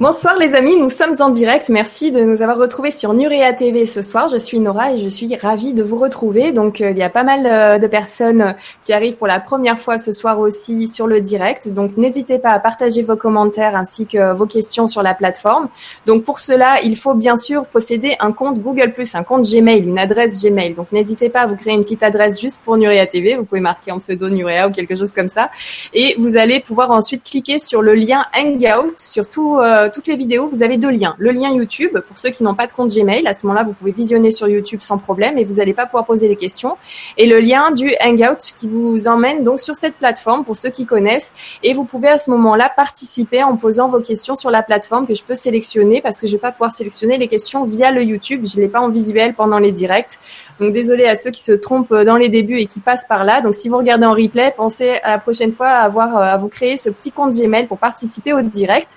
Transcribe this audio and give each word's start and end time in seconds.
Bonsoir 0.00 0.38
les 0.38 0.54
amis, 0.54 0.76
nous 0.76 0.88
sommes 0.88 1.16
en 1.20 1.28
direct. 1.28 1.68
Merci 1.68 2.10
de 2.10 2.22
nous 2.22 2.40
avoir 2.40 2.56
retrouvés 2.56 2.90
sur 2.90 3.12
Nurea 3.12 3.52
TV 3.52 3.84
ce 3.84 4.00
soir. 4.00 4.28
Je 4.28 4.38
suis 4.38 4.58
Nora 4.58 4.94
et 4.94 4.96
je 4.96 5.10
suis 5.10 5.36
ravie 5.36 5.74
de 5.74 5.82
vous 5.82 5.98
retrouver. 5.98 6.52
Donc 6.52 6.80
euh, 6.80 6.90
il 6.90 6.96
y 6.96 7.02
a 7.02 7.10
pas 7.10 7.22
mal 7.22 7.44
euh, 7.44 7.78
de 7.78 7.86
personnes 7.86 8.40
euh, 8.40 8.52
qui 8.82 8.94
arrivent 8.94 9.18
pour 9.18 9.26
la 9.26 9.40
première 9.40 9.78
fois 9.78 9.98
ce 9.98 10.10
soir 10.12 10.38
aussi 10.38 10.88
sur 10.88 11.06
le 11.06 11.20
direct. 11.20 11.68
Donc 11.68 11.98
n'hésitez 11.98 12.38
pas 12.38 12.48
à 12.48 12.58
partager 12.58 13.02
vos 13.02 13.16
commentaires 13.16 13.76
ainsi 13.76 14.06
que 14.06 14.32
vos 14.32 14.46
questions 14.46 14.86
sur 14.86 15.02
la 15.02 15.12
plateforme. 15.12 15.68
Donc 16.06 16.24
pour 16.24 16.40
cela, 16.40 16.80
il 16.82 16.96
faut 16.96 17.12
bien 17.12 17.36
sûr 17.36 17.66
posséder 17.66 18.16
un 18.20 18.32
compte 18.32 18.58
Google+, 18.58 18.94
un 19.12 19.22
compte 19.22 19.42
Gmail, 19.42 19.82
une 19.82 19.98
adresse 19.98 20.42
Gmail. 20.42 20.72
Donc 20.72 20.92
n'hésitez 20.92 21.28
pas 21.28 21.40
à 21.40 21.46
vous 21.46 21.56
créer 21.56 21.74
une 21.74 21.82
petite 21.82 22.02
adresse 22.02 22.40
juste 22.40 22.62
pour 22.64 22.78
Nurea 22.78 23.04
TV. 23.04 23.36
Vous 23.36 23.44
pouvez 23.44 23.60
marquer 23.60 23.92
en 23.92 23.98
pseudo 23.98 24.30
Nurea 24.30 24.66
ou 24.66 24.70
quelque 24.70 24.96
chose 24.96 25.12
comme 25.12 25.28
ça. 25.28 25.50
Et 25.92 26.16
vous 26.18 26.38
allez 26.38 26.60
pouvoir 26.60 26.90
ensuite 26.90 27.22
cliquer 27.22 27.58
sur 27.58 27.82
le 27.82 27.92
lien 27.92 28.24
Hangout 28.34 28.94
sur 28.96 29.28
tout 29.28 29.60
toutes 29.90 30.06
les 30.06 30.16
vidéos, 30.16 30.48
vous 30.48 30.62
avez 30.62 30.76
deux 30.76 30.90
liens. 30.90 31.14
Le 31.18 31.30
lien 31.30 31.50
YouTube, 31.50 31.98
pour 32.06 32.18
ceux 32.18 32.30
qui 32.30 32.42
n'ont 32.42 32.54
pas 32.54 32.66
de 32.66 32.72
compte 32.72 32.90
Gmail, 32.90 33.26
à 33.26 33.34
ce 33.34 33.46
moment-là, 33.46 33.64
vous 33.64 33.72
pouvez 33.72 33.92
visionner 33.92 34.30
sur 34.30 34.48
YouTube 34.48 34.80
sans 34.82 34.98
problème 34.98 35.38
et 35.38 35.44
vous 35.44 35.54
n'allez 35.54 35.74
pas 35.74 35.86
pouvoir 35.86 36.04
poser 36.04 36.28
les 36.28 36.36
questions. 36.36 36.76
Et 37.16 37.26
le 37.26 37.40
lien 37.40 37.70
du 37.70 37.92
Hangout 38.00 38.38
qui 38.56 38.68
vous 38.68 39.08
emmène 39.08 39.44
donc 39.44 39.60
sur 39.60 39.74
cette 39.74 39.94
plateforme 39.94 40.44
pour 40.44 40.56
ceux 40.56 40.70
qui 40.70 40.86
connaissent. 40.86 41.32
Et 41.62 41.74
vous 41.74 41.84
pouvez 41.84 42.08
à 42.08 42.18
ce 42.18 42.30
moment-là 42.30 42.72
participer 42.74 43.42
en 43.42 43.56
posant 43.56 43.88
vos 43.88 44.00
questions 44.00 44.34
sur 44.34 44.50
la 44.50 44.62
plateforme 44.62 45.06
que 45.06 45.14
je 45.14 45.22
peux 45.22 45.34
sélectionner 45.34 46.00
parce 46.00 46.20
que 46.20 46.26
je 46.26 46.32
vais 46.32 46.38
pas 46.38 46.52
pouvoir 46.52 46.72
sélectionner 46.72 47.18
les 47.18 47.28
questions 47.28 47.64
via 47.64 47.90
le 47.90 48.02
YouTube. 48.02 48.46
Je 48.46 48.60
l'ai 48.60 48.68
pas 48.68 48.80
en 48.80 48.88
visuel 48.88 49.34
pendant 49.34 49.58
les 49.58 49.72
directs. 49.72 50.18
Donc 50.58 50.72
désolé 50.72 51.04
à 51.06 51.14
ceux 51.14 51.30
qui 51.30 51.42
se 51.42 51.52
trompent 51.52 51.94
dans 51.94 52.16
les 52.16 52.28
débuts 52.28 52.58
et 52.58 52.66
qui 52.66 52.80
passent 52.80 53.06
par 53.06 53.24
là. 53.24 53.40
Donc 53.40 53.54
si 53.54 53.68
vous 53.68 53.78
regardez 53.78 54.04
en 54.04 54.12
replay, 54.12 54.52
pensez 54.56 54.98
à 55.02 55.12
la 55.12 55.18
prochaine 55.18 55.52
fois 55.52 55.68
à 55.68 55.80
avoir 55.80 56.16
à 56.16 56.36
vous 56.36 56.48
créer 56.48 56.76
ce 56.76 56.90
petit 56.90 57.12
compte 57.12 57.34
Gmail 57.34 57.66
pour 57.66 57.78
participer 57.78 58.32
au 58.32 58.42
direct. 58.42 58.90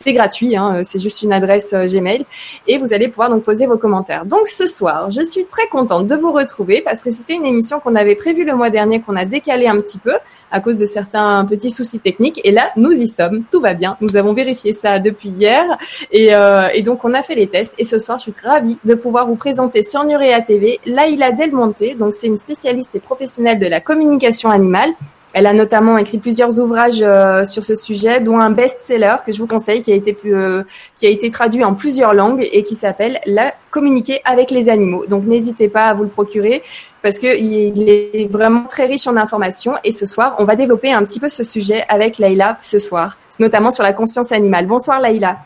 C'est 0.00 0.14
gratuit, 0.14 0.56
hein, 0.56 0.80
c'est 0.84 0.98
juste 0.98 1.22
une 1.22 1.32
adresse 1.32 1.72
euh, 1.74 1.86
Gmail 1.86 2.24
et 2.66 2.78
vous 2.78 2.92
allez 2.92 3.08
pouvoir 3.08 3.30
donc 3.30 3.44
poser 3.44 3.66
vos 3.66 3.76
commentaires. 3.76 4.24
Donc 4.24 4.48
ce 4.48 4.66
soir, 4.66 5.10
je 5.10 5.22
suis 5.22 5.44
très 5.44 5.66
contente 5.68 6.06
de 6.06 6.16
vous 6.16 6.32
retrouver 6.32 6.80
parce 6.80 7.02
que 7.02 7.10
c'était 7.10 7.34
une 7.34 7.44
émission 7.44 7.78
qu'on 7.78 7.94
avait 7.94 8.16
prévue 8.16 8.44
le 8.44 8.56
mois 8.56 8.70
dernier, 8.70 9.00
qu'on 9.00 9.16
a 9.16 9.24
décalé 9.24 9.66
un 9.66 9.76
petit 9.76 9.98
peu 9.98 10.14
à 10.50 10.60
cause 10.60 10.76
de 10.76 10.86
certains 10.86 11.44
petits 11.44 11.70
soucis 11.70 12.00
techniques. 12.00 12.40
Et 12.44 12.52
là, 12.52 12.72
nous 12.76 12.90
y 12.90 13.06
sommes, 13.06 13.44
tout 13.50 13.60
va 13.60 13.74
bien. 13.74 13.96
Nous 14.00 14.16
avons 14.16 14.32
vérifié 14.32 14.72
ça 14.72 14.98
depuis 14.98 15.28
hier 15.28 15.64
et, 16.10 16.34
euh, 16.34 16.68
donc 16.82 17.04
on 17.04 17.14
a 17.14 17.22
fait 17.22 17.34
les 17.34 17.46
tests. 17.46 17.74
Et 17.78 17.84
ce 17.84 17.98
soir, 17.98 18.18
je 18.18 18.24
suis 18.24 18.34
ravie 18.42 18.78
de 18.84 18.94
pouvoir 18.94 19.26
vous 19.26 19.36
présenter 19.36 19.82
sur 19.82 20.04
Nurea 20.04 20.40
TV 20.40 20.80
Laïla 20.86 21.32
Delmonte. 21.32 21.82
Donc 21.98 22.14
c'est 22.14 22.26
une 22.26 22.38
spécialiste 22.38 22.94
et 22.94 23.00
professionnelle 23.00 23.58
de 23.58 23.66
la 23.66 23.80
communication 23.80 24.50
animale 24.50 24.90
elle 25.32 25.46
a 25.46 25.52
notamment 25.52 25.96
écrit 25.96 26.18
plusieurs 26.18 26.60
ouvrages 26.60 27.00
euh, 27.02 27.44
sur 27.44 27.64
ce 27.64 27.74
sujet, 27.74 28.20
dont 28.20 28.38
un 28.38 28.50
best-seller 28.50 29.16
que 29.24 29.32
je 29.32 29.38
vous 29.38 29.46
conseille, 29.46 29.82
qui 29.82 29.92
a 29.92 29.94
été 29.94 30.16
euh, 30.26 30.62
qui 30.96 31.06
a 31.06 31.10
été 31.10 31.30
traduit 31.30 31.64
en 31.64 31.74
plusieurs 31.74 32.12
langues 32.12 32.46
et 32.52 32.62
qui 32.62 32.74
s'appelle 32.74 33.20
La 33.24 33.54
communiquer 33.70 34.20
avec 34.24 34.50
les 34.50 34.68
animaux. 34.68 35.06
Donc 35.06 35.24
n'hésitez 35.24 35.68
pas 35.68 35.84
à 35.84 35.94
vous 35.94 36.02
le 36.04 36.10
procurer 36.10 36.62
parce 37.00 37.18
que 37.18 37.36
il 37.36 37.88
est 37.88 38.30
vraiment 38.30 38.64
très 38.64 38.86
riche 38.86 39.06
en 39.06 39.16
informations. 39.16 39.74
Et 39.84 39.90
ce 39.90 40.06
soir, 40.06 40.36
on 40.38 40.44
va 40.44 40.54
développer 40.54 40.92
un 40.92 41.02
petit 41.04 41.18
peu 41.18 41.28
ce 41.28 41.44
sujet 41.44 41.84
avec 41.88 42.18
Laïla 42.18 42.58
ce 42.62 42.78
soir, 42.78 43.16
notamment 43.40 43.70
sur 43.70 43.82
la 43.82 43.92
conscience 43.92 44.32
animale. 44.32 44.66
Bonsoir 44.66 45.00
Laïla. 45.00 45.38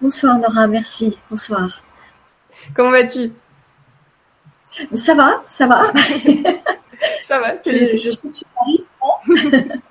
Bonsoir 0.00 0.38
Nora, 0.38 0.66
merci. 0.66 1.16
Bonsoir. 1.30 1.82
Comment 2.74 2.90
vas-tu? 2.90 3.30
Ça 4.94 5.14
va, 5.14 5.42
ça 5.48 5.66
va. 5.66 5.82
ça 7.22 7.38
va, 7.38 7.54
c'est 7.62 7.98
Je, 7.98 8.06
je 8.06 8.10
sais 8.10 8.28
que 8.28 8.34
tu 8.34 8.44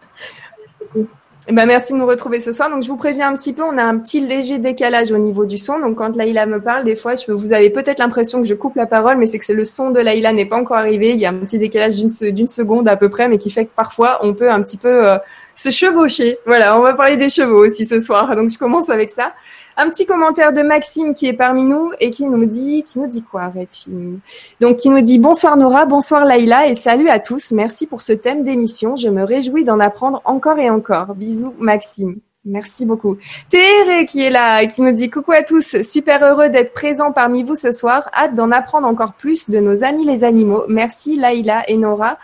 Eh 1.48 1.54
ben, 1.54 1.66
merci 1.66 1.94
de 1.94 1.98
nous 1.98 2.06
retrouver 2.06 2.40
ce 2.40 2.52
soir. 2.52 2.70
Donc, 2.70 2.84
je 2.84 2.88
vous 2.88 2.98
préviens 2.98 3.30
un 3.30 3.36
petit 3.36 3.52
peu, 3.52 3.64
on 3.64 3.78
a 3.78 3.84
un 3.84 3.98
petit 3.98 4.20
léger 4.20 4.60
décalage 4.60 5.12
au 5.12 5.18
niveau 5.18 5.46
du 5.46 5.58
son. 5.58 5.80
Donc, 5.80 5.98
quand 5.98 6.16
Laïla 6.16 6.46
me 6.46 6.62
parle, 6.62 6.84
des 6.84 6.96
fois, 6.96 7.16
je, 7.16 7.32
vous 7.32 7.52
avez 7.52 7.72
peut-être 7.72 7.98
l'impression 7.98 8.42
que 8.42 8.48
je 8.48 8.54
coupe 8.54 8.76
la 8.76 8.86
parole, 8.86 9.18
mais 9.18 9.26
c'est 9.26 9.40
que 9.40 9.52
le 9.52 9.66
son 9.66 9.90
de 9.90 10.00
Laïla 10.00 10.34
n'est 10.34 10.46
pas 10.46 10.58
encore 10.58 10.78
arrivé. 10.78 11.10
Il 11.10 11.20
y 11.20 11.26
a 11.26 11.30
un 11.30 11.34
petit 11.34 11.58
décalage 11.58 11.96
d'une 11.96 12.48
seconde 12.48 12.88
à 12.88 12.96
peu 12.96 13.10
près, 13.10 13.28
mais 13.28 13.40
qui 13.40 13.50
fait 13.50 13.66
que 13.66 13.72
parfois, 13.76 14.20
on 14.22 14.36
peut 14.36 14.52
un 14.52 14.62
petit 14.62 14.78
peu 14.78 15.10
euh, 15.10 15.18
se 15.56 15.72
chevaucher. 15.72 16.38
Voilà, 16.46 16.78
on 16.80 16.84
va 16.84 16.94
parler 16.94 17.18
des 17.18 17.30
chevaux 17.30 17.66
aussi 17.66 17.88
ce 17.88 18.00
soir. 18.00 18.36
Donc, 18.36 18.52
je 18.52 18.60
commence 18.60 18.92
avec 18.92 19.10
ça. 19.10 19.34
Un 19.82 19.90
petit 19.90 20.06
commentaire 20.06 20.54
de 20.54 20.62
Maxime 20.62 21.16
qui 21.16 21.26
est 21.26 21.34
parmi 21.34 21.66
nous 21.66 21.92
et 22.00 22.12
qui 22.12 22.28
nous 22.28 22.46
dit, 22.46 22.84
qui 22.84 23.00
nous 23.00 23.08
dit 23.08 23.24
quoi, 23.24 23.48
Redfilm 23.48 24.20
Donc, 24.60 24.78
qui 24.78 24.90
nous 24.90 25.02
dit 25.02 25.18
bonsoir 25.18 25.58
Nora, 25.58 25.86
bonsoir 25.86 26.24
Laïla 26.24 26.68
et 26.68 26.76
salut 26.76 27.10
à 27.10 27.18
tous. 27.18 27.52
Merci 27.52 27.88
pour 27.88 28.04
ce 28.04 28.14
thème 28.14 28.44
d'émission. 28.44 28.96
Je 28.96 29.08
me 29.08 29.24
réjouis 29.24 29.64
d'en 29.64 29.80
apprendre 29.80 30.22
encore 30.24 30.60
et 30.60 30.70
encore. 30.70 31.16
Bisous 31.16 31.56
Maxime. 31.58 32.18
Merci 32.46 32.86
beaucoup. 32.86 33.18
Théré 33.50 34.06
qui 34.06 34.22
est 34.22 34.30
là 34.30 34.62
et 34.62 34.68
qui 34.68 34.84
nous 34.84 34.92
dit 34.92 35.10
coucou 35.10 35.32
à 35.32 35.42
tous. 35.42 35.82
Super 35.82 36.24
heureux 36.24 36.50
d'être 36.50 36.74
présent 36.74 37.12
parmi 37.12 37.42
vous 37.42 37.56
ce 37.56 37.72
soir. 37.72 38.08
Hâte 38.14 38.36
d'en 38.36 38.52
apprendre 38.52 38.86
encore 38.86 39.14
plus 39.14 39.50
de 39.50 39.60
nos 39.60 39.84
amis 39.84 40.06
les 40.06 40.24
animaux. 40.24 40.64
Merci 40.68 41.16
Laïla 41.16 41.68
et 41.68 41.78
Nora 41.78 42.20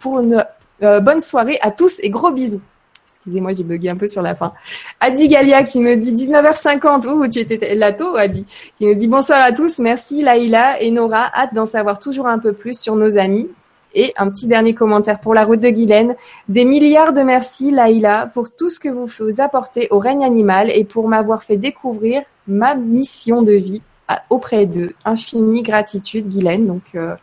pour 0.00 0.20
une 0.20 0.44
euh, 0.82 1.00
bonne 1.00 1.22
soirée 1.22 1.58
à 1.62 1.70
tous 1.70 2.00
et 2.02 2.10
gros 2.10 2.32
bisous. 2.32 2.60
Excusez-moi, 3.08 3.54
j'ai 3.54 3.64
bugué 3.64 3.88
un 3.88 3.96
peu 3.96 4.06
sur 4.06 4.20
la 4.20 4.34
fin. 4.34 4.52
Adi 5.00 5.28
Galia 5.28 5.62
qui 5.62 5.80
nous 5.80 5.96
dit 5.96 6.12
19h50. 6.12 7.06
Ouh, 7.06 7.26
tu 7.26 7.38
étais 7.38 7.74
là 7.74 7.92
tôt, 7.92 8.16
Adi. 8.16 8.44
Qui 8.78 8.86
nous 8.86 8.94
dit 8.94 9.08
bonsoir 9.08 9.42
à 9.42 9.52
tous. 9.52 9.78
Merci 9.78 10.22
Laïla 10.22 10.82
et 10.82 10.90
Nora. 10.90 11.30
Hâte 11.34 11.54
d'en 11.54 11.64
savoir 11.64 12.00
toujours 12.00 12.26
un 12.26 12.38
peu 12.38 12.52
plus 12.52 12.78
sur 12.78 12.96
nos 12.96 13.16
amis. 13.16 13.48
Et 13.94 14.12
un 14.18 14.28
petit 14.28 14.46
dernier 14.46 14.74
commentaire 14.74 15.20
pour 15.20 15.32
la 15.32 15.44
route 15.44 15.60
de 15.60 15.70
Guylaine. 15.70 16.16
Des 16.50 16.66
milliards 16.66 17.14
de 17.14 17.22
merci 17.22 17.70
Laïla 17.70 18.30
pour 18.34 18.54
tout 18.54 18.68
ce 18.68 18.78
que 18.78 18.90
vous 18.90 19.40
apportez 19.40 19.88
au 19.90 19.98
règne 19.98 20.22
animal 20.22 20.70
et 20.70 20.84
pour 20.84 21.08
m'avoir 21.08 21.42
fait 21.42 21.56
découvrir 21.56 22.20
ma 22.46 22.74
mission 22.74 23.40
de 23.40 23.52
vie 23.52 23.80
auprès 24.28 24.66
d'eux. 24.66 24.92
Infinie 25.06 25.62
gratitude 25.62 26.28
Guylaine. 26.28 26.66
Donc, 26.66 26.82
euh, 26.94 27.14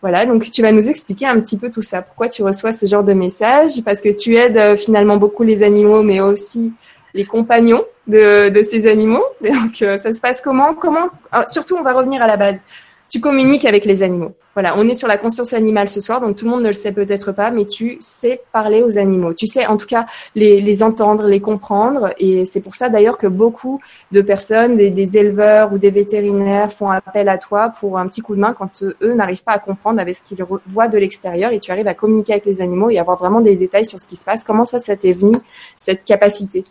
voilà, 0.00 0.26
donc 0.26 0.44
tu 0.50 0.62
vas 0.62 0.72
nous 0.72 0.88
expliquer 0.88 1.26
un 1.26 1.40
petit 1.40 1.56
peu 1.56 1.70
tout 1.70 1.82
ça. 1.82 2.02
Pourquoi 2.02 2.28
tu 2.28 2.42
reçois 2.42 2.72
ce 2.72 2.86
genre 2.86 3.02
de 3.02 3.12
message? 3.12 3.82
Parce 3.84 4.00
que 4.00 4.10
tu 4.10 4.36
aides 4.36 4.56
euh, 4.56 4.76
finalement 4.76 5.16
beaucoup 5.16 5.42
les 5.42 5.62
animaux, 5.62 6.02
mais 6.02 6.20
aussi 6.20 6.72
les 7.14 7.24
compagnons 7.24 7.84
de, 8.06 8.48
de 8.48 8.62
ces 8.62 8.86
animaux. 8.86 9.24
Donc 9.40 9.82
euh, 9.82 9.98
ça 9.98 10.12
se 10.12 10.20
passe 10.20 10.40
comment? 10.40 10.74
Comment? 10.74 11.08
Ah, 11.32 11.46
Surtout, 11.48 11.76
on 11.76 11.82
va 11.82 11.92
revenir 11.92 12.22
à 12.22 12.26
la 12.26 12.36
base 12.36 12.62
tu 13.08 13.20
communiques 13.20 13.64
avec 13.64 13.84
les 13.84 14.02
animaux. 14.02 14.34
Voilà, 14.58 14.76
on 14.76 14.88
est 14.88 14.94
sur 14.94 15.06
la 15.06 15.18
conscience 15.18 15.52
animale 15.52 15.88
ce 15.88 16.00
soir, 16.00 16.20
donc 16.20 16.34
tout 16.34 16.44
le 16.44 16.50
monde 16.50 16.62
ne 16.62 16.66
le 16.66 16.72
sait 16.72 16.90
peut-être 16.90 17.30
pas, 17.30 17.52
mais 17.52 17.64
tu 17.64 17.96
sais 18.00 18.40
parler 18.50 18.82
aux 18.82 18.98
animaux. 18.98 19.32
Tu 19.32 19.46
sais 19.46 19.66
en 19.66 19.76
tout 19.76 19.86
cas 19.86 20.06
les, 20.34 20.82
entendre, 20.82 21.28
les 21.28 21.38
comprendre, 21.38 22.12
et 22.18 22.44
c'est 22.44 22.60
pour 22.60 22.74
ça 22.74 22.88
d'ailleurs 22.88 23.18
que 23.18 23.28
beaucoup 23.28 23.80
de 24.10 24.20
personnes, 24.20 24.74
des, 24.74 24.90
des, 24.90 25.16
éleveurs 25.16 25.72
ou 25.72 25.78
des 25.78 25.90
vétérinaires 25.90 26.72
font 26.72 26.90
appel 26.90 27.28
à 27.28 27.38
toi 27.38 27.68
pour 27.68 27.98
un 27.98 28.08
petit 28.08 28.20
coup 28.20 28.34
de 28.34 28.40
main 28.40 28.52
quand 28.52 28.82
eux 28.82 29.14
n'arrivent 29.14 29.44
pas 29.44 29.52
à 29.52 29.60
comprendre 29.60 30.00
avec 30.00 30.16
ce 30.16 30.24
qu'ils 30.24 30.44
voient 30.66 30.88
de 30.88 30.98
l'extérieur, 30.98 31.52
et 31.52 31.60
tu 31.60 31.70
arrives 31.70 31.86
à 31.86 31.94
communiquer 31.94 32.32
avec 32.32 32.44
les 32.44 32.60
animaux 32.60 32.90
et 32.90 32.98
avoir 32.98 33.16
vraiment 33.16 33.40
des 33.40 33.54
détails 33.54 33.86
sur 33.86 34.00
ce 34.00 34.08
qui 34.08 34.16
se 34.16 34.24
passe. 34.24 34.42
Comment 34.42 34.64
ça, 34.64 34.80
ça 34.80 34.96
t'est 34.96 35.12
venu 35.12 35.36
cette 35.76 36.02
capacité? 36.02 36.64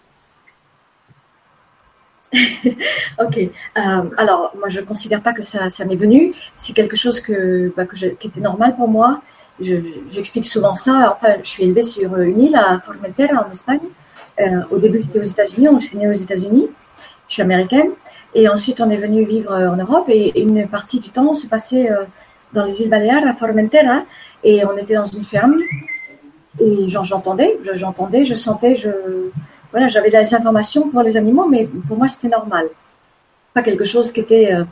ok. 3.19 3.37
Euh, 3.37 3.79
alors, 4.17 4.51
moi, 4.57 4.69
je 4.69 4.79
ne 4.79 4.85
considère 4.85 5.21
pas 5.21 5.33
que 5.33 5.41
ça, 5.41 5.67
m'est 5.85 5.95
venu. 5.95 6.33
C'est 6.55 6.73
quelque 6.73 6.95
chose 6.95 7.21
que, 7.21 7.73
bah, 7.75 7.85
qui 7.85 8.27
était 8.27 8.39
normal 8.39 8.75
pour 8.75 8.87
moi. 8.87 9.21
J'explique 9.59 10.45
souvent 10.45 10.75
ça. 10.75 11.13
Enfin, 11.15 11.35
je 11.43 11.49
suis 11.49 11.63
élevée 11.63 11.83
sur 11.83 12.15
une 12.17 12.41
île 12.41 12.55
à 12.55 12.79
Formentera, 12.79 13.47
en 13.47 13.51
Espagne. 13.51 13.79
Euh, 14.39 14.61
au 14.69 14.77
début, 14.77 15.01
j'étais 15.01 15.19
aux 15.19 15.23
États-Unis. 15.23 15.67
Je 15.79 15.85
suis 15.85 15.97
née 15.97 16.07
aux 16.07 16.13
États-Unis. 16.13 16.67
Je 17.27 17.33
suis 17.33 17.41
américaine. 17.41 17.91
Et 18.35 18.47
ensuite, 18.47 18.81
on 18.81 18.89
est 18.89 18.97
venu 18.97 19.25
vivre 19.25 19.51
en 19.51 19.75
Europe. 19.75 20.05
Et 20.09 20.39
une 20.39 20.67
partie 20.67 20.99
du 20.99 21.09
temps, 21.09 21.29
on 21.29 21.35
se 21.35 21.47
passait 21.47 21.91
euh, 21.91 22.03
dans 22.53 22.65
les 22.65 22.81
îles 22.81 22.89
Baléares, 22.89 23.27
à 23.27 23.33
Formentera. 23.33 24.03
Et 24.43 24.63
on 24.65 24.77
était 24.77 24.95
dans 24.95 25.05
une 25.05 25.23
ferme. 25.23 25.55
Et 26.59 26.89
j'entendais, 26.89 27.57
j'entendais, 27.73 28.25
je 28.25 28.35
sentais, 28.35 28.75
je 28.75 28.89
voilà, 29.71 29.87
j'avais 29.87 30.09
des 30.09 30.33
informations 30.33 30.89
pour 30.89 31.01
les 31.01 31.17
animaux, 31.17 31.47
mais 31.47 31.67
pour 31.87 31.97
moi, 31.97 32.07
c'était 32.07 32.29
normal. 32.29 32.69
Pas 33.53 33.61
quelque 33.61 33.85
chose 33.85 34.11
qui 34.11 34.21
était 34.21 34.53
euh, 34.53 34.63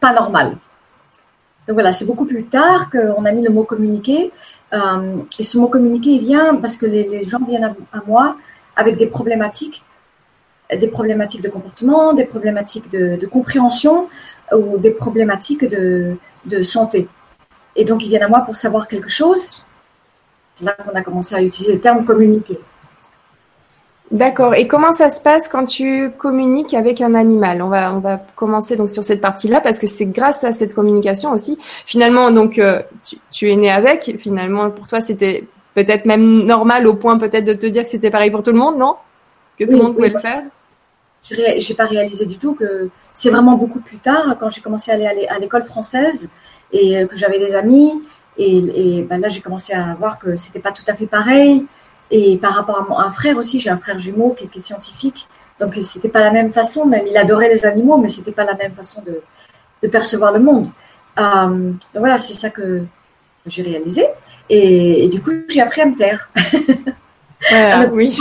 pas 0.00 0.12
normal. 0.12 0.56
Donc 1.66 1.74
voilà, 1.74 1.92
c'est 1.92 2.04
beaucoup 2.04 2.26
plus 2.26 2.44
tard 2.44 2.90
qu'on 2.90 3.24
a 3.24 3.32
mis 3.32 3.42
le 3.42 3.50
mot 3.50 3.64
communiquer. 3.64 4.32
Euh, 4.72 5.18
et 5.38 5.44
ce 5.44 5.58
mot 5.58 5.68
communiquer, 5.68 6.10
il 6.10 6.20
vient 6.20 6.56
parce 6.56 6.76
que 6.76 6.86
les, 6.86 7.24
gens 7.24 7.40
viennent 7.46 7.64
à, 7.64 8.02
moi 8.06 8.36
avec 8.76 8.96
des 8.96 9.06
problématiques, 9.06 9.84
des 10.70 10.88
problématiques 10.88 11.42
de 11.42 11.48
comportement, 11.48 12.14
des 12.14 12.24
problématiques 12.24 12.90
de, 12.90 13.26
compréhension 13.26 14.08
ou 14.50 14.78
des 14.78 14.90
problématiques 14.90 15.68
de, 15.68 16.16
de, 16.46 16.62
santé. 16.62 17.08
Et 17.76 17.84
donc, 17.84 18.04
ils 18.04 18.08
viennent 18.08 18.22
à 18.22 18.28
moi 18.28 18.40
pour 18.40 18.56
savoir 18.56 18.88
quelque 18.88 19.08
chose. 19.08 19.64
C'est 20.54 20.64
là 20.64 20.72
qu'on 20.72 20.94
a 20.94 21.02
commencé 21.02 21.34
à 21.34 21.42
utiliser 21.42 21.74
le 21.74 21.80
terme 21.80 22.04
communiquer. 22.04 22.58
D'accord. 24.12 24.54
Et 24.54 24.68
comment 24.68 24.92
ça 24.92 25.08
se 25.08 25.22
passe 25.22 25.48
quand 25.48 25.64
tu 25.64 26.10
communiques 26.18 26.74
avec 26.74 27.00
un 27.00 27.14
animal? 27.14 27.62
On 27.62 27.68
va 27.68 27.94
on 27.94 27.98
va 27.98 28.20
commencer 28.36 28.76
donc 28.76 28.90
sur 28.90 29.02
cette 29.02 29.22
partie-là 29.22 29.62
parce 29.62 29.78
que 29.78 29.86
c'est 29.86 30.04
grâce 30.04 30.44
à 30.44 30.52
cette 30.52 30.74
communication 30.74 31.32
aussi. 31.32 31.58
Finalement, 31.86 32.30
donc 32.30 32.58
euh, 32.58 32.82
tu, 33.30 33.50
es 33.50 33.56
né 33.56 33.70
avec. 33.70 34.16
Finalement, 34.18 34.70
pour 34.70 34.86
toi, 34.86 35.00
c'était 35.00 35.46
peut-être 35.74 36.04
même 36.04 36.44
normal 36.44 36.86
au 36.86 36.92
point 36.92 37.18
peut-être 37.18 37.46
de 37.46 37.54
te 37.54 37.66
dire 37.66 37.84
que 37.84 37.88
c'était 37.88 38.10
pareil 38.10 38.30
pour 38.30 38.42
tout 38.42 38.52
le 38.52 38.58
monde, 38.58 38.76
non? 38.76 38.96
Que 39.58 39.64
tout 39.64 39.72
le 39.72 39.82
monde 39.82 39.96
pouvait 39.96 40.10
le 40.10 40.18
faire? 40.18 40.42
Je 41.24 41.36
n'ai 41.36 41.74
pas 41.74 41.86
réalisé 41.86 42.26
du 42.26 42.36
tout 42.36 42.54
que 42.54 42.90
c'est 43.14 43.30
vraiment 43.30 43.56
beaucoup 43.56 43.80
plus 43.80 43.98
tard, 43.98 44.36
quand 44.38 44.50
j'ai 44.50 44.60
commencé 44.60 44.90
à 44.90 44.94
aller 44.94 45.26
à 45.26 45.38
l'école 45.38 45.62
française 45.62 46.30
et 46.70 47.06
que 47.06 47.16
j'avais 47.16 47.38
des 47.38 47.54
amis. 47.54 48.02
Et, 48.36 49.06
ben 49.08 49.20
là, 49.20 49.28
j'ai 49.30 49.40
commencé 49.40 49.72
à 49.72 49.94
voir 49.94 50.18
que 50.18 50.36
c'était 50.36 50.58
pas 50.58 50.72
tout 50.72 50.84
à 50.86 50.94
fait 50.94 51.06
pareil. 51.06 51.64
Et 52.12 52.36
par 52.36 52.54
rapport 52.54 52.78
à 52.78 52.84
mon 52.84 52.98
un 52.98 53.10
frère 53.10 53.38
aussi, 53.38 53.58
j'ai 53.58 53.70
un 53.70 53.78
frère 53.78 53.98
jumeau 53.98 54.36
qui 54.38 54.44
est, 54.44 54.60
scientifique. 54.60 55.26
Donc, 55.58 55.74
c'était 55.82 56.10
pas 56.10 56.20
la 56.20 56.30
même 56.30 56.52
façon. 56.52 56.86
Même 56.86 57.06
il 57.08 57.16
adorait 57.16 57.48
les 57.48 57.64
animaux, 57.64 57.96
mais 57.96 58.10
c'était 58.10 58.32
pas 58.32 58.44
la 58.44 58.54
même 58.54 58.72
façon 58.72 59.02
de, 59.02 59.22
de 59.82 59.88
percevoir 59.88 60.32
le 60.32 60.40
monde. 60.40 60.68
Euh, 61.18 61.70
donc 61.70 61.78
voilà, 61.94 62.18
c'est 62.18 62.34
ça 62.34 62.50
que 62.50 62.82
j'ai 63.46 63.62
réalisé. 63.62 64.06
Et, 64.50 65.08
du 65.08 65.22
coup, 65.22 65.30
j'ai 65.48 65.62
appris 65.62 65.80
à 65.80 65.86
me 65.86 65.96
taire. 65.96 66.28
oui. 67.92 68.16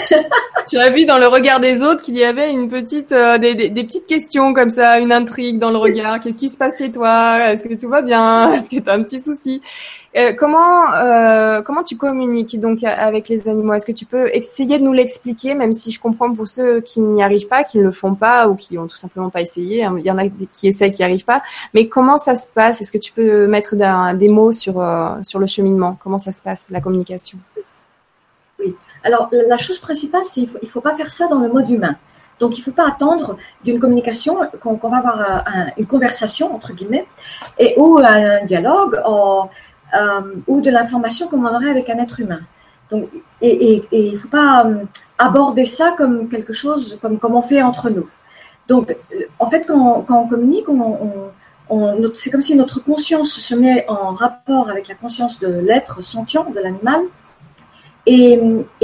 tu 0.68 0.78
as 0.78 0.90
vu 0.90 1.04
dans 1.04 1.18
le 1.18 1.26
regard 1.26 1.60
des 1.60 1.82
autres 1.82 2.02
qu'il 2.02 2.16
y 2.16 2.24
avait 2.24 2.52
une 2.52 2.68
petite, 2.68 3.12
euh, 3.12 3.38
des, 3.38 3.54
des, 3.54 3.84
petites 3.84 4.06
questions 4.06 4.52
comme 4.52 4.70
ça, 4.70 4.98
une 4.98 5.12
intrigue 5.12 5.58
dans 5.58 5.70
le 5.70 5.76
regard. 5.76 6.20
Qu'est-ce 6.20 6.38
qui 6.38 6.48
se 6.48 6.56
passe 6.56 6.78
chez 6.78 6.90
toi? 6.90 7.50
Est-ce 7.50 7.64
que 7.64 7.74
tout 7.74 7.88
va 7.88 8.02
bien? 8.02 8.52
Est-ce 8.54 8.70
que 8.70 8.80
tu 8.80 8.88
as 8.88 8.94
un 8.94 9.02
petit 9.02 9.20
souci? 9.20 9.60
Euh, 10.16 10.32
Comment 10.36 10.92
euh, 10.92 11.62
comment 11.62 11.82
tu 11.82 11.96
communiques 11.96 12.58
donc 12.60 12.84
avec 12.84 13.28
les 13.28 13.48
animaux? 13.48 13.74
Est-ce 13.74 13.86
que 13.86 13.92
tu 13.92 14.04
peux 14.04 14.28
essayer 14.34 14.78
de 14.78 14.84
nous 14.84 14.92
l'expliquer, 14.92 15.54
même 15.54 15.72
si 15.72 15.90
je 15.90 16.00
comprends 16.00 16.32
pour 16.34 16.46
ceux 16.48 16.80
qui 16.80 17.00
n'y 17.00 17.22
arrivent 17.22 17.48
pas, 17.48 17.64
qui 17.64 17.78
ne 17.78 17.84
le 17.84 17.90
font 17.90 18.14
pas 18.14 18.48
ou 18.48 18.54
qui 18.54 18.78
ont 18.78 18.86
tout 18.86 18.96
simplement 18.96 19.30
pas 19.30 19.40
essayé. 19.40 19.84
Hein, 19.84 19.96
il 19.98 20.04
y 20.04 20.10
en 20.10 20.18
a 20.18 20.24
qui 20.52 20.68
essaient, 20.68 20.90
qui 20.90 21.00
n'y 21.00 21.04
arrivent 21.04 21.24
pas. 21.24 21.42
Mais 21.74 21.88
comment 21.88 22.18
ça 22.18 22.34
se 22.34 22.46
passe? 22.46 22.80
Est-ce 22.80 22.92
que 22.92 22.98
tu 22.98 23.12
peux 23.12 23.46
mettre 23.46 23.74
des 24.14 24.28
mots 24.28 24.52
sur 24.52 24.84
sur 25.22 25.38
le 25.38 25.46
cheminement? 25.46 25.96
Comment 26.02 26.18
ça 26.18 26.32
se 26.32 26.42
passe 26.42 26.68
la 26.70 26.80
communication? 26.80 27.38
Alors, 29.04 29.30
la 29.32 29.58
chose 29.58 29.78
principale, 29.78 30.22
c'est 30.24 30.46
qu'il 30.46 30.58
ne 30.62 30.68
faut, 30.68 30.80
pas 30.80 30.94
faire 30.94 31.10
ça 31.10 31.26
dans 31.28 31.38
le 31.38 31.48
mode 31.48 31.68
humain. 31.70 31.96
Donc, 32.38 32.56
il 32.56 32.60
ne 32.60 32.64
faut 32.64 32.72
pas 32.72 32.88
attendre 32.88 33.36
d'une 33.64 33.78
communication 33.78 34.38
qu'on 34.60 34.88
va 34.88 34.98
avoir 34.98 35.20
euh, 35.20 35.70
une 35.76 35.86
conversation, 35.86 36.54
entre 36.54 36.72
guillemets, 36.72 37.06
et, 37.58 37.74
ou 37.76 37.98
un 37.98 38.44
dialogue, 38.44 39.00
euh, 39.06 40.20
ou, 40.46 40.60
de 40.60 40.70
l'information 40.70 41.28
comme 41.28 41.46
on 41.46 41.54
aurait 41.54 41.70
avec 41.70 41.88
un 41.90 41.98
être 41.98 42.20
humain. 42.20 42.40
Donc, 42.90 43.08
et 43.40 43.82
il 43.90 44.12
ne 44.12 44.16
faut 44.16 44.28
pas 44.28 44.66
euh, 44.66 44.84
aborder 45.18 45.66
ça 45.66 45.94
comme 45.96 46.28
quelque 46.28 46.52
chose, 46.52 46.98
comme, 47.00 47.18
comme 47.18 47.34
on 47.34 47.42
fait 47.42 47.62
entre 47.62 47.90
nous. 47.90 48.08
Donc, 48.68 48.96
en 49.38 49.48
fait, 49.50 49.64
quand, 49.66 50.04
on 50.08 50.26
communique, 50.28 50.66
c'est 52.16 52.30
comme 52.30 52.42
si 52.42 52.54
notre 52.54 52.80
conscience 52.80 53.32
se 53.32 53.54
met 53.54 53.84
en 53.88 54.12
rapport 54.12 54.68
avec 54.68 54.88
la 54.88 54.94
conscience 54.94 55.38
de 55.40 55.48
l'être 55.48 56.02
sentient, 56.02 56.44
de 56.50 56.60
l'animal, 56.60 57.02
et, 58.06 58.40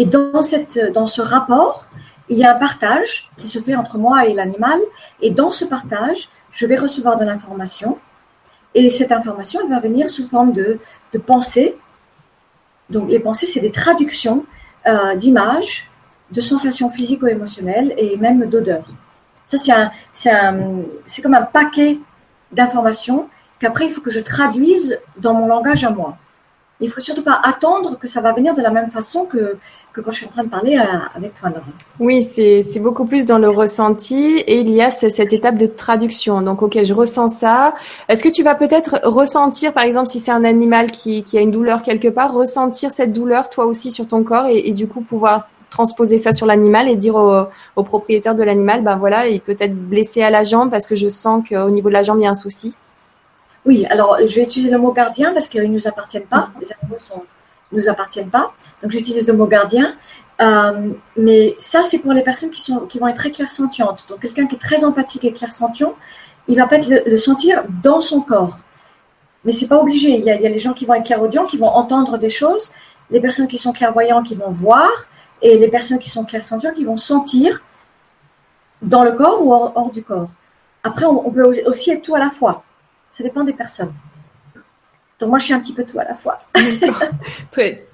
dans, 0.06 0.42
ce 0.42 1.20
rapport, 1.20 1.86
il 2.28 2.38
y 2.38 2.44
a 2.44 2.54
un 2.54 2.58
partage 2.58 3.30
qui 3.38 3.48
se 3.48 3.58
fait 3.58 3.74
entre 3.74 3.98
moi 3.98 4.26
et 4.26 4.34
l'animal. 4.34 4.78
Et 5.20 5.30
dans 5.30 5.50
ce 5.50 5.64
partage, 5.64 6.28
je 6.52 6.66
vais 6.66 6.76
recevoir 6.76 7.18
de 7.18 7.24
l'information. 7.24 7.98
Et 8.74 8.90
cette 8.90 9.12
information, 9.12 9.60
elle 9.62 9.70
va 9.70 9.80
venir 9.80 10.10
sous 10.10 10.28
forme 10.28 10.52
de, 10.52 10.78
pensées. 11.26 11.76
Donc 12.90 13.08
les 13.10 13.18
pensées, 13.18 13.46
c'est 13.46 13.60
des 13.60 13.72
traductions 13.72 14.44
euh, 14.86 15.14
d'images, 15.16 15.90
de 16.30 16.40
sensations 16.40 16.90
physiques 16.90 17.22
ou 17.22 17.26
émotionnelles 17.26 17.94
et 17.96 18.16
même 18.16 18.46
d'odeurs. 18.46 18.86
Ça, 19.46 19.90
c'est 20.12 21.22
comme 21.22 21.34
un 21.34 21.42
paquet 21.42 21.98
d'informations 22.52 23.28
qu'après, 23.58 23.86
il 23.86 23.90
faut 23.90 24.02
que 24.02 24.10
je 24.10 24.20
traduise 24.20 25.00
dans 25.16 25.34
mon 25.34 25.46
langage 25.46 25.84
à 25.84 25.90
moi. 25.90 26.16
Il 26.80 26.90
faut 26.90 27.00
surtout 27.00 27.22
pas 27.22 27.40
attendre 27.42 27.98
que 27.98 28.06
ça 28.06 28.20
va 28.20 28.32
venir 28.32 28.54
de 28.54 28.62
la 28.62 28.70
même 28.70 28.88
façon 28.88 29.24
que, 29.24 29.56
que 29.92 30.00
quand 30.00 30.12
je 30.12 30.18
suis 30.18 30.26
en 30.26 30.30
train 30.30 30.44
de 30.44 30.48
parler 30.48 30.76
euh, 30.76 30.98
avec 31.14 31.34
Fandor. 31.34 31.62
Oui, 31.98 32.22
c'est 32.22 32.80
beaucoup 32.80 33.04
plus 33.04 33.26
dans 33.26 33.38
le 33.38 33.50
ressenti 33.50 34.38
et 34.38 34.60
il 34.60 34.72
y 34.72 34.80
a 34.80 34.90
cette 34.90 35.32
étape 35.32 35.58
de 35.58 35.66
traduction. 35.66 36.40
Donc, 36.40 36.62
ok, 36.62 36.82
je 36.84 36.94
ressens 36.94 37.30
ça. 37.30 37.74
Est-ce 38.08 38.22
que 38.22 38.28
tu 38.28 38.44
vas 38.44 38.54
peut-être 38.54 39.00
ressentir, 39.04 39.72
par 39.72 39.82
exemple, 39.82 40.08
si 40.08 40.20
c'est 40.20 40.30
un 40.30 40.44
animal 40.44 40.92
qui, 40.92 41.24
qui, 41.24 41.36
a 41.36 41.40
une 41.40 41.50
douleur 41.50 41.82
quelque 41.82 42.08
part, 42.08 42.32
ressentir 42.32 42.92
cette 42.92 43.12
douleur 43.12 43.50
toi 43.50 43.66
aussi 43.66 43.90
sur 43.90 44.06
ton 44.06 44.22
corps 44.22 44.46
et, 44.46 44.68
et 44.68 44.72
du 44.72 44.86
coup 44.86 45.00
pouvoir 45.00 45.48
transposer 45.70 46.18
ça 46.18 46.32
sur 46.32 46.46
l'animal 46.46 46.88
et 46.88 46.96
dire 46.96 47.14
au, 47.14 47.44
au 47.76 47.82
propriétaire 47.82 48.34
de 48.34 48.42
l'animal, 48.42 48.82
ben 48.82 48.96
voilà, 48.96 49.28
il 49.28 49.40
peut 49.40 49.56
être 49.58 49.74
blessé 49.74 50.22
à 50.22 50.30
la 50.30 50.42
jambe 50.42 50.70
parce 50.70 50.86
que 50.86 50.96
je 50.96 51.08
sens 51.08 51.46
qu'au 51.48 51.70
niveau 51.70 51.88
de 51.88 51.94
la 51.94 52.02
jambe, 52.02 52.18
il 52.20 52.22
y 52.22 52.26
a 52.26 52.30
un 52.30 52.34
souci. 52.34 52.74
Oui, 53.68 53.84
alors 53.90 54.16
je 54.26 54.34
vais 54.34 54.44
utiliser 54.44 54.70
le 54.70 54.78
mot 54.78 54.92
gardien 54.92 55.34
parce 55.34 55.46
qu'ils 55.46 55.60
ne 55.60 55.66
nous 55.66 55.86
appartiennent 55.86 56.24
pas. 56.24 56.48
Les 56.58 56.72
animaux 56.72 56.96
ne 57.70 57.78
nous 57.78 57.88
appartiennent 57.90 58.30
pas. 58.30 58.54
Donc 58.82 58.92
j'utilise 58.92 59.26
le 59.26 59.34
mot 59.34 59.46
gardien. 59.46 59.94
Euh, 60.40 60.92
mais 61.18 61.54
ça, 61.58 61.82
c'est 61.82 61.98
pour 61.98 62.14
les 62.14 62.22
personnes 62.22 62.50
qui, 62.50 62.62
sont, 62.62 62.86
qui 62.86 62.98
vont 62.98 63.08
être 63.08 63.18
très 63.18 63.30
clairsentientes. 63.30 64.06
Donc 64.08 64.20
quelqu'un 64.20 64.46
qui 64.46 64.54
est 64.54 64.58
très 64.58 64.84
empathique 64.84 65.22
et 65.26 65.32
clairsentient, 65.32 65.94
il 66.48 66.56
va 66.56 66.66
peut-être 66.66 66.88
le, 66.88 67.18
sentir 67.18 67.62
dans 67.82 68.00
son 68.00 68.22
corps. 68.22 68.58
Mais 69.44 69.52
c'est 69.52 69.68
pas 69.68 69.78
obligé. 69.78 70.16
Il 70.16 70.24
y, 70.24 70.30
a, 70.30 70.36
les 70.38 70.58
gens 70.58 70.72
qui 70.72 70.86
vont 70.86 70.94
être 70.94 71.04
clairaudients, 71.04 71.44
qui 71.44 71.58
vont 71.58 71.68
entendre 71.68 72.16
des 72.16 72.30
choses. 72.30 72.70
Les 73.10 73.20
personnes 73.20 73.48
qui 73.48 73.58
sont 73.58 73.74
clairvoyants, 73.74 74.22
qui 74.22 74.34
vont 74.34 74.50
voir. 74.50 74.88
Et 75.42 75.58
les 75.58 75.68
personnes 75.68 75.98
qui 75.98 76.08
sont 76.08 76.24
clairsentientes, 76.24 76.74
qui 76.74 76.84
vont 76.84 76.96
sentir 76.96 77.62
dans 78.80 79.04
le 79.04 79.12
corps 79.12 79.44
ou 79.44 79.52
hors, 79.52 79.90
du 79.90 80.02
corps. 80.02 80.30
Après, 80.84 81.04
on 81.04 81.30
peut 81.30 81.66
aussi 81.66 81.90
être 81.90 82.00
tout 82.00 82.14
à 82.14 82.18
la 82.18 82.30
fois. 82.30 82.64
Ça 83.18 83.24
dépend 83.24 83.42
des 83.42 83.52
personnes. 83.52 83.92
Donc 85.18 85.30
moi, 85.30 85.38
je 85.38 85.46
suis 85.46 85.52
un 85.52 85.58
petit 85.58 85.72
peu 85.72 85.82
tout 85.82 85.98
à 85.98 86.04
la 86.04 86.14
fois. 86.14 86.38
très, 87.50 87.84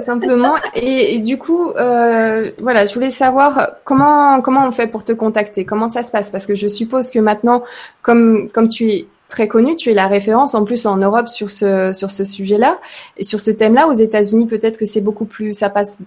simplement. 0.00 0.56
Et, 0.74 1.18
du 1.20 1.38
coup, 1.38 1.70
euh, 1.70 2.50
voilà, 2.58 2.84
je 2.84 2.92
voulais 2.92 3.08
savoir 3.08 3.76
comment 3.84 4.42
comment 4.42 4.66
on 4.66 4.70
fait 4.72 4.86
pour 4.86 5.02
te 5.02 5.12
contacter, 5.12 5.64
comment 5.64 5.88
ça 5.88 6.02
se 6.02 6.12
passe, 6.12 6.28
parce 6.28 6.44
que 6.44 6.54
je 6.54 6.68
suppose 6.68 7.08
que 7.10 7.18
maintenant, 7.18 7.64
comme 8.02 8.50
comme 8.50 8.68
tu 8.68 8.90
es 8.90 9.06
très 9.34 9.48
connu. 9.48 9.74
Tu 9.74 9.90
es 9.90 9.94
la 9.94 10.06
référence 10.06 10.54
en 10.54 10.64
plus 10.64 10.86
en 10.86 10.96
Europe 10.96 11.26
sur 11.26 11.50
ce 11.50 11.92
sur 11.92 12.10
ce 12.10 12.24
sujet-là 12.24 12.78
et 13.16 13.24
sur 13.24 13.40
ce 13.40 13.50
thème-là. 13.50 13.88
Aux 13.88 13.98
États-Unis, 14.08 14.46
peut-être 14.46 14.78
que 14.78 14.86
c'est 14.86 15.00
beaucoup 15.00 15.24
plus, 15.24 15.54
ça 15.54 15.70
passe 15.70 15.98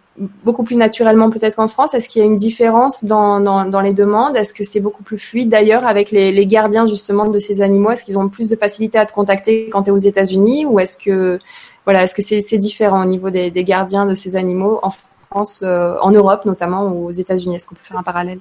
beaucoup 0.45 0.63
plus 0.63 0.77
naturellement 0.77 1.29
peut-être 1.29 1.57
qu'en 1.57 1.67
France. 1.67 1.93
Est-ce 1.93 2.07
qu'il 2.07 2.21
y 2.21 2.23
a 2.23 2.27
une 2.27 2.37
différence 2.37 3.03
dans 3.03 3.39
dans, 3.41 3.81
les 3.81 3.93
demandes? 3.93 4.37
Est-ce 4.37 4.53
que 4.53 4.63
c'est 4.63 4.79
beaucoup 4.79 5.03
plus 5.03 5.17
fluide 5.17 5.49
d'ailleurs 5.49 5.85
avec 5.85 6.11
les, 6.11 6.31
les 6.31 6.45
gardiens 6.45 6.87
justement 6.87 7.27
de 7.27 7.39
ces 7.39 7.61
animaux? 7.61 7.91
Est-ce 7.91 8.05
qu'ils 8.05 8.17
ont 8.17 8.29
plus 8.29 8.49
de 8.49 8.55
facilité 8.55 8.97
à 8.97 9.05
te 9.05 9.13
contacter 9.13 9.69
quand 9.69 9.83
tu 9.83 9.89
es 9.89 9.93
aux 9.93 10.05
États-Unis? 10.11 10.65
Ou 10.65 10.79
est-ce 10.79 10.95
que 10.95 11.39
voilà, 11.85 12.03
est-ce 12.03 12.15
que 12.15 12.21
c'est 12.21 12.39
c'est 12.39 12.57
différent 12.57 13.01
au 13.03 13.09
niveau 13.15 13.29
des, 13.29 13.51
des 13.51 13.65
gardiens 13.65 14.05
de 14.05 14.15
ces 14.15 14.37
animaux 14.37 14.79
en 14.83 14.91
France, 15.29 15.61
euh, 15.63 15.95
en 16.01 16.11
Europe 16.11 16.45
notamment 16.45 16.87
ou 16.87 17.07
aux 17.09 17.17
États-Unis? 17.23 17.55
Est-ce 17.57 17.67
qu'on 17.67 17.75
peut 17.75 17.89
faire 17.91 17.97
un 17.97 18.03
parallèle? 18.03 18.39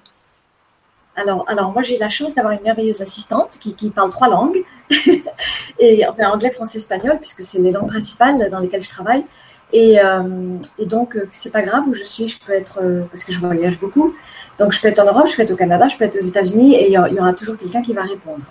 Alors, 1.16 1.44
alors 1.48 1.72
moi 1.72 1.82
j'ai 1.82 1.98
la 1.98 2.08
chance 2.08 2.34
d'avoir 2.34 2.52
une 2.52 2.62
merveilleuse 2.62 3.00
assistante 3.00 3.58
qui, 3.58 3.90
parle 3.90 4.10
trois 4.10 4.28
langues, 4.28 4.62
et 5.78 6.06
enfin 6.06 6.30
anglais, 6.30 6.50
français, 6.50 6.78
espagnol, 6.78 7.16
puisque 7.18 7.42
c'est 7.42 7.58
les 7.58 7.72
langues 7.72 7.88
principales 7.88 8.50
dans 8.50 8.58
lesquelles 8.58 8.82
je 8.82 8.90
travaille. 8.90 9.24
Et, 9.72 9.98
euh, 9.98 10.58
et 10.78 10.86
donc 10.86 11.16
euh, 11.16 11.28
c'est 11.32 11.50
pas 11.50 11.62
grave 11.62 11.84
où 11.88 11.94
je 11.94 12.04
suis, 12.04 12.28
je 12.28 12.38
peux 12.38 12.52
être 12.52 12.78
euh, 12.82 13.02
parce 13.10 13.24
que 13.24 13.32
je 13.32 13.40
voyage 13.40 13.80
beaucoup, 13.80 14.14
donc 14.58 14.72
je 14.72 14.80
peux 14.80 14.88
être 14.88 15.00
en 15.00 15.06
Europe, 15.06 15.26
je 15.28 15.34
peux 15.34 15.42
être 15.42 15.50
au 15.50 15.56
Canada, 15.56 15.88
je 15.88 15.96
peux 15.96 16.04
être 16.04 16.16
aux 16.16 16.24
États-Unis, 16.24 16.74
et 16.74 16.86
il 16.86 16.92
y, 16.92 16.98
aura 16.98 17.32
toujours 17.32 17.58
quelqu'un 17.58 17.82
qui 17.82 17.92
va 17.92 18.02
répondre. 18.02 18.44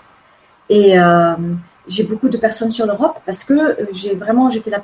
Et 0.67 0.99
euh, 0.99 1.35
j'ai 1.87 2.03
beaucoup 2.03 2.27
de 2.27 2.37
personnes 2.37 2.71
sur 2.71 2.85
l'Europe 2.85 3.19
parce 3.25 3.43
que 3.43 3.77
j'ai 3.91 4.15
vraiment 4.15 4.49
j'étais 4.49 4.71
la 4.71 4.83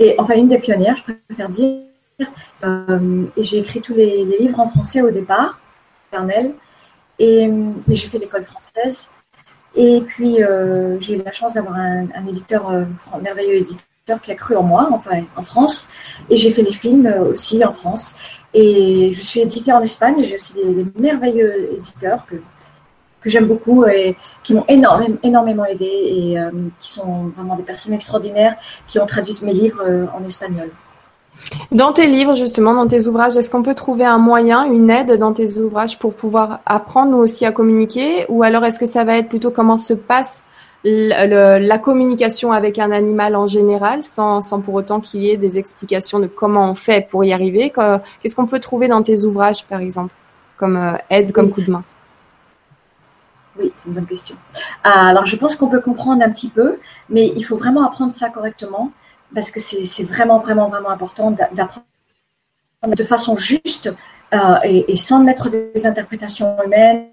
et, 0.00 0.14
enfin 0.18 0.34
une 0.34 0.48
des 0.48 0.58
pionnières, 0.58 0.96
je 0.96 1.04
préfère 1.04 1.48
dire, 1.48 1.80
et 2.16 3.42
j'ai 3.42 3.58
écrit 3.58 3.80
tous 3.80 3.94
les 3.94 4.24
livres 4.24 4.58
en 4.60 4.68
français 4.68 5.00
au 5.00 5.10
départ 5.10 5.60
et, 7.18 7.50
j'ai 7.88 8.08
fait 8.08 8.18
l'école 8.18 8.44
française. 8.44 9.10
Et 9.74 10.00
puis, 10.00 10.42
euh, 10.42 10.98
j'ai 11.00 11.16
eu 11.16 11.22
la 11.22 11.32
chance 11.32 11.54
d'avoir 11.54 11.76
un, 11.76 12.26
éditeur, 12.28 12.70
euh, 12.70 12.84
un 13.12 13.18
merveilleux 13.18 13.56
éditeur 13.56 14.20
qui 14.22 14.32
a 14.32 14.34
cru 14.34 14.56
en 14.56 14.62
moi, 14.62 14.88
enfin 14.90 15.22
en 15.36 15.42
France. 15.42 15.88
Et 16.30 16.36
j'ai 16.36 16.50
fait 16.50 16.62
les 16.62 16.72
films 16.72 17.06
euh, 17.06 17.32
aussi 17.32 17.62
en 17.64 17.72
France. 17.72 18.16
Et 18.54 19.12
je 19.12 19.22
suis 19.22 19.40
éditée 19.40 19.72
en 19.72 19.82
Espagne. 19.82 20.24
J'ai 20.24 20.36
aussi 20.36 20.54
des, 20.54 20.86
merveilleux 20.98 21.74
éditeurs 21.74 22.24
que, 22.26 22.36
que 23.20 23.28
j'aime 23.28 23.46
beaucoup 23.46 23.84
et 23.84 24.16
qui 24.42 24.54
m'ont 24.54 24.64
énormément, 24.68 25.18
énormément 25.22 25.64
aidé 25.66 25.84
et 25.84 26.36
qui 26.78 26.92
sont 26.92 27.24
vraiment 27.36 27.56
des 27.56 27.64
personnes 27.64 27.92
extraordinaires 27.92 28.56
qui 28.88 28.98
ont 28.98 29.06
traduit 29.06 29.36
mes 29.42 29.52
livres 29.52 30.08
en 30.14 30.24
espagnol. 30.24 30.70
Dans 31.72 31.92
tes 31.92 32.06
livres, 32.06 32.34
justement, 32.34 32.74
dans 32.74 32.86
tes 32.86 33.06
ouvrages, 33.06 33.36
est-ce 33.36 33.50
qu'on 33.50 33.62
peut 33.62 33.74
trouver 33.74 34.04
un 34.04 34.18
moyen, 34.18 34.64
une 34.64 34.90
aide 34.90 35.18
dans 35.18 35.32
tes 35.32 35.58
ouvrages 35.58 35.98
pour 35.98 36.14
pouvoir 36.14 36.60
apprendre 36.66 37.18
aussi 37.18 37.44
à 37.44 37.52
communiquer? 37.52 38.26
Ou 38.28 38.42
alors 38.42 38.64
est-ce 38.64 38.78
que 38.78 38.86
ça 38.86 39.04
va 39.04 39.16
être 39.16 39.28
plutôt 39.28 39.50
comment 39.50 39.78
se 39.78 39.92
passe 39.92 40.46
la 40.84 41.78
communication 41.78 42.52
avec 42.52 42.78
un 42.78 42.92
animal 42.92 43.34
en 43.34 43.46
général, 43.46 44.02
sans, 44.02 44.40
sans 44.40 44.60
pour 44.60 44.74
autant 44.74 45.00
qu'il 45.00 45.22
y 45.22 45.30
ait 45.30 45.36
des 45.36 45.58
explications 45.58 46.20
de 46.20 46.26
comment 46.26 46.70
on 46.70 46.74
fait 46.74 47.06
pour 47.08 47.24
y 47.24 47.32
arriver? 47.32 47.72
Qu'est-ce 48.20 48.36
qu'on 48.36 48.46
peut 48.46 48.60
trouver 48.60 48.88
dans 48.88 49.02
tes 49.02 49.24
ouvrages, 49.24 49.64
par 49.64 49.80
exemple, 49.80 50.14
comme 50.56 50.76
euh, 50.76 50.92
aide, 51.10 51.32
comme 51.32 51.50
coup 51.50 51.62
de 51.62 51.70
main? 51.70 51.82
Oui, 53.58 53.72
c'est 53.76 53.88
une 53.88 53.94
bonne 53.94 54.06
question. 54.06 54.36
Euh, 54.84 54.90
alors, 54.90 55.26
je 55.26 55.34
pense 55.34 55.56
qu'on 55.56 55.68
peut 55.68 55.80
comprendre 55.80 56.22
un 56.22 56.30
petit 56.30 56.48
peu, 56.48 56.76
mais 57.08 57.32
il 57.34 57.42
faut 57.42 57.56
vraiment 57.56 57.84
apprendre 57.84 58.14
ça 58.14 58.28
correctement 58.30 58.92
parce 59.34 59.50
que 59.50 59.60
c'est 59.60 60.04
vraiment, 60.04 60.38
vraiment, 60.38 60.68
vraiment 60.68 60.90
important 60.90 61.30
d'apprendre 61.30 61.84
de 62.86 63.04
façon 63.04 63.36
juste 63.36 63.92
et, 64.64 64.96
sans 64.96 65.22
mettre 65.22 65.50
des 65.50 65.86
interprétations 65.86 66.56
humaines, 66.64 67.08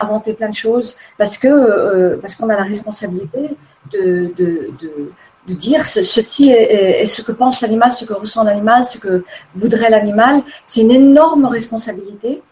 inventer 0.00 0.34
plein 0.34 0.50
de 0.50 0.54
choses, 0.54 0.96
parce 1.16 1.38
que 1.38 2.16
parce 2.16 2.34
qu'on 2.36 2.48
a 2.50 2.56
la 2.56 2.64
responsabilité 2.64 3.56
de, 3.90 4.32
de, 4.36 4.70
de, 4.80 5.54
dire 5.54 5.86
ce, 5.86 6.02
ceci 6.02 6.50
est, 6.50 7.06
ce 7.06 7.22
que 7.22 7.32
pense 7.32 7.60
l'animal, 7.62 7.92
ce 7.92 8.04
que 8.04 8.12
ressent 8.12 8.44
l'animal, 8.44 8.84
ce 8.84 8.98
que 8.98 9.24
voudrait 9.54 9.90
l'animal. 9.90 10.42
C'est 10.66 10.82
une 10.82 10.92
énorme 10.92 11.46
responsabilité 11.46 12.42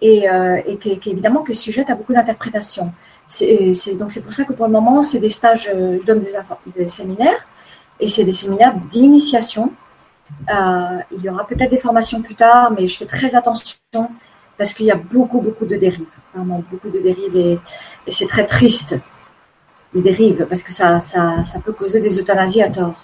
et, 0.00 0.26
et 0.66 0.76
qui, 0.78 0.98
qui, 0.98 1.10
évidemment 1.10 1.42
que 1.42 1.54
sujette 1.54 1.90
à 1.90 1.94
beaucoup 1.94 2.12
d'interprétations. 2.12 2.92
Donc 3.98 4.12
c'est 4.12 4.22
pour 4.22 4.32
ça 4.32 4.44
que 4.44 4.52
pour 4.52 4.66
le 4.66 4.72
moment, 4.72 5.02
c'est 5.02 5.18
des 5.18 5.30
stages, 5.30 5.70
euh, 5.74 5.98
je 6.00 6.06
donne 6.06 6.22
des 6.76 6.88
séminaires, 6.88 7.46
et 8.00 8.08
c'est 8.08 8.24
des 8.24 8.32
séminaires 8.32 8.74
d'initiation. 8.90 9.72
Euh, 10.48 10.98
il 11.16 11.22
y 11.22 11.28
aura 11.28 11.46
peut-être 11.46 11.70
des 11.70 11.78
formations 11.78 12.22
plus 12.22 12.34
tard, 12.34 12.72
mais 12.72 12.86
je 12.86 12.96
fais 12.96 13.06
très 13.06 13.34
attention 13.34 13.76
parce 14.56 14.72
qu'il 14.72 14.86
y 14.86 14.90
a 14.90 14.96
beaucoup, 14.96 15.40
beaucoup 15.40 15.66
de 15.66 15.76
dérives, 15.76 16.18
vraiment 16.34 16.62
beaucoup 16.70 16.88
de 16.88 17.00
dérives, 17.00 17.36
et, 17.36 17.58
c'est 18.10 18.28
très 18.28 18.46
triste, 18.46 18.96
les 19.92 20.00
dérives, 20.00 20.46
parce 20.48 20.62
que 20.62 20.72
ça, 20.72 21.00
ça, 21.00 21.44
ça 21.44 21.60
peut 21.60 21.72
causer 21.72 22.00
des 22.00 22.20
euthanasies 22.20 22.62
à 22.62 22.70
tort. 22.70 22.94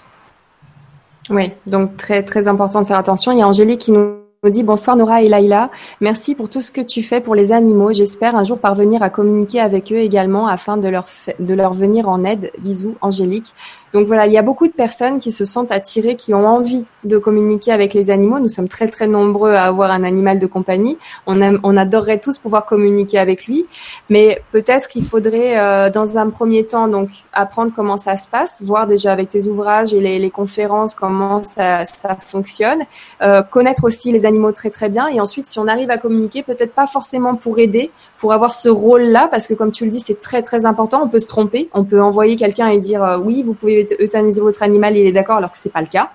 Oui, 1.29 1.53
donc 1.67 1.97
très, 1.97 2.23
très 2.23 2.49
important 2.49 2.83
de 2.83 2.87
faire 2.87 2.99
attention. 2.99 3.33
Il 3.33 3.39
y 3.39 3.43
a 3.43 3.49
Angélique 3.49 3.81
qui 3.81 3.93
nous 3.93 4.21
nous 4.43 4.51
dit 4.51 4.63
bonsoir 4.63 4.97
Nora 4.97 5.23
et 5.23 5.29
Laïla. 5.29 5.71
Merci 6.01 6.35
pour 6.35 6.49
tout 6.49 6.63
ce 6.63 6.73
que 6.73 6.81
tu 6.81 7.03
fais 7.03 7.21
pour 7.21 7.35
les 7.35 7.53
animaux. 7.53 7.93
J'espère 7.93 8.37
un 8.37 8.45
jour 8.45 8.59
parvenir 8.59 9.03
à 9.03 9.11
communiquer 9.11 9.61
avec 9.61 9.93
eux 9.93 9.99
également 9.99 10.49
afin 10.49 10.79
de 10.79 10.89
leur, 10.89 11.07
de 11.39 11.53
leur 11.53 11.75
venir 11.75 12.09
en 12.09 12.25
aide. 12.25 12.51
Bisous, 12.59 12.97
Angélique. 13.03 13.55
Donc 13.93 14.07
voilà, 14.07 14.27
il 14.27 14.33
y 14.33 14.39
a 14.39 14.43
beaucoup 14.43 14.69
de 14.69 14.73
personnes 14.73 15.19
qui 15.19 15.33
se 15.33 15.45
sentent 15.45 15.73
attirées, 15.73 16.17
qui 16.17 16.33
ont 16.33 16.47
envie 16.47 16.85
de 17.05 17.19
communiquer 17.19 17.73
avec 17.73 17.95
les 17.95 18.11
animaux. 18.11 18.39
Nous 18.39 18.49
sommes 18.49 18.69
très 18.69 18.87
très 18.87 19.07
nombreux 19.07 19.53
à 19.53 19.65
avoir 19.65 19.91
un 19.91 20.05
animal 20.05 20.39
de 20.39 20.47
compagnie. 20.47 20.99
On, 21.27 21.41
on 21.63 21.77
adorerait 21.77 22.19
tous 22.19 22.39
pouvoir 22.39 22.67
communiquer 22.67 23.19
avec 23.19 23.47
lui, 23.47 23.67
mais 24.09 24.43
peut-être 24.53 24.89
qu'il 24.89 25.05
faudrait 25.05 25.59
euh, 25.59 25.91
dans 25.91 26.19
un 26.19 26.31
premier 26.31 26.65
temps 26.65 26.89
donc 26.89 27.09
apprendre 27.33 27.73
comment 27.75 27.97
ça 27.97 28.17
se 28.17 28.29
passe, 28.29 28.63
voir 28.63 28.87
déjà 28.87 29.13
avec 29.13 29.31
tes 29.31 29.47
ouvrages 29.47 29.93
et 29.93 30.01
les, 30.01 30.19
les 30.19 30.31
conférences 30.31 30.95
comment 30.95 31.43
ça, 31.43 31.85
ça 31.85 32.17
fonctionne, 32.17 32.83
euh, 33.23 33.43
connaître 33.43 33.85
aussi 33.85 34.13
les 34.13 34.27
animaux 34.27 34.53
très 34.53 34.71
très 34.71 34.89
bien 34.89 35.09
et 35.09 35.21
ensuite 35.21 35.47
si 35.47 35.59
on 35.59 35.67
arrive 35.67 35.91
à 35.91 35.99
communiquer, 35.99 36.43
peut-être 36.43 36.75
pas 36.75 36.87
forcément 36.87 37.35
pour 37.35 37.59
aider, 37.59 37.91
pour 38.21 38.35
avoir 38.35 38.53
ce 38.53 38.69
rôle-là, 38.69 39.29
parce 39.31 39.47
que 39.47 39.55
comme 39.55 39.73
tu 39.73 39.87
le 39.87 39.91
dis, 39.91 39.99
c'est 39.99 40.21
très 40.21 40.43
très 40.43 40.67
important. 40.67 41.01
On 41.03 41.09
peut 41.09 41.19
se 41.19 41.27
tromper, 41.27 41.71
on 41.73 41.85
peut 41.85 42.03
envoyer 42.03 42.37
quelqu'un 42.37 42.69
et 42.69 42.79
dire 42.79 43.03
euh, 43.03 43.17
oui, 43.17 43.43
vous 43.43 43.55
pouvez 43.55 43.89
euthaniser 43.99 44.43
votre 44.43 44.63
animal, 44.63 44.95
il 44.95 45.07
est 45.07 45.13
d'accord, 45.13 45.39
alors 45.39 45.51
que 45.51 45.57
c'est 45.57 45.73
pas 45.73 45.81
le 45.81 45.87
cas. 45.87 46.11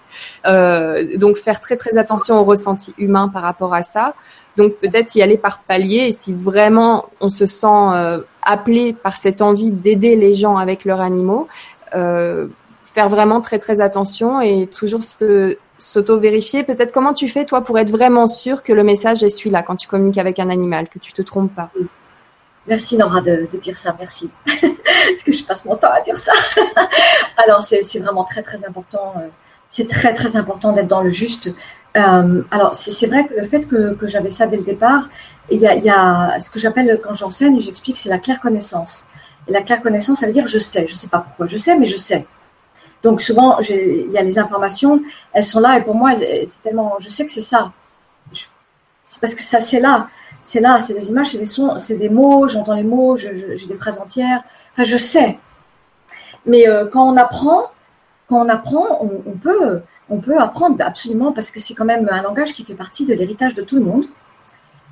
Euh, 0.46 1.18
donc 1.18 1.38
faire 1.38 1.60
très 1.60 1.78
très 1.78 1.98
attention 1.98 2.40
au 2.40 2.44
ressenti 2.44 2.94
humain 3.00 3.28
par 3.28 3.42
rapport 3.42 3.74
à 3.74 3.82
ça. 3.82 4.14
Donc 4.56 4.76
peut-être 4.76 5.16
y 5.16 5.24
aller 5.24 5.38
par 5.38 5.64
palier. 5.64 6.08
Et 6.08 6.12
si 6.12 6.32
vraiment 6.32 7.06
on 7.22 7.30
se 7.30 7.48
sent 7.48 7.66
euh, 7.68 8.22
appelé 8.44 8.94
par 8.94 9.18
cette 9.18 9.42
envie 9.42 9.72
d'aider 9.72 10.16
les 10.16 10.36
gens 10.36 10.58
avec 10.58 10.86
leurs 10.86 11.02
animaux, 11.02 11.48
euh, 11.96 12.48
faire 12.86 13.10
vraiment 13.10 13.42
très 13.42 13.58
très 13.58 13.82
attention 13.82 14.42
et 14.42 14.68
toujours 14.68 15.02
s'auto-vérifier. 15.78 16.64
Peut-être 16.64 16.92
comment 16.92 17.14
tu 17.14 17.28
fais 17.28 17.46
toi 17.46 17.62
pour 17.62 17.78
être 17.80 17.90
vraiment 17.90 18.28
sûr 18.28 18.64
que 18.64 18.74
le 18.74 18.84
message 18.84 19.24
est 19.24 19.30
celui-là 19.30 19.64
quand 19.64 19.76
tu 19.76 19.88
communiques 19.88 20.18
avec 20.18 20.40
un 20.40 20.50
animal, 20.50 20.88
que 20.88 21.00
tu 21.00 21.14
te 21.14 21.22
trompes 21.22 21.54
pas? 21.54 21.72
Merci 22.68 22.98
Nora 22.98 23.22
de, 23.22 23.48
dire 23.62 23.78
ça, 23.78 23.96
merci. 23.98 24.32
Parce 24.46 25.24
que 25.24 25.32
je 25.32 25.44
passe 25.44 25.66
mon 25.66 25.76
temps 25.76 25.92
à 25.92 26.02
dire 26.02 26.18
ça. 26.18 26.34
alors 27.38 27.64
c'est 27.64 28.00
vraiment 28.00 28.24
très 28.24 28.42
très 28.42 28.66
important. 28.66 29.14
Euh, 29.18 29.28
c'est 29.70 29.88
très 29.88 30.14
très 30.14 30.36
important 30.36 30.72
d'être 30.72 30.88
dans 30.88 31.02
le 31.02 31.12
juste. 31.12 31.54
Euh, 31.96 32.42
alors 32.52 32.74
c'est 32.74 33.08
vrai 33.08 33.28
que 33.28 33.34
le 33.36 33.46
fait 33.46 33.68
que, 33.68 33.96
j'avais 34.08 34.30
ça 34.30 34.48
dès 34.48 34.58
le 34.58 34.64
départ, 34.64 35.10
il 35.52 35.60
y 35.60 35.90
a, 35.90 36.40
ce 36.40 36.50
que 36.50 36.60
j'appelle 36.60 37.00
quand 37.04 37.14
j'enseigne, 37.14 37.60
j'explique, 37.60 37.98
c'est 37.98 38.10
la 38.10 38.18
claire 38.18 38.42
connaissance. 38.42 39.08
Et 39.48 39.52
la 39.52 39.62
claire 39.62 39.84
connaissance, 39.84 40.20
ça 40.20 40.26
veut 40.26 40.34
dire 40.34 40.48
je 40.48 40.58
sais. 40.58 40.88
Je 40.88 40.96
sais 40.96 41.08
pas 41.08 41.20
pourquoi 41.20 41.48
je 41.48 41.58
sais, 41.58 41.78
mais 41.78 41.86
je 41.86 41.98
sais. 41.98 42.26
Donc 43.06 43.22
souvent, 43.22 43.60
il 43.60 44.12
y 44.12 44.18
a 44.18 44.24
les 44.24 44.38
informations, 44.38 45.02
elles 45.32 45.44
sont 45.44 45.62
là 45.62 45.78
et 45.78 45.84
pour 45.84 45.96
moi, 45.96 46.12
c'est 46.20 46.62
tellement, 46.64 46.96
je 47.00 47.10
sais 47.10 47.26
que 47.26 47.32
c'est 47.32 47.48
ça. 47.54 47.72
C'est 49.04 49.22
parce 49.22 49.36
que 49.36 49.42
ça, 49.42 49.62
c'est 49.62 49.80
là 49.80 50.10
c'est 50.46 50.62
là, 50.62 50.80
c'est 50.80 50.94
des 50.94 51.10
images, 51.10 51.32
c'est 51.32 51.40
des 51.40 51.48
sons, 51.48 51.80
c'est 51.80 51.98
des 51.98 52.08
mots, 52.08 52.48
j'entends 52.48 52.76
les 52.76 52.84
mots, 52.84 53.18
j'ai 53.18 53.66
des 53.68 53.74
phrases 53.74 54.00
entières. 54.00 54.44
Enfin, 54.72 54.84
je 54.84 54.96
sais. 54.96 55.40
Mais 56.46 56.70
euh, 56.70 56.86
quand 56.86 57.12
on 57.12 57.18
apprend, 57.18 57.72
quand 58.30 58.46
on 58.46 58.50
apprend, 58.50 59.00
on, 59.02 59.32
peut, 59.32 59.82
on 60.08 60.20
peut 60.20 60.40
apprendre 60.40 60.78
absolument 60.86 61.32
parce 61.32 61.50
que 61.50 61.60
c'est 61.60 61.74
quand 61.74 61.86
même 61.86 62.08
un 62.12 62.22
langage 62.22 62.54
qui 62.54 62.64
fait 62.64 62.76
partie 62.76 63.08
de 63.08 63.16
l'héritage 63.16 63.56
de 63.56 63.64
tout 63.64 63.76
le 63.76 63.82
monde. 63.82 64.06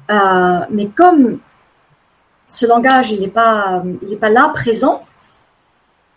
Euh, 0.10 0.62
mais 0.72 0.88
comme 0.88 1.38
ce 2.48 2.66
langage, 2.66 3.12
il 3.12 3.22
n'est 3.22 3.28
pas, 3.28 3.84
pas 4.20 4.30
là, 4.30 4.50
présent, 4.56 5.06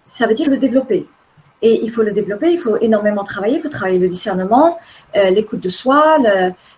ça 0.06 0.26
veut 0.26 0.34
dire 0.34 0.48
le 0.48 0.56
développer. 0.56 1.06
Et 1.62 1.82
il 1.82 1.90
faut 1.90 2.02
le 2.02 2.12
développer, 2.12 2.52
il 2.52 2.58
faut 2.58 2.76
énormément 2.76 3.24
travailler, 3.24 3.56
il 3.56 3.62
faut 3.62 3.70
travailler 3.70 3.98
le 3.98 4.08
discernement, 4.08 4.78
euh, 5.16 5.30
l'écoute 5.30 5.60
de 5.60 5.70
soi, 5.70 6.18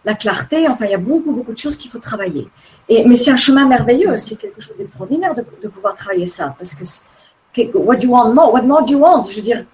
la 0.04 0.14
clarté, 0.14 0.68
enfin 0.68 0.84
il 0.84 0.92
y 0.92 0.94
a 0.94 0.98
beaucoup, 0.98 1.32
beaucoup 1.32 1.52
de 1.52 1.58
choses 1.58 1.76
qu'il 1.76 1.90
faut 1.90 1.98
travailler. 1.98 2.48
Et, 2.88 3.04
mais 3.04 3.16
c'est 3.16 3.32
un 3.32 3.36
chemin 3.36 3.66
merveilleux, 3.66 4.16
c'est 4.18 4.36
quelque 4.36 4.60
chose 4.60 4.76
d'extraordinaire 4.76 5.34
de, 5.34 5.68
pouvoir 5.68 5.94
travailler 5.94 6.26
ça, 6.26 6.54
parce 6.58 6.74
que 6.74 6.84
what 7.76 7.96
do 7.96 8.04
you 8.04 8.12
want 8.12 8.32
more, 8.32 8.52
what 8.52 8.62
more 8.62 8.88
you 8.88 8.98
want, 8.98 9.24
je 9.24 9.36
veux 9.36 9.42
dire, 9.42 9.64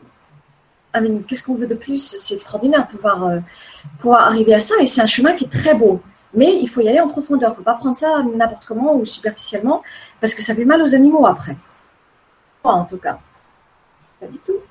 qu'est-ce 1.29 1.43
qu'on 1.43 1.55
veut 1.55 1.67
de 1.67 1.75
plus, 1.75 2.17
c'est 2.19 2.35
extraordinaire 2.35 2.87
de 2.87 2.91
pouvoir, 2.91 3.25
euh, 3.25 3.41
pouvoir 3.99 4.29
arriver 4.29 4.55
à 4.55 4.61
ça, 4.61 4.75
et 4.81 4.87
c'est 4.87 5.03
un 5.03 5.07
chemin 5.07 5.35
qui 5.35 5.45
est 5.45 5.53
très 5.53 5.75
beau. 5.75 6.01
Mais 6.33 6.59
il 6.61 6.69
faut 6.69 6.81
y 6.81 6.89
aller 6.89 7.01
en 7.01 7.09
profondeur, 7.09 7.51
il 7.51 7.53
ne 7.53 7.57
faut 7.57 7.63
pas 7.63 7.75
prendre 7.75 7.95
ça 7.95 8.25
n'importe 8.35 8.65
comment 8.67 8.97
ou 8.97 9.05
superficiellement, 9.05 9.83
parce 10.21 10.35
que 10.35 10.43
ça 10.43 10.55
fait 10.55 10.65
mal 10.65 10.83
aux 10.83 10.95
animaux 10.95 11.27
après. 11.27 11.57
Moi 12.65 12.73
en 12.73 12.85
tout 12.85 12.99
cas. 12.99 13.19
Pas 14.19 14.27
du 14.27 14.39
tout. 14.39 14.64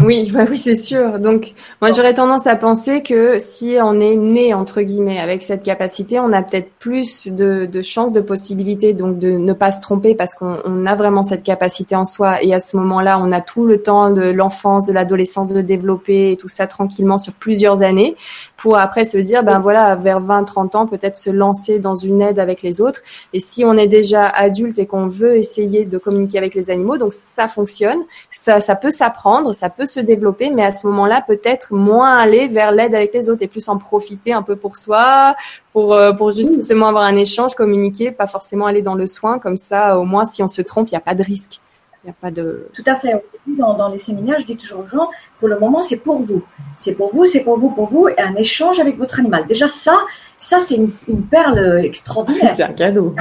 Oui, 0.00 0.30
bah 0.32 0.44
oui, 0.48 0.56
c'est 0.56 0.74
sûr. 0.74 1.18
Donc, 1.18 1.52
moi, 1.80 1.92
j'aurais 1.92 2.14
tendance 2.14 2.46
à 2.46 2.56
penser 2.56 3.02
que 3.02 3.38
si 3.38 3.76
on 3.80 4.00
est 4.00 4.16
né 4.16 4.54
entre 4.54 4.82
guillemets 4.82 5.18
avec 5.18 5.42
cette 5.42 5.62
capacité, 5.62 6.20
on 6.20 6.32
a 6.32 6.42
peut-être 6.42 6.70
plus 6.78 7.28
de, 7.28 7.68
chances, 7.82 8.12
de 8.12 8.20
possibilités, 8.20 8.92
donc 8.92 9.18
de 9.18 9.30
ne 9.30 9.52
pas 9.52 9.72
se 9.72 9.80
tromper 9.80 10.14
parce 10.14 10.34
qu'on 10.34 10.86
a 10.86 10.94
vraiment 10.94 11.22
cette 11.22 11.42
capacité 11.42 11.96
en 11.96 12.04
soi. 12.04 12.42
Et 12.42 12.54
à 12.54 12.60
ce 12.60 12.76
moment-là, 12.76 13.20
on 13.20 13.30
a 13.32 13.40
tout 13.40 13.66
le 13.66 13.82
temps 13.82 14.10
de 14.10 14.30
l'enfance, 14.30 14.86
de 14.86 14.92
l'adolescence 14.92 15.52
de 15.52 15.60
développer 15.60 16.32
et 16.32 16.36
tout 16.36 16.48
ça 16.48 16.66
tranquillement 16.66 17.18
sur 17.18 17.32
plusieurs 17.32 17.82
années 17.82 18.16
pour 18.58 18.76
après 18.76 19.04
se 19.04 19.16
dire, 19.18 19.44
ben 19.44 19.60
voilà, 19.60 19.94
vers 19.94 20.20
20, 20.20 20.44
30 20.44 20.74
ans, 20.74 20.86
peut-être 20.86 21.16
se 21.16 21.30
lancer 21.30 21.78
dans 21.78 21.94
une 21.94 22.20
aide 22.20 22.40
avec 22.40 22.60
les 22.62 22.80
autres. 22.80 23.00
Et 23.32 23.38
si 23.38 23.64
on 23.64 23.74
est 23.74 23.86
déjà 23.86 24.26
adulte 24.26 24.78
et 24.80 24.86
qu'on 24.86 25.06
veut 25.06 25.36
essayer 25.36 25.84
de 25.84 25.96
communiquer 25.96 26.38
avec 26.38 26.56
les 26.56 26.68
animaux, 26.68 26.98
donc 26.98 27.12
ça 27.12 27.46
fonctionne, 27.46 28.00
ça, 28.30 28.60
peut 28.74 28.90
s'apprendre, 28.90 29.54
peut 29.70 29.86
se 29.86 30.00
développer, 30.00 30.50
mais 30.50 30.64
à 30.64 30.70
ce 30.70 30.86
moment-là, 30.86 31.22
peut-être 31.26 31.74
moins 31.74 32.16
aller 32.16 32.46
vers 32.46 32.72
l'aide 32.72 32.94
avec 32.94 33.12
les 33.14 33.30
autres 33.30 33.42
et 33.42 33.48
plus 33.48 33.68
en 33.68 33.78
profiter 33.78 34.32
un 34.32 34.42
peu 34.42 34.56
pour 34.56 34.76
soi, 34.76 35.36
pour, 35.72 35.94
euh, 35.94 36.12
pour 36.12 36.30
justement 36.30 36.88
avoir 36.88 37.04
un 37.04 37.16
échange, 37.16 37.54
communiquer, 37.54 38.10
pas 38.10 38.26
forcément 38.26 38.66
aller 38.66 38.82
dans 38.82 38.94
le 38.94 39.06
soin. 39.06 39.38
Comme 39.38 39.56
ça, 39.56 39.98
au 39.98 40.04
moins, 40.04 40.24
si 40.24 40.42
on 40.42 40.48
se 40.48 40.62
trompe, 40.62 40.88
il 40.90 40.94
n'y 40.94 40.98
a 40.98 41.02
pas 41.02 41.14
de 41.14 41.22
risque. 41.22 41.60
Il 42.04 42.10
a 42.10 42.12
pas 42.12 42.30
de... 42.30 42.68
Tout 42.74 42.84
à 42.86 42.94
fait. 42.94 43.22
Dans, 43.46 43.74
dans 43.74 43.88
les 43.88 43.98
séminaires, 43.98 44.38
je 44.38 44.46
dis 44.46 44.56
toujours 44.56 44.80
aux 44.80 44.88
gens, 44.88 45.08
pour 45.40 45.48
le 45.48 45.58
moment, 45.58 45.82
c'est 45.82 45.96
pour 45.96 46.20
vous. 46.20 46.44
C'est 46.76 46.94
pour 46.94 47.14
vous, 47.14 47.26
c'est 47.26 47.42
pour 47.42 47.58
vous, 47.58 47.70
pour 47.70 47.86
vous, 47.86 48.08
et 48.08 48.20
un 48.20 48.34
échange 48.36 48.78
avec 48.78 48.96
votre 48.96 49.18
animal. 49.18 49.46
Déjà, 49.46 49.68
ça, 49.68 49.96
ça 50.36 50.60
c'est 50.60 50.76
une, 50.76 50.92
perle 51.30 51.80
extraordinaire. 51.84 52.52
c'est 52.54 52.62
un 52.62 52.72
cadeau. 52.72 53.14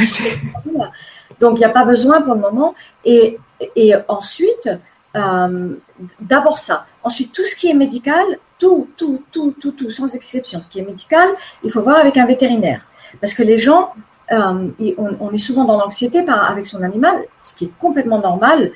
Donc, 1.40 1.56
il 1.56 1.60
n'y 1.60 1.66
a 1.66 1.70
pas 1.70 1.86
besoin 1.86 2.22
pour 2.22 2.36
le 2.36 2.42
moment. 2.42 2.76
Et, 3.04 3.40
et 3.76 3.94
ensuite, 4.08 4.70
euh, 5.16 5.76
d'abord 6.20 6.60
ça. 6.60 6.86
Ensuite, 7.04 7.32
tout 7.32 7.46
ce 7.46 7.56
qui 7.56 7.70
est 7.70 7.74
médical, 7.74 8.26
tout, 8.60 8.90
tout, 8.98 9.24
tout, 9.32 9.54
tout, 9.60 9.72
tout, 9.72 9.90
sans 9.90 10.14
exception, 10.16 10.62
ce 10.62 10.70
qui 10.70 10.80
est 10.80 10.84
médical, 10.84 11.30
il 11.64 11.72
faut 11.72 11.82
voir 11.82 11.98
avec 11.98 12.18
un 12.18 12.26
vétérinaire. 12.26 12.82
Parce 13.22 13.34
que 13.34 13.44
les 13.44 13.58
gens, 13.58 13.94
euh, 14.32 14.70
on, 14.98 15.32
est 15.32 15.38
souvent 15.38 15.64
dans 15.64 15.78
l'anxiété 15.78 16.26
avec 16.28 16.66
son 16.66 16.84
animal, 16.84 17.16
ce 17.44 17.54
qui 17.56 17.66
est 17.66 17.72
complètement 17.80 18.20
normal. 18.20 18.72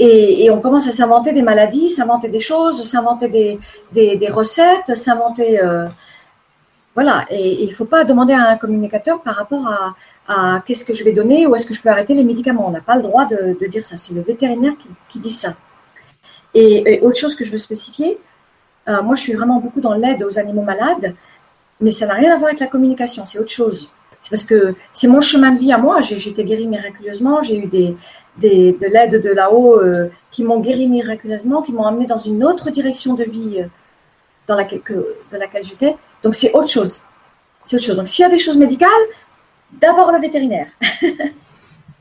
Et, 0.00 0.48
on 0.50 0.60
commence 0.60 0.86
à 0.86 0.92
s'inventer 0.92 1.32
des 1.32 1.42
maladies, 1.42 1.90
s'inventer 1.90 2.28
des 2.28 2.40
choses, 2.40 2.82
s'inventer 2.84 3.58
des, 3.92 4.28
recettes, 4.30 4.96
s'inventer. 4.96 5.62
Euh, 5.62 5.88
voilà. 6.94 7.26
Et, 7.30 7.62
il 7.62 7.68
ne 7.68 7.74
faut 7.74 7.84
pas 7.84 8.04
demander 8.04 8.34
à 8.34 8.48
un 8.48 8.56
communicateur 8.56 9.22
par 9.22 9.36
rapport 9.36 9.68
à, 10.28 10.62
qu'est-ce 10.66 10.84
que 10.84 10.94
je 10.94 11.04
vais 11.04 11.12
donner 11.12 11.46
ou 11.46 11.54
est-ce 11.54 11.64
que 11.64 11.72
je 11.74 11.80
peux 11.80 11.88
arrêter 11.88 12.14
les 12.14 12.24
médicaments. 12.24 12.66
On 12.66 12.70
n'a 12.70 12.82
pas 12.82 12.96
le 12.96 13.02
droit 13.02 13.24
de, 13.24 13.56
de 13.58 13.66
dire 13.66 13.86
ça. 13.86 13.96
C'est 13.96 14.14
le 14.14 14.20
vétérinaire 14.20 14.74
qui, 14.76 14.88
qui 15.08 15.18
dit 15.20 15.32
ça. 15.32 15.54
Et, 16.60 17.00
autre 17.02 17.16
chose 17.16 17.36
que 17.36 17.44
je 17.44 17.52
veux 17.52 17.58
spécifier, 17.58 18.18
euh, 18.88 19.00
moi 19.02 19.14
je 19.14 19.22
suis 19.22 19.32
vraiment 19.32 19.60
beaucoup 19.60 19.80
dans 19.80 19.94
l'aide 19.94 20.22
aux 20.24 20.38
animaux 20.38 20.62
malades, 20.62 21.14
mais 21.80 21.92
ça 21.92 22.06
n'a 22.06 22.14
rien 22.14 22.32
à 22.32 22.36
voir 22.36 22.48
avec 22.48 22.58
la 22.58 22.66
communication, 22.66 23.24
c'est 23.26 23.38
autre 23.38 23.50
chose. 23.50 23.88
C'est 24.20 24.30
parce 24.30 24.42
que 24.42 24.74
c'est 24.92 25.06
mon 25.06 25.20
chemin 25.20 25.52
de 25.52 25.60
vie 25.60 25.72
à 25.72 25.78
moi. 25.78 26.00
J'ai 26.00 26.16
été 26.28 26.44
guérie 26.44 26.66
miraculeusement, 26.66 27.44
j'ai 27.44 27.58
eu 27.58 27.66
des, 27.66 27.94
des, 28.38 28.72
de 28.72 28.86
l'aide 28.86 29.22
de 29.22 29.30
là-haut 29.30 29.80
euh, 29.80 30.08
qui 30.32 30.42
m'ont 30.42 30.58
guéri 30.58 30.88
miraculeusement, 30.88 31.62
qui 31.62 31.72
m'ont 31.72 31.86
amené 31.86 32.06
dans 32.06 32.18
une 32.18 32.42
autre 32.44 32.70
direction 32.70 33.14
de 33.14 33.22
vie 33.22 33.60
euh, 33.60 33.66
dans 34.48 34.56
laquelle, 34.56 34.80
que, 34.80 35.14
dans 35.30 35.38
laquelle 35.38 35.62
j'étais. 35.62 35.94
Donc 36.24 36.34
c'est 36.34 36.52
autre 36.54 36.68
chose. 36.68 37.02
c'est 37.62 37.76
autre 37.76 37.84
chose. 37.84 37.96
Donc 37.96 38.08
s'il 38.08 38.24
y 38.24 38.26
a 38.26 38.30
des 38.30 38.38
choses 38.38 38.58
médicales, 38.58 38.90
d'abord 39.70 40.10
le 40.10 40.18
vétérinaire. 40.18 40.66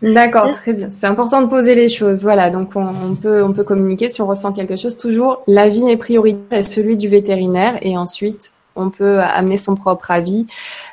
D'accord, 0.02 0.52
très 0.52 0.74
bien. 0.74 0.90
C'est 0.92 1.08
important 1.08 1.42
de 1.42 1.48
poser 1.48 1.74
les 1.74 1.90
choses. 1.90 2.22
Voilà, 2.22 2.50
donc 2.50 2.72
on, 2.76 3.16
peut 3.16 3.44
on 3.44 3.52
peut 3.52 3.64
communiquer 3.64 4.10
si 4.10 4.22
on 4.22 4.28
ressent 4.28 4.54
quelque 4.54 4.76
chose. 4.76 4.96
Toujours, 4.98 5.42
l'avis 5.48 5.90
est 5.90 5.98
prioritaire 5.98 6.60
et 6.60 6.64
celui 6.64 6.98
du 6.98 7.08
vétérinaire, 7.08 7.78
et 7.82 7.98
ensuite 7.98 8.54
on 8.76 8.92
peut 8.92 9.20
amener 9.20 9.58
son 9.58 9.76
propre 9.76 10.12
avis. 10.12 10.46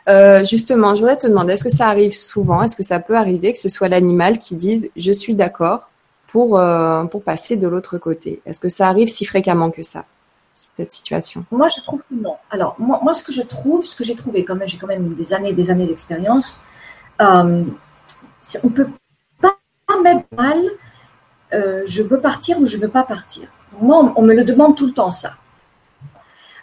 Euh, 0.09 0.43
justement, 0.43 0.95
je 0.95 1.01
voudrais 1.01 1.19
te 1.19 1.27
demander, 1.27 1.53
est-ce 1.53 1.65
que 1.65 1.71
ça 1.71 1.89
arrive 1.89 2.17
souvent? 2.17 2.63
Est-ce 2.63 2.77
que 2.77 2.83
ça 2.83 2.99
peut 2.99 3.15
arriver 3.15 3.53
que 3.53 3.59
ce 3.59 3.69
soit 3.69 3.89
l'animal 3.89 4.39
qui 4.39 4.57
dise 4.57 4.91
je 4.97 5.13
suis 5.13 5.35
d'accord 5.35 5.91
pour 6.27 6.59
euh, 6.59 7.05
pour 7.05 7.23
passer 7.23 7.57
de 7.57 7.69
l'autre 7.69 7.99
côté? 7.99 8.41
Est-ce 8.47 8.59
que 8.59 8.71
ça 8.71 8.89
arrive 8.89 9.09
si 9.09 9.27
fréquemment 9.27 9.71
que 9.71 9.83
ça 9.83 10.07
cette 10.55 10.93
situation? 10.93 11.45
Moi, 11.51 11.69
je 11.69 11.83
trouve 11.83 12.01
que 12.01 12.15
non. 12.15 12.37
Alors, 12.51 12.75
moi, 12.79 13.01
moi 13.03 13.13
ce 13.13 13.23
que 13.23 13.33
je 13.33 13.43
trouve, 13.43 13.85
ce 13.85 13.95
que 13.95 14.05
j'ai 14.05 14.15
trouvé, 14.15 14.45
quand 14.45 14.55
même, 14.55 14.69
j'ai 14.69 14.79
quand 14.79 14.87
même 14.87 15.15
des 15.15 15.35
années, 15.35 15.53
des 15.53 15.71
années 15.71 15.87
d'expérience. 15.87 16.63
Euh, 17.21 17.65
on 18.63 18.69
peut 18.69 18.89
pas 19.41 19.57
mettre 20.03 20.25
mal. 20.37 20.63
Euh, 21.53 21.83
je 21.87 22.03
veux 22.03 22.21
partir 22.21 22.59
ou 22.61 22.67
je 22.67 22.77
veux 22.77 22.89
pas 22.89 23.05
partir. 23.05 23.49
Moi, 23.81 24.13
on, 24.17 24.23
me 24.23 24.35
le 24.35 24.45
demande 24.45 24.77
tout 24.77 24.87
le 24.87 24.93
temps 24.93 25.13
ça. 25.13 25.35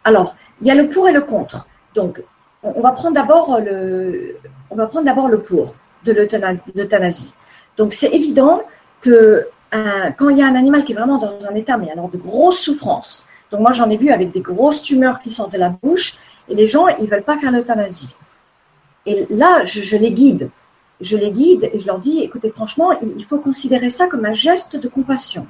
Alors, 0.04 0.36
il 0.62 0.68
y 0.68 0.72
a 0.72 0.76
le 0.76 0.90
pour 0.90 1.08
et 1.08 1.12
le 1.12 1.22
contre. 1.22 1.68
Donc, 1.94 2.24
on, 2.64 2.82
va 2.82 2.92
prendre 2.92 3.16
d'abord 3.16 3.60
le, 3.60 4.38
on 4.70 4.76
va 4.76 4.88
prendre 4.88 5.06
d'abord 5.06 5.28
le 5.28 5.42
pour 5.42 5.76
de 6.04 6.12
l'euthanasie. 6.14 7.34
Donc, 7.78 7.94
c'est 7.94 8.10
évident 8.10 8.64
que 9.02 9.48
quand 9.72 10.30
il 10.30 10.38
y 10.38 10.42
a 10.42 10.48
un 10.48 10.56
animal 10.56 10.84
qui 10.84 10.92
est 10.92 10.96
vraiment 10.96 11.18
dans 11.18 11.46
un 11.50 11.56
état, 11.56 11.78
mais 11.78 11.90
alors 11.92 12.10
de 12.10 12.18
grosse 12.18 12.60
souffrance, 12.60 13.28
donc 13.52 13.60
moi, 13.60 13.74
j'en 13.74 13.90
ai 13.90 13.98
vu 13.98 14.12
avec 14.12 14.32
des 14.32 14.40
grosses 14.40 14.82
tumeurs 14.82 15.20
qui 15.20 15.30
sortent 15.30 15.54
de 15.54 15.58
la 15.58 15.70
bouche 15.70 16.18
et 16.48 16.56
les 16.56 16.68
gens, 16.68 16.88
ils 16.88 17.08
veulent 17.08 17.24
pas 17.24 17.38
faire 17.38 17.52
l'euthanasie. 17.52 18.10
Et 19.06 19.28
là, 19.30 19.66
je, 19.66 19.98
les 19.98 20.12
guide. 20.12 20.50
Je 21.02 21.18
les 21.18 21.32
guide 21.32 21.70
et 21.74 21.80
je 21.80 21.88
leur 21.88 22.00
dis, 22.00 22.20
écoutez, 22.20 22.50
franchement, 22.50 22.92
il 23.02 23.26
faut 23.26 23.40
considérer 23.40 23.90
ça 23.90 24.08
comme 24.08 24.26
un 24.26 24.34
geste 24.34 24.76
de 24.76 24.88
compassion. 24.88 25.48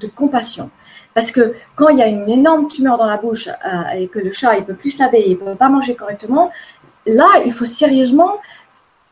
De 0.00 0.06
compassion. 0.06 0.70
Parce 1.14 1.30
que 1.30 1.54
quand 1.74 1.88
il 1.88 1.98
y 1.98 2.02
a 2.02 2.08
une 2.08 2.28
énorme 2.28 2.68
tumeur 2.68 2.98
dans 2.98 3.06
la 3.06 3.16
bouche 3.16 3.48
euh, 3.48 3.88
et 3.96 4.08
que 4.08 4.18
le 4.18 4.32
chat, 4.32 4.58
il 4.58 4.64
peut 4.64 4.74
plus 4.74 4.90
se 4.90 4.98
laver, 4.98 5.24
il 5.26 5.38
peut 5.38 5.54
pas 5.54 5.68
manger 5.68 5.94
correctement, 5.94 6.50
là, 7.06 7.26
il 7.44 7.52
faut 7.52 7.64
sérieusement 7.64 8.34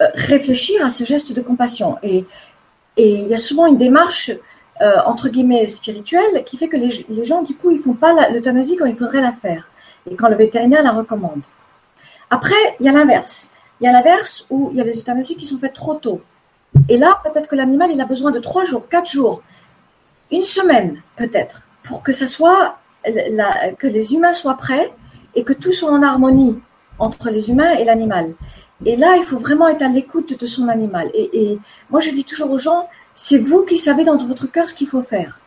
euh, 0.02 0.06
réfléchir 0.14 0.84
à 0.84 0.90
ce 0.90 1.04
geste 1.04 1.32
de 1.32 1.40
compassion. 1.40 1.96
Et, 2.02 2.24
et 2.96 3.14
il 3.14 3.28
y 3.28 3.34
a 3.34 3.38
souvent 3.38 3.66
une 3.66 3.78
démarche 3.78 4.30
euh, 4.80 4.96
entre 5.06 5.28
guillemets 5.28 5.68
spirituelle 5.68 6.42
qui 6.44 6.56
fait 6.56 6.66
que 6.66 6.76
les, 6.76 7.24
gens 7.24 7.42
du 7.42 7.54
coup 7.54 7.70
ils 7.70 7.78
font 7.78 7.94
pas 7.94 8.28
l'euthanasie 8.30 8.76
quand 8.76 8.86
il 8.86 8.96
faudrait 8.96 9.20
la 9.20 9.30
faire 9.30 9.68
et 10.10 10.16
quand 10.16 10.28
le 10.28 10.34
vétérinaire 10.34 10.82
la 10.82 10.90
recommande. 10.90 11.42
Après 12.28 12.56
il 12.80 12.86
y 12.86 12.88
a 12.88 12.92
l'inverse. 12.92 13.53
Il 13.84 13.88
y 13.88 13.90
a 13.90 13.92
l'inverse 13.92 14.46
où 14.48 14.70
il 14.72 14.78
y 14.78 14.80
a 14.80 14.84
des 14.84 14.98
euthanasies 14.98 15.36
qui 15.36 15.44
sont 15.44 15.58
faites 15.58 15.74
trop 15.74 15.92
tôt. 15.92 16.22
Et 16.88 16.96
là 16.96 17.20
peut-être 17.22 17.50
que 17.50 17.54
l'animal 17.54 17.90
il 17.92 18.00
a 18.00 18.06
besoin 18.06 18.30
de 18.30 18.38
trois 18.38 18.64
jours, 18.64 18.88
quatre 18.88 19.10
jours, 19.10 19.42
une 20.30 20.42
semaine 20.42 21.02
peut-être 21.16 21.60
pour 21.82 22.02
que 22.02 22.10
ça 22.10 22.26
soit 22.26 22.78
que 23.04 23.86
les 23.86 24.14
humains 24.14 24.32
soient 24.32 24.56
prêts 24.56 24.90
et 25.34 25.44
que 25.44 25.52
tout 25.52 25.74
soit 25.74 25.90
en 25.90 26.02
harmonie 26.02 26.58
entre 26.98 27.28
les 27.28 27.50
humains 27.50 27.72
et 27.72 27.84
l'animal. 27.84 28.32
Et 28.86 28.96
là, 28.96 29.16
il 29.18 29.22
faut 29.22 29.36
vraiment 29.36 29.68
être 29.68 29.82
à 29.82 29.88
l'écoute 29.88 30.40
de 30.40 30.46
son 30.46 30.68
animal. 30.68 31.10
Et, 31.12 31.28
et, 31.42 31.58
moi, 31.90 32.00
je 32.00 32.08
dis 32.08 32.24
toujours 32.24 32.52
aux 32.52 32.58
gens, 32.58 32.88
c'est 33.14 33.36
vous 33.36 33.66
qui 33.66 33.76
savez 33.76 34.04
dans 34.04 34.16
votre 34.16 34.46
cœur 34.46 34.66
ce 34.66 34.74
qu'il 34.74 34.88
faut 34.88 35.02
faire. 35.02 35.38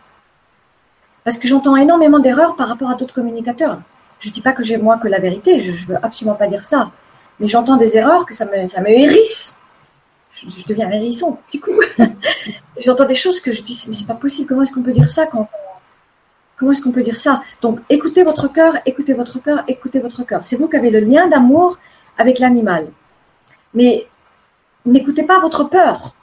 Parce 1.24 1.40
que 1.40 1.48
j'entends 1.48 1.76
énormément 1.76 2.20
d'erreurs 2.20 2.56
par 2.56 2.68
rapport 2.68 2.92
à 2.92 2.96
d'autres 2.96 3.16
communicateurs. 3.16 3.82
Je 4.20 4.30
ne 4.30 4.34
dis 4.34 4.42
pas 4.42 4.52
que 4.52 4.64
j'ai 4.64 4.78
moins 4.78 5.00
que 5.00 5.08
la 5.08 5.18
vérité, 5.18 5.60
je 5.62 5.72
ne 5.72 5.88
veux 5.88 6.06
absolument 6.06 6.36
pas 6.36 6.48
dire 6.48 6.66
ça. 6.66 6.92
Mais 7.40 7.48
j'entends 7.48 7.78
des 7.78 7.98
erreurs 7.98 8.26
que 8.26 8.34
ça 8.34 8.46
me, 8.46 8.68
ça 8.68 8.82
me 8.82 8.90
hérisse. 8.90 9.62
Je, 10.34 10.66
deviens 10.68 10.90
hérisson, 10.92 11.38
du 11.52 11.60
coup. 11.60 11.80
j'entends 12.80 13.06
des 13.06 13.16
choses 13.16 13.42
que 13.42 13.52
je 13.52 13.62
dis, 13.62 13.86
mais 13.88 13.94
c'est 13.94 14.08
pas 14.08 14.16
possible, 14.16 14.48
comment 14.48 14.62
est-ce 14.62 14.72
qu'on 14.72 14.84
peut 14.84 14.92
dire 14.92 15.10
ça 15.10 15.26
quand 15.26 15.50
Comment 16.58 16.72
est-ce 16.72 16.82
qu'on 16.82 16.92
peut 16.92 17.04
dire 17.04 17.20
ça? 17.20 17.44
Donc, 17.62 17.80
écoutez 17.88 18.24
votre 18.24 18.52
cœur, 18.52 18.80
écoutez 18.86 19.14
votre 19.14 19.42
cœur, 19.42 19.64
écoutez 19.68 20.00
votre 20.00 20.24
cœur. 20.24 20.44
C'est 20.44 20.56
vous 20.56 20.68
qui 20.68 20.76
avez 20.76 20.90
le 20.90 21.00
lien 21.00 21.28
d'amour 21.28 21.78
avec 22.18 22.40
l'animal. 22.40 22.88
Mais 23.76 24.08
n'écoutez 24.84 25.22
pas 25.24 25.40
votre 25.40 25.66
peur. 25.66 26.16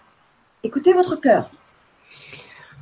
Écoutez 0.65 0.93
votre 0.93 1.17
cœur. 1.17 1.51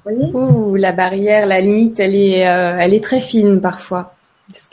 Ouh, 0.07 0.75
la 0.77 0.93
barrière, 0.93 1.47
la 1.47 1.61
limite, 1.61 2.01
elle 2.01 2.15
est, 2.15 2.47
euh, 2.49 2.79
elle 2.79 2.95
est 2.95 3.05
très 3.05 3.21
fine 3.21 3.61
parfois. 3.61 4.15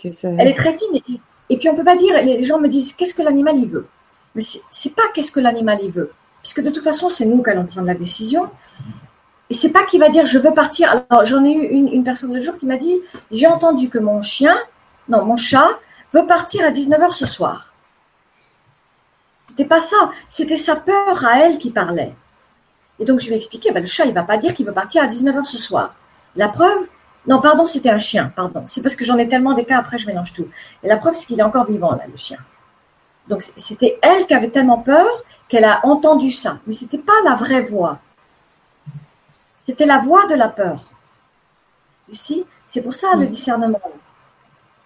que 0.01 0.07
Elle 0.23 0.47
est 0.47 0.53
très 0.53 0.77
fine. 0.77 1.01
Et, 1.09 1.18
puis 1.59 1.69
on 1.69 1.75
peut 1.75 1.83
pas 1.83 1.95
dire, 1.95 2.15
les 2.23 2.43
gens 2.43 2.59
me 2.59 2.67
disent, 2.67 2.93
qu'est-ce 2.93 3.13
que 3.13 3.21
l'animal 3.21 3.57
il 3.57 3.67
veut? 3.67 3.87
Mais 4.35 4.41
c'est 4.71 4.95
pas 4.95 5.03
qu'est-ce 5.13 5.31
que 5.31 5.39
l'animal 5.39 5.79
il 5.81 5.91
veut. 5.91 6.11
Puisque 6.41 6.61
de 6.61 6.69
toute 6.69 6.83
façon, 6.83 7.09
c'est 7.09 7.25
nous 7.25 7.43
qui 7.43 7.49
allons 7.49 7.65
prendre 7.65 7.87
la 7.87 7.95
décision. 7.95 8.49
Et 9.49 9.53
c'est 9.53 9.71
pas 9.71 9.83
qu'il 9.83 9.99
va 9.99 10.09
dire, 10.09 10.25
je 10.25 10.37
veux 10.37 10.53
partir. 10.53 10.89
Alors 10.89 11.25
j'en 11.25 11.43
ai 11.43 11.51
eu 11.51 11.67
une, 11.67 11.87
une 11.89 12.03
personne 12.03 12.33
le 12.33 12.41
jour 12.41 12.57
qui 12.57 12.65
m'a 12.65 12.77
dit, 12.77 12.95
j'ai 13.31 13.47
entendu 13.47 13.89
que 13.89 13.99
mon 13.99 14.21
chien, 14.21 14.57
non, 15.07 15.25
mon 15.25 15.37
chat, 15.37 15.67
veut 16.13 16.25
partir 16.25 16.65
à 16.65 16.71
19h 16.71 17.11
ce 17.11 17.25
soir. 17.25 17.73
C'était 19.49 19.65
pas 19.65 19.79
ça. 19.79 20.11
C'était 20.29 20.57
sa 20.57 20.75
peur 20.75 21.25
à 21.25 21.39
elle 21.39 21.57
qui 21.57 21.71
parlait. 21.71 22.13
Et 22.99 23.05
donc, 23.05 23.19
je 23.19 23.27
lui 23.27 23.33
ai 23.33 23.37
expliqué, 23.37 23.71
ben, 23.71 23.81
le 23.81 23.87
chat, 23.87 24.05
il 24.05 24.13
va 24.13 24.23
pas 24.23 24.37
dire 24.37 24.53
qu'il 24.53 24.65
veut 24.65 24.73
partir 24.73 25.03
à 25.03 25.07
19h 25.07 25.45
ce 25.45 25.57
soir. 25.57 25.95
La 26.35 26.49
preuve, 26.49 26.87
non, 27.27 27.41
pardon, 27.41 27.67
c'était 27.67 27.89
un 27.89 27.99
chien, 27.99 28.31
pardon. 28.35 28.63
C'est 28.67 28.81
parce 28.81 28.95
que 28.95 29.05
j'en 29.05 29.17
ai 29.17 29.27
tellement 29.27 29.53
des 29.53 29.65
cas, 29.65 29.77
après, 29.77 29.97
je 29.97 30.07
mélange 30.07 30.33
tout. 30.33 30.47
Et 30.83 30.87
la 30.87 30.97
preuve, 30.97 31.15
c'est 31.15 31.25
qu'il 31.25 31.39
est 31.39 31.43
encore 31.43 31.65
vivant, 31.65 31.91
là, 31.91 32.03
le 32.09 32.17
chien. 32.17 32.37
Donc, 33.27 33.43
c'était 33.57 33.99
elle 34.01 34.25
qui 34.25 34.33
avait 34.33 34.49
tellement 34.49 34.79
peur 34.79 35.07
qu'elle 35.47 35.65
a 35.65 35.85
entendu 35.85 36.31
ça. 36.31 36.59
Mais 36.65 36.73
c'était 36.73 36.97
pas 36.97 37.13
la 37.25 37.35
vraie 37.35 37.61
voix. 37.61 37.99
C'était 39.55 39.85
la 39.85 39.99
voix 39.99 40.25
de 40.27 40.35
la 40.35 40.47
peur. 40.47 40.83
Tu 42.11 42.43
C'est 42.65 42.81
pour 42.81 42.95
ça 42.95 43.13
le 43.15 43.27
discernement. 43.27 43.81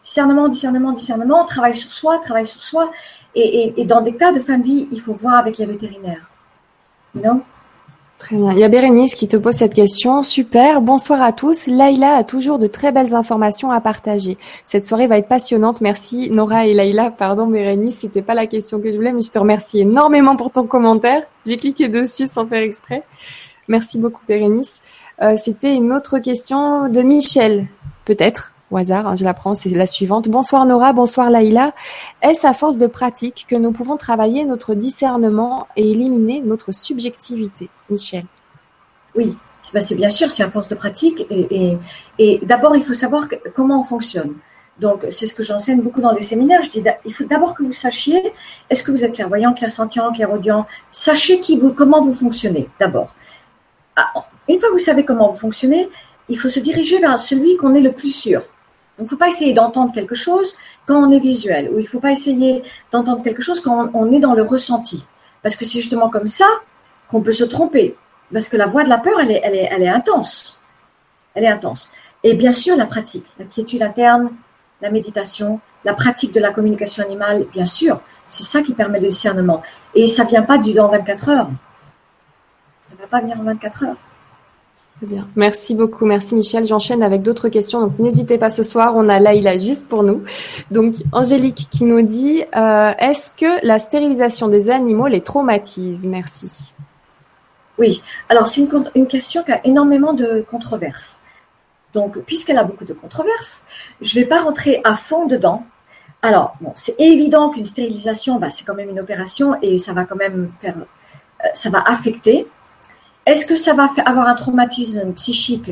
Discernement, 0.04 0.50
discernement, 0.50 0.92
discernement, 0.92 1.46
travail 1.46 1.76
sur 1.76 1.94
soi, 1.94 2.20
travail 2.20 2.48
sur 2.48 2.62
soi. 2.62 2.92
Et, 3.36 3.80
et 3.80 3.86
dans 3.86 4.02
des 4.02 4.16
cas 4.16 4.34
de 4.34 4.40
fin 4.40 4.58
de 4.58 4.64
vie, 4.64 4.88
il 4.92 5.02
faut 5.02 5.14
voir 5.14 5.36
avec 5.36 5.58
les 5.58 5.66
vétérinaires. 5.66 6.30
Non? 7.16 7.42
Très 8.24 8.38
bien. 8.38 8.54
Il 8.54 8.58
y 8.58 8.64
a 8.64 8.70
Bérénice 8.70 9.16
qui 9.16 9.28
te 9.28 9.36
pose 9.36 9.56
cette 9.56 9.74
question. 9.74 10.24
Super. 10.24 10.80
Bonsoir 10.80 11.22
à 11.22 11.34
tous. 11.34 11.68
Laïla 11.68 12.16
a 12.16 12.24
toujours 12.24 12.58
de 12.58 12.68
très 12.68 12.94
belles 12.94 13.14
informations 13.14 13.70
à 13.70 13.82
partager. 13.82 14.38
Cette 14.64 14.86
soirée 14.86 15.08
va 15.08 15.18
être 15.18 15.28
passionnante. 15.28 15.82
Merci 15.82 16.30
Nora 16.30 16.66
et 16.66 16.74
Laïla. 16.74 17.12
Pardon 17.12 17.48
Bérénice, 17.48 18.00
c'était 18.00 18.22
pas 18.22 18.34
la 18.34 18.48
question 18.48 18.80
que 18.80 18.90
je 18.90 18.96
voulais, 18.96 19.12
mais 19.12 19.24
je 19.24 19.30
te 19.30 19.40
remercie 19.40 19.82
énormément 19.82 20.38
pour 20.38 20.54
ton 20.54 20.64
commentaire. 20.66 21.24
J'ai 21.46 21.58
cliqué 21.58 21.90
dessus 21.90 22.28
sans 22.28 22.48
faire 22.48 22.62
exprès. 22.62 23.04
Merci 23.68 24.00
beaucoup 24.00 24.22
Bérénice. 24.26 24.80
Euh, 25.22 25.36
c'était 25.36 25.76
une 25.76 25.92
autre 25.92 26.20
question 26.20 26.88
de 26.88 27.02
Michel, 27.02 27.68
peut-être 28.06 28.53
au 28.74 28.78
hasard, 28.78 29.08
hein, 29.08 29.16
je 29.16 29.24
la 29.24 29.34
prends, 29.34 29.56
c'est 29.56 29.70
la 29.70 29.88
suivante. 29.88 30.28
Bonsoir 30.28 30.66
Nora, 30.66 30.94
bonsoir 30.94 31.30
Laïla. 31.30 31.74
Est-ce 32.22 32.46
à 32.48 32.54
force 32.54 32.78
de 32.78 32.88
pratique 32.88 33.46
que 33.48 33.56
nous 33.56 33.72
pouvons 33.72 33.98
travailler 33.98 34.46
notre 34.46 34.74
discernement 34.74 35.68
et 35.76 35.92
éliminer 35.92 36.42
notre 36.42 36.72
subjectivité 36.72 37.70
Michel? 37.90 38.26
Oui, 39.16 39.38
c'est 39.80 39.96
bien 39.96 40.10
sûr, 40.10 40.32
c'est 40.32 40.44
à 40.44 40.50
force 40.50 40.68
de 40.70 40.76
pratique. 40.76 41.26
Et, 41.30 42.40
d'abord, 42.44 42.76
il 42.76 42.84
faut 42.84 42.96
savoir 42.96 43.28
comment 43.56 43.82
on 43.82 43.84
fonctionne. 43.84 44.34
Donc, 44.80 45.06
c'est 45.12 45.28
ce 45.28 45.36
que 45.36 45.44
j'enseigne 45.44 45.82
beaucoup 45.82 46.02
dans 46.02 46.12
les 46.12 46.24
séminaires. 46.24 46.64
Je 46.64 46.72
dis, 46.72 46.84
il 47.06 47.14
faut 47.14 47.26
d'abord 47.26 47.54
que 47.54 47.62
vous 47.62 47.74
sachiez, 47.74 48.34
est-ce 48.72 48.84
que 48.84 48.90
vous 48.90 49.06
êtes 49.06 49.14
clairvoyant, 49.14 49.54
clairsentient, 49.54 50.12
clairaudient 50.12 50.66
Sachez 50.92 51.40
qui 51.42 51.58
vous, 51.58 51.74
comment 51.74 52.02
vous 52.02 52.16
fonctionnez, 52.16 52.68
d'abord. 52.80 53.14
Ah, 53.96 54.12
une 54.50 54.60
fois 54.60 54.70
que 54.70 54.74
vous 54.74 54.80
savez 54.80 55.06
comment 55.06 55.30
vous 55.30 55.38
fonctionnez, 55.38 55.90
il 56.28 56.40
faut 56.40 56.50
se 56.50 56.60
diriger 56.60 57.00
vers 57.00 57.20
celui 57.20 57.56
qu'on 57.58 57.76
est 57.76 57.82
le 57.82 57.92
plus 57.92 58.10
sûr. 58.10 58.42
Donc, 58.98 59.00
il 59.00 59.04
ne 59.06 59.10
faut 59.10 59.18
pas 59.18 59.28
essayer 59.28 59.54
d'entendre 59.54 59.92
quelque 59.92 60.14
chose 60.14 60.56
quand 60.86 61.04
on 61.04 61.12
est 61.12 61.20
visuel, 61.20 61.70
ou 61.72 61.80
il 61.80 61.84
ne 61.84 61.88
faut 61.88 62.00
pas 62.00 62.12
essayer 62.12 62.64
d'entendre 62.92 63.24
quelque 63.24 63.42
chose 63.42 63.60
quand 63.60 63.90
on, 63.94 64.12
est 64.12 64.20
dans 64.20 64.34
le 64.34 64.44
ressenti. 64.44 65.04
Parce 65.42 65.56
que 65.56 65.66
c'est 65.66 65.80
justement 65.82 66.10
comme 66.10 66.28
ça 66.28 66.46
qu'on 67.10 67.22
peut 67.22 67.34
se 67.34 67.44
tromper. 67.44 67.96
Parce 68.32 68.50
que 68.50 68.58
la 68.58 68.68
voix 68.68 68.84
de 68.84 68.90
la 68.90 69.00
peur, 69.00 69.20
elle 69.20 69.32
est, 69.32 69.88
intense. 69.88 70.60
Elle 71.34 71.44
est 71.44 71.48
intense. 71.48 71.90
Et 72.24 72.36
bien 72.36 72.52
sûr, 72.52 72.76
la 72.76 72.86
pratique, 72.86 73.26
la 73.40 73.46
quiétude 73.46 73.82
interne, 73.82 74.30
la 74.82 74.92
méditation, 74.92 75.60
la 75.86 75.94
pratique 75.94 76.32
de 76.32 76.40
la 76.40 76.52
communication 76.52 77.04
animale, 77.04 77.46
bien 77.52 77.66
sûr, 77.66 78.00
c'est 78.28 78.44
ça 78.44 78.62
qui 78.62 78.74
permet 78.74 79.00
le 79.00 79.08
discernement. 79.08 79.64
Et 79.96 80.08
ça 80.08 80.24
ne 80.24 80.30
vient 80.30 80.44
pas 80.44 80.58
du 80.60 80.74
dans 80.74 80.88
24 80.88 81.30
heures. 81.30 81.50
Ça 82.90 82.96
ne 82.96 83.02
va 83.02 83.08
pas 83.08 83.22
venir 83.22 83.40
en 83.40 83.44
24 83.44 83.84
heures 83.86 83.98
Merci 85.36 85.76
beaucoup. 85.76 86.06
Merci 86.06 86.36
Michel. 86.36 86.66
J'enchaîne 86.66 87.04
avec 87.04 87.22
d'autres 87.22 87.50
questions. 87.50 87.82
Donc 87.82 88.00
n'hésitez 88.00 88.38
pas 88.38 88.50
ce 88.50 88.64
soir. 88.64 88.94
On 88.96 89.10
a 89.10 89.20
Laïla 89.20 89.58
juste 89.58 89.88
pour 89.88 90.04
nous. 90.04 90.24
Donc 90.72 90.96
Angélique 91.12 91.68
qui 91.70 91.86
nous 91.86 92.02
dit 92.02 92.44
euh, 92.56 92.92
Est-ce 92.98 93.32
que 93.32 93.66
la 93.66 93.80
stérilisation 93.80 94.48
des 94.48 94.70
animaux 94.70 95.08
les 95.08 95.22
traumatise? 95.22 96.06
Merci. 96.06 96.74
Oui. 97.78 98.02
Alors 98.30 98.48
c'est 98.48 98.62
une, 98.62 98.92
une, 98.96 99.08
question 99.08 99.44
qui 99.44 99.52
a 99.52 99.66
énormément 99.66 100.14
de 100.14 100.46
controverses. 100.50 101.22
Donc 101.94 102.20
puisqu'elle 102.20 102.58
a 102.58 102.64
beaucoup 102.64 102.86
de 102.86 102.94
controverses, 102.94 103.66
je 104.02 104.18
ne 104.18 104.24
vais 104.24 104.30
pas 104.30 104.42
rentrer 104.42 104.82
à 104.84 104.96
fond 104.96 105.26
dedans. 105.26 105.64
Alors, 106.24 106.56
bon, 106.62 106.72
c'est 106.76 106.96
évident 107.00 107.50
qu'une 107.50 107.66
stérilisation, 107.66 108.40
bah, 108.40 108.50
c'est 108.50 108.64
quand 108.64 108.76
même 108.76 108.90
une 108.90 109.00
opération 109.02 109.58
et 109.62 109.78
ça 109.78 109.92
va 109.92 110.06
quand 110.06 110.16
même 110.16 110.50
faire, 110.62 110.78
euh, 110.78 111.48
ça 111.54 111.70
va 111.70 111.82
affecter. 111.82 112.48
Est-ce 113.26 113.46
que 113.46 113.56
ça 113.56 113.74
va 113.74 113.90
avoir 114.06 114.28
un 114.28 114.36
traumatisme 114.36 115.14
psychique? 115.14 115.72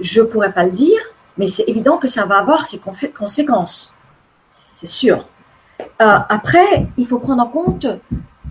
Je 0.00 0.20
pourrais 0.20 0.52
pas 0.52 0.64
le 0.64 0.72
dire, 0.72 1.00
mais 1.36 1.46
c'est 1.46 1.64
évident 1.66 1.96
que 1.96 2.08
ça 2.08 2.26
va 2.26 2.38
avoir 2.38 2.64
ses 2.64 2.78
conséquences. 2.78 3.94
C'est 4.52 4.86
sûr. 4.86 5.26
Euh, 5.80 5.84
après, 6.28 6.86
il 6.96 7.06
faut 7.06 7.18
prendre 7.18 7.42
en 7.42 7.46
compte 7.46 7.86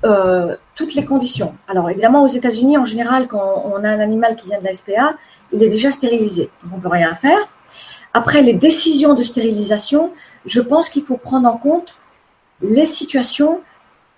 euh, 0.03 0.55
toutes 0.75 0.95
les 0.95 1.05
conditions. 1.05 1.55
Alors, 1.67 1.89
évidemment, 1.89 2.23
aux 2.23 2.27
États-Unis, 2.27 2.77
en 2.77 2.85
général, 2.85 3.27
quand 3.27 3.63
on 3.65 3.83
a 3.83 3.89
un 3.89 3.99
animal 3.99 4.35
qui 4.35 4.47
vient 4.47 4.59
de 4.59 4.65
la 4.65 4.73
SPA, 4.73 5.15
il 5.53 5.63
est 5.63 5.69
déjà 5.69 5.91
stérilisé. 5.91 6.49
Donc, 6.63 6.73
on 6.75 6.79
peut 6.79 6.89
rien 6.89 7.15
faire. 7.15 7.39
Après, 8.13 8.41
les 8.41 8.53
décisions 8.53 9.13
de 9.13 9.23
stérilisation, 9.23 10.11
je 10.45 10.61
pense 10.61 10.89
qu'il 10.89 11.03
faut 11.03 11.17
prendre 11.17 11.47
en 11.47 11.57
compte 11.57 11.95
les 12.61 12.85
situations 12.85 13.61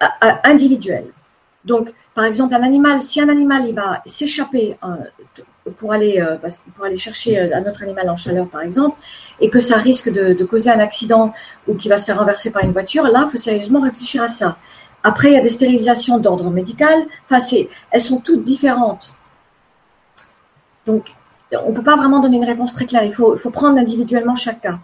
euh, 0.01 0.07
individuelles. 0.43 1.11
Donc, 1.65 1.93
par 2.15 2.25
exemple, 2.25 2.53
un 2.53 2.63
animal, 2.63 3.01
si 3.01 3.21
un 3.21 3.29
animal 3.29 3.67
il 3.67 3.75
va 3.75 4.01
s'échapper 4.05 4.77
euh, 4.83 5.71
pour 5.77 5.93
aller 5.93 6.23
pour 6.75 6.85
aller 6.85 6.97
chercher 6.97 7.53
un 7.53 7.61
autre 7.69 7.83
animal 7.83 8.09
en 8.09 8.17
chaleur, 8.17 8.47
par 8.47 8.61
exemple, 8.61 8.97
et 9.39 9.49
que 9.49 9.59
ça 9.59 9.77
risque 9.77 10.11
de, 10.11 10.43
causer 10.45 10.69
un 10.69 10.79
accident 10.79 11.33
ou 11.67 11.75
qu'il 11.75 11.89
va 11.89 11.97
se 11.97 12.05
faire 12.05 12.17
renverser 12.17 12.49
par 12.51 12.63
une 12.63 12.71
voiture, 12.71 13.03
là, 13.03 13.25
il 13.27 13.31
faut 13.31 13.37
sérieusement 13.37 13.81
réfléchir 13.81 14.23
à 14.23 14.27
ça. 14.27 14.57
Après, 15.03 15.29
il 15.29 15.33
y 15.33 15.37
a 15.37 15.41
des 15.41 15.49
stérilisations 15.49 16.17
d'ordre 16.17 16.49
médical. 16.49 17.05
Enfin, 17.29 17.45
elles 17.91 18.01
sont 18.01 18.19
toutes 18.19 18.41
différentes. 18.41 19.13
Donc, 20.85 21.13
on 21.51 21.69
ne 21.69 21.75
peut 21.75 21.83
pas 21.83 21.95
vraiment 21.95 22.19
donner 22.19 22.37
une 22.37 22.45
réponse 22.45 22.73
très 22.73 22.85
claire. 22.85 23.03
Il 23.03 23.13
faut, 23.13 23.35
prendre 23.51 23.77
individuellement 23.77 24.35
chaque 24.35 24.61
cas. 24.61 24.79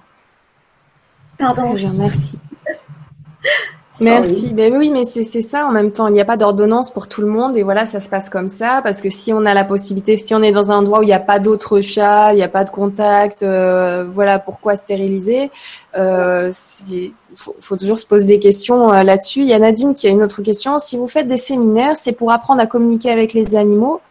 Pardon. 1.38 1.72
Très 1.72 1.80
bien, 1.80 1.94
merci. 1.94 2.40
Merci. 4.02 4.50
Ben 4.52 4.76
oui, 4.76 4.90
mais 4.90 5.06
c'est 5.06 5.24
ça 5.42 5.66
en 5.66 5.72
même 5.72 5.92
temps. 5.92 6.08
Il 6.08 6.14
n'y 6.14 6.22
a 6.22 6.26
pas 6.26 6.38
d'ordonnance 6.38 6.92
pour 6.92 7.08
tout 7.08 7.22
le 7.22 7.28
monde 7.28 7.56
et 7.56 7.64
voilà, 7.64 7.86
ça 7.86 8.00
se 8.00 8.10
passe 8.10 8.30
comme 8.30 8.50
ça 8.50 8.82
parce 8.84 9.02
que 9.02 9.10
si 9.10 9.32
on 9.32 9.46
a 9.46 9.54
la 9.54 9.64
possibilité, 9.64 10.18
si 10.18 10.36
on 10.36 10.42
est 10.42 10.52
dans 10.52 10.72
un 10.72 10.78
endroit 10.78 11.00
où 11.00 11.04
il 11.04 11.08
n'y 11.08 11.14
a 11.14 11.20
pas 11.20 11.40
d'autres 11.40 11.82
chats, 11.82 12.34
il 12.34 12.36
n'y 12.36 12.44
a 12.44 12.50
pas 12.50 12.66
de 12.66 12.70
contact, 12.70 13.44
euh, 13.44 14.06
voilà, 14.12 14.40
pourquoi 14.40 14.76
stériliser? 14.76 15.50
Euh, 15.98 16.52
Il 16.90 17.14
faut, 17.36 17.56
faut, 17.62 17.78
toujours 17.78 17.98
se 17.98 18.06
poser 18.06 18.28
des 18.28 18.40
questions 18.40 18.92
euh, 18.92 19.04
là-dessus. 19.04 19.42
Il 19.42 19.48
y 19.48 19.54
a 19.54 19.60
Nadine 19.60 19.94
qui 19.94 20.08
a 20.08 20.10
une 20.10 20.24
autre 20.24 20.42
question. 20.42 20.78
Si 20.78 20.98
vous 20.98 21.08
faites 21.08 21.28
des 21.28 21.38
séminaires, 21.38 21.96
c'est 21.96 22.14
pour 22.14 22.32
apprendre 22.32 22.62
à 22.62 22.68
communiquer 22.68 23.12
avec 23.12 23.34
les 23.34 23.56
animaux, 23.56 24.02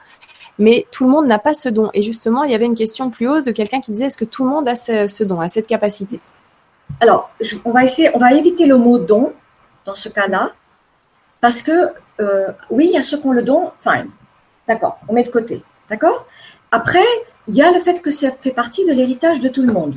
mais 0.59 0.87
tout 0.93 1.05
le 1.05 1.11
monde 1.11 1.27
n'a 1.27 1.39
pas 1.39 1.53
ce 1.53 1.69
don. 1.69 1.91
Et 1.93 2.01
justement, 2.01 2.45
il 2.45 2.53
y 2.53 2.55
avait 2.55 2.65
une 2.65 2.75
question 2.75 3.11
plus 3.11 3.29
haut 3.29 3.43
de 3.43 3.51
quelqu'un 3.51 3.81
qui 3.81 3.93
disait 3.93 4.07
est-ce 4.07 4.19
que 4.19 4.25
tout 4.25 4.45
le 4.45 4.51
monde 4.51 4.67
a 4.67 4.77
ce, 4.77 5.09
ce 5.09 5.25
don, 5.25 5.41
a 5.41 5.51
cette 5.51 5.67
capacité? 5.67 6.21
Alors, 7.01 7.31
on 7.65 7.71
va 7.71 7.85
essayer, 7.85 8.11
on 8.15 8.19
va 8.19 8.33
éviter 8.33 8.67
le 8.67 8.77
mot 8.77 8.99
don 8.99 9.33
dans 9.85 9.95
ce 9.95 10.09
cas-là, 10.09 10.53
parce 11.41 11.63
que 11.63 11.93
euh, 12.21 12.53
oui, 12.71 12.87
il 12.87 12.95
y 12.95 12.97
a 12.97 13.03
ceux 13.03 13.19
qui 13.19 13.27
ont 13.27 13.33
le 13.33 13.43
don, 13.43 13.73
fine, 13.79 14.11
d'accord, 14.69 14.99
on 15.09 15.15
met 15.15 15.25
de 15.25 15.31
côté, 15.31 15.63
d'accord? 15.91 16.27
Après, 16.71 17.07
il 17.47 17.55
y 17.55 17.63
a 17.63 17.71
le 17.71 17.81
fait 17.81 18.01
que 18.01 18.11
ça 18.11 18.31
fait 18.31 18.51
partie 18.51 18.87
de 18.87 18.93
l'héritage 18.93 19.41
de 19.41 19.49
tout 19.49 19.63
le 19.63 19.73
monde. 19.73 19.97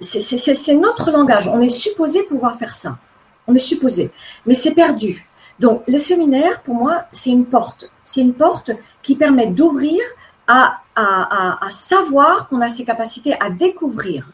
C'est 0.00 0.74
notre 0.74 1.12
langage. 1.12 1.46
On 1.46 1.60
est 1.60 1.70
supposé 1.70 2.24
pouvoir 2.24 2.56
faire 2.56 2.74
ça. 2.74 2.98
On 3.46 3.54
est 3.54 3.60
supposé, 3.60 4.10
mais 4.46 4.54
c'est 4.54 4.74
perdu. 4.74 5.28
Donc, 5.58 5.84
les 5.86 5.98
séminaires, 5.98 6.60
pour 6.62 6.74
moi, 6.74 7.04
c'est 7.12 7.30
une 7.30 7.46
porte. 7.46 7.90
C'est 8.04 8.20
une 8.20 8.34
porte 8.34 8.72
qui 9.02 9.14
permet 9.16 9.46
d'ouvrir 9.46 10.00
à, 10.48 10.80
à 10.96 11.70
savoir 11.70 12.48
qu'on 12.48 12.60
a 12.60 12.68
ces 12.68 12.84
capacités 12.84 13.34
à 13.40 13.48
découvrir. 13.48 14.32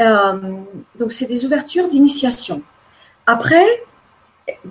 Euh, 0.00 0.60
donc, 0.98 1.12
c'est 1.12 1.26
des 1.26 1.44
ouvertures 1.44 1.88
d'initiation. 1.88 2.62
Après, 3.26 3.66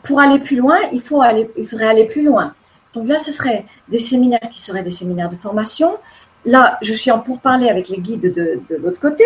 pour 0.03 0.19
aller 0.19 0.39
plus 0.39 0.57
loin, 0.57 0.77
il, 0.91 1.01
faut 1.01 1.21
aller, 1.21 1.49
il 1.57 1.67
faudrait 1.67 1.87
aller 1.87 2.05
plus 2.05 2.23
loin. 2.23 2.53
Donc 2.93 3.07
là, 3.07 3.17
ce 3.17 3.31
serait 3.31 3.65
des 3.87 3.99
séminaires 3.99 4.49
qui 4.51 4.61
seraient 4.61 4.83
des 4.83 4.91
séminaires 4.91 5.29
de 5.29 5.35
formation. 5.35 5.97
Là, 6.45 6.77
je 6.81 6.93
suis 6.93 7.09
en 7.09 7.19
pourparler 7.19 7.69
avec 7.69 7.89
les 7.89 7.97
guides 7.97 8.21
de, 8.21 8.61
de 8.69 8.75
l'autre 8.75 8.99
côté, 8.99 9.23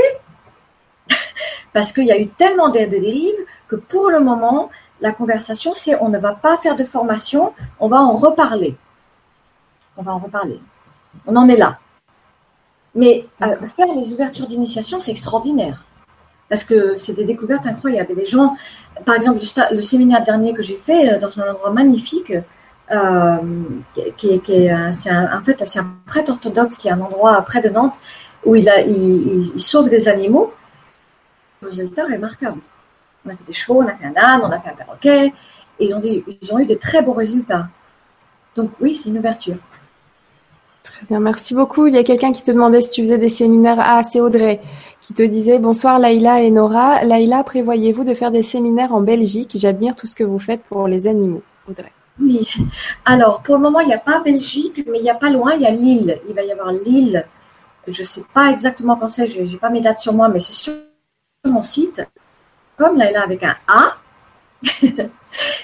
parce 1.73 1.91
qu'il 1.91 2.05
y 2.05 2.11
a 2.11 2.19
eu 2.19 2.27
tellement 2.27 2.69
d'aide 2.69 2.91
de 2.91 2.97
dérive 2.97 3.35
que 3.67 3.75
pour 3.75 4.09
le 4.09 4.19
moment, 4.19 4.69
la 5.01 5.11
conversation, 5.11 5.73
c'est 5.73 5.95
on 6.01 6.09
ne 6.09 6.17
va 6.17 6.33
pas 6.33 6.57
faire 6.57 6.75
de 6.75 6.83
formation, 6.83 7.53
on 7.79 7.87
va 7.87 7.97
en 7.97 8.13
reparler. 8.13 8.75
On 9.97 10.03
va 10.03 10.13
en 10.13 10.19
reparler. 10.19 10.61
On 11.25 11.35
en 11.35 11.49
est 11.49 11.57
là. 11.57 11.79
Mais 12.95 13.25
euh, 13.41 13.55
faire 13.67 13.93
les 13.93 14.13
ouvertures 14.13 14.47
d'initiation, 14.47 14.99
c'est 14.99 15.11
extraordinaire 15.11 15.83
parce 16.49 16.63
que 16.63 16.95
c'est 16.95 17.13
des 17.13 17.25
découvertes 17.25 17.65
incroyables. 17.65 18.13
Les 18.15 18.25
gens, 18.25 18.55
par 19.05 19.15
exemple, 19.15 19.39
le, 19.71 19.81
séminaire 19.81 20.23
dernier 20.23 20.53
que 20.53 20.63
j'ai 20.63 20.77
fait 20.77 21.13
euh, 21.13 21.19
dans 21.19 21.39
un 21.39 21.51
endroit 21.51 21.71
magnifique, 21.71 22.33
euh, 22.89 23.37
qui, 24.15 24.29
est, 24.29 24.73
en 24.73 25.41
fait, 25.43 25.61
c'est 25.65 25.79
un 25.79 25.93
prêtre 26.05 26.31
orthodoxe 26.31 26.77
qui 26.77 26.87
est 26.87 26.91
un 26.91 27.01
endroit 27.01 27.41
près 27.41 27.61
de 27.61 27.69
Nantes 27.69 27.95
où 28.45 28.55
il, 28.55 29.51
sauve 29.57 29.89
des 29.89 30.07
animaux. 30.07 30.53
Le 31.61 31.69
résultat 31.69 32.05
remarquable. 32.05 32.59
On 33.25 33.29
a 33.29 33.33
fait 33.33 33.43
des 33.45 33.53
chevaux, 33.53 33.81
on 33.81 33.87
a 33.87 33.93
fait 33.93 34.05
un 34.05 34.15
âne, 34.15 34.41
on 34.43 34.51
a 34.51 34.59
fait 34.59 34.69
un 34.69 34.73
perroquet, 34.73 35.33
et 35.79 35.85
ils 35.85 35.93
ont, 35.93 36.01
ils 36.03 36.53
ont 36.53 36.59
eu 36.59 36.65
de 36.65 36.75
très 36.75 37.01
beaux 37.01 37.13
résultats. 37.13 37.67
Donc 38.55 38.71
oui, 38.79 38.95
c'est 38.95 39.09
une 39.09 39.17
ouverture. 39.17 39.57
Très 40.83 41.05
bien, 41.05 41.19
merci 41.19 41.53
beaucoup. 41.53 41.87
Il 41.87 41.95
y 41.95 41.97
a 41.97 42.03
quelqu'un 42.03 42.31
qui 42.31 42.41
te 42.41 42.51
demandait 42.51 42.79
si 42.79 42.91
tu 42.91 43.01
faisais 43.01 43.17
des 43.17 43.29
séminaires. 43.29 43.79
Ah, 43.79 44.01
c'est 44.03 44.21
Audrey 44.21 44.61
qui 45.07 45.13
te 45.13 45.23
disait 45.23 45.57
bonsoir 45.57 45.99
Laïla 45.99 46.41
et 46.41 46.51
Nora. 46.51 47.01
Laïla, 47.05 47.41
prévoyez-vous 47.45 48.03
de 48.03 48.13
faire 48.13 48.29
des 48.29 48.41
séminaires 48.41 48.93
en 48.93 48.99
Belgique? 48.99 49.51
J'admire 49.55 49.95
tout 49.95 50.05
ce 50.05 50.17
que 50.17 50.25
vous 50.25 50.37
faites 50.37 50.61
pour 50.63 50.85
les 50.89 51.07
animaux. 51.07 51.43
Audrey. 51.69 51.93
Oui. 52.19 52.45
Alors, 53.05 53.41
pour 53.41 53.55
le 53.55 53.61
moment, 53.61 53.79
il 53.79 53.87
n'y 53.87 53.93
a 53.93 53.99
pas 53.99 54.19
Belgique, 54.19 54.85
mais 54.85 54.97
il 54.97 55.03
n'y 55.03 55.09
a 55.09 55.15
pas 55.15 55.29
loin, 55.29 55.53
il 55.53 55.61
y 55.61 55.65
a 55.65 55.71
Lille. 55.71 56.19
Il 56.27 56.35
va 56.35 56.43
y 56.43 56.51
avoir 56.51 56.73
Lille. 56.73 57.25
Je 57.87 58.01
ne 58.01 58.05
sais 58.05 58.25
pas 58.33 58.51
exactement 58.51 58.97
quand 58.97 59.09
c'est, 59.09 59.29
je 59.29 59.43
n'ai 59.43 59.55
pas 59.55 59.69
mes 59.69 59.79
dates 59.79 60.01
sur 60.01 60.11
moi, 60.11 60.27
mais 60.27 60.41
c'est 60.41 60.51
sur 60.51 60.73
mon 61.45 61.63
site. 61.63 62.05
Comme 62.75 62.97
Laïla 62.97 63.23
avec 63.23 63.43
un 63.43 63.55
A. 63.65 63.95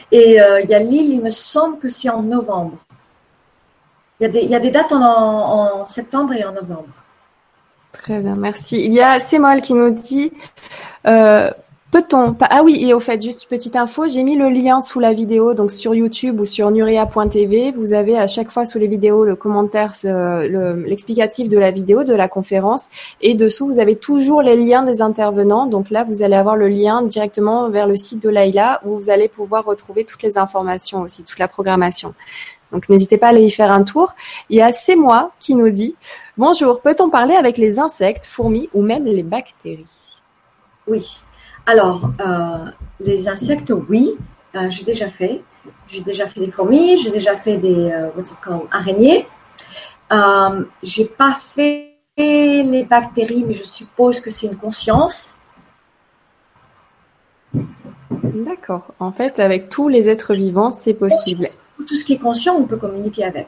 et 0.10 0.42
euh, 0.42 0.62
il 0.62 0.70
y 0.70 0.74
a 0.74 0.80
Lille, 0.80 1.16
il 1.16 1.22
me 1.22 1.32
semble 1.32 1.80
que 1.80 1.90
c'est 1.90 2.10
en 2.10 2.22
novembre. 2.22 2.78
Il 4.22 4.34
y 4.34 4.56
a 4.56 4.60
des, 4.62 4.72
dates 4.72 4.94
en, 4.94 5.86
septembre 5.90 6.32
et 6.32 6.46
en 6.46 6.54
novembre. 6.54 6.94
Très 7.94 8.20
bien, 8.20 8.36
merci. 8.36 8.84
Il 8.84 8.92
y 8.92 9.02
a 9.02 9.20
Semol 9.20 9.62
qui 9.62 9.74
nous 9.74 9.92
dit 9.92 10.32
euh, 11.08 11.50
Peut-on 11.94 12.36
Ah 12.42 12.64
oui, 12.64 12.84
et 12.84 12.96
au 12.96 13.00
fait, 13.00 13.22
juste 13.22 13.48
petite 13.48 13.76
info, 13.76 14.08
j'ai 14.08 14.24
mis 14.24 14.36
le 14.36 14.50
lien 14.50 14.82
sous 14.82 15.00
la 15.00 15.14
vidéo, 15.14 15.54
donc 15.54 15.70
sur 15.70 15.94
YouTube 15.94 16.40
ou 16.40 16.46
sur 16.46 16.72
nuria.tv. 16.72 17.72
Vous 17.72 17.94
avez 17.94 18.18
à 18.18 18.26
chaque 18.26 18.50
fois 18.50 18.66
sous 18.66 18.80
les 18.80 18.88
vidéos 18.88 19.24
le 19.24 19.36
commentaire, 19.36 19.94
l'explicatif 20.04 21.50
de 21.50 21.60
la 21.60 21.70
vidéo, 21.70 22.04
de 22.04 22.16
la 22.16 22.28
conférence, 22.28 22.90
et 23.22 23.36
dessous 23.36 23.68
vous 23.68 23.80
avez 23.80 23.96
toujours 23.96 24.42
les 24.42 24.56
liens 24.56 24.82
des 24.82 25.04
intervenants. 25.04 25.68
Donc 25.68 25.92
là, 25.92 26.04
vous 26.04 26.24
allez 26.24 26.36
avoir 26.36 26.56
le 26.56 26.68
lien 26.68 27.04
directement 27.04 27.70
vers 27.70 27.86
le 27.86 27.96
site 27.96 28.24
de 28.24 28.30
Laïla 28.30 28.82
où 28.86 28.98
vous 28.98 29.12
allez 29.12 29.28
pouvoir 29.28 29.64
retrouver 29.64 30.04
toutes 30.04 30.24
les 30.24 30.40
informations 30.40 31.04
aussi, 31.04 31.24
toute 31.24 31.38
la 31.38 31.48
programmation. 31.48 32.16
Donc 32.74 32.90
n'hésitez 32.90 33.18
pas 33.18 33.28
à 33.28 33.30
aller 33.30 33.44
y 33.44 33.52
faire 33.52 33.72
un 33.72 33.84
tour. 33.84 34.14
Il 34.50 34.58
y 34.58 34.62
a 34.62 34.74
C'est 34.74 34.96
moi 34.96 35.32
qui 35.40 35.56
nous 35.56 35.70
dit 35.70 35.96
Bonjour, 36.38 36.82
peut-on 36.82 37.10
parler 37.10 37.36
avec 37.36 37.58
les 37.58 37.80
insectes, 37.80 38.26
fourmis 38.26 38.70
ou 38.74 38.82
même 38.82 39.06
les 39.06 39.24
bactéries? 39.24 39.86
Oui. 40.88 41.20
Alors, 41.66 42.10
euh, 42.20 42.66
les 43.00 43.30
insectes, 43.30 43.72
oui, 43.88 44.16
euh, 44.56 44.70
j'ai 44.70 44.84
déjà 44.84 45.08
fait. 45.08 45.42
J'ai 45.88 46.02
déjà 46.02 46.28
fait 46.28 46.42
des 46.42 46.50
fourmis, 46.50 46.98
j'ai 46.98 47.12
déjà 47.12 47.38
fait 47.38 47.58
des 47.58 47.92
euh, 47.92 48.10
what's 48.18 48.36
araignées. 48.72 49.26
j'ai 50.82 51.06
pas 51.06 51.36
fait 51.36 51.92
les 52.18 52.84
bactéries, 52.84 53.46
mais 53.48 53.54
je 53.54 53.64
suppose 53.64 54.20
que 54.20 54.30
c'est 54.30 54.48
une 54.48 54.58
conscience. 54.58 55.38
D'accord. 57.54 58.88
En 59.00 59.12
fait, 59.12 59.40
avec 59.40 59.70
tous 59.70 59.88
les 59.88 60.10
êtres 60.10 60.34
vivants, 60.34 60.74
c'est 60.74 60.94
possible 60.94 61.50
tout 61.86 61.96
ce 61.96 62.06
qui 62.06 62.14
est 62.14 62.18
conscient, 62.18 62.56
on 62.56 62.66
peut 62.66 62.78
communiquer 62.78 63.24
avec. 63.24 63.48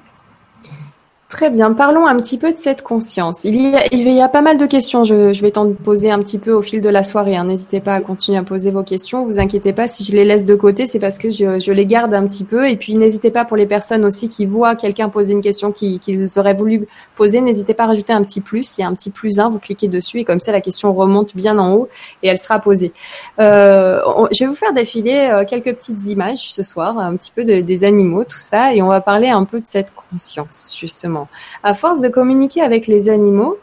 Très 1.35 1.49
bien, 1.49 1.73
parlons 1.73 2.07
un 2.07 2.15
petit 2.15 2.37
peu 2.37 2.53
de 2.53 2.57
cette 2.57 2.81
conscience. 2.81 3.43
Il 3.43 3.59
y 3.59 3.75
a, 3.75 3.93
il 3.93 4.09
y 4.09 4.21
a 4.21 4.29
pas 4.29 4.41
mal 4.41 4.57
de 4.57 4.65
questions, 4.65 5.03
je, 5.03 5.41
vais 5.41 5.51
t'en 5.51 5.73
poser 5.73 6.09
un 6.09 6.19
petit 6.19 6.37
peu 6.37 6.53
au 6.53 6.61
fil 6.61 6.79
de 6.79 6.87
la 6.87 7.03
soirée. 7.03 7.35
Hein. 7.35 7.43
N'hésitez 7.43 7.81
pas 7.81 7.95
à 7.95 7.99
continuer 7.99 8.37
à 8.37 8.43
poser 8.43 8.71
vos 8.71 8.83
questions. 8.83 9.25
Vous 9.25 9.37
inquiétez 9.37 9.73
pas, 9.73 9.89
si 9.89 10.05
je 10.05 10.13
les 10.13 10.23
laisse 10.23 10.45
de 10.45 10.55
côté, 10.55 10.85
c'est 10.85 10.97
parce 10.97 11.17
que 11.17 11.29
je, 11.31 11.71
les 11.73 11.85
garde 11.85 12.13
un 12.13 12.25
petit 12.25 12.45
peu. 12.45 12.69
Et 12.69 12.77
puis 12.77 12.95
n'hésitez 12.95 13.31
pas 13.31 13.43
pour 13.43 13.57
les 13.57 13.65
personnes 13.65 14.05
aussi 14.05 14.29
qui 14.29 14.45
voient 14.45 14.77
quelqu'un 14.77 15.09
poser 15.09 15.33
une 15.33 15.41
question 15.41 15.73
qu'ils 15.73 16.29
auraient 16.37 16.53
voulu 16.53 16.87
poser, 17.17 17.41
n'hésitez 17.41 17.73
pas 17.73 17.83
à 17.83 17.87
rajouter 17.87 18.13
un 18.13 18.23
petit 18.23 18.39
plus. 18.39 18.77
Il 18.77 18.81
y 18.81 18.83
a 18.85 18.87
un 18.87 18.93
petit 18.93 19.09
plus 19.09 19.37
1, 19.37 19.49
vous 19.49 19.59
cliquez 19.59 19.89
dessus 19.89 20.19
et 20.19 20.23
comme 20.23 20.39
ça 20.39 20.53
la 20.53 20.61
question 20.61 20.93
remonte 20.93 21.35
bien 21.35 21.57
en 21.57 21.73
haut 21.73 21.89
et 22.23 22.29
elle 22.29 22.37
sera 22.37 22.59
posée. 22.59 22.93
Euh, 23.41 23.99
je 24.31 24.45
vais 24.45 24.47
vous 24.47 24.55
faire 24.55 24.71
défiler 24.71 25.27
euh, 25.33 25.43
quelques 25.43 25.75
petites 25.75 26.05
images 26.05 26.53
ce 26.53 26.63
soir, 26.63 26.97
un 26.97 27.17
petit 27.17 27.33
peu 27.35 27.43
des 27.43 27.83
animaux, 27.83 28.23
tout 28.23 28.39
ça, 28.39 28.73
et 28.73 28.81
on 28.81 28.87
va 28.87 29.01
parler 29.01 29.27
un 29.27 29.43
peu 29.43 29.59
de 29.59 29.67
cette 29.67 29.91
conscience 30.09 30.73
justement. 30.79 31.24
À 31.63 31.73
force 31.73 32.01
de 32.01 32.09
communiquer 32.09 32.61
avec 32.61 32.88
les 32.88 33.09
animaux, 33.09 33.57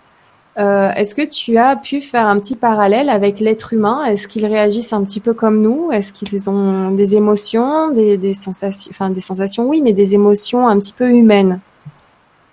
Euh, 0.59 0.91
est-ce 0.91 1.15
que 1.15 1.27
tu 1.27 1.57
as 1.57 1.77
pu 1.77 2.03
faire 2.03 2.27
un 2.27 2.39
petit 2.39 2.57
parallèle 2.57 3.09
avec 3.09 3.41
l'être 3.41 3.73
humain? 3.73 4.05
Est-ce 4.05 4.29
qu'ils 4.29 4.45
réagissent 4.45 4.93
un 4.93 5.03
petit 5.03 5.21
peu 5.21 5.33
comme 5.33 5.63
nous? 5.63 5.91
Est-ce 5.93 6.13
qu'ils 6.13 6.51
ont 6.51 6.91
des 6.91 7.17
émotions, 7.17 7.91
des, 7.91 8.35
sensations, 8.35 8.91
enfin 8.91 9.09
des 9.09 9.21
sensations, 9.21 9.67
oui, 9.67 9.81
mais 9.81 9.95
des 9.95 10.13
émotions 10.15 10.69
un 10.69 10.79
petit 10.79 10.93
peu 10.93 11.09
humaines? 11.09 11.61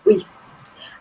Oui. 0.06 0.26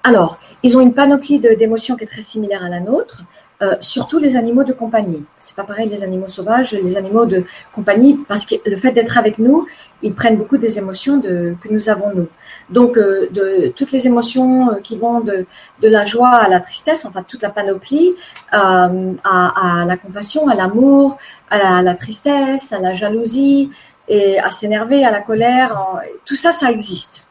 Alors, 0.02 0.38
ils 0.64 0.76
ont 0.76 0.80
une 0.80 0.92
panoplie 0.92 1.38
d'émotions 1.38 1.94
qui 1.96 2.02
est 2.02 2.08
très 2.08 2.22
similaire 2.22 2.64
à 2.64 2.68
la 2.68 2.80
nôtre. 2.80 3.22
Euh, 3.60 3.74
surtout 3.80 4.20
les 4.20 4.36
animaux 4.36 4.62
de 4.62 4.72
compagnie. 4.72 5.24
C'est 5.40 5.56
pas 5.56 5.64
pareil 5.64 5.88
les 5.88 6.04
animaux 6.04 6.28
sauvages, 6.28 6.72
les 6.72 6.96
animaux 6.96 7.26
de 7.26 7.42
compagnie, 7.72 8.16
parce 8.28 8.46
que 8.46 8.54
le 8.64 8.76
fait 8.76 8.92
d'être 8.92 9.18
avec 9.18 9.38
nous, 9.38 9.66
ils 10.00 10.14
prennent 10.14 10.36
beaucoup 10.36 10.58
des 10.58 10.78
émotions 10.78 11.16
de, 11.16 11.56
que 11.60 11.68
nous 11.68 11.88
avons 11.88 12.10
nous. 12.14 12.28
Donc 12.70 12.98
euh, 12.98 13.28
de 13.30 13.68
toutes 13.74 13.92
les 13.92 14.06
émotions 14.06 14.72
euh, 14.72 14.80
qui 14.80 14.98
vont 14.98 15.20
de, 15.20 15.46
de 15.80 15.88
la 15.88 16.04
joie 16.04 16.34
à 16.34 16.48
la 16.48 16.60
tristesse, 16.60 17.06
enfin 17.06 17.22
toute 17.22 17.42
la 17.42 17.50
panoplie, 17.50 18.14
euh, 18.52 19.12
à, 19.24 19.80
à, 19.80 19.84
la 19.86 19.96
compassion, 19.96 20.48
à 20.48 20.54
l'amour, 20.54 21.18
à 21.50 21.58
la, 21.58 21.76
à 21.78 21.82
la, 21.82 21.94
tristesse, 21.94 22.72
à 22.72 22.80
la 22.80 22.94
jalousie, 22.94 23.70
et 24.08 24.38
à 24.38 24.50
s'énerver, 24.50 25.04
à 25.04 25.10
la 25.10 25.20
colère, 25.20 26.00
tout 26.24 26.36
ça, 26.36 26.52
ça 26.52 26.70
existe. 26.70 27.26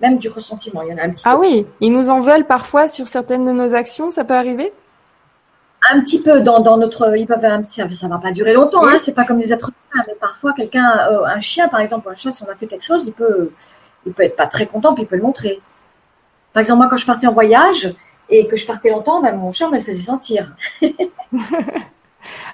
Même 0.00 0.18
du 0.18 0.28
ressentiment, 0.28 0.82
il 0.82 0.90
y 0.90 0.92
en 0.92 0.98
a 0.98 1.02
un 1.04 1.10
petit 1.10 1.22
ah 1.24 1.30
peu. 1.30 1.36
Ah 1.36 1.40
oui, 1.40 1.66
ils 1.80 1.92
nous 1.92 2.10
en 2.10 2.20
veulent 2.20 2.44
parfois 2.44 2.86
sur 2.86 3.08
certaines 3.08 3.46
de 3.46 3.52
nos 3.52 3.74
actions, 3.74 4.10
ça 4.10 4.24
peut 4.24 4.34
arriver? 4.34 4.72
Un 5.90 6.00
petit 6.00 6.20
peu 6.20 6.40
dans, 6.40 6.60
dans, 6.60 6.76
notre. 6.76 7.16
Ils 7.16 7.26
peuvent 7.26 7.44
un 7.44 7.62
petit, 7.62 7.80
ça 7.94 8.08
va 8.08 8.18
pas 8.18 8.32
durer 8.32 8.52
longtemps, 8.52 8.86
hein, 8.86 8.98
c'est 8.98 9.14
pas 9.14 9.24
comme 9.24 9.38
les 9.38 9.52
êtres 9.52 9.70
humains, 9.70 10.04
mais 10.06 10.14
parfois 10.20 10.52
quelqu'un, 10.52 10.90
euh, 11.10 11.24
un 11.24 11.40
chien 11.40 11.68
par 11.68 11.80
exemple, 11.80 12.08
un 12.10 12.16
chat, 12.16 12.32
si 12.32 12.42
on 12.42 12.50
a 12.50 12.56
fait 12.56 12.66
quelque 12.66 12.84
chose, 12.84 13.06
il 13.06 13.12
peut, 13.12 13.50
il 14.06 14.12
peut 14.12 14.22
être 14.22 14.36
pas 14.36 14.46
très 14.46 14.66
content, 14.66 14.94
puis 14.94 15.02
il 15.02 15.06
peut 15.06 15.16
le 15.16 15.22
montrer. 15.22 15.60
Par 16.52 16.60
exemple, 16.60 16.78
moi 16.78 16.88
quand 16.88 16.96
je 16.96 17.06
partais 17.06 17.26
en 17.26 17.32
voyage 17.32 17.94
et 18.30 18.46
que 18.46 18.56
je 18.56 18.66
partais 18.66 18.90
longtemps, 18.90 19.20
ben, 19.20 19.36
mon 19.36 19.52
chat 19.52 19.68
me 19.68 19.76
le 19.76 19.82
faisait 19.82 20.02
sentir. 20.02 20.54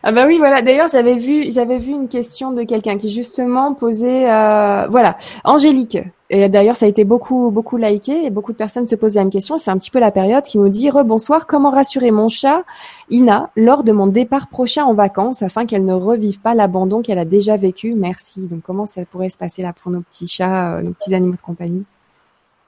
Ah 0.03 0.13
bah 0.13 0.27
oui, 0.27 0.39
voilà. 0.39 0.63
D'ailleurs, 0.63 0.89
j'avais 0.89 1.15
vu, 1.15 1.51
j'avais 1.53 1.79
vu 1.79 1.93
une 1.93 2.09
question 2.09 2.53
de 2.53 2.63
quelqu'un 2.63 2.99
qui 2.99 3.11
justement 3.11 3.73
posait, 3.75 4.31
euh, 4.31 4.87
voilà, 4.89 5.17
Angélique. 5.45 5.99
Et 6.35 6.49
d'ailleurs, 6.49 6.77
ça 6.77 6.87
a 6.87 6.89
été 6.89 7.05
beaucoup, 7.05 7.51
beaucoup 7.51 7.77
liké 7.77 8.25
et 8.25 8.31
beaucoup 8.31 8.53
de 8.53 8.57
personnes 8.57 8.89
se 8.89 8.95
posaient 8.95 9.19
la 9.19 9.25
même 9.25 9.31
question. 9.31 9.59
C'est 9.59 9.71
un 9.71 9.77
petit 9.77 9.91
peu 9.91 9.99
la 9.99 10.11
période 10.11 10.45
qui 10.45 10.59
nous 10.59 10.71
dit 10.71 10.89
rebonsoir. 10.89 11.47
Comment 11.47 11.71
rassurer 11.71 12.11
mon 12.11 12.29
chat 12.29 12.65
Ina 13.11 13.51
lors 13.55 13.85
de 13.85 13.93
mon 13.93 14.07
départ 14.07 14.49
prochain 14.49 14.85
en 14.85 14.95
vacances 14.95 15.43
afin 15.43 15.67
qu'elle 15.67 15.85
ne 15.85 15.93
revive 15.93 16.41
pas 16.41 16.55
l'abandon 16.55 17.03
qu'elle 17.03 17.19
a 17.19 17.27
déjà 17.27 17.59
vécu? 17.59 17.93
Merci. 17.93 18.47
Donc, 18.47 18.63
comment 18.63 18.87
ça 18.87 19.05
pourrait 19.05 19.29
se 19.29 19.37
passer 19.37 19.61
là 19.61 19.75
pour 19.75 19.93
nos 19.93 20.01
petits 20.01 20.27
chats, 20.27 20.77
euh, 20.77 20.81
nos 20.81 20.93
petits 20.93 21.15
animaux 21.15 21.37
de 21.37 21.43
compagnie? 21.43 21.85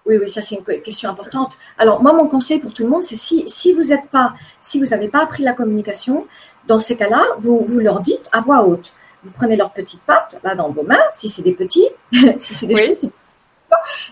Oui, 0.05 0.19
oui, 0.21 0.29
ça 0.29 0.43
c'est 0.43 0.57
une 0.57 0.83
question 0.83 1.09
importante. 1.09 1.57
Alors 1.79 2.03
moi, 2.03 2.13
mon 2.13 2.29
conseil 2.29 2.59
pour 2.59 2.75
tout 2.75 2.83
le 2.83 2.91
monde, 2.91 3.03
c'est 3.03 3.17
si, 3.17 3.45
si 3.47 3.73
vous 3.73 3.85
n'êtes 3.85 4.11
pas, 4.11 4.35
si 4.61 4.79
vous 4.79 4.89
n'avez 4.89 5.09
pas 5.09 5.23
appris 5.23 5.43
la 5.43 5.55
communication, 5.55 6.27
dans 6.67 6.79
ces 6.79 6.97
cas-là, 6.97 7.25
vous, 7.39 7.65
vous 7.67 7.79
leur 7.79 8.01
dites 8.01 8.29
à 8.31 8.43
voix 8.43 8.67
haute. 8.67 8.93
Vous 9.23 9.31
prenez 9.31 9.57
leurs 9.57 9.73
petites 9.73 10.03
pattes, 10.03 10.39
là, 10.45 10.55
dans 10.55 10.69
vos 10.69 10.83
mains, 10.83 11.01
si 11.15 11.31
c'est 11.31 11.41
des 11.41 11.55
petits, 11.55 11.89
si 12.13 12.53
c'est 12.53 12.67
des 12.67 12.75
oui. 12.75 13.11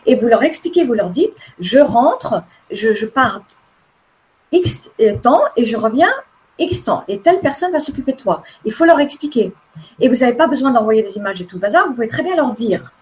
Et 0.06 0.14
vous 0.14 0.26
leur 0.26 0.42
expliquez, 0.42 0.84
vous 0.84 0.94
leur 0.94 1.10
dites, 1.10 1.32
je 1.60 1.78
rentre, 1.78 2.42
je, 2.70 3.06
pars 3.06 3.42
X 4.52 4.90
temps 5.22 5.42
et 5.56 5.64
je 5.64 5.76
reviens 5.76 6.12
X 6.58 6.84
temps. 6.84 7.04
Et 7.08 7.20
telle 7.20 7.40
personne 7.40 7.72
va 7.72 7.80
s'occuper 7.80 8.12
de 8.12 8.18
toi. 8.18 8.42
Il 8.64 8.72
faut 8.72 8.84
leur 8.84 9.00
expliquer. 9.00 9.52
Et 10.00 10.08
vous 10.08 10.16
n'avez 10.16 10.34
pas 10.34 10.46
besoin 10.46 10.70
d'envoyer 10.70 11.02
des 11.02 11.16
images 11.16 11.40
et 11.40 11.46
tout 11.46 11.56
le 11.56 11.60
bazar, 11.60 11.86
vous 11.86 11.94
pouvez 11.94 12.08
très 12.08 12.22
bien 12.22 12.36
leur 12.36 12.52
dire. 12.52 12.92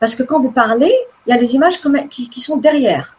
Parce 0.00 0.16
que 0.16 0.24
quand 0.24 0.40
vous 0.40 0.50
parlez, 0.50 0.92
il 1.26 1.30
y 1.30 1.32
a 1.32 1.38
des 1.38 1.54
images 1.54 1.80
qui, 2.10 2.40
sont 2.40 2.56
derrière. 2.56 3.16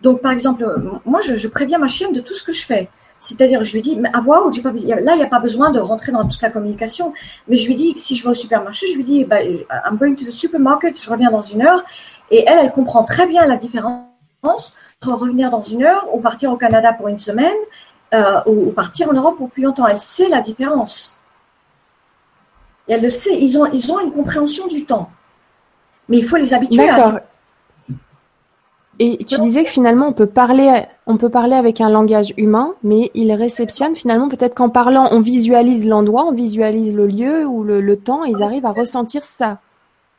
Donc, 0.00 0.22
par 0.22 0.32
exemple, 0.32 0.64
moi, 1.04 1.20
je, 1.20 1.48
préviens 1.48 1.78
ma 1.78 1.88
chienne 1.88 2.12
de 2.12 2.20
tout 2.20 2.34
ce 2.34 2.42
que 2.42 2.52
je 2.52 2.64
fais. 2.64 2.88
C'est-à-dire, 3.18 3.64
je 3.64 3.74
lui 3.74 3.82
dis, 3.82 4.00
à 4.12 4.20
voix 4.20 4.44
haute, 4.44 4.56
là, 4.64 4.72
il 4.74 5.16
n'y 5.16 5.22
a 5.22 5.26
pas 5.26 5.38
besoin 5.38 5.70
de 5.70 5.78
rentrer 5.78 6.10
dans 6.10 6.26
toute 6.26 6.40
la 6.40 6.50
communication. 6.50 7.12
Mais 7.48 7.56
je 7.56 7.66
lui 7.66 7.76
dis 7.76 7.92
si 7.96 8.16
je 8.16 8.24
vais 8.24 8.30
au 8.30 8.34
supermarché, 8.34 8.88
je 8.88 8.96
lui 8.96 9.04
dis, 9.04 9.24
bah, 9.24 9.42
I'm 9.44 9.98
going 9.98 10.16
to 10.16 10.24
the 10.24 10.30
supermarket, 10.30 11.00
je 11.00 11.10
reviens 11.10 11.30
dans 11.30 11.42
une 11.42 11.62
heure. 11.62 11.84
Et 12.32 12.44
elle, 12.46 12.58
elle 12.58 12.72
comprend 12.72 13.04
très 13.04 13.26
bien 13.26 13.46
la 13.46 13.56
différence 13.56 14.02
entre 14.42 15.12
revenir 15.12 15.50
dans 15.50 15.62
une 15.62 15.84
heure 15.84 16.08
ou 16.12 16.20
partir 16.20 16.50
au 16.50 16.56
Canada 16.56 16.92
pour 16.92 17.06
une 17.08 17.20
semaine 17.20 17.54
euh, 18.14 18.40
ou, 18.46 18.72
partir 18.72 19.08
en 19.10 19.12
Europe 19.12 19.36
pour 19.36 19.50
plus 19.50 19.62
longtemps. 19.62 19.86
Elle 19.86 20.00
sait 20.00 20.28
la 20.28 20.40
différence. 20.40 21.16
Et 22.88 22.94
elle 22.94 23.02
le 23.02 23.10
sait. 23.10 23.38
Ils 23.38 23.56
ont, 23.58 23.66
ils 23.72 23.92
ont 23.92 24.00
une 24.00 24.10
compréhension 24.10 24.66
du 24.66 24.84
temps. 24.84 25.10
Mais 26.08 26.18
il 26.18 26.24
faut 26.24 26.36
les 26.36 26.52
habituer 26.52 26.88
à 26.88 27.00
ça. 27.00 27.20
Et 28.98 29.24
tu 29.24 29.40
disais 29.40 29.64
que 29.64 29.70
finalement 29.70 30.08
on 30.08 30.12
peut 30.12 30.26
parler, 30.26 30.84
on 31.06 31.16
peut 31.16 31.30
parler 31.30 31.56
avec 31.56 31.80
un 31.80 31.88
langage 31.88 32.34
humain, 32.36 32.74
mais 32.82 33.10
il 33.14 33.32
réceptionne 33.32 33.94
finalement 33.94 34.28
peut-être 34.28 34.54
qu'en 34.54 34.68
parlant, 34.68 35.08
on 35.10 35.20
visualise 35.20 35.86
l'endroit, 35.86 36.26
on 36.26 36.32
visualise 36.32 36.94
le 36.94 37.06
lieu 37.06 37.46
ou 37.46 37.64
le, 37.64 37.96
temps, 37.96 38.24
ils 38.24 38.42
arrivent 38.42 38.66
à 38.66 38.72
ressentir 38.72 39.24
ça. 39.24 39.58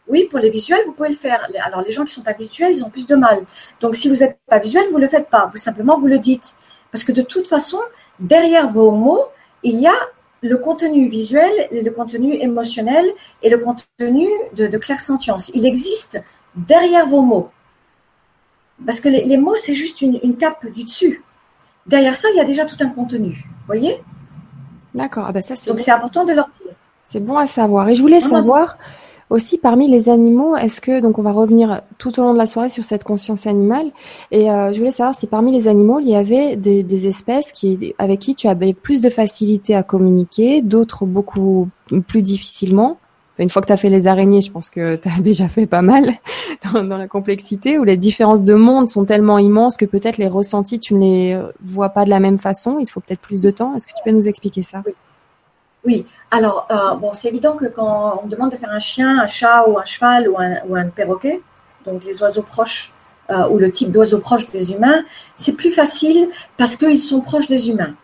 Oui, 0.07 0.27
pour 0.29 0.39
les 0.39 0.49
visuels, 0.49 0.81
vous 0.85 0.93
pouvez 0.93 1.09
le 1.09 1.15
faire. 1.15 1.47
Alors 1.61 1.81
les 1.81 1.91
gens 1.91 2.03
qui 2.03 2.13
sont 2.13 2.21
pas 2.21 2.33
visuels, 2.33 2.73
ils 2.73 2.83
ont 2.83 2.89
plus 2.89 3.07
de 3.07 3.15
mal. 3.15 3.43
Donc 3.79 3.95
si 3.95 4.09
vous 4.09 4.17
n'êtes 4.17 4.39
pas 4.47 4.59
visuel, 4.59 4.85
vous 4.91 4.97
le 4.97 5.07
faites 5.07 5.29
pas. 5.29 5.49
Vous 5.51 5.57
simplement 5.57 5.97
vous 5.97 6.07
le 6.07 6.19
dites, 6.19 6.55
parce 6.91 7.03
que 7.03 7.11
de 7.11 7.21
toute 7.21 7.47
façon, 7.47 7.79
derrière 8.19 8.69
vos 8.69 8.91
mots, 8.91 9.25
il 9.63 9.79
y 9.79 9.87
a 9.87 9.95
le 10.41 10.57
contenu 10.57 11.07
visuel, 11.07 11.51
le 11.71 11.89
contenu 11.89 12.33
émotionnel 12.35 13.05
et 13.41 13.49
le 13.49 13.57
contenu 13.57 14.27
de, 14.53 14.67
de 14.67 14.77
clairsentience. 14.77 15.49
Il 15.53 15.65
existe 15.65 16.21
derrière 16.55 17.07
vos 17.07 17.21
mots. 17.21 17.49
Parce 18.85 18.99
que 18.99 19.09
les, 19.09 19.37
mots, 19.37 19.55
c'est 19.55 19.75
juste 19.75 20.01
une, 20.01 20.35
cape 20.37 20.65
du 20.67 20.83
dessus. 20.83 21.23
Derrière 21.85 22.15
ça, 22.15 22.27
il 22.33 22.37
y 22.37 22.41
a 22.41 22.45
déjà 22.45 22.65
tout 22.65 22.75
un 22.79 22.89
contenu. 22.89 23.43
Vous 23.45 23.65
voyez? 23.65 24.01
D'accord. 24.93 25.25
Ah 25.27 25.31
ben 25.31 25.41
ça, 25.41 25.55
Donc 25.69 25.79
c'est 25.79 25.91
important 25.91 26.25
de 26.25 26.33
leur 26.33 26.49
dire. 26.61 26.73
C'est 27.03 27.23
bon 27.23 27.37
à 27.37 27.47
savoir. 27.47 27.87
Et 27.89 27.95
je 27.95 28.01
voulais 28.01 28.21
savoir 28.21 28.77
aussi 29.29 29.57
parmi 29.57 29.87
les 29.87 30.09
animaux, 30.09 30.55
est-ce 30.55 30.81
que 30.81 30.99
donc 30.99 31.19
on 31.19 31.21
va 31.21 31.31
revenir 31.31 31.81
tout 31.97 32.19
au 32.19 32.23
long 32.23 32.33
de 32.33 32.37
la 32.37 32.45
soirée 32.45 32.69
sur 32.69 32.83
cette 32.83 33.03
conscience 33.03 33.47
animale 33.47 33.87
et 34.31 34.51
euh, 34.51 34.71
je 34.73 34.79
voulais 34.79 34.91
savoir 34.91 35.15
si 35.15 35.27
parmi 35.27 35.51
les 35.51 35.67
animaux 35.67 35.99
il 35.99 36.09
y 36.09 36.15
avait 36.15 36.55
des, 36.55 36.83
des 36.83 37.07
espèces 37.07 37.51
qui 37.51 37.95
avec 37.97 38.19
qui 38.19 38.35
tu 38.35 38.47
avais 38.47 38.73
plus 38.73 39.01
de 39.01 39.09
facilité 39.09 39.75
à 39.75 39.83
communiquer, 39.83 40.61
d'autres 40.61 41.05
beaucoup 41.05 41.69
plus 42.07 42.21
difficilement 42.21 42.97
une 43.39 43.49
fois 43.49 43.61
que 43.61 43.67
tu 43.67 43.73
as 43.73 43.77
fait 43.77 43.89
les 43.89 44.07
araignées, 44.07 44.41
je 44.41 44.51
pense 44.51 44.69
que 44.69 44.95
tu 44.95 45.09
as 45.09 45.21
déjà 45.21 45.47
fait 45.47 45.65
pas 45.65 45.81
mal 45.81 46.13
dans, 46.73 46.83
la 46.83 47.07
complexité, 47.07 47.79
où 47.79 47.83
les 47.83 47.97
différences 47.97 48.43
de 48.43 48.53
monde 48.53 48.89
sont 48.89 49.05
tellement 49.05 49.39
immenses 49.39 49.77
que 49.77 49.85
peut-être 49.85 50.17
les 50.17 50.27
ressentis, 50.27 50.79
tu 50.79 50.93
ne 50.93 50.99
les 50.99 51.41
vois 51.63 51.89
pas 51.89 52.05
de 52.05 52.09
la 52.09 52.19
même 52.19 52.37
façon. 52.37 52.77
Il 52.79 52.85
te 52.85 52.91
faut 52.91 52.99
peut-être 52.99 53.21
plus 53.21 53.41
de 53.41 53.51
temps. 53.51 53.75
Est-ce 53.75 53.87
que 53.87 53.93
tu 53.93 54.03
peux 54.05 54.11
nous 54.11 54.27
expliquer 54.27 54.63
ça? 54.63 54.83
Oui. 54.85 54.93
Oui. 55.85 56.05
Alors, 56.31 56.67
euh, 56.71 56.95
bon, 56.95 57.13
c'est 57.13 57.27
évident 57.27 57.55
que 57.55 57.65
quand 57.65 58.21
on 58.23 58.27
demande 58.27 58.51
de 58.51 58.55
faire 58.55 58.71
un 58.71 58.79
chien, 58.79 59.19
un 59.19 59.27
chat 59.27 59.65
ou 59.67 59.77
un 59.77 59.85
cheval 59.85 60.29
ou 60.29 60.37
un, 60.75 60.89
perroquet, 60.89 61.41
donc 61.85 62.03
les 62.05 62.21
oiseaux 62.21 62.41
proches 62.41 62.91
euh, 63.29 63.47
ou 63.49 63.57
le 63.57 63.71
type 63.71 63.91
d'oiseaux 63.91 64.19
proches 64.19 64.49
des 64.51 64.71
humains, 64.71 65.03
c'est 65.35 65.55
plus 65.55 65.71
facile 65.71 66.29
parce 66.57 66.75
qu'ils 66.75 67.01
sont 67.01 67.21
proches 67.21 67.47
des 67.47 67.69
humains. 67.69 67.95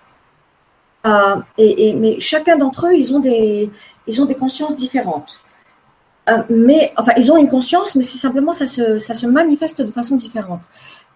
et, 1.58 1.94
mais 1.94 2.20
chacun 2.20 2.58
d'entre 2.58 2.88
eux, 2.88 2.94
ils 2.94 3.16
ont 3.16 3.20
des, 3.20 3.72
consciences 4.38 4.78
différentes. 4.78 5.40
Euh, 6.30 6.44
mais, 6.50 6.94
enfin, 6.98 7.14
ils 7.18 7.32
ont 7.32 7.38
une 7.38 7.48
conscience, 7.48 7.96
mais 7.96 8.04
c'est 8.04 8.20
simplement 8.20 8.52
ça 8.54 8.68
se, 8.68 9.00
ça 9.00 9.16
se 9.16 9.26
manifeste 9.26 9.82
de 9.82 9.92
façon 9.92 10.16
différente. 10.16 10.62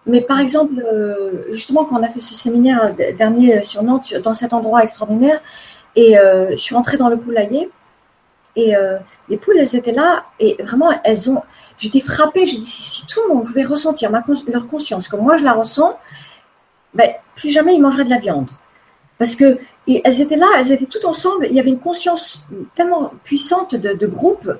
Mais 0.06 0.20
par 0.20 0.40
exemple, 0.40 0.82
euh, 0.92 1.44
justement, 1.52 1.84
quand 1.84 1.98
on 1.98 2.02
a 2.02 2.08
fait 2.08 2.20
ce 2.20 2.34
séminaire 2.34 2.94
dernier 3.16 3.62
sur 3.62 3.82
Nantes, 3.82 4.14
dans 4.22 4.34
cet 4.34 4.52
endroit 4.52 4.82
extraordinaire, 4.82 5.40
et 5.96 6.18
euh, 6.18 6.50
je 6.52 6.56
suis 6.56 6.74
rentrée 6.74 6.96
dans 6.96 7.08
le 7.08 7.16
poulailler, 7.16 7.70
et 8.56 8.74
les 9.28 9.36
poules, 9.36 9.56
elles 9.58 9.74
étaient 9.74 9.92
là, 9.92 10.26
et 10.38 10.56
vraiment, 10.62 10.92
elles 11.02 11.28
ont. 11.28 11.42
J'étais 11.76 12.00
frappée, 12.00 12.46
j'ai 12.46 12.58
dit, 12.58 12.64
si, 12.64 13.04
tout 13.06 13.20
le 13.26 13.34
monde 13.34 13.44
pouvait 13.44 13.64
ressentir 13.64 14.12
leur 14.12 14.68
conscience 14.68 15.08
comme 15.08 15.22
moi 15.22 15.36
je 15.36 15.44
la 15.44 15.54
ressens, 15.54 15.98
ben, 16.94 17.10
plus 17.34 17.50
jamais 17.50 17.74
ils 17.74 17.80
mangeraient 17.80 18.04
de 18.04 18.10
la 18.10 18.18
viande. 18.18 18.50
Parce 19.18 19.36
que 19.36 19.58
elles 19.86 20.20
étaient 20.20 20.36
là, 20.36 20.46
elles 20.58 20.72
étaient 20.72 20.86
toutes 20.86 21.04
ensemble. 21.04 21.46
Il 21.46 21.54
y 21.54 21.60
avait 21.60 21.70
une 21.70 21.80
conscience 21.80 22.44
tellement 22.74 23.12
puissante 23.22 23.74
de, 23.74 24.06
groupe 24.06 24.50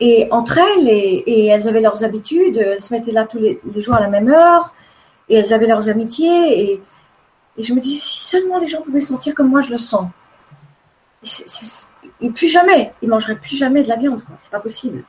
et 0.00 0.28
entre 0.30 0.58
elles, 0.58 0.88
et, 0.88 1.46
elles 1.46 1.68
avaient 1.68 1.80
leurs 1.80 2.04
habitudes. 2.04 2.56
Elles 2.56 2.82
se 2.82 2.94
mettaient 2.94 3.12
là 3.12 3.26
tous 3.26 3.38
les, 3.38 3.60
jours 3.76 3.94
à 3.94 4.00
la 4.00 4.08
même 4.08 4.28
heure 4.28 4.74
et 5.28 5.36
elles 5.36 5.52
avaient 5.52 5.66
leurs 5.66 5.88
amitiés. 5.88 6.72
Et, 6.72 6.82
je 7.58 7.74
me 7.74 7.80
dis, 7.80 7.96
si 7.96 8.20
seulement 8.24 8.58
les 8.58 8.68
gens 8.68 8.80
pouvaient 8.82 9.00
sentir 9.00 9.34
comme 9.34 9.48
moi 9.48 9.60
je 9.60 9.70
le 9.70 9.78
sens. 9.78 10.06
Plus 12.34 12.48
jamais, 12.48 12.92
ils 13.02 13.08
mangeraient 13.08 13.36
plus 13.36 13.56
jamais 13.56 13.82
de 13.82 13.88
la 13.88 13.96
viande. 13.96 14.22
C'est 14.40 14.50
pas 14.50 14.60
possible. 14.60 15.04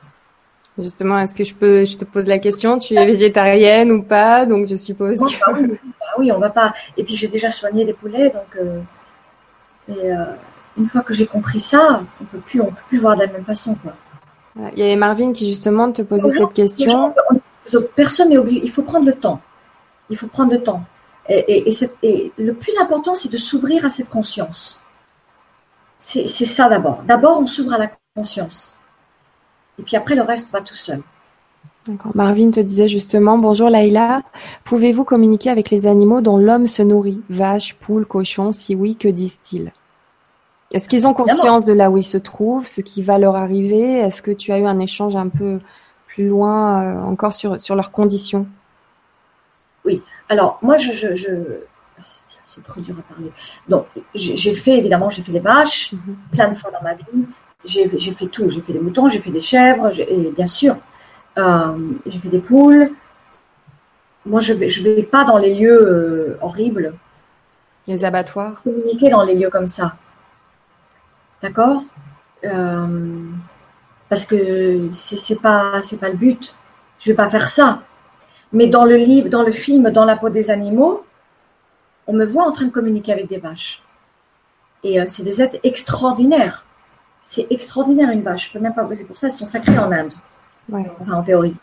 Justement, 0.78 1.20
est-ce 1.20 1.36
que 1.36 1.44
je 1.44 1.54
peux, 1.54 1.86
je 1.86 1.98
te 1.98 2.06
pose 2.06 2.28
la 2.28 2.40
question, 2.40 2.78
tu 2.78 2.96
es 2.96 3.06
végétarienne 3.06 3.92
ou 3.92 4.04
pas? 4.04 4.46
Donc 4.46 4.68
je 4.68 4.76
suppose. 4.76 5.20
que... 5.20 5.40
Bah 5.40 5.58
oui, 5.58 5.68
bah 5.84 6.06
oui, 6.18 6.32
on 6.32 6.40
va 6.40 6.50
pas. 6.50 6.74
Et 6.98 7.04
puis 7.04 7.16
j'ai 7.16 7.28
déjà 7.28 7.52
soigné 7.52 7.86
des 7.86 7.94
poulets, 7.94 8.30
donc. 8.30 8.56
Euh, 8.60 8.80
et 9.90 10.14
euh, 10.14 10.26
une 10.78 10.88
fois 10.88 11.02
que 11.02 11.14
j'ai 11.14 11.26
compris 11.26 11.60
ça, 11.60 12.04
on 12.22 12.24
peut 12.26 12.38
plus, 12.40 12.62
on 12.62 12.68
peut 12.68 12.82
plus 12.88 12.98
voir 12.98 13.16
de 13.16 13.22
la 13.22 13.28
même 13.28 13.44
façon, 13.44 13.76
quoi. 13.76 13.94
Il 14.74 14.80
y 14.80 14.84
avait 14.84 14.96
Marvin 14.98 15.32
qui 15.32 15.48
justement 15.48 15.92
te 15.92 16.02
posait 16.02 16.32
cette 16.36 16.54
question. 16.54 17.14
Personne 17.96 18.30
n'est 18.30 18.38
obligé. 18.38 18.62
Il 18.64 18.72
faut 18.72 18.84
prendre 18.84 19.06
le 19.06 19.14
temps. 19.14 19.40
Il 20.10 20.18
faut 20.18 20.28
prendre 20.28 20.52
le 20.52 20.62
temps. 20.62 20.84
Et, 21.30 21.70
et, 22.04 22.32
le 22.38 22.54
plus 22.54 22.78
important, 22.78 23.16
c'est 23.16 23.32
de 23.32 23.38
s'ouvrir 23.38 23.86
à 23.86 23.90
cette 23.90 24.10
conscience. 24.10 24.82
C'est 26.02 26.28
ça 26.28 26.68
d'abord. 26.68 27.04
D'abord, 27.08 27.40
on 27.40 27.48
s'ouvre 27.48 27.74
à 27.74 27.78
la 27.78 27.92
conscience. 28.16 28.74
Et 29.80 29.84
puis 29.84 29.96
après, 29.96 30.16
le 30.16 30.24
reste 30.24 30.52
va 30.52 30.62
tout 30.62 30.76
seul. 30.76 31.02
Marvin 32.14 32.52
te 32.52 32.60
disait 32.60 32.88
justement, 32.88 33.38
bonjour 33.38 33.70
Laïla, 33.70 34.22
pouvez-vous 34.66 35.04
communiquer 35.04 35.50
avec 35.50 35.70
les 35.70 35.88
animaux 35.88 36.22
dont 36.22 36.38
l'homme 36.38 36.68
se 36.68 36.84
nourrit? 36.84 37.22
Vaches, 37.30 37.76
poules, 37.76 38.06
cochons 38.06 38.52
Si 38.52 38.76
oui, 38.76 38.96
que 38.96 39.08
disent-ils? 39.08 39.72
Est-ce 40.72 40.90
qu'ils 40.90 41.08
ont 41.08 41.14
conscience 41.14 41.66
de 41.66 41.74
là 41.74 41.92
où 41.92 41.98
ils 41.98 42.04
se 42.04 42.18
trouvent, 42.18 42.68
ce 42.68 42.82
qui 42.82 43.02
va 43.02 43.18
leur 43.18 43.36
arriver? 43.36 43.98
Est-ce 43.98 44.22
que 44.22 44.32
tu 44.32 44.52
as 44.52 44.60
eu 44.60 44.66
un 44.66 44.80
échange 44.80 45.16
un 45.16 45.28
peu 45.28 45.60
plus 46.08 46.28
loin 46.28 46.84
euh, 46.84 47.02
encore 47.02 47.34
sur, 47.34 47.60
sur 47.60 47.76
leurs 47.76 47.92
conditions? 47.92 48.48
Oui, 49.86 50.02
alors 50.30 50.60
moi 50.62 50.78
je, 50.78 51.16
je, 51.16 51.30
c'est 52.54 52.64
trop 52.64 52.82
dur 52.82 52.96
à 53.00 53.14
parler. 53.14 53.32
Donc 53.70 53.86
j'ai 54.14 54.54
fait 54.54 54.78
évidemment, 54.78 55.10
j'ai 55.10 55.22
fait 55.22 55.32
les 55.32 55.40
vaches 55.40 55.94
mhm. 55.94 56.16
plein 56.32 56.50
de 56.50 56.54
fois 56.54 56.72
dans 56.72 56.82
ma 56.84 56.94
vie. 56.94 57.26
J'ai 57.64 57.88
fait 57.88 58.26
tout. 58.26 58.50
J'ai 58.50 58.62
fait 58.62 58.74
des 58.74 58.80
moutons, 58.80 59.10
j'ai 59.10 59.20
fait 59.20 59.30
des 59.30 59.42
chèvres, 59.42 59.92
et 59.98 60.32
bien 60.36 60.48
sûr, 60.48 60.76
euh, 61.38 61.78
j'ai 62.06 62.18
fait 62.18 62.30
des 62.30 62.40
poules. 62.40 62.92
Moi, 64.26 64.42
je 64.42 64.54
vais, 64.54 64.70
je 64.70 64.84
vais 64.84 65.04
pas 65.04 65.24
dans 65.24 65.38
les 65.38 65.56
lieux 65.56 65.80
euh, 65.80 66.38
horribles. 66.42 66.94
Les 67.88 68.04
abattoirs. 68.04 68.62
Communiquer 68.64 69.10
dans 69.10 69.24
les 69.24 69.36
lieux 69.36 69.50
comme 69.50 69.68
ça. 69.68 69.96
D'accord? 71.42 71.84
Euh, 72.44 73.26
Parce 74.10 74.26
que 74.26 74.90
c'est 74.94 75.42
pas, 75.42 75.82
c'est 75.84 76.00
pas 76.00 76.10
le 76.10 76.18
but. 76.18 76.54
Je 77.00 77.12
vais 77.12 77.16
pas 77.16 77.30
faire 77.30 77.48
ça. 77.48 77.82
Mais 78.54 78.68
dans 78.68 78.86
le 78.86 78.96
livre, 78.96 79.30
dans 79.30 79.44
le 79.44 79.52
film, 79.52 79.90
dans 79.92 80.06
la 80.06 80.18
peau 80.18 80.30
des 80.30 80.50
animaux, 80.52 81.04
on 82.08 82.14
me 82.14 82.26
voit 82.26 82.44
en 82.44 82.52
train 82.52 82.66
de 82.66 82.72
communiquer 82.72 83.14
avec 83.14 83.28
des 83.28 83.38
vaches. 83.38 83.84
Et 84.84 84.98
c'est 85.08 85.24
des 85.24 85.42
êtres 85.42 85.60
extraordinaires. 85.64 86.66
C'est 87.22 87.48
extraordinaire 87.52 88.10
une 88.10 88.22
vache. 88.22 88.48
Je 88.48 88.54
peux 88.54 88.60
même 88.60 88.74
pas. 88.74 88.88
C'est 88.96 89.04
pour 89.04 89.18
ça 89.18 89.28
elles 89.28 89.34
sont 89.34 89.46
sacrées 89.46 89.78
en 89.78 89.92
Inde. 89.92 90.14
Enfin, 90.72 91.14
en 91.14 91.24
théorie. 91.24 91.56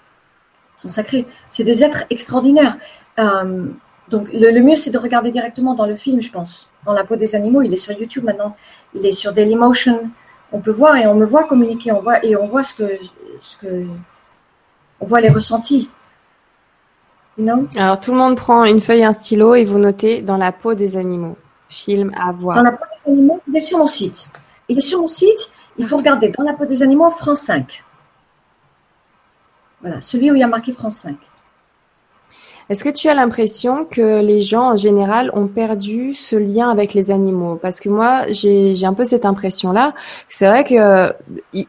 Ils 0.77 0.81
sont 0.81 0.89
sacrés. 0.89 1.27
C'est 1.51 1.65
des 1.65 1.85
êtres 1.85 2.05
extraordinaires. 2.11 2.77
Euh, 3.19 3.67
donc, 4.09 4.29
le, 4.33 4.61
mieux, 4.61 4.77
c'est 4.77 4.91
de 4.91 4.99
regarder 4.99 5.31
directement 5.31 5.75
dans 5.75 5.87
le 5.87 5.97
film, 5.97 6.23
je 6.23 6.31
pense. 6.31 6.71
Dans 6.87 6.93
la 6.93 7.05
peau 7.05 7.17
des 7.17 7.35
animaux. 7.35 7.63
Il 7.63 7.73
est 7.73 7.79
sur 7.79 7.99
YouTube 7.99 8.25
maintenant. 8.25 8.57
Il 8.95 9.05
est 9.05 9.13
sur 9.13 9.33
Dailymotion. 9.33 10.11
On 10.53 10.61
peut 10.61 10.71
voir 10.71 10.97
et 10.97 11.07
on 11.07 11.15
me 11.15 11.27
voit 11.27 11.45
communiquer. 11.45 11.93
On 11.93 12.01
voit, 12.01 12.25
et 12.25 12.37
on 12.37 12.47
voit 12.47 12.63
ce 12.63 12.75
que, 12.75 12.99
ce 13.41 13.57
que. 13.59 13.87
On 15.01 15.07
voit 15.07 15.21
les 15.21 15.29
ressentis. 15.29 15.91
Alors, 17.77 18.01
tout 18.01 18.13
le 18.13 18.19
monde 18.19 18.37
prend 18.37 18.65
une 18.65 18.81
feuille 18.81 19.01
et 19.01 19.05
un 19.05 19.13
stylo 19.13 19.55
et 19.55 19.65
vous 19.65 19.79
notez 19.79 20.23
dans 20.23 20.37
la 20.37 20.53
peau 20.53 20.75
des 20.75 20.97
animaux. 20.97 21.37
Film 21.69 22.13
à 22.17 22.33
voir. 22.33 22.57
Dans 22.57 22.63
la 22.63 22.73
peau 22.73 22.85
des 23.05 23.13
animaux, 23.13 23.41
il 23.47 23.57
est 23.57 23.61
sur 23.61 23.79
mon 23.79 23.87
site. 23.87 24.29
Il 24.69 24.79
est 24.79 24.83
sur 24.83 25.01
mon 25.01 25.07
site. 25.07 25.53
Il 25.77 25.87
faut 25.87 25.97
regarder 25.97 26.31
dans 26.31 26.43
la 26.43 26.55
peau 26.55 26.65
des 26.65 26.83
animaux, 26.83 27.11
France 27.11 27.41
5. 27.43 27.85
Voilà, 29.81 30.01
celui 30.01 30.31
où 30.31 30.35
il 30.35 30.41
y 30.41 30.43
a 30.43 30.49
marqué 30.49 30.73
France 30.73 30.97
5. 30.97 31.17
Est-ce 32.71 32.85
que 32.85 32.91
tu 32.91 33.09
as 33.09 33.15
l'impression 33.15 33.87
que 33.87 34.21
les 34.21 34.41
gens 34.41 34.73
en 34.73 34.77
général 34.77 35.31
ont 35.33 35.47
perdu 35.47 36.15
ce 36.15 36.37
lien 36.37 36.69
avec 36.69 36.93
les 36.93 37.11
animaux? 37.11 37.59
Parce 37.61 37.81
que 37.81 37.89
moi, 37.89 38.25
j'ai 38.31 38.85
un 38.85 38.93
peu 38.93 39.05
cette 39.05 39.25
impression-là. 39.25 39.95
C'est 40.29 40.47
vrai 40.47 40.65
que 40.65 41.13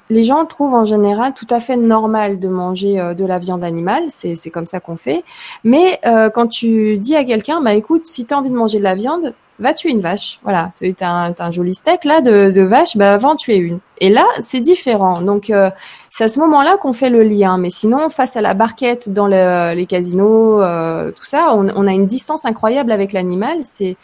les 0.09 0.23
gens 0.23 0.45
trouvent 0.45 0.73
en 0.73 0.83
général 0.83 1.33
tout 1.33 1.47
à 1.49 1.59
fait 1.59 1.77
normal 1.77 2.39
de 2.39 2.47
manger 2.49 2.99
euh, 2.99 3.13
de 3.13 3.25
la 3.25 3.39
viande 3.39 3.63
animale, 3.63 4.03
c'est 4.09 4.49
comme 4.49 4.67
ça 4.67 4.79
qu'on 4.79 4.97
fait. 4.97 5.23
Mais 5.63 5.99
euh, 6.05 6.29
quand 6.29 6.47
tu 6.47 6.97
dis 6.97 7.15
à 7.15 7.23
quelqu'un, 7.23 7.61
bah 7.61 7.73
écoute, 7.73 8.05
si 8.05 8.25
tu 8.25 8.33
as 8.33 8.37
envie 8.37 8.49
de 8.49 8.55
manger 8.55 8.79
de 8.79 8.83
la 8.83 8.95
viande, 8.95 9.33
va 9.59 9.73
tuer 9.73 9.89
une 9.89 9.99
vache. 10.01 10.39
Voilà, 10.43 10.71
tu 10.77 10.95
as, 11.01 11.33
un 11.37 11.51
joli 11.51 11.73
steak 11.73 12.05
là 12.05 12.21
de, 12.21 12.51
de 12.51 12.61
vache, 12.61 12.97
bah 12.97 13.17
va 13.17 13.29
en 13.29 13.35
tuer 13.35 13.57
une. 13.57 13.79
Et 13.99 14.09
là, 14.09 14.25
c'est 14.41 14.61
différent. 14.61 15.21
Donc, 15.21 15.49
euh, 15.49 15.69
c'est 16.09 16.23
à 16.23 16.27
ce 16.27 16.39
moment-là 16.39 16.77
qu'on 16.77 16.93
fait 16.93 17.09
le 17.09 17.23
lien. 17.23 17.57
Mais 17.57 17.69
sinon, 17.69 18.09
face 18.09 18.35
à 18.35 18.41
la 18.41 18.53
barquette 18.53 19.09
dans 19.09 19.27
les 19.27 19.85
casinos, 19.87 20.61
euh, 20.61 21.11
tout 21.11 21.23
ça, 21.23 21.53
on, 21.55 21.69
on, 21.69 21.87
a 21.87 21.91
une 21.91 22.07
distance 22.07 22.45
incroyable 22.45 22.91
avec 22.91 23.13
l'animal. 23.13 23.59
C'est 23.65 23.95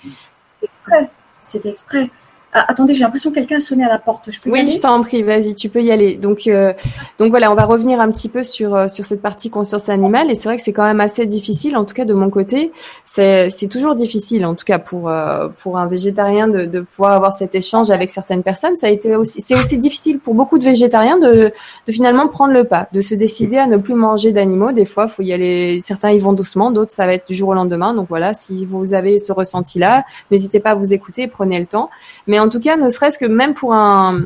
exprès. 0.62 1.10
C'est 1.42 1.66
exprès. 1.66 2.10
Ah, 2.58 2.64
attendez, 2.70 2.94
j'ai 2.94 3.04
l'impression 3.04 3.32
que 3.32 3.36
quelqu'un 3.36 3.58
a 3.58 3.60
sonné 3.60 3.84
à 3.84 3.90
la 3.90 4.00
porte. 4.00 4.32
Je 4.32 4.40
peux 4.40 4.50
oui, 4.50 4.66
je 4.72 4.80
t'en 4.80 5.02
prie, 5.02 5.24
vas-y, 5.24 5.56
tu 5.56 5.68
peux 5.68 5.84
y 5.84 5.92
aller. 5.92 6.16
Donc, 6.16 6.48
euh, 6.48 6.72
donc 7.20 7.30
voilà, 7.30 7.52
on 7.52 7.56
va 7.56 7.66
revenir 7.66 8.00
un 8.00 8.10
petit 8.10 8.30
peu 8.30 8.44
sur 8.44 8.74
euh, 8.74 8.88
sur 8.88 9.04
cette 9.04 9.22
partie 9.22 9.50
conscience 9.50 9.90
animale. 9.90 10.32
Et 10.32 10.36
c'est 10.36 10.48
vrai 10.48 10.56
que 10.56 10.64
c'est 10.64 10.72
quand 10.72 10.86
même 10.86 11.02
assez 11.02 11.26
difficile, 11.26 11.76
en 11.76 11.84
tout 11.84 11.94
cas 11.94 12.06
de 12.06 12.14
mon 12.14 12.30
côté, 12.30 12.72
c'est 13.04 13.50
c'est 13.50 13.68
toujours 13.68 13.94
difficile, 13.94 14.46
en 14.46 14.56
tout 14.56 14.64
cas 14.64 14.80
pour 14.80 15.10
euh, 15.10 15.50
pour 15.64 15.78
un 15.78 15.86
végétarien 15.88 16.48
de, 16.48 16.64
de 16.64 16.80
pouvoir 16.80 17.12
avoir 17.12 17.34
cet 17.34 17.56
échange 17.56 17.92
avec 17.92 18.10
certaines 18.10 18.42
personnes. 18.42 18.78
Ça 18.78 18.88
a 18.88 18.90
été 18.90 19.18
aussi, 19.18 19.42
c'est 19.42 19.56
aussi 19.56 19.78
difficile 19.78 20.20
pour 20.20 20.34
beaucoup 20.34 20.58
de 20.58 20.64
végétariens 20.64 21.20
de 21.20 21.52
de 21.88 21.92
finalement 21.92 22.30
prendre 22.30 22.54
le 22.54 22.64
pas, 22.64 22.88
de 22.94 23.02
se 23.02 23.16
décider 23.16 23.58
à 23.58 23.68
ne 23.68 23.76
plus 23.76 23.96
manger 23.96 24.32
d'animaux. 24.32 24.72
Des 24.72 24.86
fois, 24.86 25.10
faut 25.10 25.24
y 25.24 25.34
aller. 25.34 25.82
Certains 25.82 26.12
y 26.12 26.20
vont 26.20 26.32
doucement, 26.32 26.72
d'autres 26.72 26.94
ça 26.94 27.06
va 27.06 27.16
être 27.16 27.28
du 27.28 27.34
jour 27.34 27.50
au 27.50 27.54
lendemain. 27.54 27.94
Donc 27.94 28.08
voilà, 28.08 28.34
si 28.34 28.66
vous 28.66 28.94
avez 28.94 29.20
ce 29.20 29.34
ressenti-là, 29.34 30.06
n'hésitez 30.32 30.62
pas 30.62 30.70
à 30.70 30.76
vous 30.76 30.94
écouter, 30.94 31.28
prenez 31.28 31.60
le 31.60 31.66
temps. 31.66 31.90
Mais 32.28 32.40
en 32.40 32.45
tout 32.50 32.60
cas, 32.60 32.78
ne 32.78 32.90
serait-ce 32.90 33.18
que 33.18 33.26
même 33.26 33.54
pour 33.54 33.74
un, 33.74 34.22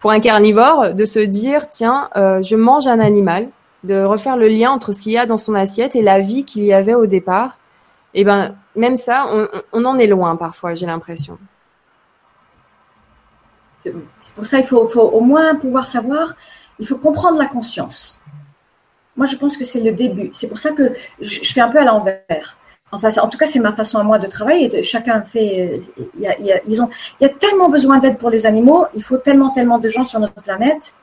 pour 0.00 0.10
un 0.10 0.20
carnivore, 0.20 0.94
de 0.94 1.04
se 1.04 1.18
dire, 1.18 1.68
tiens, 1.70 2.08
euh, 2.16 2.42
je 2.42 2.56
mange 2.56 2.86
un 2.86 3.00
animal, 3.00 3.48
de 3.84 4.02
refaire 4.02 4.36
le 4.36 4.48
lien 4.48 4.70
entre 4.70 4.92
ce 4.92 5.02
qu'il 5.02 5.12
y 5.12 5.18
a 5.18 5.26
dans 5.26 5.38
son 5.38 5.54
assiette 5.54 5.96
et 5.96 6.02
la 6.02 6.20
vie 6.20 6.44
qu'il 6.44 6.64
y 6.64 6.72
avait 6.72 6.94
au 6.94 7.06
départ. 7.06 7.58
Et 8.14 8.22
eh 8.22 8.24
ben, 8.24 8.56
même 8.74 8.96
ça, 8.96 9.30
on, 9.72 9.84
en 9.84 9.98
est 9.98 10.06
loin 10.06 10.36
parfois, 10.36 10.74
j'ai 10.74 10.86
l'impression. 10.86 11.38
C'est 13.82 13.94
pour 14.34 14.46
ça 14.46 14.58
qu'il 14.58 14.66
faut, 14.66 14.88
faut, 14.88 15.02
au 15.02 15.20
moins 15.20 15.54
pouvoir 15.54 15.88
savoir, 15.88 16.34
il 16.78 16.86
faut 16.86 16.98
comprendre 16.98 17.38
la 17.38 17.46
conscience. 17.46 18.20
Moi, 19.16 19.26
je 19.26 19.36
pense 19.36 19.56
que 19.56 19.64
c'est 19.64 19.80
le 19.80 19.92
début. 19.92 20.30
C'est 20.32 20.48
pour 20.48 20.58
ça 20.58 20.72
que 20.72 20.92
je 21.20 21.52
fais 21.52 21.60
un 21.60 21.68
peu 21.68 21.78
à 21.78 21.84
l'envers. 21.84 22.57
Enfin, 22.90 23.10
en 23.20 23.28
tout 23.28 23.36
cas, 23.36 23.46
c'est 23.46 23.58
ma 23.60 23.72
façon 23.72 23.98
à 23.98 24.02
moi 24.02 24.18
de 24.18 24.26
travailler. 24.26 24.82
Chacun 24.82 25.22
fait. 25.22 25.80
Il 26.14 26.20
y 26.20 26.26
a, 26.26 26.38
il 26.38 26.46
y 26.46 26.52
a, 26.52 26.60
ils 26.66 26.80
ont, 26.80 26.88
il 27.20 27.24
y 27.24 27.26
a 27.26 27.32
tellement 27.32 27.68
besoin 27.68 27.98
d'aide 27.98 28.18
pour 28.18 28.30
les 28.30 28.46
animaux. 28.46 28.86
Il 28.94 29.02
faut 29.02 29.18
tellement, 29.18 29.50
tellement 29.50 29.78
de 29.78 29.88
gens 29.90 30.04
sur 30.04 30.20
notre 30.20 30.40
planète 30.40 30.94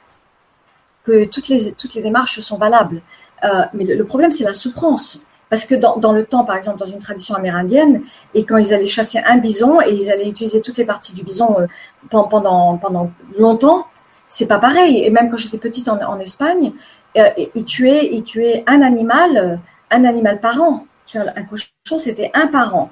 que 1.06 1.26
toutes 1.26 1.48
les, 1.48 1.74
toutes 1.74 1.94
les 1.94 2.02
démarches 2.02 2.40
sont 2.40 2.58
valables. 2.58 3.02
Euh, 3.44 3.64
mais 3.74 3.84
le, 3.84 4.04
problème, 4.06 4.32
c'est 4.32 4.44
la 4.44 4.54
souffrance. 4.54 5.22
Parce 5.50 5.66
que 5.66 5.76
dans, 5.76 5.98
dans, 5.98 6.12
le 6.12 6.26
temps, 6.26 6.44
par 6.44 6.58
exemple, 6.58 6.80
dans 6.80 6.88
une 6.88 7.00
tradition 7.00 7.36
amérindienne, 7.36 8.02
et 8.34 8.46
quand 8.46 8.58
ils 8.58 8.74
allaient 8.74 8.88
chasser 8.88 9.20
un 9.20 9.38
bison 9.38 9.80
et 9.80 9.94
ils 9.94 10.12
allaient 10.12 10.28
utiliser 10.28 10.62
toutes 10.62 10.78
les 10.78 10.86
parties 10.86 11.14
du 11.14 11.24
bison 11.24 11.56
euh, 11.60 11.68
pendant, 12.10 12.78
pendant 12.78 13.12
longtemps, 13.38 13.86
c'est 14.28 14.48
pas 14.48 14.58
pareil. 14.58 15.04
Et 15.04 15.12
même 15.12 15.30
quand 15.30 15.38
j'étais 15.38 15.60
petite 15.60 15.88
en, 15.88 16.20
Espagne, 16.20 16.74
euh, 17.18 17.30
ils, 17.54 17.66
tuaient, 17.66 18.10
ils 18.12 18.24
tuaient 18.24 18.64
un 18.66 18.82
animal, 18.82 19.60
un 19.92 20.04
animal 20.04 20.40
par 20.40 20.60
an 20.60 20.88
un 21.14 21.44
cochon, 21.44 22.00
c'était 22.00 22.32
un 22.34 22.48
par 22.48 22.76
an. 22.76 22.92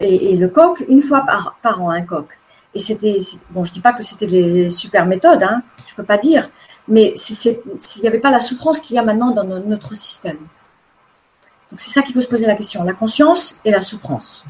Et, 0.00 0.36
le 0.36 0.48
coq, 0.48 0.84
une 0.88 1.02
fois 1.02 1.24
par, 1.62 1.82
an, 1.82 1.90
un 1.90 2.02
coq. 2.02 2.38
Et 2.74 2.78
c'était, 2.78 3.18
bon, 3.50 3.64
je 3.64 3.72
dis 3.72 3.80
pas 3.80 3.92
que 3.92 4.02
c'était 4.02 4.26
des 4.26 4.70
super 4.70 5.06
méthodes, 5.06 5.42
hein, 5.42 5.62
je 5.86 5.94
peux 5.94 6.04
pas 6.04 6.18
dire, 6.18 6.50
mais 6.86 7.14
s'il 7.16 7.58
n'y 8.02 8.08
avait 8.08 8.20
pas 8.20 8.30
la 8.30 8.40
souffrance 8.40 8.80
qu'il 8.80 8.94
y 8.94 8.98
a 8.98 9.02
maintenant 9.02 9.32
dans 9.32 9.44
notre 9.44 9.94
système. 9.94 10.38
Donc 11.70 11.80
c'est 11.80 11.90
ça 11.90 12.02
qu'il 12.02 12.14
faut 12.14 12.20
se 12.20 12.28
poser 12.28 12.46
la 12.46 12.54
question, 12.54 12.84
la 12.84 12.92
conscience 12.92 13.58
et 13.64 13.70
la 13.70 13.80
souffrance. 13.80 14.44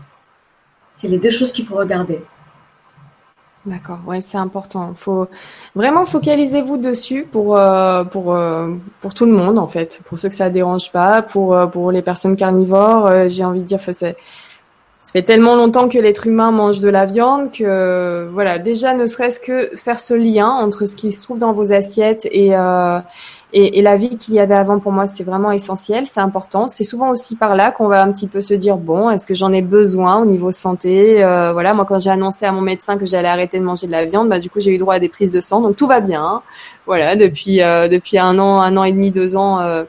C'est 0.96 1.08
les 1.08 1.18
deux 1.18 1.30
choses 1.30 1.52
qu'il 1.52 1.64
faut 1.64 1.76
regarder. 1.76 2.22
D'accord, 3.68 3.98
ouais, 4.06 4.22
c'est 4.22 4.38
important. 4.38 4.94
Faut 4.96 5.28
vraiment 5.74 6.06
focalisez-vous 6.06 6.78
dessus 6.78 7.28
pour 7.30 7.54
euh, 7.58 8.02
pour 8.02 8.34
euh, 8.34 8.68
pour 9.02 9.12
tout 9.12 9.26
le 9.26 9.32
monde 9.32 9.58
en 9.58 9.66
fait, 9.66 10.00
pour 10.06 10.18
ceux 10.18 10.30
que 10.30 10.34
ça 10.34 10.48
dérange 10.48 10.90
pas, 10.90 11.20
pour 11.20 11.54
euh, 11.54 11.66
pour 11.66 11.92
les 11.92 12.00
personnes 12.00 12.34
carnivores. 12.34 13.28
J'ai 13.28 13.44
envie 13.44 13.60
de 13.60 13.66
dire, 13.66 13.80
ça 15.08 15.12
fait 15.12 15.22
tellement 15.22 15.56
longtemps 15.56 15.88
que 15.88 15.96
l'être 15.96 16.26
humain 16.26 16.50
mange 16.50 16.80
de 16.80 16.88
la 16.90 17.06
viande 17.06 17.50
que 17.50 18.28
voilà, 18.30 18.58
déjà 18.58 18.92
ne 18.92 19.06
serait-ce 19.06 19.40
que 19.40 19.70
faire 19.74 20.00
ce 20.00 20.12
lien 20.12 20.50
entre 20.50 20.84
ce 20.84 20.94
qui 20.96 21.12
se 21.12 21.22
trouve 21.22 21.38
dans 21.38 21.52
vos 21.54 21.72
assiettes 21.72 22.28
et 22.30 22.54
et, 23.54 23.78
et, 23.78 23.82
la 23.82 23.96
vie 23.96 24.18
qu'il 24.18 24.34
y 24.34 24.40
avait 24.40 24.54
avant, 24.54 24.78
pour 24.78 24.92
moi, 24.92 25.06
c'est 25.06 25.24
vraiment 25.24 25.50
essentiel, 25.52 26.04
c'est 26.04 26.20
important. 26.20 26.68
C'est 26.68 26.84
souvent 26.84 27.08
aussi 27.08 27.34
par 27.34 27.56
là 27.56 27.70
qu'on 27.70 27.88
va 27.88 28.02
un 28.02 28.12
petit 28.12 28.26
peu 28.26 28.42
se 28.42 28.52
dire 28.52 28.76
bon, 28.76 29.08
est-ce 29.08 29.26
que 29.26 29.34
j'en 29.34 29.54
ai 29.54 29.62
besoin 29.62 30.20
au 30.20 30.26
niveau 30.26 30.52
santé 30.52 31.24
euh, 31.24 31.54
Voilà, 31.54 31.72
moi 31.72 31.86
quand 31.86 31.98
j'ai 31.98 32.10
annoncé 32.10 32.44
à 32.44 32.52
mon 32.52 32.60
médecin 32.60 32.98
que 32.98 33.06
j'allais 33.06 33.28
arrêter 33.28 33.58
de 33.58 33.64
manger 33.64 33.86
de 33.86 33.92
la 33.92 34.04
viande, 34.04 34.28
bah 34.28 34.38
du 34.38 34.50
coup 34.50 34.60
j'ai 34.60 34.70
eu 34.70 34.76
droit 34.76 34.94
à 34.94 34.98
des 34.98 35.08
prises 35.08 35.32
de 35.32 35.40
sang, 35.40 35.62
donc 35.62 35.76
tout 35.76 35.86
va 35.86 36.00
bien. 36.00 36.42
Voilà, 36.84 37.16
depuis 37.16 37.62
euh, 37.62 37.88
depuis 37.88 38.18
un 38.18 38.38
an, 38.38 38.60
un 38.60 38.76
an 38.76 38.84
et 38.84 38.92
demi, 38.92 39.10
deux 39.12 39.34
ans. 39.34 39.60
Euh, 39.60 39.84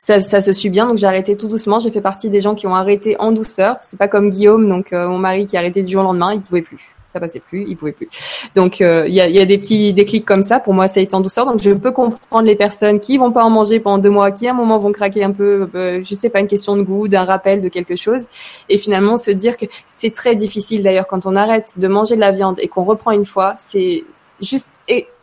ça, 0.00 0.22
ça, 0.22 0.40
se 0.40 0.54
suit 0.54 0.70
bien, 0.70 0.86
donc 0.86 0.96
j'ai 0.96 1.06
arrêté 1.06 1.36
tout 1.36 1.46
doucement. 1.46 1.78
J'ai 1.78 1.90
fait 1.90 2.00
partie 2.00 2.30
des 2.30 2.40
gens 2.40 2.54
qui 2.54 2.66
ont 2.66 2.74
arrêté 2.74 3.16
en 3.20 3.32
douceur. 3.32 3.76
C'est 3.82 3.98
pas 3.98 4.08
comme 4.08 4.30
Guillaume, 4.30 4.66
donc 4.66 4.92
mon 4.92 5.18
mari 5.18 5.46
qui 5.46 5.56
a 5.56 5.60
arrêté 5.60 5.82
du 5.82 5.92
jour 5.92 6.00
au 6.00 6.04
lendemain, 6.04 6.32
il 6.32 6.40
pouvait 6.40 6.62
plus. 6.62 6.94
ça 7.12 7.20
passait 7.20 7.40
plus, 7.40 7.64
il 7.68 7.76
pouvait 7.76 7.92
plus. 7.92 8.08
Donc 8.54 8.80
euh, 8.80 9.06
il 9.06 9.14
y, 9.14 9.20
a, 9.20 9.28
y, 9.28 9.38
a, 9.38 9.44
des 9.44 9.58
petits 9.58 9.92
déclics 9.92 10.24
comme 10.24 10.42
ça. 10.42 10.58
Pour 10.58 10.72
moi, 10.72 10.88
ça 10.88 11.00
a 11.00 11.02
été 11.02 11.14
en 11.14 11.20
douceur. 11.20 11.44
Donc 11.44 11.60
je 11.60 11.70
peux 11.72 11.92
comprendre 11.92 12.44
les 12.44 12.56
personnes 12.56 12.98
qui 12.98 13.18
vont 13.18 13.30
pas 13.30 13.44
en 13.44 13.50
manger 13.50 13.78
pendant 13.78 13.98
deux 13.98 14.10
mois, 14.10 14.30
qui 14.30 14.48
à 14.48 14.52
un 14.52 14.54
moment 14.54 14.78
vont 14.78 14.92
craquer 14.92 15.22
un 15.22 15.32
peu. 15.32 15.68
Euh, 15.74 16.00
je 16.02 16.14
sais 16.14 16.30
pas 16.30 16.40
une 16.40 16.48
question 16.48 16.76
de 16.76 16.82
goût, 16.82 17.06
d'un 17.06 17.24
rappel, 17.24 17.60
de 17.60 17.68
quelque 17.68 17.96
chose, 17.96 18.26
et 18.70 18.78
finalement 18.78 19.18
se 19.18 19.30
dire 19.30 19.58
que 19.58 19.66
c'est 19.86 20.14
très 20.14 20.34
difficile 20.34 20.82
d'ailleurs 20.82 21.06
quand 21.06 21.26
on 21.26 21.36
arrête 21.36 21.78
de 21.78 21.88
manger 21.88 22.14
de 22.14 22.20
la 22.20 22.30
viande 22.30 22.58
et 22.58 22.68
qu'on 22.68 22.84
reprend 22.84 23.10
une 23.10 23.26
fois, 23.26 23.54
c'est 23.58 24.04
juste 24.40 24.68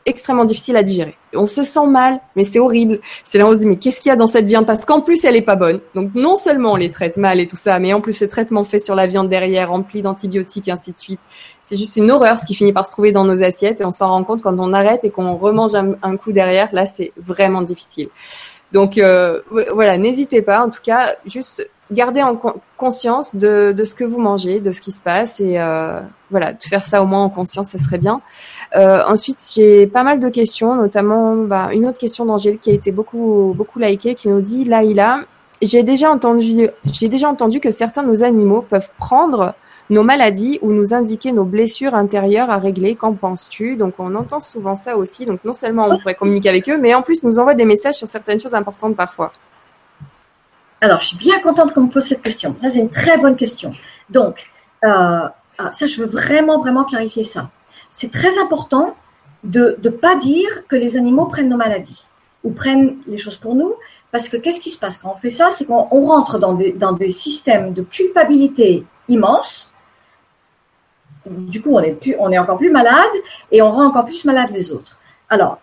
extrêmement 0.07 0.45
difficile 0.45 0.77
à 0.77 0.83
digérer. 0.83 1.15
On 1.35 1.45
se 1.45 1.63
sent 1.63 1.85
mal, 1.85 2.19
mais 2.35 2.45
c'est 2.45 2.59
horrible. 2.59 2.99
C'est 3.25 3.37
là 3.37 3.45
où 3.45 3.49
on 3.49 3.53
se 3.53 3.59
dit 3.59 3.67
mais 3.67 3.75
qu'est-ce 3.75 3.99
qu'il 3.99 4.09
y 4.09 4.13
a 4.13 4.15
dans 4.15 4.25
cette 4.25 4.45
viande? 4.45 4.65
Parce 4.65 4.85
qu'en 4.85 5.01
plus 5.01 5.23
elle 5.25 5.35
est 5.35 5.41
pas 5.41 5.55
bonne. 5.55 5.81
Donc 5.93 6.11
non 6.15 6.35
seulement 6.35 6.71
on 6.71 6.75
les 6.77 6.89
traite 6.89 7.17
mal 7.17 7.39
et 7.39 7.47
tout 7.47 7.57
ça, 7.57 7.77
mais 7.77 7.93
en 7.93 8.01
plus 8.01 8.19
le 8.21 8.27
traitement 8.27 8.63
fait 8.63 8.79
sur 8.79 8.95
la 8.95 9.05
viande 9.05 9.29
derrière, 9.29 9.69
rempli 9.69 10.01
d'antibiotiques 10.01 10.69
et 10.69 10.71
ainsi 10.71 10.93
de 10.93 10.97
suite. 10.97 11.19
C'est 11.61 11.77
juste 11.77 11.97
une 11.97 12.09
horreur 12.09 12.39
ce 12.39 12.45
qui 12.45 12.55
finit 12.55 12.73
par 12.73 12.85
se 12.85 12.91
trouver 12.91 13.11
dans 13.11 13.25
nos 13.25 13.43
assiettes 13.43 13.81
et 13.81 13.85
on 13.85 13.91
s'en 13.91 14.07
rend 14.07 14.23
compte 14.23 14.41
quand 14.41 14.57
on 14.57 14.71
arrête 14.71 15.03
et 15.03 15.11
qu'on 15.11 15.35
remange 15.35 15.75
un, 15.75 16.17
coup 16.17 16.31
derrière. 16.31 16.69
Là 16.71 16.85
c'est 16.85 17.11
vraiment 17.17 17.61
difficile. 17.61 18.07
Donc 18.71 18.97
euh, 18.97 19.41
voilà, 19.73 19.97
n'hésitez 19.97 20.41
pas. 20.41 20.65
En 20.65 20.69
tout 20.69 20.81
cas, 20.81 21.17
juste 21.25 21.69
gardez 21.91 22.21
en 22.21 22.39
conscience 22.75 23.35
de, 23.35 23.73
de, 23.75 23.83
ce 23.85 23.95
que 23.95 24.03
vous 24.03 24.19
mangez, 24.19 24.59
de 24.59 24.71
ce 24.71 24.81
qui 24.81 24.91
se 24.91 25.01
passe 25.01 25.39
et 25.39 25.59
euh, 25.59 26.01
voilà, 26.29 26.53
de 26.53 26.63
faire 26.63 26.85
ça 26.85 27.01
au 27.01 27.05
moins 27.05 27.23
en 27.23 27.29
conscience, 27.29 27.69
ça 27.69 27.79
serait 27.79 27.97
bien. 27.97 28.21
Euh, 28.75 29.01
ensuite, 29.07 29.39
j'ai 29.55 29.87
pas 29.87 30.03
mal 30.03 30.19
de 30.19 30.29
questions, 30.29 30.75
notamment 30.75 31.35
bah, 31.35 31.69
une 31.73 31.87
autre 31.87 31.97
question 31.97 32.25
d'Angèle 32.25 32.57
qui 32.57 32.69
a 32.69 32.73
été 32.73 32.91
beaucoup 32.91 33.53
beaucoup 33.55 33.79
likée, 33.79 34.15
qui 34.15 34.27
nous 34.27 34.41
dit 34.41 34.65
Laïla, 34.65 35.21
j'ai 35.61 35.83
déjà 35.83 36.11
entendu 36.11 36.69
déjà 37.01 37.29
entendu 37.29 37.59
que 37.59 37.71
certains 37.71 38.03
de 38.03 38.09
nos 38.09 38.23
animaux 38.23 38.61
peuvent 38.61 38.89
prendre 38.97 39.55
nos 39.89 40.03
maladies 40.03 40.59
ou 40.61 40.71
nous 40.71 40.93
indiquer 40.93 41.31
nos 41.31 41.45
blessures 41.45 41.95
intérieures 41.95 42.49
à 42.49 42.57
régler. 42.57 42.95
Qu'en 42.95 43.13
penses-tu? 43.13 43.77
Donc, 43.77 43.95
on 43.99 44.15
entend 44.15 44.39
souvent 44.39 44.75
ça 44.75 44.97
aussi. 44.97 45.25
Donc, 45.25 45.43
non 45.45 45.53
seulement 45.53 45.87
on 45.87 45.97
pourrait 45.97 46.15
communiquer 46.15 46.49
avec 46.49 46.67
eux, 46.69 46.77
mais 46.77 46.93
en 46.93 47.01
plus, 47.01 47.23
nous 47.23 47.39
envoient 47.39 47.53
des 47.53 47.65
messages 47.65 47.95
sur 47.95 48.07
certaines 48.07 48.39
choses 48.39 48.53
importantes 48.53 48.95
parfois. 48.95 49.31
Alors, 50.81 50.99
je 50.99 51.07
suis 51.07 51.17
bien 51.17 51.39
contente 51.39 51.73
qu'on 51.73 51.81
me 51.81 51.89
pose 51.89 52.03
cette 52.03 52.21
question. 52.21 52.53
Ça, 52.57 52.69
c'est 52.69 52.79
une 52.79 52.89
très 52.89 53.17
bonne 53.17 53.35
question. 53.35 53.71
Donc, 54.09 54.43
euh, 54.83 55.27
ah, 55.57 55.71
ça, 55.71 55.87
je 55.87 56.01
veux 56.01 56.07
vraiment, 56.07 56.59
vraiment 56.59 56.83
clarifier 56.83 57.23
ça. 57.23 57.49
C'est 57.91 58.11
très 58.11 58.37
important 58.39 58.95
de 59.43 59.77
ne 59.83 59.89
pas 59.89 60.15
dire 60.15 60.67
que 60.67 60.75
les 60.75 60.97
animaux 60.97 61.25
prennent 61.25 61.49
nos 61.49 61.57
maladies 61.57 62.05
ou 62.43 62.51
prennent 62.51 62.97
les 63.07 63.17
choses 63.17 63.37
pour 63.37 63.55
nous, 63.55 63.73
parce 64.11 64.29
que 64.29 64.37
qu'est-ce 64.37 64.61
qui 64.61 64.71
se 64.71 64.79
passe 64.79 64.97
quand 64.97 65.11
on 65.11 65.15
fait 65.15 65.29
ça? 65.29 65.49
C'est 65.51 65.65
qu'on 65.65 65.83
rentre 66.05 66.39
dans 66.39 66.53
des, 66.53 67.11
systèmes 67.11 67.73
de 67.73 67.81
culpabilité 67.81 68.83
immenses. 69.09 69.73
Du 71.25 71.61
coup, 71.61 71.71
on 71.71 72.31
est, 72.31 72.37
encore 72.37 72.57
plus 72.57 72.71
malade 72.71 73.11
et 73.51 73.61
on 73.61 73.71
rend 73.71 73.85
encore 73.85 74.05
plus 74.05 74.23
malade 74.23 74.49
les 74.53 74.71
autres. 74.71 74.97
Alors, 75.29 75.59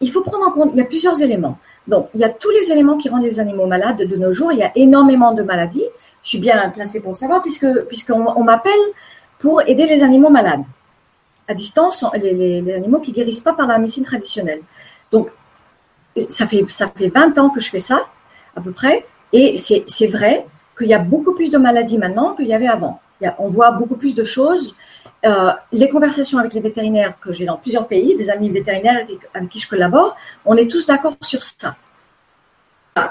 il 0.00 0.10
faut 0.12 0.22
prendre 0.22 0.46
en 0.46 0.52
compte, 0.52 0.70
il 0.74 0.78
y 0.78 0.80
a 0.80 0.84
plusieurs 0.84 1.20
éléments. 1.20 1.58
Donc, 1.88 2.08
il 2.14 2.20
y 2.20 2.24
a 2.24 2.28
tous 2.28 2.50
les 2.50 2.70
éléments 2.70 2.98
qui 2.98 3.08
rendent 3.08 3.24
les 3.24 3.40
animaux 3.40 3.66
malades 3.66 4.06
de 4.06 4.16
nos 4.16 4.32
jours. 4.32 4.52
Il 4.52 4.58
y 4.58 4.62
a 4.62 4.70
énormément 4.76 5.32
de 5.32 5.42
maladies. 5.42 5.86
Je 6.22 6.28
suis 6.28 6.38
bien 6.38 6.68
placée 6.70 7.00
pour 7.00 7.12
le 7.12 7.16
savoir 7.16 7.42
puisqu'on 7.42 8.26
on, 8.26 8.44
m'appelle 8.44 8.72
pour 9.40 9.62
aider 9.62 9.86
les 9.86 10.02
animaux 10.02 10.30
malades 10.30 10.62
à 11.48 11.54
distance, 11.54 12.04
les, 12.14 12.58
animaux 12.74 13.00
qui 13.00 13.12
guérissent 13.12 13.40
pas 13.40 13.54
par 13.54 13.66
la 13.66 13.78
médecine 13.78 14.04
traditionnelle. 14.04 14.60
Donc, 15.10 15.30
ça 16.28 16.46
fait 16.46 16.64
ça 16.68 16.88
fait 16.88 17.08
20 17.08 17.38
ans 17.38 17.50
que 17.50 17.60
je 17.60 17.70
fais 17.70 17.80
ça 17.80 18.06
à 18.56 18.60
peu 18.60 18.72
près, 18.72 19.06
et 19.32 19.56
c'est 19.58 20.06
vrai 20.06 20.46
qu'il 20.76 20.88
y 20.88 20.94
a 20.94 20.98
beaucoup 20.98 21.34
plus 21.34 21.50
de 21.50 21.58
maladies 21.58 21.98
maintenant 21.98 22.34
qu'il 22.34 22.46
y 22.46 22.54
avait 22.54 22.68
avant. 22.68 23.00
on 23.38 23.48
voit 23.48 23.72
beaucoup 23.72 23.96
plus 23.96 24.14
de 24.14 24.24
choses. 24.24 24.76
Euh, 25.26 25.50
les 25.72 25.88
conversations 25.88 26.38
avec 26.38 26.54
les 26.54 26.60
vétérinaires 26.60 27.18
que 27.20 27.32
j'ai 27.32 27.44
dans 27.44 27.56
plusieurs 27.56 27.88
pays, 27.88 28.16
des 28.16 28.30
amis 28.30 28.50
vétérinaires 28.50 29.04
avec, 29.34 29.50
qui 29.50 29.58
je 29.58 29.68
collabore, 29.68 30.16
on 30.44 30.56
est 30.56 30.70
tous 30.70 30.86
d'accord 30.86 31.16
sur 31.22 31.42
ça. 31.42 31.76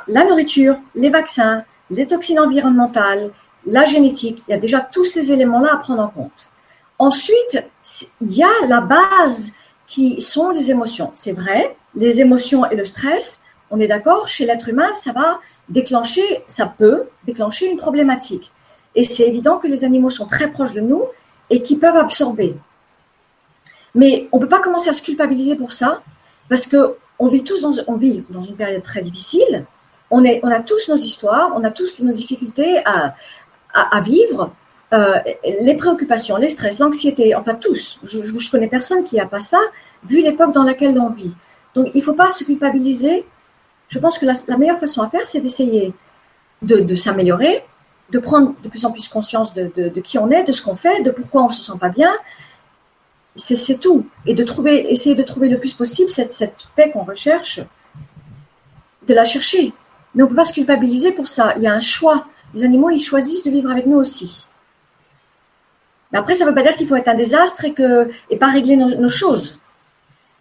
La 0.08 0.26
nourriture, 0.26 0.78
les 0.96 1.10
vaccins, 1.10 1.64
les 1.90 2.08
toxines 2.08 2.40
environnementales, 2.40 3.32
la 3.66 3.86
génétique, 3.86 4.44
il 4.48 4.52
y 4.52 4.54
a 4.54 4.58
déjà 4.58 4.80
tous 4.80 5.06
ces 5.06 5.32
éléments-là 5.32 5.74
à 5.74 5.78
prendre 5.78 6.04
en 6.04 6.08
compte. 6.08 6.50
Ensuite, 7.00 7.64
il 8.22 8.34
y 8.34 8.44
a 8.44 8.68
la 8.68 8.82
base 8.82 9.54
qui 9.88 10.22
sont 10.22 10.50
les 10.50 10.72
émotions. 10.72 11.12
C'est 11.14 11.32
vrai, 11.32 11.76
les 11.96 12.20
émotions 12.20 12.70
et 12.70 12.76
le 12.76 12.86
stress, 12.86 13.42
on 13.70 13.80
est 13.80 13.88
d'accord, 13.88 14.28
chez 14.28 14.46
l'être 14.46 14.70
humain, 14.70 14.94
ça 14.94 15.12
va 15.12 15.40
déclencher, 15.70 16.44
ça 16.48 16.66
peut 16.66 17.06
déclencher 17.26 17.70
une 17.70 17.78
problématique. 17.78 18.52
Et 18.96 19.04
c'est 19.04 19.28
évident 19.28 19.58
que 19.58 19.68
les 19.68 19.84
animaux 19.84 20.10
sont 20.10 20.26
très 20.26 20.50
proches 20.50 20.74
de 20.74 20.82
nous 20.82 21.04
et 21.50 21.62
qui 21.62 21.78
peuvent 21.78 21.96
absorber. 21.96 22.56
Mais 23.94 24.28
on 24.32 24.38
ne 24.38 24.42
peut 24.42 24.50
pas 24.50 24.60
commencer 24.60 24.90
à 24.90 24.94
se 24.94 25.02
culpabiliser 25.02 25.56
pour 25.56 25.72
ça, 25.72 26.02
parce 26.50 26.68
que 26.68 26.96
on 27.20 27.28
vit 27.28 27.44
tous 27.44 27.62
dans, 27.62 27.74
on 27.88 27.96
vit 27.96 28.24
dans 28.30 28.44
une 28.44 28.56
période 28.56 28.84
très 28.84 29.02
difficile. 29.02 29.66
On, 30.10 30.24
a 30.24 30.60
tous 30.62 30.88
nos 30.88 30.96
histoires, 30.96 31.52
on 31.56 31.64
a 31.64 31.72
tous 31.72 32.00
nos 32.00 32.14
difficultés 32.14 32.82
à, 32.86 33.16
vivre, 34.02 34.54
euh, 34.94 35.20
les 35.62 35.76
préoccupations, 35.76 36.38
les 36.38 36.50
stress, 36.50 36.80
l'anxiété, 36.80 37.36
enfin 37.36 37.56
tous. 37.56 38.00
Je, 38.04 38.26
je 38.26 38.52
connais 38.52 38.68
personne 38.68 39.04
qui 39.04 39.18
n'a 39.18 39.26
pas 39.26 39.42
ça, 39.42 39.60
vu 40.06 40.22
l'époque 40.22 40.54
dans 40.54 40.64
laquelle 40.64 40.98
on 41.00 41.10
vit. 41.10 41.34
Donc 41.76 41.90
il 41.94 41.98
ne 41.98 42.04
faut 42.04 42.14
pas 42.14 42.30
se 42.30 42.44
culpabiliser. 42.44 43.26
Je 43.90 44.00
pense 44.00 44.18
que 44.18 44.26
la, 44.26 44.34
la 44.48 44.58
meilleure 44.58 44.80
façon 44.80 45.02
à 45.02 45.08
faire, 45.08 45.26
c'est 45.26 45.42
d'essayer 45.42 45.94
de, 46.62 46.80
de 46.80 46.96
s'améliorer, 46.96 47.64
de 48.12 48.20
prendre 48.20 48.56
de 48.64 48.70
plus 48.70 48.86
en 48.86 48.92
plus 48.92 49.08
conscience 49.08 49.54
de, 49.54 50.00
qui 50.02 50.18
on 50.18 50.32
est, 50.32 50.44
de 50.44 50.52
ce 50.52 50.62
qu'on 50.62 50.76
fait, 50.76 51.04
de 51.04 51.12
pourquoi 51.12 51.44
on 51.44 51.50
se 51.50 51.62
sent 51.62 51.78
pas 51.80 51.90
bien. 51.90 52.14
C'est 53.36 53.80
tout. 53.80 54.08
Et 54.26 54.34
de 54.34 54.44
trouver, 54.44 54.92
essayer 54.92 55.14
de 55.14 55.22
trouver 55.22 55.48
le 55.48 55.60
plus 55.60 55.74
possible 55.74 56.10
cette, 56.10 56.32
cette 56.32 56.68
paix 56.76 56.90
qu'on 56.92 57.04
recherche, 57.04 57.60
de 59.08 59.14
la 59.14 59.26
chercher. 59.26 59.74
Mais 60.16 60.24
on 60.24 60.26
ne 60.26 60.30
peut 60.30 60.36
pas 60.36 60.46
se 60.46 60.54
culpabiliser 60.54 61.12
pour 61.12 61.28
ça. 61.28 61.54
Il 61.58 61.64
y 61.64 61.68
a 61.68 61.74
un 61.74 61.82
choix. 61.82 62.26
Les 62.56 62.64
animaux, 62.64 62.90
ils 62.90 63.00
choisissent 63.00 63.44
de 63.44 63.52
vivre 63.52 63.70
avec 63.70 63.86
nous 63.86 63.98
aussi. 63.98 64.47
Mais 66.12 66.20
après, 66.20 66.34
ça 66.34 66.46
ne 66.46 66.50
veut 66.50 66.56
pas 66.56 66.64
dire 66.64 66.76
qu'il 66.76 66.88
faut 66.88 66.96
être 66.96 67.08
un 67.08 67.16
désastre 67.16 67.66
et, 67.66 67.74
que, 67.74 68.10
et 68.30 68.38
pas 68.38 68.48
régler 68.48 68.78
nos, 68.78 69.10
choses. 69.10 69.60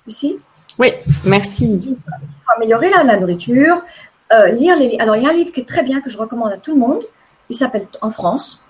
Ici 0.07 0.39
Oui, 0.79 0.93
merci. 1.25 1.81
Il 1.85 1.97
faut 1.97 2.57
améliorer 2.57 2.91
la, 2.91 3.03
la 3.03 3.17
nourriture, 3.17 3.83
euh, 4.33 4.49
lire 4.49 4.77
les 4.77 4.97
Alors, 4.99 5.17
il 5.17 5.25
y 5.25 5.27
a 5.27 5.31
un 5.31 5.35
livre 5.35 5.53
qui 5.53 5.61
est 5.61 5.69
très 5.69 5.83
bien 5.83 6.01
que 6.01 6.11
je 6.11 6.19
recommande 6.19 6.53
à 6.53 6.57
tout 6.57 6.75
le 6.75 6.81
monde, 6.81 7.03
il 7.49 7.57
s'appelle 7.57 7.87
en 8.01 8.11
France, 8.11 8.65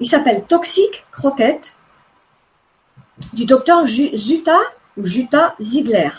il 0.00 0.08
s'appelle 0.08 0.44
Toxic 0.44 1.06
Croquette 1.10 1.72
du 3.32 3.46
docteur 3.46 3.86
Jutta 3.86 4.58
ou 4.96 5.06
Jutta 5.06 5.54
Ziegler. 5.60 6.10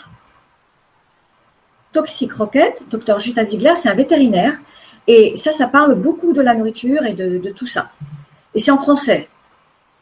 Toxic 1.92 2.30
Croquette, 2.30 2.82
docteur 2.90 3.20
Jutta 3.20 3.44
Ziegler, 3.44 3.74
c'est 3.76 3.88
un 3.88 3.94
vétérinaire 3.94 4.58
et 5.06 5.36
ça, 5.36 5.52
ça 5.52 5.68
parle 5.68 5.94
beaucoup 5.94 6.32
de 6.32 6.40
la 6.40 6.54
nourriture 6.54 7.04
et 7.04 7.14
de, 7.14 7.50
tout 7.50 7.66
ça. 7.66 7.90
Et 8.54 8.60
c'est 8.60 8.70
en 8.70 8.76
français. 8.76 9.28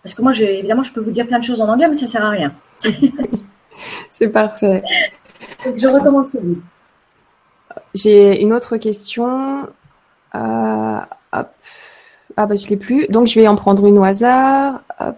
Parce 0.07 0.15
que 0.15 0.23
moi, 0.23 0.33
évidemment, 0.35 0.85
je 0.85 0.93
peux 0.93 1.01
vous 1.01 1.11
dire 1.11 1.27
plein 1.27 1.41
de 1.41 1.45
choses 1.45 1.61
en 1.61 1.69
anglais, 1.69 1.89
mais 1.89 1.95
ça 1.95 2.07
ne 2.07 2.11
sert 2.11 2.25
à 2.25 2.31
rien. 2.31 2.55
c'est 4.09 4.29
parfait. 4.29 4.81
je 5.65 5.89
recommande 5.89 6.29
ce 6.29 6.39
livre. 6.39 6.61
J'ai 7.93 8.41
une 8.41 8.53
autre 8.53 8.77
question. 8.77 9.67
Euh, 10.37 10.99
hop. 11.33 11.49
Ah 12.37 12.47
bah 12.47 12.55
je 12.55 12.69
l'ai 12.69 12.77
plus. 12.77 13.09
Donc 13.09 13.27
je 13.27 13.41
vais 13.41 13.49
en 13.49 13.57
prendre 13.57 13.85
une 13.85 13.99
au 13.99 14.05
hasard. 14.05 14.81
Hop. 15.01 15.17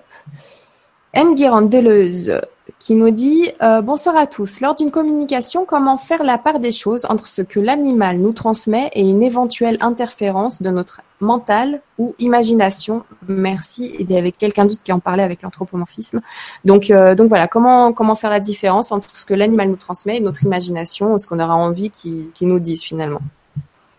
Deleuze 1.68 2.40
qui 2.78 2.94
nous 2.94 3.10
dit 3.10 3.50
euh, 3.62 3.80
Bonsoir 3.80 4.16
à 4.16 4.26
tous. 4.26 4.60
Lors 4.60 4.74
d'une 4.74 4.90
communication, 4.90 5.64
comment 5.64 5.98
faire 5.98 6.22
la 6.22 6.38
part 6.38 6.60
des 6.60 6.72
choses 6.72 7.06
entre 7.08 7.26
ce 7.28 7.42
que 7.42 7.60
l'animal 7.60 8.18
nous 8.18 8.32
transmet 8.32 8.90
et 8.92 9.00
une 9.00 9.22
éventuelle 9.22 9.78
interférence 9.80 10.62
de 10.62 10.70
notre 10.70 11.00
mental 11.20 11.80
ou 11.98 12.14
imagination? 12.18 13.04
Merci. 13.26 13.94
Et 13.98 14.16
avec 14.16 14.38
quelqu'un 14.38 14.64
d'autre 14.64 14.82
qui 14.82 14.92
en 14.92 15.00
parlait 15.00 15.24
avec 15.24 15.42
l'anthropomorphisme. 15.42 16.20
Donc, 16.64 16.90
euh, 16.90 17.14
donc 17.14 17.28
voilà, 17.28 17.48
comment, 17.48 17.92
comment 17.92 18.14
faire 18.14 18.30
la 18.30 18.40
différence 18.40 18.92
entre 18.92 19.10
ce 19.18 19.26
que 19.26 19.34
l'animal 19.34 19.68
nous 19.68 19.76
transmet 19.76 20.18
et 20.18 20.20
notre 20.20 20.44
imagination, 20.44 21.18
ce 21.18 21.26
qu'on 21.26 21.40
aura 21.40 21.56
envie 21.56 21.90
qu'il 21.90 22.30
nous 22.42 22.60
dise 22.60 22.82
finalement? 22.82 23.20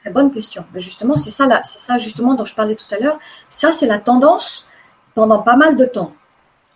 Très 0.01 0.11
bonne 0.11 0.31
question. 0.31 0.63
Justement, 0.75 1.15
c'est 1.17 1.29
ça, 1.29 1.61
ça 1.63 1.97
justement 1.97 2.33
dont 2.35 2.45
je 2.45 2.55
parlais 2.55 2.75
tout 2.75 2.87
à 2.91 2.99
l'heure. 2.99 3.19
Ça, 3.49 3.73
c'est 3.73 3.87
la 3.87 3.99
tendance 3.99 4.67
pendant 5.13 5.39
pas 5.39 5.57
mal 5.57 5.75
de 5.75 5.83
temps. 5.83 6.13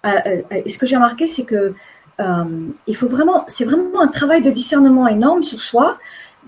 Euh, 0.05 0.41
et 0.51 0.69
ce 0.69 0.77
que 0.77 0.85
j'ai 0.85 0.97
remarqué, 0.97 1.27
c'est 1.27 1.45
que 1.45 1.73
euh, 2.19 2.67
il 2.87 2.95
faut 2.95 3.07
vraiment, 3.07 3.43
c'est 3.47 3.65
vraiment 3.65 4.01
un 4.01 4.07
travail 4.07 4.41
de 4.41 4.51
discernement 4.51 5.07
énorme 5.07 5.43
sur 5.43 5.61
soi, 5.61 5.97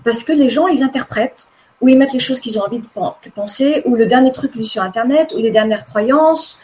parce 0.04 0.22
que 0.22 0.32
les 0.32 0.48
gens, 0.48 0.68
ils 0.68 0.82
interprètent 0.82 1.48
ou 1.80 1.88
ils 1.88 1.98
mettent 1.98 2.14
les 2.14 2.20
choses 2.20 2.40
qu'ils 2.40 2.58
ont 2.58 2.62
envie 2.62 2.78
de 2.78 2.86
penser, 3.34 3.82
ou 3.84 3.96
le 3.96 4.06
dernier 4.06 4.32
truc 4.32 4.54
lu 4.54 4.64
sur 4.64 4.82
Internet, 4.82 5.34
ou 5.34 5.38
les 5.38 5.50
dernières 5.50 5.84
croyances, 5.84 6.58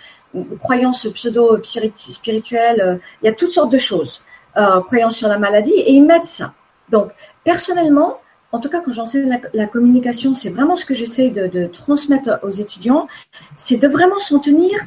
croyances 0.58 1.06
pseudo-spirituelles. 1.06 2.98
Il 3.22 3.26
y 3.26 3.28
a 3.28 3.34
toutes 3.34 3.52
sortes 3.52 3.70
de 3.70 3.76
choses, 3.76 4.22
croyances 4.54 5.16
sur 5.16 5.28
la 5.28 5.38
maladie, 5.38 5.74
et 5.74 5.92
ils 5.92 6.02
mettent 6.02 6.24
ça. 6.24 6.54
Donc, 6.88 7.12
personnellement, 7.44 8.20
en 8.52 8.60
tout 8.60 8.68
cas, 8.68 8.80
quand 8.80 8.92
j'enseigne 8.92 9.40
la, 9.54 9.66
communication, 9.66 10.34
c'est 10.34 10.50
vraiment 10.50 10.76
ce 10.76 10.84
que 10.84 10.94
j'essaie 10.94 11.30
de, 11.30 11.66
transmettre 11.66 12.38
aux 12.42 12.50
étudiants, 12.50 13.08
c'est 13.56 13.78
de 13.78 13.88
vraiment 13.88 14.18
s'en 14.18 14.38
tenir 14.38 14.78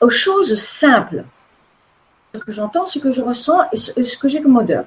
aux 0.00 0.10
choses 0.10 0.56
simples. 0.56 1.24
Ce 2.38 2.44
que 2.44 2.52
j'entends, 2.52 2.86
ce 2.86 2.98
que 2.98 3.12
je 3.12 3.22
ressens 3.22 3.60
et 3.72 3.76
ce, 3.76 4.18
que 4.18 4.28
j'ai 4.28 4.40
comme 4.42 4.56
odeur. 4.56 4.84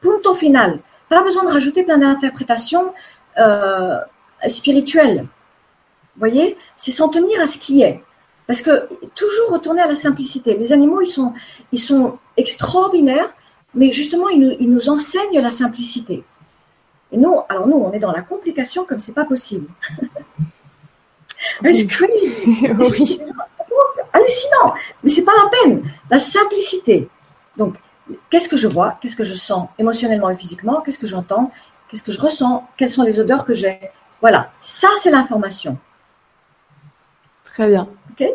Punto 0.00 0.34
final. 0.34 0.80
Pas 1.08 1.22
besoin 1.22 1.44
de 1.44 1.50
rajouter 1.50 1.82
plein 1.82 1.98
d'interprétations 1.98 2.92
euh, 3.38 3.98
spirituelles. 4.48 5.26
Vous 6.14 6.18
voyez? 6.18 6.56
C'est 6.76 6.90
s'en 6.90 7.08
tenir 7.08 7.40
à 7.40 7.46
ce 7.46 7.58
qui 7.58 7.82
est. 7.82 8.02
Parce 8.46 8.62
que 8.62 8.88
toujours 9.14 9.50
retourner 9.50 9.82
à 9.82 9.86
la 9.86 9.96
simplicité. 9.96 10.56
Les 10.56 10.72
animaux, 10.72 11.00
ils 11.00 11.06
sont, 11.06 11.34
ils 11.72 11.78
sont 11.78 12.18
extraordinaires, 12.36 13.32
mais 13.74 13.92
justement, 13.92 14.28
ils 14.28 14.40
nous, 14.40 14.56
ils 14.58 14.70
nous 14.70 14.88
enseignent 14.88 15.40
la 15.40 15.50
simplicité. 15.50 16.24
Et 17.12 17.16
nous, 17.16 17.40
alors 17.48 17.66
nous, 17.66 17.76
on 17.76 17.92
est 17.92 17.98
dans 17.98 18.12
la 18.12 18.22
complication 18.22 18.84
comme 18.84 19.00
c'est 19.00 19.14
pas 19.14 19.24
possible. 19.24 19.68
It's 21.64 21.86
crazy. 21.86 22.68
oui. 22.78 23.20
hallucinant. 24.12 24.74
Mais 25.02 25.10
c'est 25.10 25.24
pas 25.24 25.32
la 25.42 25.50
peine. 25.50 25.82
La 26.10 26.18
simplicité. 26.18 27.08
Donc, 27.56 27.76
qu'est-ce 28.30 28.48
que 28.48 28.56
je 28.56 28.68
vois? 28.68 28.98
Qu'est-ce 29.00 29.16
que 29.16 29.24
je 29.24 29.34
sens 29.34 29.68
émotionnellement 29.78 30.30
et 30.30 30.36
physiquement? 30.36 30.80
Qu'est-ce 30.80 30.98
que 30.98 31.06
j'entends? 31.06 31.50
Qu'est-ce 31.88 32.02
que 32.02 32.12
je 32.12 32.20
ressens? 32.20 32.68
Quelles 32.76 32.90
sont 32.90 33.02
les 33.02 33.18
odeurs 33.20 33.44
que 33.44 33.54
j'ai? 33.54 33.80
Voilà. 34.20 34.50
Ça, 34.60 34.88
c'est 35.00 35.10
l'information. 35.10 35.78
Très 37.44 37.68
bien. 37.68 37.88
Ok? 38.10 38.26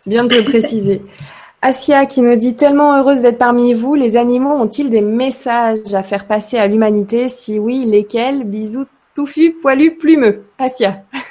C'est 0.00 0.10
bien 0.10 0.24
de 0.24 0.34
le 0.34 0.44
préciser. 0.44 1.02
Asia 1.62 2.06
qui 2.06 2.22
nous 2.22 2.36
dit 2.36 2.56
tellement 2.56 2.96
heureuse 2.96 3.20
d'être 3.22 3.36
parmi 3.36 3.74
vous. 3.74 3.94
Les 3.94 4.16
animaux 4.16 4.54
ont-ils 4.54 4.88
des 4.88 5.02
messages 5.02 5.92
à 5.92 6.02
faire 6.02 6.26
passer 6.26 6.58
à 6.58 6.66
l'humanité? 6.66 7.28
Si 7.28 7.58
oui, 7.58 7.84
lesquels? 7.84 8.44
Bisous 8.44 8.86
touffus, 9.14 9.52
poilus, 9.60 9.96
plumeux. 9.96 10.46
Asia. 10.58 11.02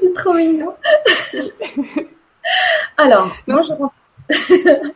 C'est 0.00 0.09
trop 0.20 0.34
mignon. 0.34 0.74
Alors, 2.96 3.34
moi 3.46 3.62
je 3.62 3.72
rentre. 3.72 3.94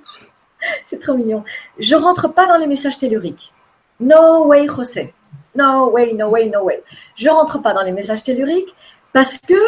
C'est 0.86 0.98
trop 1.00 1.14
mignon. 1.14 1.44
Je 1.78 1.94
rentre 1.94 2.28
pas 2.28 2.46
dans 2.46 2.56
les 2.56 2.66
messages 2.66 2.98
telluriques. 2.98 3.52
No 4.00 4.46
way, 4.46 4.66
José. 4.66 5.12
No 5.54 5.90
way, 5.90 6.14
no 6.14 6.28
way, 6.28 6.46
no 6.48 6.64
way. 6.64 6.82
Je 7.16 7.28
rentre 7.28 7.60
pas 7.60 7.72
dans 7.74 7.82
les 7.82 7.92
messages 7.92 8.22
telluriques 8.22 8.74
parce 9.12 9.38
que 9.38 9.60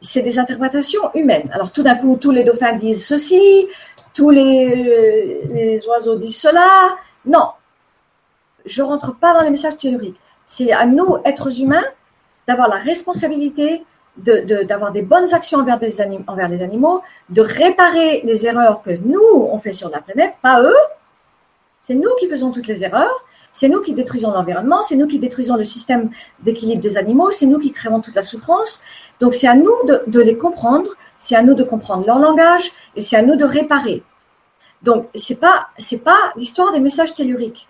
c'est 0.00 0.22
des 0.22 0.38
interprétations 0.38 1.10
humaines. 1.14 1.50
Alors 1.52 1.72
tout 1.72 1.82
d'un 1.82 1.94
coup, 1.94 2.18
tous 2.20 2.30
les 2.30 2.44
dauphins 2.44 2.74
disent 2.74 3.06
ceci, 3.06 3.68
tous 4.14 4.30
les, 4.30 5.46
les 5.50 5.86
oiseaux 5.86 6.16
disent 6.16 6.40
cela. 6.40 6.96
Non, 7.24 7.50
je 8.66 8.82
rentre 8.82 9.16
pas 9.16 9.34
dans 9.34 9.42
les 9.42 9.50
messages 9.50 9.78
telluriques. 9.78 10.18
C'est 10.46 10.72
à 10.72 10.86
nous, 10.86 11.18
êtres 11.24 11.60
humains, 11.60 11.84
d'avoir 12.46 12.68
la 12.68 12.76
responsabilité 12.76 13.84
d'avoir 14.16 14.92
de, 14.92 14.98
des 14.98 15.02
bonnes 15.02 15.32
actions 15.32 15.58
envers, 15.58 15.78
les 15.78 16.62
animaux, 16.62 17.02
de 17.30 17.40
réparer 17.40 18.20
les 18.24 18.46
erreurs 18.46 18.82
que 18.82 18.90
nous, 18.90 19.20
on 19.34 19.58
fait 19.58 19.72
sur 19.72 19.88
la 19.88 20.00
planète, 20.00 20.34
pas 20.42 20.62
eux. 20.62 20.76
C'est 21.80 21.94
nous 21.94 22.10
qui 22.18 22.28
faisons 22.28 22.52
toutes 22.52 22.66
les 22.66 22.84
erreurs. 22.84 23.24
C'est 23.52 23.68
nous 23.68 23.82
qui 23.82 23.92
détruisons 23.92 24.30
l'environnement, 24.30 24.82
c'est 24.82 24.96
nous 24.96 25.06
qui 25.06 25.18
détruisons 25.18 25.56
le 25.56 25.64
système 25.64 26.10
d'équilibre 26.40 26.80
des 26.80 26.96
animaux, 26.96 27.30
c'est 27.30 27.46
nous 27.46 27.58
qui 27.58 27.70
créons 27.70 28.00
toute 28.00 28.14
la 28.14 28.22
souffrance. 28.22 28.80
Donc 29.20 29.34
c'est 29.34 29.46
à 29.46 29.54
nous 29.54 29.74
de, 30.06 30.20
les 30.20 30.36
comprendre, 30.38 30.88
c'est 31.18 31.36
à 31.36 31.42
nous 31.42 31.54
de 31.54 31.62
comprendre 31.62 32.06
leur 32.06 32.18
langage 32.18 32.72
et 32.96 33.02
c'est 33.02 33.16
à 33.16 33.22
nous 33.22 33.36
de 33.36 33.44
réparer. 33.44 34.02
Donc 34.82 35.08
c'est 35.14 35.38
pas 35.38 35.68
pas 36.02 36.32
l'histoire 36.36 36.72
des 36.72 36.80
messages 36.80 37.14
telluriques. 37.14 37.68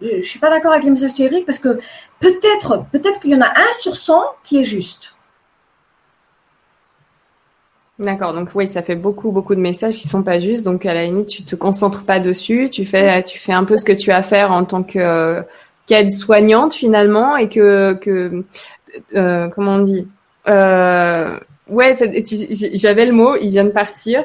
Je, 0.00 0.16
ne 0.16 0.22
suis 0.22 0.38
pas 0.38 0.50
d'accord 0.50 0.72
avec 0.72 0.84
les 0.84 0.90
messages 0.90 1.14
telluriques 1.14 1.46
parce 1.46 1.58
que 1.58 1.78
peut-être 2.20 2.84
peut-être 2.92 3.20
qu'il 3.20 3.30
y 3.30 3.36
en 3.36 3.40
a 3.40 3.48
un 3.48 3.72
sur 3.78 3.96
100 3.96 4.24
qui 4.42 4.58
est 4.58 4.64
juste. 4.64 5.15
D'accord, 7.98 8.34
donc 8.34 8.50
oui, 8.54 8.68
ça 8.68 8.82
fait 8.82 8.94
beaucoup, 8.94 9.32
beaucoup 9.32 9.54
de 9.54 9.60
messages 9.60 9.96
qui 9.96 10.06
sont 10.06 10.22
pas 10.22 10.38
justes. 10.38 10.64
Donc 10.64 10.84
à 10.84 10.92
la 10.92 11.04
limite, 11.04 11.28
tu 11.28 11.44
te 11.44 11.56
concentres 11.56 12.04
pas 12.04 12.20
dessus, 12.20 12.68
tu 12.68 12.84
fais, 12.84 13.22
tu 13.22 13.38
fais 13.38 13.54
un 13.54 13.64
peu 13.64 13.78
ce 13.78 13.86
que 13.86 13.92
tu 13.92 14.10
as 14.10 14.16
à 14.16 14.22
faire 14.22 14.52
en 14.52 14.64
tant 14.66 14.82
que 14.82 14.98
euh, 14.98 15.42
qu'aide 15.86 16.12
soignante 16.12 16.74
finalement, 16.74 17.38
et 17.38 17.48
que, 17.48 17.94
que 17.94 18.44
euh, 19.14 19.48
comment 19.48 19.76
on 19.76 19.78
dit, 19.78 20.06
euh, 20.46 21.38
ouais, 21.68 21.96
j'avais 22.74 23.06
le 23.06 23.12
mot, 23.12 23.34
il 23.36 23.48
vient 23.48 23.64
de 23.64 23.70
partir. 23.70 24.24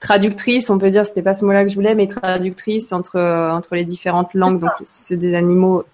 Traductrice, 0.00 0.70
on 0.70 0.78
peut 0.78 0.88
dire, 0.88 1.04
c'était 1.04 1.22
pas 1.22 1.34
ce 1.34 1.44
mot-là 1.44 1.64
que 1.64 1.70
je 1.70 1.74
voulais, 1.74 1.94
mais 1.94 2.06
traductrice 2.06 2.92
entre 2.92 3.20
entre 3.20 3.74
les 3.74 3.84
différentes 3.84 4.32
langues, 4.32 4.60
donc 4.60 4.70
ceux 4.86 5.18
des 5.18 5.34
animaux 5.34 5.84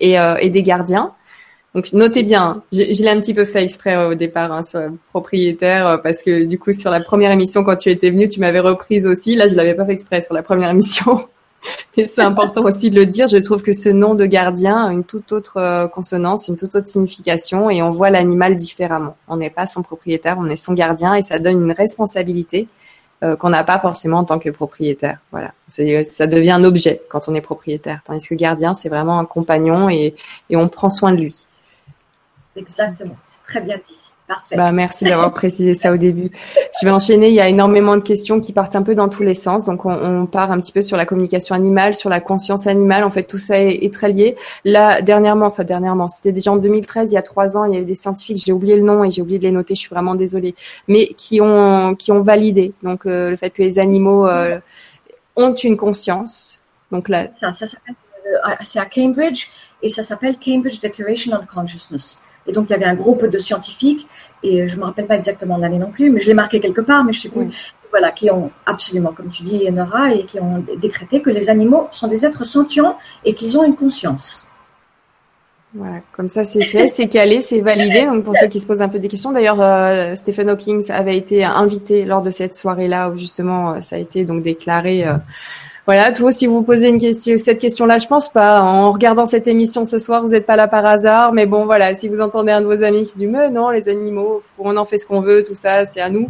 et, 0.00 0.16
et 0.40 0.50
des 0.50 0.62
gardiens. 0.64 1.12
Donc 1.74 1.92
notez 1.92 2.24
bien, 2.24 2.62
je, 2.72 2.78
l'ai 2.78 3.08
un 3.08 3.20
petit 3.20 3.34
peu 3.34 3.44
fait 3.44 3.62
exprès 3.62 3.96
au 4.04 4.14
départ 4.14 4.52
hein, 4.52 4.64
sur 4.64 4.80
propriétaire 5.10 5.86
euh, 5.86 5.96
parce 5.98 6.22
que 6.22 6.44
du 6.44 6.58
coup 6.58 6.72
sur 6.72 6.90
la 6.90 7.00
première 7.00 7.30
émission 7.30 7.62
quand 7.62 7.76
tu 7.76 7.90
étais 7.90 8.10
venu, 8.10 8.28
tu 8.28 8.40
m'avais 8.40 8.58
reprise 8.58 9.06
aussi. 9.06 9.36
Là, 9.36 9.46
je 9.46 9.54
l'avais 9.54 9.74
pas 9.74 9.84
fait 9.84 9.92
exprès 9.92 10.20
sur 10.20 10.34
la 10.34 10.42
première 10.42 10.70
émission. 10.70 11.20
Mais 11.96 12.06
c'est 12.06 12.22
important 12.22 12.64
aussi 12.64 12.90
de 12.90 12.96
le 12.96 13.06
dire. 13.06 13.28
Je 13.28 13.36
trouve 13.36 13.62
que 13.62 13.72
ce 13.72 13.88
nom 13.88 14.14
de 14.14 14.26
gardien 14.26 14.86
a 14.86 14.92
une 14.92 15.04
toute 15.04 15.30
autre 15.30 15.58
euh, 15.58 15.86
consonance, 15.86 16.48
une 16.48 16.56
toute 16.56 16.74
autre 16.74 16.88
signification 16.88 17.70
et 17.70 17.82
on 17.82 17.90
voit 17.90 18.10
l'animal 18.10 18.56
différemment. 18.56 19.16
On 19.28 19.36
n'est 19.36 19.50
pas 19.50 19.68
son 19.68 19.82
propriétaire, 19.82 20.38
on 20.40 20.46
est 20.46 20.56
son 20.56 20.72
gardien 20.72 21.14
et 21.14 21.22
ça 21.22 21.38
donne 21.38 21.62
une 21.62 21.72
responsabilité 21.72 22.66
euh, 23.22 23.36
qu'on 23.36 23.50
n'a 23.50 23.62
pas 23.62 23.78
forcément 23.78 24.18
en 24.18 24.24
tant 24.24 24.40
que 24.40 24.50
propriétaire. 24.50 25.18
Voilà, 25.30 25.52
ça 25.68 26.26
devient 26.26 26.52
un 26.52 26.64
objet 26.64 27.02
quand 27.08 27.28
on 27.28 27.34
est 27.36 27.40
propriétaire, 27.42 28.00
tandis 28.04 28.26
que 28.26 28.34
gardien 28.34 28.74
c'est 28.74 28.88
vraiment 28.88 29.20
un 29.20 29.24
compagnon 29.24 29.88
et, 29.88 30.14
et 30.48 30.56
on 30.56 30.68
prend 30.68 30.90
soin 30.90 31.12
de 31.12 31.18
lui. 31.18 31.46
Exactement, 32.56 33.16
c'est 33.26 33.42
très 33.44 33.60
bien 33.60 33.76
dit. 33.76 33.96
Parfait. 34.30 34.56
Bah, 34.56 34.70
merci 34.70 35.04
d'avoir 35.06 35.32
précisé 35.32 35.74
ça 35.74 35.92
au 35.92 35.96
début. 35.96 36.30
Je 36.80 36.86
vais 36.86 36.92
enchaîner. 36.92 37.30
Il 37.30 37.34
y 37.34 37.40
a 37.40 37.48
énormément 37.48 37.96
de 37.96 38.02
questions 38.02 38.38
qui 38.38 38.52
partent 38.52 38.76
un 38.76 38.82
peu 38.84 38.94
dans 38.94 39.08
tous 39.08 39.24
les 39.24 39.34
sens. 39.34 39.64
Donc, 39.64 39.86
on, 39.86 39.90
on 39.90 40.26
part 40.26 40.52
un 40.52 40.60
petit 40.60 40.70
peu 40.70 40.82
sur 40.82 40.96
la 40.96 41.04
communication 41.04 41.56
animale, 41.56 41.94
sur 41.94 42.08
la 42.08 42.20
conscience 42.20 42.68
animale. 42.68 43.02
En 43.02 43.10
fait, 43.10 43.24
tout 43.24 43.38
ça 43.38 43.58
est, 43.58 43.92
très 43.92 44.12
lié. 44.12 44.36
Là, 44.64 45.02
dernièrement, 45.02 45.46
enfin 45.46 45.64
dernièrement, 45.64 46.06
c'était 46.06 46.30
déjà 46.30 46.52
en 46.52 46.58
2013, 46.58 47.10
il 47.10 47.16
y 47.16 47.18
a 47.18 47.22
trois 47.22 47.56
ans, 47.56 47.64
il 47.64 47.74
y 47.74 47.76
a 47.76 47.80
eu 47.80 47.84
des 47.84 47.96
scientifiques, 47.96 48.36
j'ai 48.36 48.52
oublié 48.52 48.76
le 48.76 48.82
nom 48.82 49.02
et 49.02 49.10
j'ai 49.10 49.20
oublié 49.20 49.40
de 49.40 49.44
les 49.44 49.50
noter. 49.50 49.74
Je 49.74 49.80
suis 49.80 49.90
vraiment 49.90 50.14
désolée, 50.14 50.54
mais 50.86 51.08
qui 51.16 51.40
ont 51.40 51.96
qui 51.96 52.12
ont 52.12 52.22
validé 52.22 52.72
donc 52.84 53.06
euh, 53.06 53.30
le 53.30 53.36
fait 53.36 53.50
que 53.50 53.62
les 53.62 53.80
animaux 53.80 54.28
euh, 54.28 54.60
ont 55.34 55.54
une 55.54 55.76
conscience. 55.76 56.60
Donc 56.92 57.08
là, 57.08 57.30
euh, 57.42 58.54
c'est 58.62 58.78
à 58.78 58.86
Cambridge 58.86 59.48
et 59.82 59.88
ça 59.88 60.04
s'appelle 60.04 60.36
Cambridge 60.38 60.78
Declaration 60.78 61.32
on 61.32 61.46
Consciousness. 61.46 62.22
Et 62.46 62.52
donc, 62.52 62.66
il 62.68 62.72
y 62.72 62.74
avait 62.74 62.86
un 62.86 62.94
groupe 62.94 63.26
de 63.26 63.38
scientifiques, 63.38 64.08
et 64.42 64.68
je 64.68 64.74
ne 64.74 64.80
me 64.80 64.86
rappelle 64.86 65.06
pas 65.06 65.16
exactement 65.16 65.56
l'année 65.56 65.78
non 65.78 65.90
plus, 65.90 66.10
mais 66.10 66.20
je 66.20 66.26
l'ai 66.26 66.34
marqué 66.34 66.60
quelque 66.60 66.80
part, 66.80 67.04
mais 67.04 67.12
je 67.12 67.18
ne 67.18 67.22
sais 67.22 67.28
plus. 67.28 67.48
Voilà, 67.90 68.12
qui 68.12 68.30
ont 68.30 68.50
absolument, 68.66 69.12
comme 69.12 69.30
tu 69.30 69.42
dis, 69.42 69.70
Nora, 69.70 70.14
et 70.14 70.24
qui 70.24 70.38
ont 70.38 70.64
décrété 70.80 71.20
que 71.22 71.30
les 71.30 71.50
animaux 71.50 71.88
sont 71.90 72.06
des 72.06 72.24
êtres 72.24 72.44
sentients 72.44 72.96
et 73.24 73.34
qu'ils 73.34 73.58
ont 73.58 73.64
une 73.64 73.74
conscience. 73.74 74.46
Voilà, 75.72 76.00
comme 76.12 76.28
ça 76.28 76.44
c'est 76.44 76.64
fait, 76.64 76.88
c'est 76.88 77.06
calé, 77.06 77.40
c'est 77.40 77.60
validé. 77.60 78.04
Donc 78.06 78.24
pour 78.24 78.36
ceux 78.36 78.48
qui 78.48 78.58
se 78.58 78.66
posent 78.66 78.82
un 78.82 78.88
peu 78.88 78.98
des 78.98 79.06
questions, 79.06 79.30
d'ailleurs 79.30 79.60
euh, 79.60 80.16
Stephen 80.16 80.48
Hawking 80.48 80.90
avait 80.90 81.16
été 81.16 81.44
invité 81.44 82.04
lors 82.04 82.22
de 82.22 82.30
cette 82.30 82.56
soirée-là 82.56 83.10
où 83.10 83.16
justement 83.16 83.74
euh, 83.74 83.80
ça 83.80 83.94
a 83.94 83.98
été 84.00 84.24
donc 84.24 84.42
déclaré 84.42 85.06
euh, 85.06 85.14
voilà, 85.92 86.12
toi, 86.12 86.30
si 86.30 86.46
vous 86.46 86.62
posez 86.62 86.88
une 86.88 87.00
question, 87.00 87.36
cette 87.36 87.58
question-là, 87.58 87.98
je 87.98 88.06
pense 88.06 88.28
pas. 88.28 88.62
En 88.62 88.92
regardant 88.92 89.26
cette 89.26 89.48
émission 89.48 89.84
ce 89.84 89.98
soir, 89.98 90.22
vous 90.22 90.28
n'êtes 90.28 90.46
pas 90.46 90.54
là 90.54 90.68
par 90.68 90.86
hasard. 90.86 91.32
Mais 91.32 91.46
bon, 91.46 91.64
voilà, 91.64 91.94
si 91.94 92.06
vous 92.08 92.20
entendez 92.20 92.52
un 92.52 92.60
de 92.60 92.66
vos 92.66 92.80
amis 92.84 93.02
qui 93.02 93.16
dit, 93.16 93.26
mais 93.26 93.50
non, 93.50 93.70
les 93.70 93.88
animaux, 93.88 94.40
on 94.60 94.76
en 94.76 94.84
fait 94.84 94.98
ce 94.98 95.06
qu'on 95.06 95.20
veut, 95.20 95.42
tout 95.42 95.56
ça, 95.56 95.86
c'est 95.86 96.00
à 96.00 96.08
nous 96.08 96.28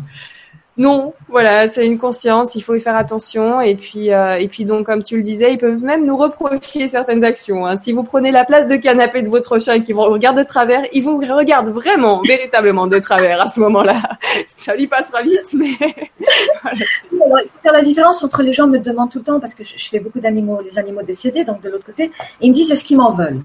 non, 0.80 1.12
voilà, 1.28 1.68
c'est 1.68 1.84
une 1.84 1.98
conscience, 1.98 2.54
il 2.54 2.62
faut 2.62 2.74
y 2.74 2.80
faire 2.80 2.96
attention. 2.96 3.60
Et 3.60 3.74
puis, 3.74 4.14
euh, 4.14 4.38
et 4.38 4.48
puis 4.48 4.64
donc, 4.64 4.86
comme 4.86 5.02
tu 5.02 5.14
le 5.14 5.22
disais, 5.22 5.52
ils 5.52 5.58
peuvent 5.58 5.82
même 5.82 6.06
nous 6.06 6.16
reprocher 6.16 6.88
certaines 6.88 7.22
actions. 7.22 7.66
Hein. 7.66 7.76
Si 7.76 7.92
vous 7.92 8.02
prenez 8.02 8.30
la 8.30 8.46
place 8.46 8.66
de 8.66 8.76
canapé 8.76 9.20
de 9.20 9.28
votre 9.28 9.58
chien 9.60 9.74
et 9.74 9.82
qu'il 9.82 9.94
vous 9.94 10.00
regarde 10.00 10.38
de 10.38 10.42
travers, 10.42 10.82
il 10.94 11.02
vous 11.02 11.18
regarde 11.18 11.68
vraiment, 11.68 12.22
véritablement 12.26 12.86
de 12.86 12.98
travers 12.98 13.42
à 13.42 13.50
ce 13.50 13.60
moment-là. 13.60 14.00
Ça 14.46 14.74
lui 14.74 14.86
passera 14.86 15.22
vite, 15.22 15.52
mais 15.52 15.68
voilà, 17.12 17.44
faire 17.62 17.74
la 17.74 17.82
différence 17.82 18.24
entre 18.24 18.42
les 18.42 18.54
gens 18.54 18.66
me 18.66 18.78
demandent 18.78 19.10
tout 19.10 19.18
le 19.18 19.24
temps 19.24 19.38
parce 19.38 19.52
que 19.52 19.64
je, 19.64 19.76
fais 19.76 20.00
beaucoup 20.00 20.20
d'animaux, 20.20 20.62
les 20.62 20.78
animaux 20.78 21.02
décédés, 21.02 21.44
donc 21.44 21.60
de 21.60 21.68
l'autre 21.68 21.84
côté, 21.84 22.10
ils 22.40 22.48
me 22.48 22.54
disent 22.54 22.72
est-ce 22.72 22.84
qu'ils 22.84 22.96
m'en 22.96 23.10
veulent? 23.10 23.42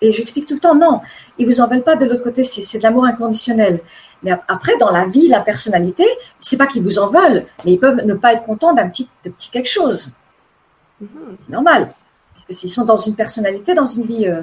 Et 0.00 0.10
j'explique 0.10 0.46
tout 0.46 0.54
le 0.54 0.60
temps 0.60 0.74
non, 0.74 1.02
ils 1.36 1.46
vous 1.46 1.60
en 1.60 1.68
veulent 1.68 1.84
pas 1.84 1.96
de 1.96 2.06
l'autre 2.06 2.22
côté, 2.22 2.44
c'est 2.44 2.78
de 2.78 2.82
l'amour 2.82 3.04
inconditionnel. 3.04 3.80
Mais 4.22 4.32
après, 4.48 4.76
dans 4.78 4.90
la 4.90 5.04
vie, 5.04 5.28
la 5.28 5.40
personnalité, 5.40 6.04
c'est 6.40 6.56
pas 6.56 6.66
qu'ils 6.66 6.82
vous 6.82 6.98
en 6.98 7.08
veulent, 7.08 7.46
mais 7.64 7.72
ils 7.72 7.78
peuvent 7.78 8.04
ne 8.04 8.14
pas 8.14 8.32
être 8.32 8.42
contents 8.42 8.72
d'un 8.72 8.88
petit, 8.88 9.08
de 9.24 9.30
petit 9.30 9.50
quelque 9.50 9.68
chose. 9.68 10.12
Mhm. 11.00 11.36
C'est 11.40 11.50
normal. 11.50 11.92
Parce 12.34 12.46
que 12.46 12.52
s'ils 12.52 12.70
sont 12.70 12.84
dans 12.84 12.96
une 12.96 13.14
personnalité, 13.14 13.74
dans 13.74 13.86
une 13.86 14.04
vie 14.04 14.26
euh, 14.26 14.42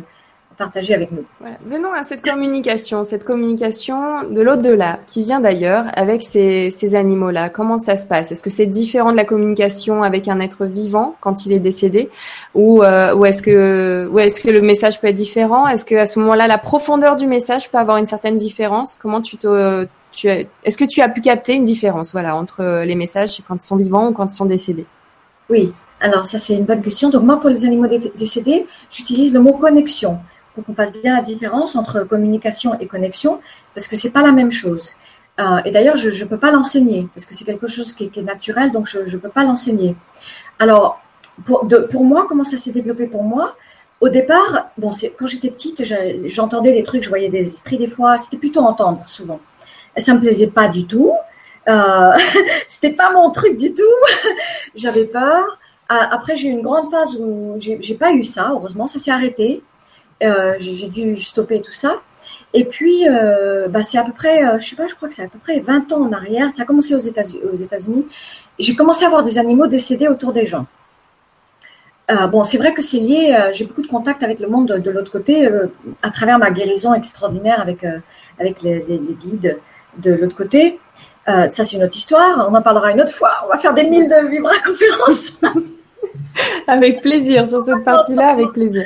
partager 0.55 0.93
avec 0.93 1.11
nous. 1.11 1.23
Venons 1.65 1.91
à 1.93 2.03
cette 2.03 2.23
communication, 2.23 3.03
cette 3.03 3.25
communication 3.25 4.29
de 4.29 4.41
l'au-delà 4.41 4.99
qui 5.07 5.23
vient 5.23 5.39
d'ailleurs 5.39 5.85
avec 5.93 6.23
ces, 6.23 6.69
ces 6.69 6.95
animaux-là. 6.95 7.49
Comment 7.49 7.77
ça 7.77 7.97
se 7.97 8.05
passe? 8.05 8.31
Est-ce 8.31 8.43
que 8.43 8.49
c'est 8.49 8.65
différent 8.65 9.11
de 9.11 9.17
la 9.17 9.25
communication 9.25 10.03
avec 10.03 10.27
un 10.27 10.39
être 10.39 10.65
vivant 10.65 11.15
quand 11.21 11.45
il 11.45 11.51
est 11.51 11.59
décédé? 11.59 12.09
Ou, 12.55 12.83
euh, 12.83 13.15
ou 13.15 13.25
est-ce 13.25 13.41
que, 13.41 14.07
ou 14.11 14.19
est-ce 14.19 14.41
que 14.41 14.49
le 14.49 14.61
message 14.61 14.99
peut 14.99 15.07
être 15.07 15.15
différent? 15.15 15.67
Est-ce 15.67 15.85
que 15.85 15.95
à 15.95 16.05
ce 16.05 16.19
moment-là, 16.19 16.47
la 16.47 16.57
profondeur 16.57 17.15
du 17.15 17.27
message 17.27 17.71
peut 17.71 17.77
avoir 17.77 17.97
une 17.97 18.05
certaine 18.05 18.37
différence? 18.37 18.95
Comment 18.95 19.21
tu 19.21 19.37
te 19.37 19.87
tu 20.11 20.27
est-ce 20.27 20.77
que 20.77 20.85
tu 20.85 21.01
as 21.01 21.09
pu 21.09 21.21
capter 21.21 21.53
une 21.53 21.63
différence, 21.63 22.11
voilà, 22.11 22.35
entre 22.35 22.83
les 22.83 22.95
messages 22.95 23.41
quand 23.47 23.55
ils 23.55 23.65
sont 23.65 23.77
vivants 23.77 24.09
ou 24.09 24.11
quand 24.11 24.27
ils 24.31 24.35
sont 24.35 24.45
décédés? 24.45 24.85
Oui. 25.49 25.73
Alors 25.99 26.27
ça 26.27 26.37
c'est 26.37 26.53
une 26.53 26.65
bonne 26.65 26.81
question. 26.81 27.09
Donc 27.09 27.23
moi 27.23 27.39
pour 27.39 27.49
les 27.49 27.65
animaux 27.65 27.87
décédés, 28.15 28.67
j'utilise 28.91 29.33
le 29.33 29.39
mot 29.39 29.53
connexion 29.53 30.19
pour 30.53 30.63
qu'on 30.63 30.73
fasse 30.73 30.93
bien 30.93 31.15
la 31.15 31.21
différence 31.21 31.75
entre 31.75 32.03
communication 32.03 32.79
et 32.79 32.87
connexion 32.87 33.39
parce 33.73 33.87
que 33.87 33.95
c'est 33.95 34.11
pas 34.11 34.21
la 34.21 34.31
même 34.31 34.51
chose. 34.51 34.95
Euh, 35.39 35.57
et 35.65 35.71
d'ailleurs, 35.71 35.97
je 35.97 36.09
ne 36.09 36.29
peux 36.29 36.37
pas 36.37 36.51
l'enseigner 36.51 37.07
parce 37.13 37.25
que 37.25 37.33
c'est 37.33 37.45
quelque 37.45 37.67
chose 37.67 37.93
qui, 37.93 38.11
est 38.15 38.21
naturel, 38.21 38.71
donc 38.71 38.87
je 38.87 38.99
ne 38.99 39.17
peux 39.17 39.29
pas 39.29 39.43
l'enseigner. 39.43 39.95
Alors, 40.59 41.01
pour, 41.45 42.03
moi, 42.03 42.25
comment 42.29 42.43
ça 42.43 42.57
s'est 42.57 42.71
développé 42.71 43.07
pour 43.07 43.23
moi? 43.23 43.55
Au 43.99 44.09
départ, 44.09 44.69
bon, 44.77 44.91
quand 45.17 45.27
j'étais 45.27 45.49
petite, 45.49 45.83
j'entendais 46.27 46.73
des 46.73 46.83
trucs, 46.83 47.03
je 47.03 47.09
voyais 47.09 47.29
des 47.29 47.41
esprits 47.41 47.77
des 47.77 47.87
fois, 47.87 48.17
c'était 48.17 48.37
plutôt 48.37 48.59
entendre 48.59 49.03
souvent. 49.07 49.39
Ça 49.97 50.13
me 50.13 50.19
plaisait 50.19 50.47
pas 50.47 50.67
du 50.67 50.85
tout. 50.85 51.13
Euh, 51.67 52.11
c'était 52.67 52.91
pas 52.91 53.11
mon 53.11 53.31
truc 53.31 53.57
du 53.57 53.73
tout. 53.73 53.83
J'avais 54.75 55.05
peur. 55.05 55.57
Après, 55.89 56.37
j'ai 56.37 56.47
eu 56.47 56.51
une 56.51 56.61
grande 56.61 56.89
phase 56.89 57.15
où 57.19 57.55
j'ai 57.59 57.93
pas 57.93 58.11
eu 58.11 58.23
ça. 58.23 58.49
Heureusement, 58.51 58.87
ça 58.87 58.97
s'est 58.97 59.11
arrêté. 59.11 59.61
Euh, 60.21 60.55
j'ai 60.59 60.87
dû 60.89 61.21
stopper 61.21 61.61
tout 61.61 61.73
ça. 61.73 62.01
Et 62.53 62.65
puis, 62.65 63.07
euh, 63.07 63.67
bah, 63.67 63.81
c'est 63.81 63.97
à 63.97 64.03
peu 64.03 64.11
près, 64.11 64.45
euh, 64.45 64.59
je 64.59 64.69
sais 64.69 64.75
pas, 64.75 64.87
je 64.87 64.93
crois 64.93 65.09
que 65.09 65.15
c'est 65.15 65.23
à 65.23 65.27
peu 65.27 65.39
près 65.39 65.59
20 65.59 65.91
ans 65.91 66.01
en 66.03 66.11
arrière. 66.11 66.51
Ça 66.51 66.63
a 66.63 66.65
commencé 66.65 66.93
aux 66.93 66.99
États-Unis. 66.99 68.07
J'ai 68.59 68.75
commencé 68.75 69.05
à 69.05 69.09
voir 69.09 69.23
des 69.23 69.39
animaux 69.39 69.67
décédés 69.67 70.07
autour 70.07 70.33
des 70.33 70.45
gens. 70.45 70.67
Euh, 72.11 72.27
bon, 72.27 72.43
c'est 72.43 72.57
vrai 72.57 72.73
que 72.73 72.81
c'est 72.83 72.99
lié. 72.99 73.35
J'ai 73.53 73.65
beaucoup 73.65 73.81
de 73.81 73.87
contacts 73.87 74.21
avec 74.21 74.39
le 74.39 74.47
monde 74.47 74.67
de, 74.67 74.91
l'autre 74.91 75.11
côté 75.11 75.49
à 76.03 76.11
travers 76.11 76.37
ma 76.37 76.51
guérison 76.51 76.93
extraordinaire 76.93 77.59
avec 77.59 77.85
avec 78.39 78.61
les, 78.61 78.85
guides 79.21 79.57
de 79.97 80.11
l'autre 80.11 80.35
côté. 80.35 80.79
ça, 81.25 81.49
c'est 81.49 81.77
une 81.77 81.83
autre 81.83 81.95
histoire. 81.95 82.47
On 82.51 82.53
en 82.53 82.61
parlera 82.61 82.91
une 82.91 83.01
autre 83.01 83.13
fois. 83.13 83.31
On 83.45 83.47
va 83.47 83.57
faire 83.57 83.73
des 83.73 83.83
milles 83.83 84.09
de 84.09 84.27
vibra 84.27 84.53
conférences. 84.63 85.39
avec 86.67 87.01
plaisir 87.01 87.47
sur 87.47 87.63
cette 87.63 87.83
partie-là, 87.83 88.29
avec 88.31 88.51
plaisir. 88.51 88.85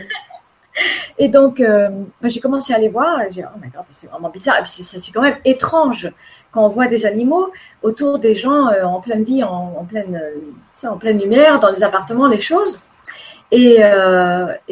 Et 1.17 1.29
donc, 1.29 1.59
euh, 1.59 1.89
j'ai 2.23 2.39
commencé 2.39 2.73
à 2.73 2.77
les 2.77 2.89
voir. 2.89 3.19
J'ai 3.31 3.43
oh 3.43 3.59
my 3.61 3.69
god, 3.69 3.83
c'est 3.91 4.07
vraiment 4.07 4.29
bizarre. 4.29 4.61
C'est 4.67 5.11
quand 5.11 5.21
même 5.21 5.37
étrange 5.45 6.11
quand 6.51 6.65
on 6.65 6.69
voit 6.69 6.87
des 6.87 7.05
animaux 7.05 7.51
autour 7.83 8.19
des 8.19 8.35
gens 8.35 8.67
euh, 8.67 8.83
en 8.83 8.99
pleine 8.99 9.23
vie, 9.23 9.43
en, 9.43 9.85
pleine, 9.85 10.15
euh, 10.15 10.87
en 10.87 10.97
pleine 10.97 11.19
lumière, 11.19 11.59
dans 11.59 11.69
les 11.69 11.83
appartements, 11.83 12.27
les 12.27 12.39
choses. 12.39 12.79
Et, 13.51 13.77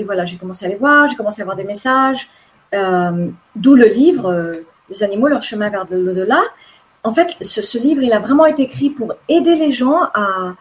voilà, 0.04 0.26
j'ai 0.26 0.38
commencé 0.38 0.66
à 0.66 0.70
les 0.70 0.76
voir. 0.76 1.08
J'ai 1.08 1.16
commencé 1.16 1.42
à 1.42 1.44
avoir 1.44 1.58
des 1.58 1.64
messages. 1.64 2.30
D'où 2.74 3.76
le 3.76 3.86
livre 3.86 4.54
Les 4.90 5.04
animaux, 5.04 5.28
leur 5.28 5.42
chemin 5.42 5.70
vers 5.70 5.86
l'au-delà. 5.90 6.42
En 7.04 7.12
fait, 7.12 7.38
ce, 7.42 7.78
livre, 7.78 8.02
il 8.02 8.12
a 8.12 8.20
vraiment 8.20 8.46
été 8.46 8.64
écrit 8.64 8.90
pour 8.90 9.14
aider 9.30 9.56
les 9.56 9.72
gens 9.72 10.10
à 10.14 10.56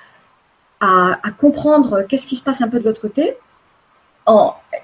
comprendre 1.39 2.03
qu'est-ce 2.03 2.27
qui 2.29 2.37
se 2.37 2.45
passe 2.45 2.63
un 2.63 2.69
peu 2.69 2.79
de 2.79 2.85
l'autre 2.85 3.01
côté 3.01 3.37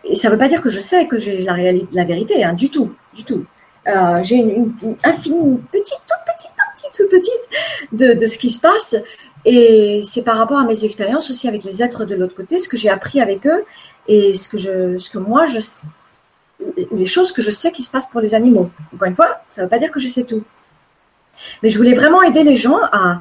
et 0.04 0.16
ça 0.16 0.28
ne 0.28 0.32
veut 0.32 0.38
pas 0.38 0.48
dire 0.48 0.60
que 0.60 0.70
je 0.70 0.78
sais 0.78 1.06
que 1.06 1.18
j'ai 1.18 1.38
la, 1.42 1.56
la 1.92 2.04
vérité, 2.04 2.42
hein, 2.44 2.52
du 2.52 2.70
tout, 2.70 2.94
du 3.14 3.24
tout. 3.24 3.44
Euh, 3.86 4.22
j'ai 4.22 4.36
une, 4.36 4.74
infinie, 5.02 5.58
petite, 5.72 6.00
toute 6.06 6.34
petite 6.34 6.50
toute 6.96 7.10
petite 7.10 8.18
de, 8.18 8.26
ce 8.26 8.38
qui 8.38 8.50
se 8.50 8.60
passe. 8.60 8.96
Et 9.44 10.00
c'est 10.04 10.22
par 10.22 10.36
rapport 10.36 10.58
à 10.58 10.64
mes 10.64 10.84
expériences 10.84 11.30
aussi 11.30 11.48
avec 11.48 11.64
les 11.64 11.82
êtres 11.82 12.04
de 12.04 12.14
l'autre 12.14 12.34
côté, 12.34 12.58
ce 12.58 12.68
que 12.68 12.76
j'ai 12.76 12.90
appris 12.90 13.20
avec 13.20 13.46
eux 13.46 13.64
et 14.06 14.34
ce 14.34 14.48
que, 14.48 14.58
je, 14.58 14.98
ce 14.98 15.08
que 15.10 15.18
moi, 15.18 15.46
je, 15.46 15.60
les 16.92 17.06
choses 17.06 17.32
que 17.32 17.42
je 17.42 17.50
sais 17.50 17.72
qui 17.72 17.82
se 17.82 17.90
passent 17.90 18.10
pour 18.10 18.20
les 18.20 18.34
animaux. 18.34 18.70
Encore 18.94 19.08
une 19.08 19.14
fois, 19.14 19.42
ça 19.48 19.60
ne 19.60 19.66
veut 19.66 19.70
pas 19.70 19.78
dire 19.78 19.90
que 19.90 20.00
je 20.00 20.08
sais 20.08 20.24
tout. 20.24 20.44
Mais 21.62 21.68
je 21.68 21.78
voulais 21.78 21.94
vraiment 21.94 22.22
aider 22.22 22.42
les 22.42 22.56
gens 22.56 22.80
à 22.92 23.20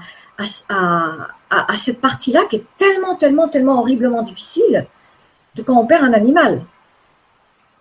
cette 1.75 2.01
partie-là 2.01 2.41
qui 2.49 2.57
est 2.57 2.65
tellement, 2.77 3.15
tellement, 3.15 3.47
tellement 3.47 3.79
horriblement 3.79 4.23
difficile 4.23 4.87
de 5.59 5.63
quand 5.63 5.77
on 5.77 5.85
perd 5.85 6.03
un 6.03 6.13
animal. 6.13 6.61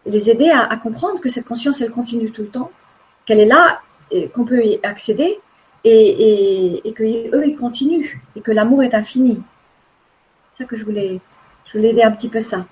Les 0.06 0.30
aider 0.30 0.50
à, 0.50 0.76
comprendre 0.76 1.20
que 1.20 1.28
cette 1.28 1.44
conscience, 1.44 1.80
elle 1.80 1.90
continue 1.90 2.30
tout 2.30 2.42
le 2.42 2.48
temps, 2.48 2.70
qu'elle 3.26 3.40
est 3.40 3.46
là, 3.46 3.80
qu'on 4.32 4.44
peut 4.44 4.64
y 4.64 4.78
accéder 4.82 5.38
et, 5.84 6.88
et, 6.88 6.92
qu'eux, 6.92 7.46
ils 7.46 7.56
continuent 7.58 8.20
et 8.36 8.40
que 8.40 8.50
l'amour 8.50 8.82
est 8.82 8.94
infini. 8.94 9.42
C'est 10.52 10.62
ça 10.62 10.68
que 10.68 10.76
je 10.76 10.84
voulais, 10.84 11.20
je 11.66 11.78
voulais 11.78 11.90
aider 11.90 12.02
un 12.02 12.10
petit 12.10 12.28
peu 12.28 12.40
ça. 12.40 12.64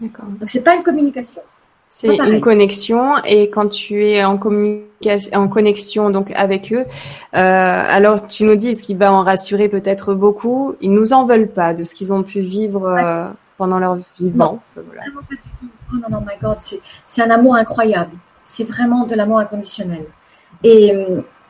D'accord. 0.00 0.26
Donc, 0.26 0.48
c'est 0.48 0.64
pas 0.64 0.74
une 0.74 0.82
communication. 0.82 1.42
C'est 1.88 2.14
une 2.14 2.40
connexion 2.40 3.16
et 3.24 3.48
quand 3.48 3.68
tu 3.68 4.04
es 4.04 4.24
en 4.24 4.36
communication, 4.36 5.30
en 5.32 5.48
connexion 5.48 6.10
donc 6.10 6.30
avec 6.34 6.72
eux, 6.72 6.84
euh, 6.84 6.86
alors 7.32 8.26
tu 8.26 8.44
nous 8.44 8.56
dis 8.56 8.74
ce 8.74 8.82
qui 8.82 8.94
va 8.94 9.12
en 9.12 9.22
rassurer 9.22 9.68
peut-être 9.68 10.12
beaucoup. 10.12 10.74
Ils 10.80 10.92
nous 10.92 11.12
en 11.12 11.24
veulent 11.24 11.48
pas 11.48 11.74
de 11.74 11.84
ce 11.84 11.94
qu'ils 11.94 12.12
ont 12.12 12.22
pu 12.22 12.40
vivre 12.40 12.86
euh, 12.86 13.28
pendant 13.58 13.78
leur 13.78 13.98
vivant. 14.18 14.62
Non, 14.76 14.82
oh 15.92 15.96
non, 15.96 16.08
non, 16.10 16.20
my 16.20 16.38
God, 16.40 16.58
c'est 17.06 17.22
un 17.22 17.30
amour 17.30 17.56
incroyable. 17.56 18.16
C'est 18.44 18.64
vraiment 18.64 19.06
de 19.06 19.14
l'amour 19.14 19.38
inconditionnel. 19.38 20.06
Et, 20.62 20.92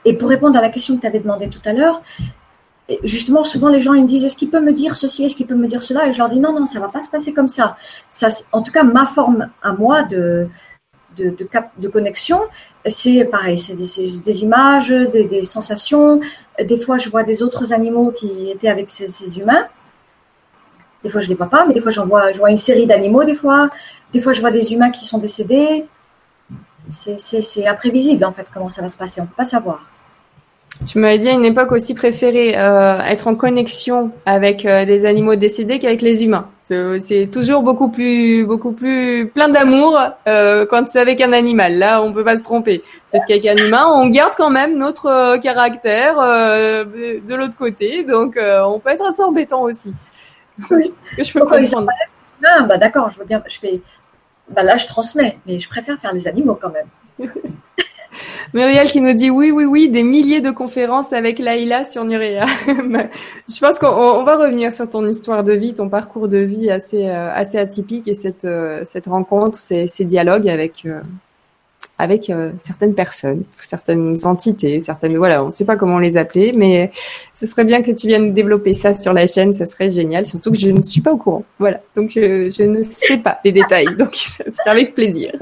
et, 0.04 0.14
pour 0.14 0.28
répondre 0.28 0.58
à 0.58 0.62
la 0.62 0.70
question 0.70 0.96
que 0.96 1.02
tu 1.02 1.06
avais 1.06 1.20
demandé 1.20 1.48
tout 1.48 1.60
à 1.64 1.72
l'heure, 1.72 2.02
justement, 3.02 3.44
souvent 3.44 3.68
les 3.68 3.80
gens 3.80 3.94
ils 3.94 4.02
me 4.02 4.08
disent 4.08 4.24
est-ce 4.24 4.36
qu'il 4.36 4.50
peut 4.50 4.60
me 4.60 4.72
dire 4.72 4.96
ceci, 4.96 5.24
est-ce 5.24 5.34
qu'il 5.34 5.46
peut 5.46 5.54
me 5.54 5.66
dire 5.66 5.82
cela? 5.82 6.08
Et 6.08 6.12
je 6.12 6.18
leur 6.18 6.28
dis 6.28 6.40
non, 6.40 6.52
non, 6.52 6.66
ça 6.66 6.80
va 6.80 6.88
pas 6.88 7.00
se 7.00 7.10
passer 7.10 7.32
comme 7.32 7.48
ça. 7.48 7.76
ça 8.10 8.28
en 8.52 8.62
tout 8.62 8.72
cas, 8.72 8.84
ma 8.84 9.06
forme 9.06 9.50
à 9.62 9.72
moi 9.72 10.02
de, 10.04 10.48
de, 11.16 11.30
de, 11.30 11.48
de 11.78 11.88
connexion, 11.88 12.40
c'est 12.86 13.24
pareil, 13.24 13.58
c'est 13.58 13.74
des, 13.74 14.20
des, 14.20 14.42
images, 14.42 14.90
des, 14.90 15.24
des, 15.24 15.44
sensations. 15.44 16.20
Des 16.62 16.78
fois, 16.78 16.98
je 16.98 17.10
vois 17.10 17.24
des 17.24 17.42
autres 17.42 17.72
animaux 17.72 18.12
qui 18.12 18.50
étaient 18.50 18.68
avec 18.68 18.90
ces, 18.90 19.08
ces 19.08 19.38
humains. 19.38 19.66
Des 21.06 21.12
fois, 21.12 21.20
je 21.20 21.28
les 21.28 21.36
vois 21.36 21.48
pas, 21.48 21.64
mais 21.68 21.72
des 21.72 21.80
fois, 21.80 21.92
j'en 21.92 22.04
vois, 22.04 22.32
je 22.32 22.38
vois 22.38 22.50
une 22.50 22.56
série 22.56 22.84
d'animaux, 22.84 23.22
des 23.22 23.36
fois. 23.36 23.70
Des 24.12 24.20
fois, 24.20 24.32
je 24.32 24.40
vois 24.40 24.50
des 24.50 24.72
humains 24.72 24.90
qui 24.90 25.04
sont 25.04 25.18
décédés. 25.18 25.84
C'est 26.90 27.64
imprévisible, 27.64 28.24
en 28.24 28.32
fait, 28.32 28.44
comment 28.52 28.70
ça 28.70 28.82
va 28.82 28.88
se 28.88 28.98
passer. 28.98 29.20
On 29.20 29.24
ne 29.24 29.28
peut 29.28 29.36
pas 29.36 29.44
savoir. 29.44 29.84
Tu 30.84 30.98
m'avais 30.98 31.18
dit 31.18 31.28
à 31.28 31.32
une 31.32 31.44
époque 31.44 31.70
aussi 31.70 31.94
préféré 31.94 32.58
euh, 32.58 32.98
être 33.02 33.28
en 33.28 33.36
connexion 33.36 34.10
avec 34.26 34.66
euh, 34.66 34.84
des 34.84 35.06
animaux 35.06 35.36
décédés 35.36 35.78
qu'avec 35.78 36.02
les 36.02 36.24
humains. 36.24 36.48
C'est 36.64 37.30
toujours 37.32 37.62
beaucoup 37.62 37.88
plus, 37.88 38.44
beaucoup 38.44 38.72
plus 38.72 39.28
plein 39.28 39.48
d'amour 39.48 39.96
euh, 40.26 40.66
quand 40.68 40.90
c'est 40.90 40.98
avec 40.98 41.20
un 41.20 41.32
animal. 41.32 41.78
Là, 41.78 42.02
on 42.02 42.12
peut 42.12 42.24
pas 42.24 42.36
se 42.36 42.42
tromper. 42.42 42.82
Parce 43.12 43.24
qu'avec 43.26 43.46
un 43.46 43.54
humain, 43.54 43.86
on 43.94 44.08
garde 44.08 44.32
quand 44.36 44.50
même 44.50 44.76
notre 44.76 45.38
caractère 45.38 46.16
de 46.16 47.34
l'autre 47.36 47.56
côté, 47.56 48.02
donc 48.02 48.36
on 48.36 48.80
peut 48.80 48.90
être 48.90 49.06
assez 49.06 49.22
embêtant 49.22 49.62
aussi. 49.62 49.94
Oui. 50.70 50.94
que 51.16 51.24
je 51.24 51.32
peux 51.32 51.40
comprendre. 51.40 51.90
Ah, 52.44 52.62
bah 52.62 52.78
d'accord, 52.78 53.10
je 53.10 53.18
veux 53.18 53.24
bien, 53.24 53.42
je 53.46 53.58
fais, 53.58 53.80
bah 54.50 54.62
là 54.62 54.76
je 54.76 54.86
transmets, 54.86 55.38
mais 55.46 55.58
je 55.58 55.68
préfère 55.68 55.98
faire 55.98 56.12
les 56.12 56.28
animaux 56.28 56.58
quand 56.60 56.70
même. 56.70 57.30
Muriel 58.54 58.90
qui 58.90 59.00
nous 59.00 59.12
dit 59.12 59.30
oui, 59.30 59.50
oui, 59.50 59.64
oui, 59.64 59.88
des 59.88 60.02
milliers 60.02 60.40
de 60.40 60.50
conférences 60.50 61.12
avec 61.12 61.38
Laïla 61.38 61.84
sur 61.84 62.04
Nuria. 62.04 62.46
je 62.66 63.60
pense 63.60 63.78
qu'on 63.78 64.24
va 64.24 64.36
revenir 64.36 64.72
sur 64.72 64.88
ton 64.88 65.06
histoire 65.06 65.44
de 65.44 65.52
vie, 65.52 65.74
ton 65.74 65.88
parcours 65.88 66.28
de 66.28 66.38
vie 66.38 66.70
assez, 66.70 67.06
euh, 67.06 67.30
assez 67.32 67.58
atypique 67.58 68.08
et 68.08 68.14
cette, 68.14 68.44
euh, 68.44 68.82
cette 68.84 69.06
rencontre, 69.06 69.56
ces, 69.56 69.86
ces 69.88 70.04
dialogues 70.04 70.48
avec, 70.48 70.86
euh, 70.86 71.00
avec 71.98 72.30
euh, 72.30 72.50
certaines 72.58 72.94
personnes, 72.94 73.44
certaines 73.58 74.16
entités, 74.24 74.80
certaines 74.80 75.16
voilà, 75.16 75.42
on 75.42 75.46
ne 75.46 75.50
sait 75.50 75.64
pas 75.64 75.76
comment 75.76 75.98
les 75.98 76.16
appeler, 76.16 76.52
mais 76.52 76.90
ce 77.34 77.46
serait 77.46 77.64
bien 77.64 77.82
que 77.82 77.90
tu 77.90 78.06
viennes 78.06 78.34
développer 78.34 78.74
ça 78.74 78.94
sur 78.94 79.12
la 79.12 79.26
chaîne, 79.26 79.52
ça 79.52 79.66
serait 79.66 79.90
génial. 79.90 80.26
Surtout 80.26 80.50
que 80.50 80.58
je 80.58 80.68
ne 80.68 80.82
suis 80.82 81.00
pas 81.00 81.12
au 81.12 81.16
courant, 81.16 81.44
voilà, 81.58 81.80
donc 81.94 82.10
je, 82.10 82.50
je 82.50 82.62
ne 82.64 82.82
sais 82.82 83.18
pas 83.18 83.38
les 83.44 83.52
détails, 83.52 83.86
donc 83.98 84.14
ça 84.14 84.44
serait 84.44 84.70
avec 84.70 84.94
plaisir. 84.94 85.32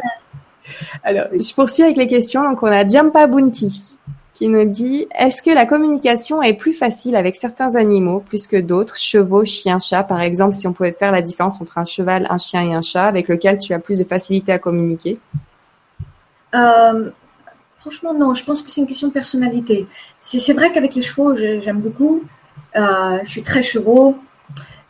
Alors, 1.02 1.26
je 1.32 1.55
poursuis 1.55 1.82
avec 1.82 1.96
les 1.96 2.07
questions. 2.07 2.42
Donc, 2.42 2.62
on 2.62 2.66
a 2.66 2.86
Jampa 2.86 3.26
Bunti 3.26 3.98
qui 4.34 4.48
nous 4.48 4.64
dit 4.64 5.07
Est-ce 5.18 5.42
que 5.42 5.50
la 5.50 5.66
communication 5.66 6.42
est 6.42 6.55
plus 6.55 6.72
facile 6.72 7.16
avec 7.16 7.36
certains 7.36 7.76
animaux 7.76 8.20
plus 8.20 8.46
que 8.46 8.57
d'autres, 8.57 8.98
chevaux, 8.98 9.44
chiens, 9.44 9.78
chats? 9.78 10.02
Par 10.02 10.20
exemple, 10.20 10.55
si 10.55 10.66
on 10.66 10.72
pouvait 10.72 10.92
faire 10.92 11.12
la 11.12 11.22
différence 11.22 11.61
entre 11.61 11.78
un 11.78 11.84
cheval, 11.84 12.26
un 12.30 12.38
chien 12.38 12.68
et 12.68 12.74
un 12.74 12.82
chat, 12.82 13.07
avec 13.07 13.28
lequel 13.28 13.59
tu 13.59 13.72
as 13.72 13.78
plus 13.78 13.98
de 13.98 14.05
facilité 14.05 14.52
à 14.52 14.59
communiquer? 14.59 15.18
Euh, 16.55 17.11
franchement, 17.72 18.14
non. 18.14 18.34
Je 18.34 18.44
pense 18.44 18.62
que 18.62 18.70
c'est 18.70 18.80
une 18.80 18.86
question 18.86 19.09
de 19.09 19.12
personnalité. 19.12 19.86
C'est 20.22 20.52
vrai 20.52 20.72
qu'avec 20.72 20.94
les 20.94 21.02
chevaux, 21.02 21.34
j'aime 21.36 21.80
beaucoup. 21.80 22.22
Euh, 22.76 23.18
je 23.24 23.30
suis 23.30 23.42
très 23.42 23.62
chevaux. 23.62 24.18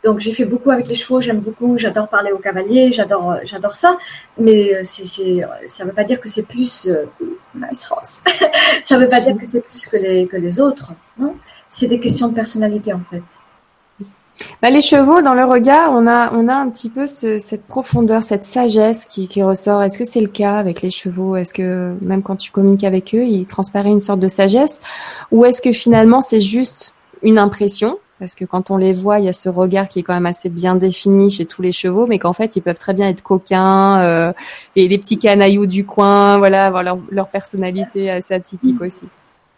Donc 0.03 0.19
j'ai 0.19 0.31
fait 0.31 0.45
beaucoup 0.45 0.69
avec 0.69 0.87
les 0.87 0.93
chevaux, 0.93 1.19
j'aime 1.19 1.39
beaucoup, 1.39 1.79
j'adore 1.79 2.07
parler 2.07 2.31
aux 2.31 2.37
cavaliers, 2.37 2.91
j'adore, 2.91 3.37
j'adore 3.43 3.73
ça. 3.73 3.97
Mais 4.37 4.83
c'est, 4.83 5.07
ça 5.67 5.83
ne 5.83 5.89
veut 5.89 5.95
pas 5.95 6.03
dire 6.03 6.21
que 6.21 6.29
c'est 6.29 6.43
plus 6.43 6.87
euh, 6.87 7.05
ça 7.73 8.97
ne 8.97 9.01
veut 9.01 9.07
pas 9.07 9.21
dire 9.21 9.35
que 9.35 9.47
c'est 9.47 9.61
plus 9.61 9.87
que 9.87 9.97
les 9.97 10.27
que 10.27 10.37
les 10.37 10.59
autres, 10.59 10.91
non? 11.17 11.35
C'est 11.69 11.87
des 11.87 11.99
questions 11.99 12.27
de 12.27 12.35
personnalité 12.35 12.93
en 12.93 12.99
fait. 12.99 13.23
Bah, 14.61 14.69
les 14.69 14.81
chevaux, 14.81 15.21
dans 15.21 15.33
le 15.33 15.45
regard, 15.45 15.91
on 15.91 16.07
a, 16.07 16.33
on 16.33 16.47
a 16.47 16.55
un 16.55 16.69
petit 16.69 16.89
peu 16.89 17.07
cette 17.07 17.65
profondeur, 17.67 18.23
cette 18.23 18.43
sagesse 18.43 19.05
qui, 19.05 19.27
qui 19.27 19.41
ressort. 19.41 19.83
Est-ce 19.83 19.97
que 19.97 20.05
c'est 20.05 20.21
le 20.21 20.27
cas 20.27 20.57
avec 20.57 20.81
les 20.81 20.91
chevaux? 20.91 21.35
Est-ce 21.35 21.53
que 21.53 21.95
même 22.01 22.21
quand 22.21 22.35
tu 22.35 22.51
communiques 22.51 22.83
avec 22.83 23.15
eux, 23.15 23.23
il 23.23 23.45
transparaît 23.45 23.91
une 23.91 23.99
sorte 23.99 24.19
de 24.19 24.27
sagesse? 24.27 24.81
Ou 25.31 25.45
est-ce 25.45 25.61
que 25.61 25.71
finalement 25.71 26.21
c'est 26.21 26.41
juste 26.41 26.93
une 27.23 27.37
impression? 27.37 27.97
Parce 28.19 28.33
que 28.33 28.45
quand 28.45 28.71
on 28.71 28.77
les 28.77 28.93
voit, 28.93 29.19
il 29.19 29.25
y 29.25 29.29
a 29.29 29.33
ce 29.33 29.49
regard 29.49 29.89
qui 29.89 29.99
est 29.99 30.03
quand 30.03 30.13
même 30.13 30.25
assez 30.25 30.47
bien 30.47 30.75
défini 30.75 31.29
chez 31.29 31.45
tous 31.45 31.61
les 31.61 31.73
chevaux, 31.73 32.07
mais 32.07 32.17
qu'en 32.17 32.31
fait, 32.31 32.55
ils 32.55 32.61
peuvent 32.61 32.79
très 32.79 32.93
bien 32.93 33.09
être 33.09 33.21
coquins 33.21 33.99
euh, 33.99 34.33
et 34.77 34.87
les 34.87 34.97
petits 34.97 35.17
canailloux 35.17 35.65
du 35.65 35.85
coin, 35.85 36.37
voilà, 36.37 36.65
avoir 36.65 36.81
leur, 36.81 36.97
leur 37.09 37.27
personnalité 37.27 38.09
assez 38.09 38.33
atypique 38.33 38.81
aussi. 38.81 39.03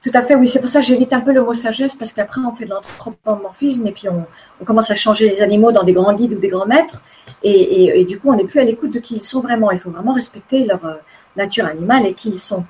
Tout 0.08 0.18
à 0.18 0.22
fait, 0.22 0.36
oui. 0.36 0.48
C'est 0.48 0.62
pour 0.62 0.70
ça 0.70 0.80
que 0.80 0.86
j'évite 0.86 1.12
un 1.12 1.20
peu 1.20 1.34
le 1.34 1.44
mot 1.44 1.54
sagesse, 1.54 1.94
parce 1.94 2.14
qu'après, 2.14 2.40
on 2.40 2.54
fait 2.54 2.64
de 2.64 2.70
l'anthropomorphisme 2.70 3.86
et 3.88 3.92
puis 3.92 4.08
on, 4.08 4.26
on, 4.62 4.64
commence 4.64 4.90
à 4.90 4.96
changer 4.96 5.28
les 5.28 5.42
animaux 5.42 5.74
dans 5.74 5.84
des 5.84 5.92
grands 5.92 6.14
guides 6.14 6.34
ou 6.34 6.40
des 6.40 6.48
grands 6.48 6.66
maîtres. 6.66 7.02
Et, 7.44 7.52
et, 7.52 8.00
et 8.00 8.06
du 8.06 8.18
coup, 8.18 8.30
on 8.30 8.36
n'est 8.36 8.46
plus 8.46 8.62
à 8.62 8.64
l'écoute 8.64 8.94
de 8.94 9.00
qui 9.00 9.16
ils 9.16 9.24
sont 9.24 9.42
vraiment. 9.42 9.70
Il 9.72 9.80
faut 9.80 9.92
vraiment 9.92 10.14
respecter 10.14 10.64
leur 10.64 10.86
euh, 10.86 10.94
nature 11.36 11.66
animale 11.66 12.06
et 12.06 12.14
qui 12.14 12.30
ils 12.30 12.40
sont. 12.40 12.64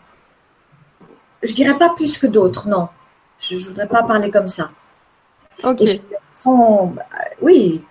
Je 1.44 1.54
dirais 1.54 1.78
pas 1.78 1.90
plus 1.90 2.18
que 2.18 2.26
d'autres, 2.26 2.68
non. 2.68 2.88
Je 3.40 3.56
ne 3.56 3.66
voudrais 3.66 3.88
pas 3.88 4.02
parler 4.02 4.32
comme 4.32 4.48
ça. 4.48 4.72
Ok. 5.64 5.82
ils 5.82 6.02
sont, 6.32 6.88
bah, 6.88 7.04
oui, 7.40 7.84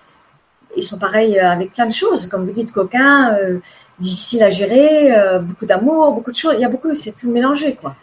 ils 0.77 0.83
sont 0.83 0.99
pareils 0.99 1.39
avec 1.39 1.73
plein 1.73 1.87
de 1.87 1.93
choses, 1.93 2.27
comme 2.27 2.45
vous 2.45 2.51
dites, 2.51 2.73
coquins, 2.73 3.37
euh, 3.37 3.61
difficiles 4.01 4.43
à 4.43 4.51
gérer, 4.51 5.17
euh, 5.17 5.39
beaucoup 5.39 5.67
d'amour, 5.67 6.13
beaucoup 6.15 6.33
de 6.33 6.37
choses. 6.37 6.55
Il 6.55 6.63
y 6.63 6.65
a 6.65 6.69
beaucoup, 6.69 6.93
c'est 6.95 7.13
tout 7.13 7.31
mélangé, 7.31 7.77
quoi. 7.77 7.95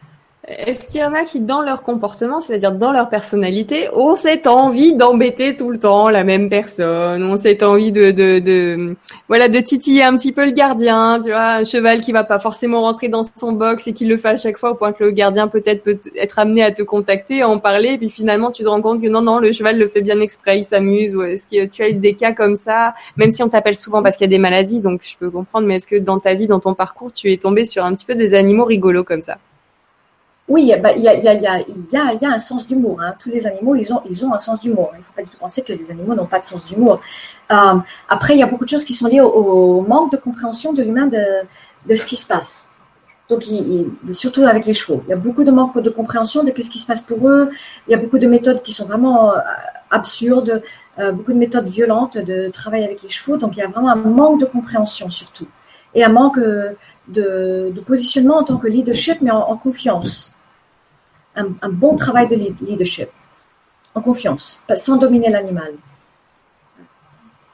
Est-ce 0.46 0.90
qu'il 0.90 1.00
y 1.00 1.04
en 1.06 1.14
a 1.14 1.24
qui, 1.24 1.40
dans 1.40 1.62
leur 1.62 1.84
comportement, 1.84 2.42
c'est-à-dire 2.42 2.74
dans 2.74 2.92
leur 2.92 3.08
personnalité, 3.08 3.88
ont 3.94 4.16
cette 4.16 4.46
envie 4.46 4.94
d'embêter 4.94 5.56
tout 5.56 5.70
le 5.70 5.80
temps 5.80 6.10
la 6.10 6.26
même 6.26 6.50
personne, 6.50 7.24
ont 7.24 7.38
cette 7.38 7.64
envie 7.64 7.94
de, 7.94 8.12
de, 8.12 8.40
de, 8.40 8.98
voilà, 9.30 9.48
de 9.48 9.60
titiller 9.60 10.04
un 10.04 10.18
petit 10.18 10.34
peu 10.34 10.44
le 10.44 10.52
gardien, 10.52 11.22
tu 11.24 11.30
vois, 11.30 11.54
un 11.54 11.64
cheval 11.64 12.02
qui 12.02 12.12
va 12.12 12.26
pas 12.26 12.40
forcément 12.40 12.82
rentrer 12.82 13.08
dans 13.08 13.24
son 13.24 13.54
box 13.54 13.88
et 13.88 13.94
qui 13.94 14.04
le 14.04 14.18
fait 14.18 14.30
à 14.30 14.38
chaque 14.38 14.58
fois 14.58 14.72
au 14.72 14.76
point 14.76 14.92
que 14.92 15.06
le 15.06 15.12
gardien 15.12 15.48
peut-être 15.48 15.82
peut 15.82 15.98
être 16.18 16.40
amené 16.40 16.62
à 16.62 16.72
te 16.74 16.84
contacter, 16.84 17.42
à 17.42 17.48
en 17.48 17.60
parler, 17.60 17.94
et 17.94 17.98
puis 17.98 18.10
finalement 18.10 18.52
tu 18.52 18.64
te 18.64 18.68
rends 18.68 18.82
compte 18.82 19.02
que 19.02 19.08
non, 19.08 19.22
non, 19.22 19.40
le 19.40 19.54
cheval 19.54 19.80
le 19.80 19.88
fait 19.88 20.02
bien 20.02 20.20
exprès, 20.20 20.60
il 20.60 20.66
s'amuse, 20.66 21.16
ou 21.16 21.22
est-ce 21.22 21.48
que 21.48 21.68
tu 21.68 21.84
as 21.84 21.90
eu 21.90 21.94
des 21.94 22.16
cas 22.16 22.34
comme 22.34 22.58
ça, 22.58 22.96
même 23.16 23.32
si 23.32 23.42
on 23.44 23.48
t'appelle 23.48 23.78
souvent 23.78 24.04
parce 24.04 24.18
qu'il 24.18 24.26
y 24.26 24.30
a 24.30 24.36
des 24.36 24.40
maladies, 24.40 24.82
donc 24.82 25.04
je 25.04 25.16
peux 25.18 25.30
comprendre, 25.30 25.66
mais 25.68 25.78
est-ce 25.78 25.88
que 25.88 25.96
dans 25.96 26.20
ta 26.20 26.34
vie, 26.34 26.48
dans 26.48 26.60
ton 26.60 26.74
parcours, 26.74 27.14
tu 27.14 27.32
es 27.32 27.38
tombé 27.38 27.64
sur 27.64 27.86
un 27.86 27.94
petit 27.94 28.06
peu 28.06 28.16
des 28.16 28.36
animaux 28.36 28.66
rigolos 28.66 29.06
comme 29.06 29.22
ça? 29.22 29.38
Oui, 30.50 30.64
il 30.64 30.68
y, 30.68 31.98
a, 31.98 32.34
un 32.34 32.40
sens 32.40 32.68
d'humour. 32.68 33.00
Hein. 33.02 33.16
Tous 33.18 33.30
les 33.30 33.48
animaux, 33.48 33.76
ils 33.76 33.94
ont, 33.94 34.34
un 34.34 34.38
sens 34.38 34.60
d'humour. 34.60 34.92
Il 34.94 34.98
ne 34.98 35.04
faut 35.04 35.14
pas 35.16 35.24
du 35.24 35.30
tout 35.30 35.38
penser 35.38 35.62
que 35.62 35.72
les 35.72 35.90
animaux 35.90 36.16
n'ont 36.16 36.26
pas 36.26 36.40
de 36.40 36.46
sens 36.46 36.66
d'humour. 36.66 37.00
Euh, 37.50 37.76
après, 38.10 38.36
il 38.36 38.40
y 38.40 38.44
a 38.44 38.46
beaucoup 38.46 38.66
de 38.66 38.70
choses 38.70 38.84
qui 38.84 38.94
sont 38.94 39.08
liées 39.08 39.22
au, 39.22 39.82
manque 39.88 40.12
de 40.12 40.18
compréhension 40.18 40.74
de 40.74 40.84
l'humain 40.84 41.08
de, 41.08 41.96
ce 41.96 42.06
qui 42.06 42.18
se 42.18 42.28
passe. 42.28 42.70
Donc, 43.30 43.46
surtout 44.12 44.44
avec 44.44 44.66
les 44.66 44.74
chevaux. 44.74 45.02
Il 45.08 45.12
y 45.12 45.14
a 45.14 45.16
beaucoup 45.16 45.46
de 45.46 45.52
manque 45.52 45.80
de 45.80 45.90
compréhension 45.90 46.44
de 46.44 46.50
ce 46.50 46.70
qui 46.70 46.80
se 46.80 46.88
passe 46.88 47.02
pour 47.02 47.30
eux. 47.30 47.50
Il 47.88 47.92
y 47.92 47.94
a 47.94 47.98
beaucoup 47.98 48.20
de 48.20 48.28
méthodes 48.28 48.62
qui 48.64 48.74
sont 48.74 48.86
vraiment 48.86 49.32
euh, 49.32 49.38
absurdes, 49.92 50.62
euh, 51.00 51.14
beaucoup 51.14 51.32
de 51.32 51.38
méthodes 51.38 51.70
violentes 51.70 52.18
de 52.18 52.50
travail 52.50 52.84
avec 52.84 53.02
les 53.02 53.10
chevaux. 53.10 53.38
Donc, 53.38 53.56
il 53.56 53.60
y 53.60 53.64
a 53.64 53.70
vraiment 53.70 53.90
un 53.90 53.96
manque 53.96 54.42
de 54.42 54.46
compréhension 54.46 55.10
surtout. 55.10 55.48
Et 55.96 56.04
un 56.04 56.10
manque 56.10 56.40
de, 57.08 57.74
positionnement 57.88 58.40
en 58.40 58.44
tant 58.44 58.58
que 58.58 58.68
leadership, 58.68 59.22
mais 59.22 59.32
en 59.32 59.56
confiance 59.56 60.33
un, 61.36 61.48
un, 61.62 61.70
bon 61.70 61.96
travail 61.96 62.28
de 62.28 62.36
leadership, 62.66 63.10
en 63.96 64.02
confiance, 64.02 64.62
sans 64.76 64.98
dominer 64.98 65.30
l'animal. 65.30 65.74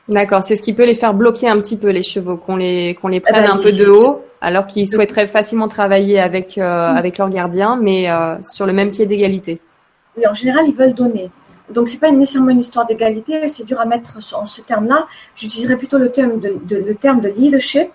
D'accord, 0.10 0.42
c'est 0.42 0.56
ce 0.56 0.64
qui 0.64 0.74
peut 0.74 0.86
les 0.86 0.96
faire 0.96 1.14
bloquer 1.14 1.48
un 1.48 1.62
petit 1.62 1.78
peu 1.78 1.90
les 1.90 2.02
chevaux, 2.02 2.36
qu'on 2.36 2.56
les 2.56 2.96
qu'on 2.96 3.10
les 3.10 3.20
prenne 3.20 3.44
eh 3.46 3.48
ben, 3.48 3.54
un 3.54 3.58
peu 3.58 3.72
de 3.72 3.88
haut, 3.88 4.24
alors 4.42 4.66
qu'ils 4.66 4.90
souhaiteraient 4.90 5.28
facilement 5.28 5.68
travailler 5.68 6.20
avec 6.20 6.58
euh, 6.58 6.64
mm. 6.64 6.98
avec 6.98 7.18
leur 7.20 7.30
gardien, 7.30 7.78
mais 7.80 8.10
euh, 8.10 8.42
sur 8.42 8.66
le 8.66 8.74
même 8.74 8.90
pied 8.90 9.06
d'égalité. 9.06 9.62
Oui, 10.18 10.26
en 10.26 10.34
général, 10.34 10.66
ils 10.68 10.74
veulent 10.74 10.96
donner. 10.96 11.30
Donc, 11.70 11.88
c'est 11.88 12.00
pas 12.00 12.10
nécessairement 12.10 12.50
une 12.50 12.60
histoire 12.62 12.88
d'égalité, 12.88 13.48
c'est 13.48 13.64
dur 13.64 13.80
à 13.80 13.86
mettre 13.86 14.18
en 14.34 14.48
ce 14.48 14.62
terme-là. 14.62 15.06
J'utiliserais 15.36 15.78
plutôt 15.78 16.00
le 16.00 16.10
terme 16.10 16.40
de, 16.40 16.56
de, 16.64 16.78
le 16.78 16.96
terme 16.96 17.22
de 17.22 17.30
leadership, 17.30 17.90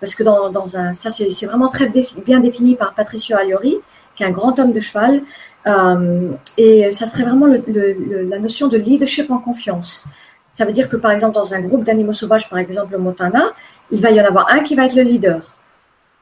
parce 0.00 0.16
que 0.16 0.24
dans, 0.24 0.50
dans 0.50 0.76
un, 0.76 0.94
ça, 0.94 1.10
c'est 1.10 1.46
vraiment 1.46 1.68
très 1.68 1.88
bien 2.26 2.40
défini 2.40 2.74
par 2.74 2.94
Patricio 2.94 3.36
Aliori 3.36 3.76
un 4.22 4.30
grand 4.30 4.58
homme 4.58 4.72
de 4.72 4.80
cheval. 4.80 5.22
Euh, 5.66 6.30
et 6.56 6.90
ça 6.90 7.06
serait 7.06 7.24
vraiment 7.24 7.46
la 7.46 8.38
notion 8.38 8.68
de 8.68 8.78
leadership 8.78 9.30
en 9.30 9.38
confiance. 9.38 10.06
Ça 10.54 10.64
veut 10.64 10.72
dire 10.72 10.88
que, 10.88 10.96
par 10.96 11.12
exemple, 11.12 11.34
dans 11.34 11.54
un 11.54 11.60
groupe 11.60 11.84
d'animaux 11.84 12.12
sauvages, 12.12 12.48
par 12.48 12.58
exemple 12.58 12.92
le 12.92 12.98
Montana, 12.98 13.52
il 13.90 14.00
va 14.00 14.10
y 14.10 14.20
en 14.20 14.24
avoir 14.24 14.50
un 14.50 14.60
qui 14.60 14.74
va 14.74 14.86
être 14.86 14.94
le 14.94 15.02
leader. 15.02 15.56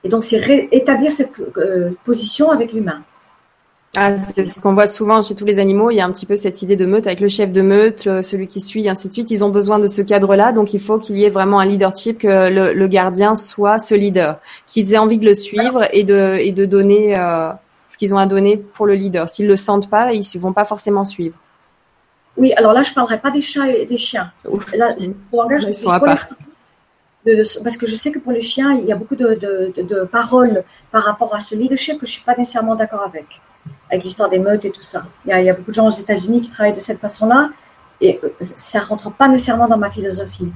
Et 0.05 0.09
donc, 0.09 0.25
c'est 0.25 0.69
établir 0.71 1.13
cette 1.13 1.33
euh, 1.57 1.91
position 2.05 2.51
avec 2.51 2.73
l'humain. 2.73 3.03
Ah, 3.97 4.13
c'est 4.23 4.45
ce 4.45 4.61
qu'on 4.61 4.75
voit 4.75 4.87
souvent 4.87 5.23
chez 5.23 5.35
tous 5.35 5.47
les 5.47 5.59
animaux. 5.59 5.91
Il 5.91 5.97
y 5.97 6.01
a 6.01 6.05
un 6.05 6.13
petit 6.13 6.27
peu 6.27 6.37
cette 6.37 6.63
idée 6.63 6.77
de 6.77 6.87
meute 6.87 7.07
avec 7.07 7.21
le 7.21 7.29
chef 7.29 7.51
de 7.51 7.63
meute, 7.63 8.07
euh, 8.07 8.23
celui 8.23 8.47
qui 8.47 8.61
suit, 8.61 8.89
ainsi 8.89 9.09
de 9.09 9.13
suite. 9.13 9.31
Ils 9.31 9.43
ont 9.43 9.49
besoin 9.49 9.79
de 9.79 9.87
ce 9.87 10.03
cadre-là. 10.03 10.53
Donc, 10.53 10.75
il 10.75 10.81
faut 10.81 10.99
qu'il 10.99 11.17
y 11.17 11.25
ait 11.25 11.31
vraiment 11.31 11.59
un 11.59 11.67
leadership, 11.67 12.19
que 12.19 12.51
le, 12.51 12.87
gardien 12.87 13.35
soit 13.35 13.79
ce 13.79 13.95
leader, 13.95 14.39
qu'ils 14.67 14.95
aient 14.95 14.99
envie 14.99 15.19
de 15.19 15.25
le 15.25 15.35
suivre 15.35 15.89
et 15.93 16.05
de, 16.05 16.37
et 16.39 16.53
donner 16.53 17.17
qu'ils 17.99 18.15
ont 18.15 18.19
à 18.19 18.27
donner 18.27 18.57
pour 18.57 18.87
le 18.87 18.95
leader. 18.95 19.29
S'ils 19.29 19.47
le 19.47 19.57
sentent 19.57 19.91
pas, 19.91 20.13
ils 20.13 20.25
ne 20.35 20.41
vont 20.41 20.53
pas 20.53 20.65
forcément 20.65 21.05
suivre. 21.05 21.37
Oui, 22.39 22.53
alors 22.55 22.73
là, 22.73 22.83
je 22.83 22.91
ne 22.91 22.95
parlerai 22.95 23.19
pas 23.19 23.31
des 23.31 23.43
chats 23.43 23.69
et 23.69 23.85
des 23.85 23.99
chiens. 23.99 24.33
Là, 24.75 24.95
pour 25.31 25.45
ils 25.53 25.75
sont 25.75 25.91
à 25.91 25.99
part. 25.99 26.29
parce 27.25 27.77
que 27.77 27.87
je 27.87 27.97
sais 27.97 28.13
que 28.13 28.21
pour 28.21 28.33
les 28.33 28.43
chiens, 28.43 28.73
il 28.73 28.85
y 28.85 28.93
a 28.93 28.97
beaucoup 28.97 29.17
de, 29.17 29.35
de, 29.35 29.83
de, 29.83 30.05
paroles 30.05 30.63
par 30.93 31.03
rapport 31.03 31.35
à 31.35 31.41
ce 31.41 31.57
leadership 31.57 31.99
que 32.01 32.07
je 32.07 32.13
ne 32.13 32.15
suis 32.15 32.25
pas 32.25 32.37
nécessairement 32.37 32.77
d'accord 32.77 33.03
avec, 33.03 33.27
avec 33.91 34.05
l'histoire 34.05 34.31
des 34.31 34.39
meutes 34.39 34.65
et 34.65 34.71
tout 34.71 34.85
ça. 34.85 35.05
Il 35.27 35.31
y, 35.31 35.33
a, 35.33 35.41
il 35.41 35.47
y 35.47 35.51
a 35.51 35.55
beaucoup 35.55 35.73
de 35.73 35.75
gens 35.75 35.89
aux 35.89 35.99
États-Unis 36.05 36.43
qui 36.43 36.51
travaillent 36.51 36.77
de 36.77 36.81
cette 36.81 37.01
façon-là 37.01 37.51
et 38.01 38.21
euh, 38.23 38.29
ça 38.41 38.79
ne 38.79 38.85
rentre 38.85 39.11
pas 39.11 39.27
nécessairement 39.27 39.67
dans 39.67 39.79
ma 39.79 39.91
philosophie. 39.91 40.49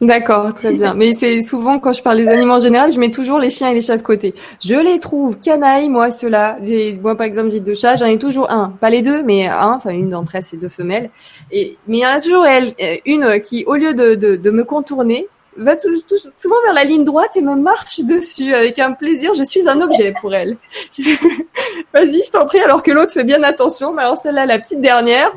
D'accord, 0.00 0.52
très 0.52 0.72
bien. 0.72 0.92
Mais 0.94 1.14
c'est 1.14 1.40
souvent 1.42 1.78
quand 1.78 1.92
je 1.92 2.02
parle 2.02 2.18
des 2.18 2.28
animaux 2.28 2.54
en 2.54 2.60
général, 2.60 2.90
je 2.90 2.98
mets 2.98 3.10
toujours 3.10 3.38
les 3.38 3.50
chiens 3.50 3.70
et 3.70 3.74
les 3.74 3.80
chats 3.80 3.96
de 3.96 4.02
côté. 4.02 4.34
Je 4.62 4.74
les 4.74 4.98
trouve 4.98 5.38
canailles, 5.38 5.88
moi 5.88 6.10
ceux-là. 6.10 6.58
Moi 7.00 7.16
par 7.16 7.26
exemple 7.26 7.50
j'ai 7.50 7.60
deux 7.60 7.74
chats, 7.74 7.94
j'en 7.94 8.06
ai 8.06 8.18
toujours 8.18 8.50
un, 8.50 8.74
pas 8.80 8.90
les 8.90 9.02
deux, 9.02 9.22
mais 9.22 9.46
un. 9.46 9.72
Enfin 9.72 9.90
une 9.90 10.10
d'entre 10.10 10.34
elles 10.34 10.42
c'est 10.42 10.56
deux 10.56 10.68
femelles. 10.68 11.10
Et 11.52 11.78
mais 11.86 11.98
il 11.98 12.00
y 12.00 12.06
en 12.06 12.10
a 12.10 12.20
toujours 12.20 12.44
elle, 12.44 12.72
euh, 12.82 12.96
une 13.06 13.40
qui 13.40 13.64
au 13.66 13.74
lieu 13.74 13.94
de, 13.94 14.14
de, 14.14 14.36
de 14.36 14.50
me 14.50 14.64
contourner 14.64 15.28
va 15.56 15.76
tout, 15.76 15.88
souvent 16.32 16.56
vers 16.64 16.74
la 16.74 16.84
ligne 16.84 17.04
droite 17.04 17.36
et 17.36 17.40
me 17.40 17.54
marche 17.54 18.00
dessus 18.00 18.54
avec 18.54 18.78
un 18.78 18.92
plaisir. 18.92 19.32
Je 19.34 19.44
suis 19.44 19.68
un 19.68 19.80
objet 19.80 20.12
pour 20.20 20.34
elle. 20.34 20.56
Vas-y, 21.94 22.22
je 22.22 22.30
t'en 22.30 22.44
prie. 22.46 22.60
Alors 22.60 22.82
que 22.82 22.90
l'autre 22.90 23.12
fait 23.12 23.24
bien 23.24 23.42
attention. 23.42 23.92
Mais 23.92 24.02
alors 24.02 24.16
celle-là, 24.16 24.46
la 24.46 24.58
petite 24.58 24.80
dernière, 24.80 25.32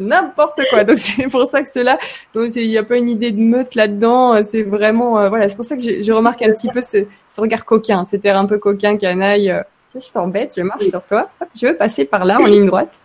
n'importe 0.00 0.60
quoi. 0.70 0.84
Donc 0.84 0.98
c'est 0.98 1.28
pour 1.28 1.48
ça 1.48 1.62
que 1.62 1.68
cela, 1.68 1.98
donc 2.34 2.54
il 2.56 2.68
n'y 2.68 2.78
a 2.78 2.82
pas 2.82 2.96
une 2.96 3.08
idée 3.08 3.30
de 3.30 3.40
meute 3.40 3.74
là-dedans. 3.74 4.42
C'est 4.42 4.62
vraiment, 4.62 5.18
euh, 5.18 5.28
voilà, 5.28 5.48
c'est 5.48 5.56
pour 5.56 5.64
ça 5.64 5.76
que 5.76 5.82
je, 5.82 6.02
je, 6.02 6.12
remarque 6.12 6.42
un 6.42 6.52
petit 6.52 6.68
peu 6.68 6.82
ce, 6.82 7.04
ce 7.28 7.40
regard 7.40 7.64
coquin, 7.64 8.04
cet 8.06 8.24
air 8.24 8.36
un 8.36 8.46
peu 8.46 8.58
coquin, 8.58 8.96
canaille. 8.96 9.50
Euh, 9.50 9.62
tiens, 9.90 10.00
je 10.00 10.12
t'embête, 10.12 10.54
je 10.56 10.62
marche 10.62 10.84
sur 10.84 11.04
toi. 11.04 11.30
je 11.54 11.68
veux 11.68 11.76
passer 11.76 12.04
par 12.04 12.24
là 12.24 12.40
en 12.40 12.46
ligne 12.46 12.66
droite. 12.66 13.00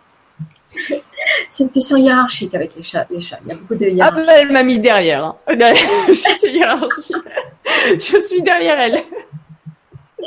C'est 1.50 1.64
une 1.64 1.70
question 1.70 1.96
hiérarchique 1.96 2.54
avec 2.54 2.76
les 2.76 2.82
chats. 2.82 3.06
Les 3.10 3.20
chats. 3.20 3.38
Il 3.44 3.48
y 3.48 3.52
a 3.52 3.56
beaucoup 3.56 3.74
de 3.74 3.86
hiérarchie. 3.86 4.24
Ah, 4.28 4.34
elle 4.38 4.52
m'a 4.52 4.62
mis 4.62 4.78
derrière. 4.78 5.24
Hein. 5.24 5.36
c'est 6.14 6.52
hiérarchie. 6.52 7.14
je 7.74 8.20
suis 8.20 8.42
derrière 8.42 8.78
elle. 8.78 9.02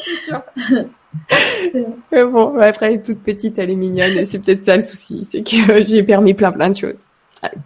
C'est 0.03 0.29
sûr. 0.29 0.41
Mais 2.11 2.23
bon, 2.25 2.59
après, 2.59 3.01
toute 3.01 3.21
petite, 3.23 3.57
elle 3.59 3.71
est 3.71 3.75
mignonne. 3.75 4.25
C'est 4.25 4.39
peut-être 4.39 4.61
ça 4.61 4.77
le 4.77 4.83
souci. 4.83 5.25
C'est 5.25 5.41
que 5.43 5.83
j'ai 5.83 6.03
permis 6.03 6.33
plein, 6.33 6.51
plein 6.51 6.69
de 6.69 6.75
choses. 6.75 7.05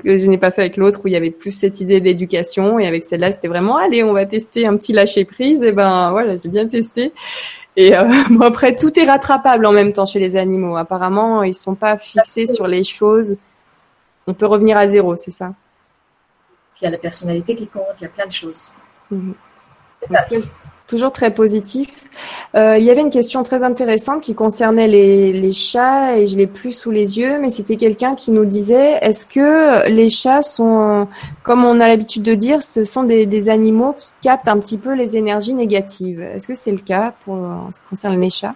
Que 0.03 0.17
je 0.17 0.27
n'ai 0.27 0.37
pas 0.37 0.51
fait 0.51 0.61
avec 0.61 0.77
l'autre 0.77 1.01
où 1.03 1.07
il 1.07 1.13
y 1.13 1.15
avait 1.15 1.31
plus 1.31 1.51
cette 1.51 1.81
idée 1.81 1.99
d'éducation. 1.99 2.79
Et 2.79 2.87
avec 2.87 3.03
celle-là, 3.03 3.31
c'était 3.31 3.47
vraiment, 3.47 3.77
allez, 3.77 4.03
on 4.03 4.13
va 4.13 4.25
tester 4.25 4.65
un 4.65 4.75
petit 4.75 4.93
lâcher 4.93 5.25
prise. 5.25 5.61
Et 5.63 5.71
ben, 5.71 6.11
voilà, 6.11 6.35
j'ai 6.37 6.49
bien 6.49 6.67
testé. 6.67 7.13
Et 7.75 7.95
euh, 7.97 8.03
bon, 8.29 8.45
après, 8.45 8.75
tout 8.75 8.97
est 8.99 9.05
rattrapable 9.05 9.65
en 9.65 9.71
même 9.71 9.93
temps 9.93 10.05
chez 10.05 10.19
les 10.19 10.37
animaux. 10.37 10.75
Apparemment, 10.75 11.43
ils 11.43 11.55
sont 11.55 11.75
pas 11.75 11.97
fixés 11.97 12.45
sur 12.45 12.67
les 12.67 12.83
choses. 12.83 13.37
On 14.27 14.33
peut 14.33 14.45
revenir 14.45 14.77
à 14.77 14.87
zéro, 14.87 15.15
c'est 15.15 15.31
ça. 15.31 15.53
Puis 16.75 16.81
il 16.81 16.85
y 16.85 16.87
a 16.87 16.91
la 16.91 16.97
personnalité 16.97 17.55
qui 17.55 17.67
compte, 17.67 17.83
il 17.99 18.03
y 18.03 18.05
a 18.05 18.09
plein 18.09 18.25
de 18.25 18.31
choses. 18.31 18.69
Mmh 19.11 19.33
toujours 20.93 21.11
très 21.11 21.33
positif. 21.33 21.89
Euh, 22.53 22.77
il 22.77 22.85
y 22.85 22.91
avait 22.91 23.01
une 23.01 23.09
question 23.09 23.41
très 23.41 23.63
intéressante 23.63 24.21
qui 24.21 24.35
concernait 24.35 24.87
les, 24.87 25.51
chats 25.51 26.17
et 26.17 26.27
je 26.27 26.37
l'ai 26.37 26.45
plus 26.45 26.71
sous 26.71 26.91
les 26.91 27.17
yeux, 27.17 27.39
mais 27.39 27.49
c'était 27.49 27.77
quelqu'un 27.77 28.13
qui 28.13 28.29
nous 28.29 28.45
disait 28.45 28.99
est-ce 29.01 29.25
que 29.25 29.89
les 29.89 30.09
chats 30.09 30.43
sont, 30.43 31.07
comme 31.41 31.65
on 31.65 31.79
a 31.79 31.87
l'habitude 31.87 32.21
de 32.21 32.35
dire, 32.35 32.61
ce 32.61 32.85
sont 32.85 33.03
des, 33.03 33.49
animaux 33.49 33.93
qui 33.93 34.13
captent 34.21 34.47
un 34.47 34.59
petit 34.59 34.77
peu 34.77 34.93
les 34.93 35.17
énergies 35.17 35.55
négatives 35.55 36.21
Est-ce 36.21 36.45
que 36.45 36.53
c'est 36.53 36.71
le 36.71 36.77
cas 36.77 37.13
pour 37.25 37.33
en 37.33 37.71
ce 37.71 37.79
qui 37.79 37.85
concerne 37.89 38.21
les 38.21 38.29
chats? 38.29 38.53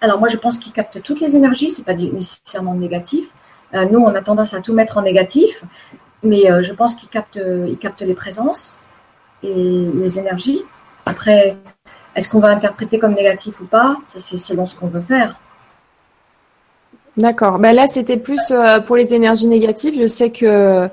Alors 0.00 0.18
moi 0.18 0.28
je 0.28 0.38
pense 0.38 0.58
qu'ils 0.58 0.72
captent 0.72 1.02
toutes 1.02 1.20
les 1.20 1.36
énergies, 1.36 1.70
c'est 1.70 1.84
pas 1.84 1.94
nécessairement 1.94 2.74
négatif. 2.74 3.26
nous, 3.74 3.98
on 3.98 4.14
a 4.14 4.22
tendance 4.22 4.54
à 4.54 4.60
tout 4.60 4.72
mettre 4.72 4.96
en 4.96 5.02
négatif, 5.02 5.64
mais 6.22 6.44
je 6.62 6.72
pense 6.72 6.94
qu'ils 6.94 7.10
captent, 7.10 7.40
ils 7.68 7.76
captent 7.76 8.02
les 8.02 8.14
présences 8.14 8.80
et 9.42 9.54
les 9.94 10.18
énergies. 10.18 10.62
Après, 11.06 11.56
est-ce 12.14 12.28
qu'on 12.28 12.40
va 12.40 12.48
interpréter 12.48 12.98
comme 12.98 13.14
négatif 13.14 13.60
ou 13.60 13.64
pas? 13.64 13.96
Ça, 14.06 14.20
c'est 14.20 14.38
selon 14.38 14.66
ce 14.66 14.74
qu'on 14.74 14.88
veut 14.88 15.00
faire. 15.00 15.36
D'accord. 17.16 17.58
Ben 17.58 17.72
là, 17.72 17.86
c'était 17.86 18.18
plus 18.18 18.50
euh, 18.50 18.80
pour 18.80 18.96
les 18.96 19.14
énergies 19.14 19.46
négatives. 19.46 19.94
Je 19.98 20.06
sais 20.06 20.30
que, 20.30 20.88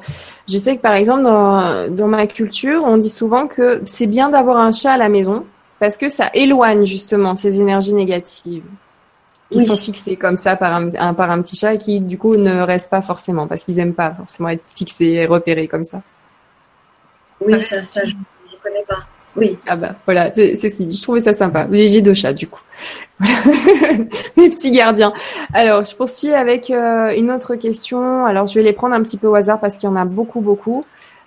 je 0.48 0.58
sais 0.58 0.78
que 0.78 0.82
par 0.82 0.94
exemple 0.94 1.24
dans, 1.24 1.94
dans 1.94 2.08
ma 2.08 2.28
culture, 2.28 2.84
on 2.86 2.98
dit 2.98 3.10
souvent 3.10 3.48
que 3.48 3.82
c'est 3.86 4.08
bien 4.08 4.30
d'avoir 4.30 4.58
un 4.58 4.72
chat 4.72 4.94
à 4.94 4.98
la 4.98 5.10
maison 5.10 5.46
parce 5.80 5.98
que 5.98 6.08
ça 6.08 6.30
éloigne 6.34 6.86
justement 6.86 7.36
ces 7.36 7.60
énergies 7.60 7.94
négatives 7.94 8.64
qui 9.52 9.66
sont 9.66 9.76
fixées 9.76 10.16
comme 10.16 10.38
ça 10.38 10.56
par 10.56 10.74
un, 10.74 11.14
par 11.14 11.30
un 11.30 11.42
petit 11.42 11.58
chat 11.58 11.74
et 11.74 11.78
qui 11.78 12.00
du 12.00 12.18
coup 12.18 12.38
ne 12.38 12.62
restent 12.62 12.90
pas 12.90 13.02
forcément 13.02 13.48
parce 13.48 13.66
qu'ils 13.66 13.80
aiment 13.80 13.94
pas 13.94 14.12
forcément 14.12 14.50
être 14.50 14.64
fixés 14.76 15.06
et 15.06 15.26
repérés 15.26 15.68
comme 15.68 15.84
ça. 15.84 16.02
Oui, 17.42 17.62
ça, 17.62 17.80
ça 17.80 18.06
je 18.06 18.16
ne 18.16 18.64
connais 18.64 18.86
pas. 18.88 19.06
Oui. 19.36 19.58
Ah 19.68 19.76
bah 19.76 19.94
voilà, 20.06 20.32
c'est 20.34 20.56
ce 20.56 20.76
qu'il 20.76 20.88
dit. 20.88 20.98
Je 20.98 21.02
trouvais 21.02 21.22
ça 21.22 21.34
sympa. 21.34 21.68
J'ai 21.72 22.02
deux 22.02 22.14
chats 22.14 22.34
du 22.34 22.48
coup. 22.48 22.62
Mes 24.38 24.50
petits 24.50 24.72
gardiens. 24.72 25.14
Alors, 25.54 25.84
je 25.84 25.96
poursuis 25.96 26.34
avec 26.34 26.70
euh, 26.70 27.16
une 27.16 27.32
autre 27.32 27.56
question. 27.56 28.26
Alors, 28.26 28.46
je 28.46 28.56
vais 28.56 28.62
les 28.62 28.74
prendre 28.74 28.94
un 28.94 29.02
petit 29.02 29.18
peu 29.18 29.28
au 29.28 29.36
hasard 29.36 29.60
parce 29.60 29.78
qu'il 29.78 29.90
y 29.90 29.92
en 29.92 29.96
a 29.96 30.06
beaucoup, 30.06 30.42
beaucoup. 30.42 30.86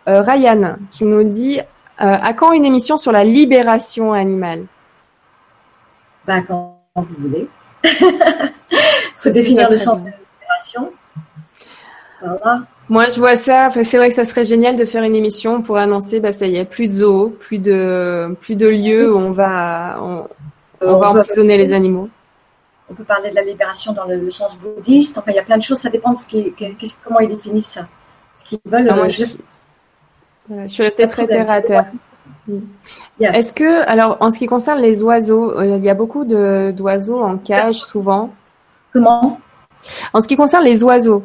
Euh, 0.08 0.20
Ryan 0.20 0.76
qui 0.92 1.04
nous 1.04 1.24
dit 1.24 1.58
euh, 1.58 1.64
à 1.98 2.32
quand 2.32 2.52
une 2.52 2.64
émission 2.64 2.96
sur 2.96 3.10
la 3.10 3.24
libération 3.24 4.12
animale? 4.12 4.66
Bah 6.26 6.42
quand 6.46 6.80
vous 6.94 7.28
voulez. 7.28 7.48
Faut 9.16 9.30
définir 9.30 9.70
le 9.70 9.78
sens 9.78 10.02
de 10.02 10.10
la 10.10 10.16
libération. 10.16 10.90
Voilà. 12.20 12.62
Moi, 12.88 13.08
je 13.08 13.18
vois 13.18 13.36
ça. 13.36 13.68
c'est 13.70 13.96
vrai 13.96 14.08
que 14.08 14.14
ça 14.14 14.24
serait 14.24 14.44
génial 14.44 14.76
de 14.76 14.84
faire 14.84 15.02
une 15.02 15.16
émission 15.16 15.60
pour 15.60 15.76
annoncer, 15.76 16.20
bah, 16.20 16.32
ça 16.32 16.46
y 16.46 16.56
est, 16.56 16.64
plus 16.64 16.86
de 16.86 16.92
zoos, 16.92 17.28
plus 17.40 17.58
de, 17.58 18.36
plus 18.40 18.54
de 18.54 18.68
lieux 18.68 19.12
où 19.12 19.18
on 19.18 19.32
va, 19.32 19.98
on, 20.00 20.96
va 20.96 21.10
emprisonner 21.10 21.56
les 21.56 21.72
animaux. 21.72 22.08
On 22.88 22.94
peut 22.94 23.04
parler 23.04 23.30
de 23.30 23.34
la 23.34 23.42
libération 23.42 23.92
dans 23.92 24.04
le, 24.04 24.30
sens 24.30 24.56
bouddhiste. 24.56 25.18
Enfin, 25.18 25.32
il 25.32 25.36
y 25.36 25.40
a 25.40 25.42
plein 25.42 25.58
de 25.58 25.62
choses. 25.62 25.78
Ça 25.78 25.90
dépend 25.90 26.12
de 26.12 26.18
ce 26.18 26.26
qui, 26.28 26.54
comment 27.02 27.18
ils 27.18 27.28
définissent 27.28 27.72
ça. 27.72 27.88
Ce 28.36 28.44
qu'ils 28.44 28.60
veulent. 28.64 28.88
Ah, 28.88 28.98
euh, 28.98 29.08
je, 29.08 30.68
suis 30.68 30.82
restée 30.84 31.08
très 31.08 31.26
terre 31.26 31.50
à 31.50 31.60
terre. 31.60 31.86
Est-ce 33.20 33.52
que, 33.52 33.82
alors, 33.88 34.16
en 34.20 34.30
ce 34.30 34.38
qui 34.38 34.46
concerne 34.46 34.80
les 34.80 35.02
oiseaux, 35.02 35.58
euh, 35.58 35.76
il 35.76 35.84
y 35.84 35.90
a 35.90 35.94
beaucoup 35.94 36.24
d'oiseaux 36.24 37.20
en 37.20 37.38
cage 37.38 37.80
souvent? 37.80 38.30
Comment? 38.92 39.40
En 40.12 40.20
ce 40.20 40.28
qui 40.28 40.36
concerne 40.36 40.64
les 40.64 40.84
oiseaux, 40.84 41.24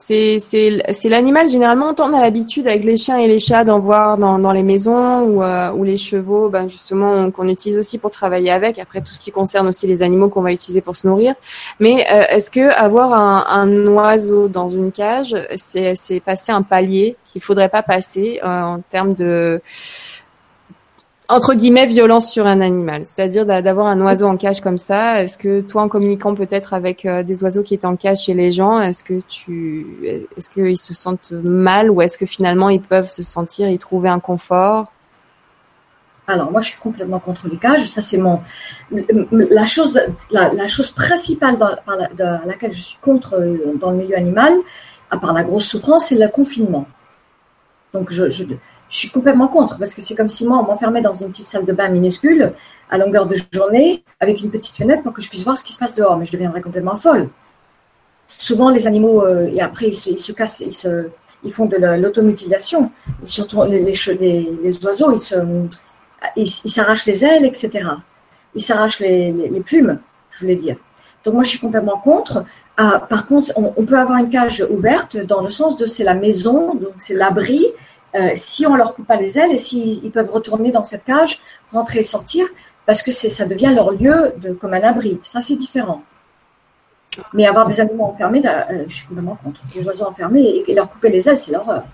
c'est 0.00 1.08
l'animal 1.08 1.48
généralement 1.48 1.92
on 1.98 2.12
a 2.12 2.20
l'habitude 2.20 2.68
avec 2.68 2.84
les 2.84 2.96
chiens 2.96 3.18
et 3.18 3.26
les 3.26 3.40
chats 3.40 3.64
d'en 3.64 3.80
voir 3.80 4.16
dans, 4.16 4.38
dans 4.38 4.52
les 4.52 4.62
maisons 4.62 5.22
ou, 5.22 5.42
euh, 5.42 5.72
ou 5.72 5.82
les 5.82 5.98
chevaux 5.98 6.48
ben 6.48 6.68
justement 6.68 7.30
qu'on 7.32 7.48
utilise 7.48 7.78
aussi 7.78 7.98
pour 7.98 8.12
travailler 8.12 8.52
avec. 8.52 8.78
Après 8.78 9.00
tout 9.00 9.12
ce 9.12 9.20
qui 9.20 9.32
concerne 9.32 9.66
aussi 9.66 9.88
les 9.88 10.04
animaux 10.04 10.28
qu'on 10.28 10.42
va 10.42 10.52
utiliser 10.52 10.80
pour 10.80 10.96
se 10.96 11.08
nourrir. 11.08 11.34
Mais 11.80 12.06
euh, 12.10 12.22
est-ce 12.28 12.50
que 12.50 12.70
avoir 12.70 13.12
un, 13.12 13.44
un, 13.48 13.86
oiseau 13.88 14.46
dans 14.46 14.68
une 14.68 14.92
cage 14.92 15.34
c'est 15.56 15.94
c'est 15.96 16.20
passer 16.20 16.52
un 16.52 16.62
palier 16.62 17.16
qu'il 17.26 17.42
faudrait 17.42 17.68
pas 17.68 17.82
passer 17.82 18.40
euh, 18.44 18.62
en 18.62 18.80
termes 18.80 19.14
de 19.14 19.60
entre 21.28 21.54
guillemets 21.54 21.86
violence 21.86 22.32
sur 22.32 22.46
un 22.46 22.60
animal, 22.60 23.04
c'est-à-dire 23.04 23.44
d'avoir 23.44 23.86
un 23.86 24.00
oiseau 24.00 24.26
en 24.26 24.36
cage 24.36 24.60
comme 24.60 24.78
ça. 24.78 25.22
Est-ce 25.22 25.36
que 25.36 25.60
toi, 25.60 25.82
en 25.82 25.88
communiquant 25.88 26.34
peut-être 26.34 26.72
avec 26.72 27.04
euh, 27.04 27.22
des 27.22 27.42
oiseaux 27.44 27.62
qui 27.62 27.74
étaient 27.74 27.86
en 27.86 27.96
cage 27.96 28.22
chez 28.22 28.34
les 28.34 28.50
gens, 28.50 28.80
est-ce 28.80 29.04
que 29.04 29.20
tu, 29.28 29.86
est-ce 30.36 30.48
qu'ils 30.48 30.78
se 30.78 30.94
sentent 30.94 31.32
mal 31.32 31.90
ou 31.90 32.00
est-ce 32.00 32.16
que 32.16 32.24
finalement 32.24 32.70
ils 32.70 32.80
peuvent 32.80 33.10
se 33.10 33.22
sentir 33.22 33.68
y 33.68 33.78
trouver 33.78 34.08
un 34.08 34.20
confort? 34.20 34.90
Alors 36.26 36.50
moi, 36.50 36.60
je 36.60 36.70
suis 36.70 36.78
complètement 36.78 37.18
contre 37.20 37.48
les 37.48 37.56
cages. 37.56 37.88
Ça, 37.88 38.02
c'est 38.02 38.18
mon 38.18 38.42
la 38.90 39.66
chose, 39.66 39.98
la, 40.30 40.66
chose 40.66 40.90
principale 40.90 41.58
dans, 41.58 42.40
laquelle 42.46 42.72
je 42.72 42.82
suis 42.82 42.98
contre 43.02 43.34
euh, 43.34 43.74
dans 43.78 43.90
le 43.90 43.98
milieu 43.98 44.16
animal, 44.16 44.54
à 45.10 45.18
part 45.18 45.32
la 45.34 45.42
grosse 45.42 45.66
souffrance, 45.66 46.06
c'est 46.06 46.18
le 46.18 46.28
confinement. 46.28 46.86
Donc 47.92 48.12
je, 48.12 48.30
je 48.30 48.44
je 48.88 48.96
suis 48.96 49.10
complètement 49.10 49.48
contre 49.48 49.78
parce 49.78 49.94
que 49.94 50.02
c'est 50.02 50.14
comme 50.14 50.28
si 50.28 50.46
moi 50.46 50.58
on 50.58 50.62
m'enfermait 50.62 51.02
dans 51.02 51.12
une 51.12 51.30
petite 51.30 51.46
salle 51.46 51.64
de 51.64 51.72
bain 51.72 51.88
minuscule 51.88 52.52
à 52.90 52.98
longueur 52.98 53.26
de 53.26 53.36
journée 53.52 54.02
avec 54.20 54.40
une 54.40 54.50
petite 54.50 54.76
fenêtre 54.76 55.02
pour 55.02 55.12
que 55.12 55.20
je 55.20 55.28
puisse 55.28 55.44
voir 55.44 55.58
ce 55.58 55.64
qui 55.64 55.72
se 55.72 55.78
passe 55.78 55.94
dehors, 55.94 56.16
mais 56.16 56.24
je 56.24 56.32
deviendrais 56.32 56.62
complètement 56.62 56.96
folle. 56.96 57.28
Souvent 58.28 58.70
les 58.70 58.86
animaux 58.86 59.22
euh, 59.24 59.50
et 59.52 59.60
après 59.60 59.88
ils 59.88 59.96
se, 59.96 60.32
cassent, 60.32 60.62
ils, 61.44 61.52
font 61.52 61.66
de 61.66 61.76
l'automutilation. 61.76 62.90
Surtout 63.24 63.62
les, 63.64 64.84
oiseaux, 64.84 65.12
ils 66.36 66.48
s'arrachent 66.48 67.06
les 67.06 67.24
ailes, 67.24 67.44
etc. 67.44 67.70
Ils 68.54 68.62
s'arrachent 68.62 69.00
les, 69.00 69.32
les, 69.32 69.60
plumes, 69.60 69.98
je 70.30 70.40
voulais 70.40 70.56
dire. 70.56 70.76
Donc 71.24 71.34
moi 71.34 71.44
je 71.44 71.50
suis 71.50 71.58
complètement 71.58 71.98
contre. 71.98 72.44
Ah, 72.78 73.04
par 73.08 73.26
contre, 73.26 73.52
on, 73.56 73.74
on, 73.76 73.84
peut 73.84 73.98
avoir 73.98 74.18
une 74.18 74.30
cage 74.30 74.64
ouverte 74.70 75.16
dans 75.16 75.42
le 75.42 75.50
sens 75.50 75.76
de 75.76 75.84
c'est 75.84 76.04
la 76.04 76.14
maison, 76.14 76.74
donc 76.74 76.92
c'est 76.98 77.14
l'abri, 77.14 77.66
euh, 78.14 78.30
si 78.34 78.66
on 78.66 78.74
leur 78.74 78.94
coupe 78.94 79.06
pas 79.06 79.16
les 79.16 79.38
ailes 79.38 79.52
et 79.52 79.58
s'ils 79.58 80.10
peuvent 80.10 80.30
retourner 80.30 80.70
dans 80.70 80.82
cette 80.82 81.04
cage, 81.04 81.40
rentrer 81.72 82.00
et 82.00 82.04
sortir, 82.04 82.46
parce 82.86 83.02
que 83.02 83.12
ça 83.12 83.44
devient 83.44 83.72
leur 83.74 83.90
lieu 83.90 84.32
de, 84.38 84.52
comme 84.52 84.72
un 84.72 84.82
abri. 84.82 85.18
Ça, 85.22 85.40
c'est 85.40 85.56
différent. 85.56 86.02
Mais 87.34 87.46
avoir 87.46 87.66
des 87.66 87.80
animaux 87.80 88.04
enfermés, 88.04 88.42
euh, 88.44 88.84
je 88.86 88.96
suis 88.96 89.06
complètement 89.06 89.36
contre. 89.42 89.60
Des 89.74 89.84
oiseaux 89.84 90.06
enfermés 90.06 90.64
et, 90.66 90.74
leur 90.74 90.88
couper 90.88 91.10
les 91.10 91.28
ailes, 91.28 91.38
c'est 91.38 91.52
l'horreur. 91.52 91.84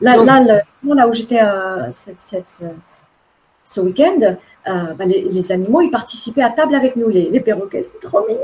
Là, 0.00 0.16
là, 0.16 0.62
là 0.84 1.08
où 1.08 1.12
j'étais 1.12 1.40
euh, 1.40 1.90
ce 1.92 3.80
week-end, 3.80 4.36
bah, 4.64 5.04
les, 5.04 5.52
animaux, 5.52 5.80
ils 5.82 5.90
participaient 5.90 6.42
à 6.42 6.50
table 6.50 6.74
avec 6.74 6.96
nous. 6.96 7.08
Les, 7.08 7.30
les 7.30 7.40
perroquets, 7.40 7.82
c'était 7.82 8.06
trop 8.06 8.26
mignon. 8.26 8.40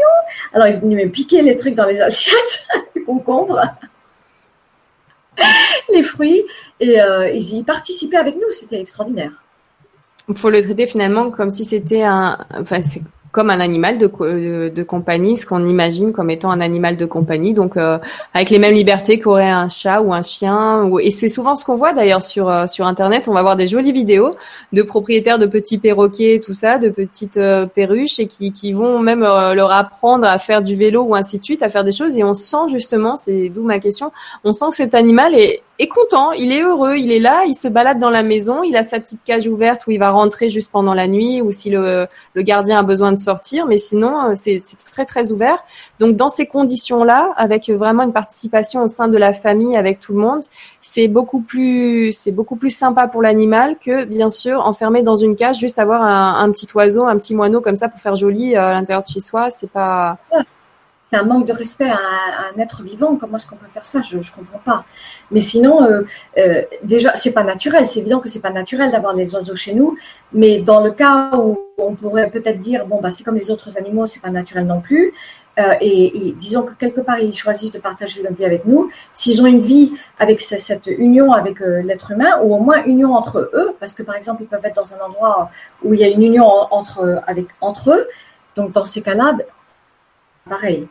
Alors, 0.52 0.66
ils 0.66 0.76
venaient 0.76 1.04
me 1.04 1.10
piquer 1.10 1.42
les 1.42 1.56
trucs 1.56 1.74
dans 1.74 1.86
les 1.86 2.00
assiettes, 2.00 2.66
les 2.94 3.02
concombres 3.02 3.60
les 5.92 6.02
fruits 6.02 6.44
et 6.80 7.00
euh, 7.00 7.30
ils 7.30 7.54
y 7.54 7.62
participaient 7.62 8.16
avec 8.16 8.36
nous. 8.36 8.50
C'était 8.50 8.80
extraordinaire. 8.80 9.32
Il 10.28 10.36
faut 10.36 10.50
le 10.50 10.62
traiter 10.62 10.86
finalement 10.86 11.30
comme 11.30 11.50
si 11.50 11.64
c'était 11.64 12.02
un. 12.02 12.38
Enfin, 12.54 12.80
comme 13.32 13.48
un 13.48 13.60
animal 13.60 13.96
de, 13.96 14.10
euh, 14.20 14.68
de, 14.68 14.82
compagnie, 14.82 15.38
ce 15.38 15.46
qu'on 15.46 15.64
imagine 15.64 16.12
comme 16.12 16.28
étant 16.28 16.50
un 16.50 16.60
animal 16.60 16.98
de 16.98 17.06
compagnie, 17.06 17.54
donc 17.54 17.78
euh, 17.78 17.98
avec 18.34 18.50
les 18.50 18.58
mêmes 18.58 18.74
libertés 18.74 19.18
qu'aurait 19.18 19.48
un 19.48 19.70
chat 19.70 20.02
ou 20.02 20.12
un 20.12 20.20
chien. 20.20 20.90
Et 21.00 21.10
c'est 21.10 21.30
souvent 21.30 21.56
ce 21.56 21.64
qu'on 21.64 21.76
voit 21.76 21.94
d'ailleurs 21.94 22.22
sur 22.22 22.50
euh, 22.50 22.66
sur 22.66 22.86
internet. 22.86 23.28
On 23.28 23.32
va 23.32 23.40
voir 23.40 23.56
des 23.56 23.66
jolies 23.66 23.92
vidéos 23.92 24.36
de 24.74 24.82
propriétaires 24.82 25.38
de 25.38 25.46
petits 25.46 25.78
perroquets, 25.78 26.40
tout 26.44 26.52
ça, 26.52 26.78
de 26.78 26.90
petites 26.90 27.40
perruches, 27.74 28.20
et 28.20 28.26
qui, 28.26 28.52
qui 28.52 28.74
vont 28.74 28.98
même 28.98 29.20
leur 29.20 29.72
apprendre 29.72 30.26
à 30.26 30.38
faire 30.38 30.62
du 30.62 30.76
vélo 30.76 31.02
ou 31.02 31.14
ainsi 31.14 31.38
de 31.38 31.44
suite, 31.44 31.62
à 31.62 31.70
faire 31.70 31.84
des 31.84 31.92
choses. 31.92 32.16
Et 32.16 32.24
on 32.24 32.34
sent 32.34 32.68
justement, 32.70 33.16
c'est 33.16 33.48
d'où 33.48 33.62
ma 33.62 33.78
question, 33.78 34.12
on 34.44 34.52
sent 34.52 34.66
que 34.70 34.76
cet 34.76 34.94
animal 34.94 35.34
est 35.34 35.62
est 35.78 35.88
content, 35.88 36.32
il 36.32 36.52
est 36.52 36.62
heureux, 36.62 36.96
il 36.96 37.10
est 37.10 37.18
là, 37.18 37.44
il 37.46 37.54
se 37.54 37.66
balade 37.66 37.98
dans 37.98 38.10
la 38.10 38.22
maison, 38.22 38.62
il 38.62 38.76
a 38.76 38.82
sa 38.82 39.00
petite 39.00 39.24
cage 39.24 39.48
ouverte 39.48 39.86
où 39.86 39.90
il 39.90 39.98
va 39.98 40.10
rentrer 40.10 40.50
juste 40.50 40.70
pendant 40.70 40.92
la 40.92 41.08
nuit 41.08 41.40
ou 41.40 41.50
si 41.50 41.70
le, 41.70 42.06
le 42.34 42.42
gardien 42.42 42.78
a 42.78 42.82
besoin 42.82 43.10
de 43.10 43.18
sortir, 43.18 43.66
mais 43.66 43.78
sinon 43.78 44.30
euh, 44.30 44.32
c'est 44.34 44.60
très 44.92 45.06
très 45.06 45.32
ouvert. 45.32 45.64
Donc 45.98 46.14
dans 46.14 46.28
ces 46.28 46.46
conditions-là, 46.46 47.32
avec 47.36 47.70
vraiment 47.70 48.02
une 48.02 48.12
participation 48.12 48.82
au 48.82 48.88
sein 48.88 49.08
de 49.08 49.16
la 49.16 49.32
famille 49.32 49.76
avec 49.76 49.98
tout 49.98 50.12
le 50.12 50.18
monde, 50.20 50.42
c'est 50.82 51.08
beaucoup 51.08 51.40
plus 51.40 52.12
c'est 52.12 52.32
beaucoup 52.32 52.56
plus 52.56 52.70
sympa 52.70 53.08
pour 53.08 53.22
l'animal 53.22 53.76
que 53.84 54.04
bien 54.04 54.30
sûr 54.30 54.60
enfermé 54.66 55.02
dans 55.02 55.16
une 55.16 55.36
cage, 55.36 55.58
juste 55.58 55.78
avoir 55.78 56.02
un, 56.02 56.44
un, 56.44 56.50
petit 56.52 56.68
oiseau, 56.74 57.06
un 57.06 57.16
petit 57.16 57.34
moineau 57.34 57.60
comme 57.60 57.76
ça 57.76 57.88
pour 57.88 58.00
faire 58.00 58.14
joli 58.14 58.54
euh, 58.54 58.68
à 58.68 58.72
l'intérieur 58.72 59.02
de 59.02 59.08
chez 59.08 59.20
soi, 59.20 59.50
c'est 59.50 59.70
pas 59.70 60.18
c'est 61.12 61.18
un 61.18 61.24
manque 61.24 61.46
de 61.46 61.52
respect 61.52 61.90
à, 61.90 61.98
un 62.54 62.58
être 62.58 62.82
vivant. 62.82 63.16
Comment 63.16 63.36
est-ce 63.36 63.46
qu'on 63.46 63.56
peut 63.56 63.66
faire 63.66 63.84
ça? 63.84 64.00
Je 64.00 64.16
ne 64.16 64.22
comprends 64.34 64.62
pas. 64.64 64.86
Mais 65.30 65.42
sinon, 65.42 65.84
euh, 65.84 66.02
euh, 66.38 66.62
déjà, 66.84 67.14
c'est 67.16 67.32
pas 67.32 67.44
naturel. 67.44 67.86
C'est 67.86 68.00
évident 68.00 68.18
que 68.18 68.30
c'est 68.30 68.40
pas 68.40 68.50
naturel 68.50 68.90
d'avoir 68.90 69.14
des 69.14 69.34
oiseaux 69.34 69.54
chez 69.54 69.74
nous. 69.74 69.98
Mais 70.32 70.60
dans 70.60 70.82
le 70.82 70.90
cas 70.90 71.30
où 71.36 71.58
on 71.76 71.94
pourrait 71.94 72.30
peut-être 72.30 72.58
dire, 72.58 72.86
bon, 72.86 72.98
bah, 73.02 73.10
c'est 73.10 73.24
comme 73.24 73.34
les 73.34 73.50
autres 73.50 73.76
animaux, 73.76 74.06
c'est 74.06 74.22
pas 74.22 74.30
naturel 74.30 74.64
non 74.64 74.80
plus. 74.80 75.12
Euh, 75.58 75.74
et, 75.82 76.34
disons 76.38 76.62
que 76.62 76.72
quelque 76.72 77.02
part, 77.02 77.18
ils 77.18 77.34
choisissent 77.34 77.72
de 77.72 77.78
partager 77.78 78.22
leur 78.22 78.32
vie 78.32 78.46
avec 78.46 78.64
nous. 78.64 78.90
S'ils 79.12 79.42
ont 79.42 79.46
une 79.46 79.60
vie 79.60 79.92
avec 80.18 80.40
cette 80.40 80.86
union 80.86 81.32
avec 81.32 81.60
l'être 81.60 82.12
humain, 82.12 82.40
ou 82.42 82.54
au 82.54 82.58
moins 82.60 82.82
union 82.84 83.14
entre 83.14 83.50
eux, 83.52 83.76
parce 83.80 83.92
que 83.92 84.02
par 84.02 84.16
exemple, 84.16 84.44
ils 84.44 84.48
peuvent 84.48 84.64
être 84.64 84.76
dans 84.76 84.94
un 84.94 85.06
endroit 85.06 85.50
où 85.84 85.92
il 85.92 86.00
y 86.00 86.04
a 86.04 86.08
une 86.08 86.22
union 86.22 86.46
entre, 86.46 87.20
entre 87.60 87.90
eux. 87.90 88.08
Donc, 88.56 88.72
dans 88.72 88.86
ces 88.86 89.02
cas-là, 89.02 89.36
pareil. 90.48 90.88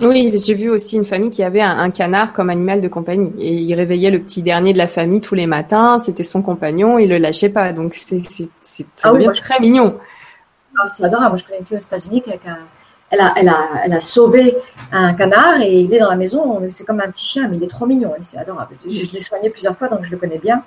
Oui, 0.00 0.32
j'ai 0.44 0.54
vu 0.54 0.70
aussi 0.70 0.96
une 0.96 1.04
famille 1.04 1.30
qui 1.30 1.42
avait 1.42 1.60
un, 1.60 1.90
canard 1.90 2.32
comme 2.32 2.50
animal 2.50 2.80
de 2.80 2.88
compagnie 2.88 3.32
et 3.38 3.52
il 3.52 3.74
réveillait 3.74 4.10
le 4.10 4.20
petit 4.20 4.42
dernier 4.42 4.72
de 4.72 4.78
la 4.78 4.86
famille 4.86 5.20
tous 5.20 5.34
les 5.34 5.46
matins. 5.46 5.98
C'était 5.98 6.22
son 6.22 6.40
compagnon, 6.42 6.98
il 6.98 7.08
le 7.08 7.18
lâchait 7.18 7.48
pas. 7.48 7.72
Donc 7.72 7.94
c'est 7.94 8.22
ah 9.02 9.10
devient 9.10 9.32
très 9.34 9.58
mignon. 9.58 9.98
Ah, 10.78 10.88
c'est 10.88 11.04
adorable. 11.04 11.30
Moi, 11.30 11.36
je 11.38 11.44
connais 11.44 11.58
une 11.58 11.64
fille 11.64 11.76
aux 11.76 11.80
États-Unis 11.80 12.22
qui, 12.22 12.30
elle 13.10 13.20
a, 13.20 13.34
elle, 13.36 13.48
a, 13.48 13.68
elle 13.84 13.92
a 13.92 14.00
sauvé 14.00 14.56
un 14.92 15.14
canard 15.14 15.60
et 15.62 15.80
il 15.80 15.92
est 15.92 15.98
dans 15.98 16.10
la 16.10 16.16
maison. 16.16 16.62
C'est 16.70 16.84
comme 16.84 17.00
un 17.00 17.10
petit 17.10 17.24
chien, 17.24 17.48
mais 17.48 17.56
il 17.56 17.64
est 17.64 17.68
trop 17.68 17.86
mignon. 17.86 18.12
C'est 18.22 18.38
adorable. 18.38 18.76
Je, 18.86 18.90
je 18.90 19.12
l'ai 19.12 19.20
soigné 19.20 19.50
plusieurs 19.50 19.76
fois, 19.76 19.88
donc 19.88 20.04
je 20.04 20.10
le 20.10 20.16
connais 20.16 20.38
bien. 20.38 20.62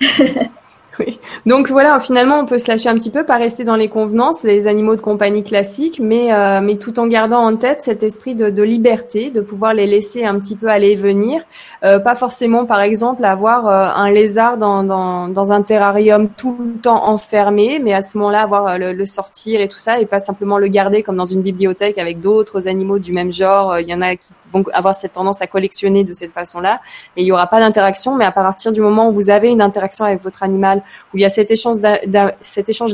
Donc 1.46 1.68
voilà, 1.70 1.98
finalement, 2.00 2.38
on 2.38 2.46
peut 2.46 2.58
se 2.58 2.68
lâcher 2.68 2.88
un 2.88 2.94
petit 2.94 3.10
peu, 3.10 3.24
pas 3.24 3.36
rester 3.36 3.64
dans 3.64 3.76
les 3.76 3.88
convenances, 3.88 4.42
les 4.42 4.66
animaux 4.66 4.96
de 4.96 5.00
compagnie 5.00 5.42
classiques, 5.42 6.00
mais, 6.00 6.32
euh, 6.32 6.60
mais 6.60 6.76
tout 6.76 6.98
en 6.98 7.06
gardant 7.06 7.40
en 7.40 7.56
tête 7.56 7.82
cet 7.82 8.02
esprit 8.02 8.34
de, 8.34 8.50
de, 8.50 8.62
liberté, 8.62 9.30
de 9.30 9.40
pouvoir 9.40 9.74
les 9.74 9.86
laisser 9.86 10.24
un 10.24 10.38
petit 10.38 10.56
peu 10.56 10.68
aller 10.68 10.90
et 10.90 10.96
venir. 10.96 11.42
Euh, 11.84 11.98
pas 11.98 12.14
forcément, 12.14 12.66
par 12.66 12.80
exemple, 12.80 13.24
avoir 13.24 13.66
euh, 13.66 14.02
un 14.02 14.10
lézard 14.10 14.58
dans, 14.58 14.82
dans, 14.82 15.28
dans, 15.28 15.52
un 15.52 15.62
terrarium 15.62 16.28
tout 16.28 16.56
le 16.60 16.80
temps 16.80 17.08
enfermé, 17.08 17.80
mais 17.82 17.94
à 17.94 18.02
ce 18.02 18.18
moment-là, 18.18 18.42
avoir 18.42 18.66
euh, 18.66 18.78
le, 18.78 18.92
le, 18.92 19.06
sortir 19.06 19.60
et 19.60 19.68
tout 19.68 19.78
ça, 19.78 19.98
et 19.98 20.06
pas 20.06 20.20
simplement 20.20 20.58
le 20.58 20.68
garder 20.68 21.02
comme 21.02 21.16
dans 21.16 21.24
une 21.24 21.42
bibliothèque 21.42 21.98
avec 21.98 22.20
d'autres 22.20 22.68
animaux 22.68 22.98
du 22.98 23.12
même 23.12 23.32
genre. 23.32 23.78
Il 23.78 23.88
y 23.88 23.94
en 23.94 24.02
a 24.02 24.16
qui 24.16 24.32
vont 24.52 24.64
avoir 24.72 24.94
cette 24.94 25.14
tendance 25.14 25.40
à 25.40 25.46
collectionner 25.46 26.04
de 26.04 26.12
cette 26.12 26.32
façon-là, 26.32 26.80
et 27.16 27.22
il 27.22 27.24
n'y 27.24 27.32
aura 27.32 27.46
pas 27.46 27.60
d'interaction, 27.60 28.16
mais 28.16 28.24
à 28.24 28.32
partir 28.32 28.72
du 28.72 28.80
moment 28.80 29.08
où 29.08 29.12
vous 29.12 29.30
avez 29.30 29.48
une 29.48 29.62
interaction 29.62 30.04
avec 30.04 30.22
votre 30.22 30.42
animal, 30.42 30.82
où 31.12 31.18
il 31.18 31.20
y 31.20 31.24
a 31.24 31.28
cet 31.28 31.50
échange 31.50 31.80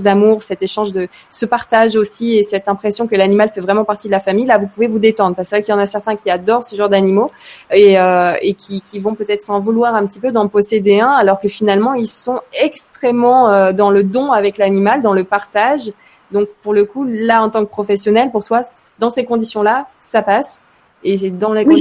d'amour, 0.03 0.42
cet 0.42 0.62
échange 0.62 0.92
de 0.92 1.09
ce 1.30 1.47
partage 1.47 1.97
aussi 1.97 2.36
et 2.36 2.42
cette 2.42 2.68
impression 2.68 3.07
que 3.07 3.14
l'animal 3.14 3.51
fait 3.51 3.61
vraiment 3.61 3.84
partie 3.84 4.09
de 4.09 4.12
la 4.12 4.20
famille, 4.20 4.47
là 4.47 4.59
vous 4.59 4.66
pouvez 4.66 4.86
vous 4.86 4.99
détendre. 4.99 5.36
Parce 5.36 5.49
que 5.49 5.51
c'est 5.51 5.57
vrai 5.57 5.62
qu'il 5.62 5.74
y 5.74 5.76
en 5.76 5.80
a 5.80 5.86
certains 5.86 6.16
qui 6.16 6.30
adorent 6.30 6.64
ce 6.64 6.76
genre 6.76 6.88
d'animaux 6.88 7.30
et, 7.70 7.99
euh, 7.99 8.34
et 8.40 8.55
qui, 8.55 8.82
qui, 8.82 8.99
vont 8.99 9.14
peut-être 9.14 9.42
s'en 9.42 9.61
vouloir 9.61 9.94
un 9.94 10.07
petit 10.07 10.20
peu 10.20 10.32
d'en 10.32 10.49
posséder 10.49 11.01
un, 11.01 11.11
alors 11.11 11.40
que 11.40 11.49
finalement 11.49 11.94
ils 11.94 12.07
sont 12.07 12.40
extrêmement 12.61 13.51
euh, 13.51 13.72
dans 13.72 13.90
le 13.90 14.03
don 14.05 14.32
avec 14.32 14.59
l'animal, 14.59 15.03
dans 15.03 15.12
le 15.12 15.24
partage. 15.24 15.92
Donc 16.32 16.49
pour 16.62 16.74
le 16.74 16.84
coup, 16.84 17.05
là 17.05 17.42
en 17.42 17.51
tant 17.51 17.64
que 17.64 17.70
professionnel, 17.70 18.30
pour 18.30 18.44
toi, 18.44 18.62
dans 18.99 19.11
ces 19.11 19.24
conditions-là, 19.24 19.86
ça 20.01 20.22
passe. 20.22 20.61
Et 21.09 21.16
c'est 21.18 21.30
dans 21.30 21.52
les 21.52 21.64
oui, 21.64 21.78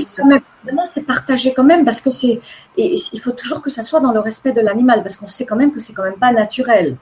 c'est 0.93 1.05
partagé 1.13 1.51
quand 1.55 1.63
même 1.63 1.83
parce 1.83 1.99
que 1.99 2.11
c'est 2.11 2.39
et 2.77 2.95
il 3.15 3.19
faut 3.19 3.31
toujours 3.31 3.61
que 3.65 3.71
ça 3.71 3.81
soit 3.81 3.99
dans 3.99 4.11
le 4.11 4.19
respect 4.19 4.51
de 4.51 4.61
l'animal 4.61 5.01
parce 5.01 5.17
qu'on 5.17 5.27
sait 5.27 5.47
quand 5.47 5.55
même 5.55 5.73
que 5.73 5.79
c'est 5.79 5.93
quand 5.93 6.03
même 6.03 6.19
pas 6.25 6.31
naturel. 6.31 6.95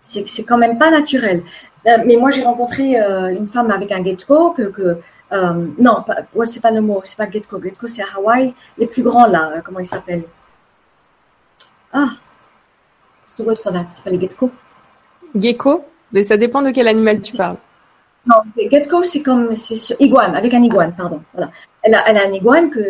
C'est 0.00 0.26
c'est 0.26 0.44
quand 0.44 0.56
même 0.64 0.78
pas 0.78 0.90
naturel. 0.90 1.42
Euh, 1.86 1.98
mais 2.06 2.16
moi 2.16 2.30
j'ai 2.30 2.44
rencontré 2.50 2.98
euh, 2.98 3.28
une 3.28 3.46
femme 3.46 3.70
avec 3.70 3.92
un 3.92 4.02
gecko 4.02 4.52
que, 4.52 4.62
que 4.76 4.96
euh, 5.32 5.66
non, 5.86 5.96
pas, 6.06 6.16
ouais, 6.34 6.46
c'est 6.46 6.62
pas 6.66 6.70
le 6.70 6.80
mot, 6.80 7.02
c'est 7.04 7.18
pas 7.18 7.30
gecko. 7.30 7.60
Gecko 7.62 7.86
c'est 7.86 8.02
à 8.02 8.06
Hawaï, 8.16 8.54
les 8.78 8.86
plus 8.86 9.02
grands 9.02 9.26
là, 9.26 9.60
comment 9.62 9.80
ils 9.80 9.86
s'appellent? 9.94 10.28
Ah, 11.92 12.10
c'est 13.26 13.42
the 13.42 13.46
word 13.46 13.58
for 13.62 13.72
that. 13.74 13.88
C'est 13.92 14.04
pas 14.04 14.10
les 14.10 14.20
gecko. 14.20 14.50
Gecko, 15.36 15.84
mais 16.12 16.24
ça 16.24 16.38
dépend 16.38 16.62
de 16.62 16.70
quel 16.70 16.88
animal 16.88 17.20
tu 17.20 17.36
parles. 17.36 17.58
Non, 18.26 18.36
gecko, 18.70 19.02
c'est 19.02 19.22
comme 19.22 19.56
c'est 19.56 19.98
iguane, 19.98 20.34
avec 20.34 20.52
un 20.52 20.62
iguane, 20.62 20.94
pardon. 20.94 21.22
Voilà. 21.32 21.50
Elle 21.82 21.94
a, 21.94 22.06
elle 22.06 22.18
a 22.18 22.26
un 22.26 22.32
iguane 22.32 22.70
que 22.70 22.80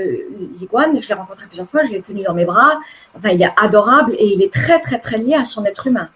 l'iguane, 0.59 1.01
je 1.01 1.09
l'ai 1.09 1.15
rencontré 1.15 1.47
plusieurs 1.47 1.69
fois, 1.69 1.85
je 1.85 1.93
l'ai 1.93 2.03
tenu 2.03 2.25
dans 2.25 2.35
mes 2.35 2.45
bras. 2.45 2.81
Enfin, 3.17 3.31
il 3.31 3.41
est 3.41 3.53
adorable 3.57 4.15
et 4.19 4.27
il 4.27 4.43
est 4.43 4.53
très 4.53 4.81
très 4.81 4.99
très 4.99 5.19
lié 5.19 5.35
à 5.35 5.45
son 5.45 5.65
être 5.65 5.87
humain. 5.87 6.09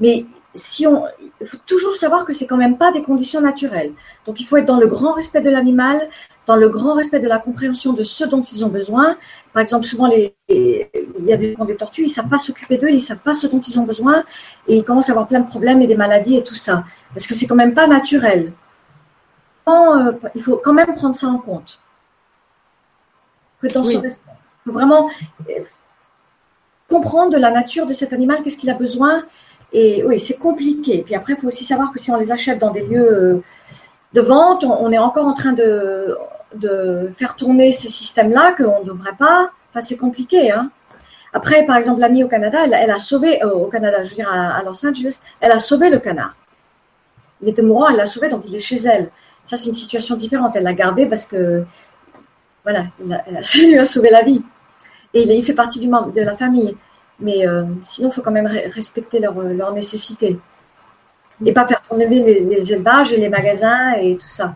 Mais 0.00 0.24
si 0.54 0.86
on, 0.86 1.04
il 1.40 1.46
faut 1.46 1.58
toujours 1.66 1.94
savoir 1.94 2.24
que 2.24 2.32
c'est 2.32 2.46
quand 2.46 2.56
même 2.56 2.78
pas 2.78 2.90
des 2.92 3.02
conditions 3.02 3.42
naturelles. 3.42 3.92
Donc 4.24 4.40
il 4.40 4.44
faut 4.44 4.56
être 4.56 4.64
dans 4.64 4.80
le 4.80 4.86
grand 4.86 5.12
respect 5.12 5.42
de 5.42 5.50
l'animal, 5.50 6.08
dans 6.46 6.56
le 6.56 6.68
grand 6.68 6.94
respect 6.94 7.20
de 7.20 7.28
la 7.28 7.38
compréhension 7.38 7.92
de 7.92 8.04
ce 8.04 8.24
dont 8.24 8.42
ils 8.42 8.64
ont 8.64 8.68
besoin. 8.68 9.16
Par 9.52 9.62
exemple, 9.62 9.86
souvent 9.86 10.06
les, 10.06 10.34
il 10.48 10.86
y 11.24 11.32
a 11.32 11.36
des, 11.36 11.54
des 11.54 11.76
tortues, 11.76 12.04
ils 12.04 12.10
savent 12.10 12.28
pas 12.28 12.38
s'occuper 12.38 12.76
d'eux, 12.76 12.90
ils 12.90 13.00
savent 13.00 13.22
pas 13.22 13.34
ce 13.34 13.46
dont 13.46 13.60
ils 13.60 13.78
ont 13.80 13.84
besoin 13.84 14.24
et 14.68 14.76
ils 14.76 14.84
commencent 14.84 15.08
à 15.08 15.12
avoir 15.12 15.26
plein 15.26 15.40
de 15.40 15.48
problèmes 15.48 15.80
et 15.80 15.86
des 15.86 15.96
maladies 15.96 16.36
et 16.36 16.42
tout 16.42 16.54
ça 16.54 16.84
parce 17.14 17.26
que 17.26 17.34
c'est 17.34 17.46
quand 17.46 17.54
même 17.54 17.74
pas 17.74 17.86
naturel. 17.86 18.52
Euh, 19.68 20.12
il 20.34 20.42
faut 20.42 20.60
quand 20.62 20.74
même 20.74 20.94
prendre 20.94 21.14
ça 21.14 21.28
en 21.28 21.38
compte. 21.38 21.80
Il 23.62 23.70
faut, 23.70 23.82
faut 23.82 24.72
vraiment 24.72 25.08
euh, 25.48 25.60
comprendre 26.90 27.32
de 27.32 27.38
la 27.38 27.50
nature 27.50 27.86
de 27.86 27.94
cet 27.94 28.12
animal, 28.12 28.42
qu'est-ce 28.42 28.58
qu'il 28.58 28.68
a 28.68 28.74
besoin. 28.74 29.24
Et 29.72 30.04
oui, 30.04 30.20
c'est 30.20 30.38
compliqué. 30.38 31.02
Puis 31.02 31.14
après, 31.14 31.32
il 31.32 31.38
faut 31.38 31.46
aussi 31.46 31.64
savoir 31.64 31.92
que 31.92 31.98
si 31.98 32.10
on 32.10 32.18
les 32.18 32.30
achète 32.30 32.58
dans 32.58 32.70
des 32.70 32.82
lieux 32.82 33.10
euh, 33.10 33.42
de 34.12 34.20
vente, 34.20 34.64
on, 34.64 34.92
est 34.92 34.98
encore 34.98 35.26
en 35.26 35.34
train 35.34 35.52
de, 35.52 36.16
de 36.54 37.08
faire 37.12 37.36
tourner 37.36 37.72
ces 37.72 37.88
systèmes-là 37.88 38.54
qu'on 38.56 38.80
ne 38.80 38.84
devrait 38.84 39.16
pas. 39.18 39.50
C'est 39.80 39.96
compliqué. 39.96 40.52
Hein. 40.52 40.70
Après, 41.32 41.66
par 41.66 41.76
exemple, 41.76 42.00
l'amie 42.00 42.22
au 42.22 42.28
Canada, 42.28 42.64
elle, 42.64 42.90
a 42.90 42.98
sauvé, 42.98 43.42
au 43.42 43.66
Canada, 43.66 44.04
je 44.04 44.10
veux 44.10 44.14
dire 44.16 44.30
à 44.32 44.62
Los 44.62 44.86
Angeles, 44.86 45.20
elle 45.40 45.50
a 45.50 45.58
sauvé 45.58 45.90
le 45.90 45.98
canard 45.98 46.34
il 47.44 47.50
était 47.50 47.62
mourant, 47.62 47.90
elle 47.90 47.96
l'a 47.96 48.06
sauvé, 48.06 48.28
donc 48.28 48.42
il 48.48 48.54
est 48.54 48.60
chez 48.60 48.76
elle. 48.76 49.10
Ça, 49.44 49.56
c'est 49.56 49.68
une 49.68 49.74
situation 49.74 50.16
différente. 50.16 50.56
Elle 50.56 50.62
l'a 50.62 50.72
gardé 50.72 51.06
parce 51.06 51.26
que, 51.26 51.64
voilà, 52.62 52.86
elle 52.98 53.42
lui 53.68 53.78
a 53.78 53.84
sauvé 53.84 54.10
la 54.10 54.22
vie. 54.22 54.42
Et 55.12 55.22
il, 55.22 55.44
fait 55.44 55.54
partie 55.54 55.78
du 55.78 55.88
membre 55.88 56.12
de 56.12 56.22
la 56.22 56.34
famille. 56.34 56.76
Mais 57.20 57.46
euh, 57.46 57.64
sinon, 57.82 58.08
il 58.08 58.12
faut 58.12 58.22
quand 58.22 58.32
même 58.32 58.46
respecter 58.46 59.20
leurs 59.20 59.38
leur 59.40 59.72
nécessités. 59.72 60.38
Et 61.44 61.52
pas 61.52 61.66
faire 61.66 61.82
tourner 61.82 62.06
les, 62.06 62.72
élevages 62.72 63.12
et 63.12 63.18
les 63.18 63.28
magasins 63.28 63.92
et 63.94 64.16
tout 64.16 64.28
ça 64.28 64.54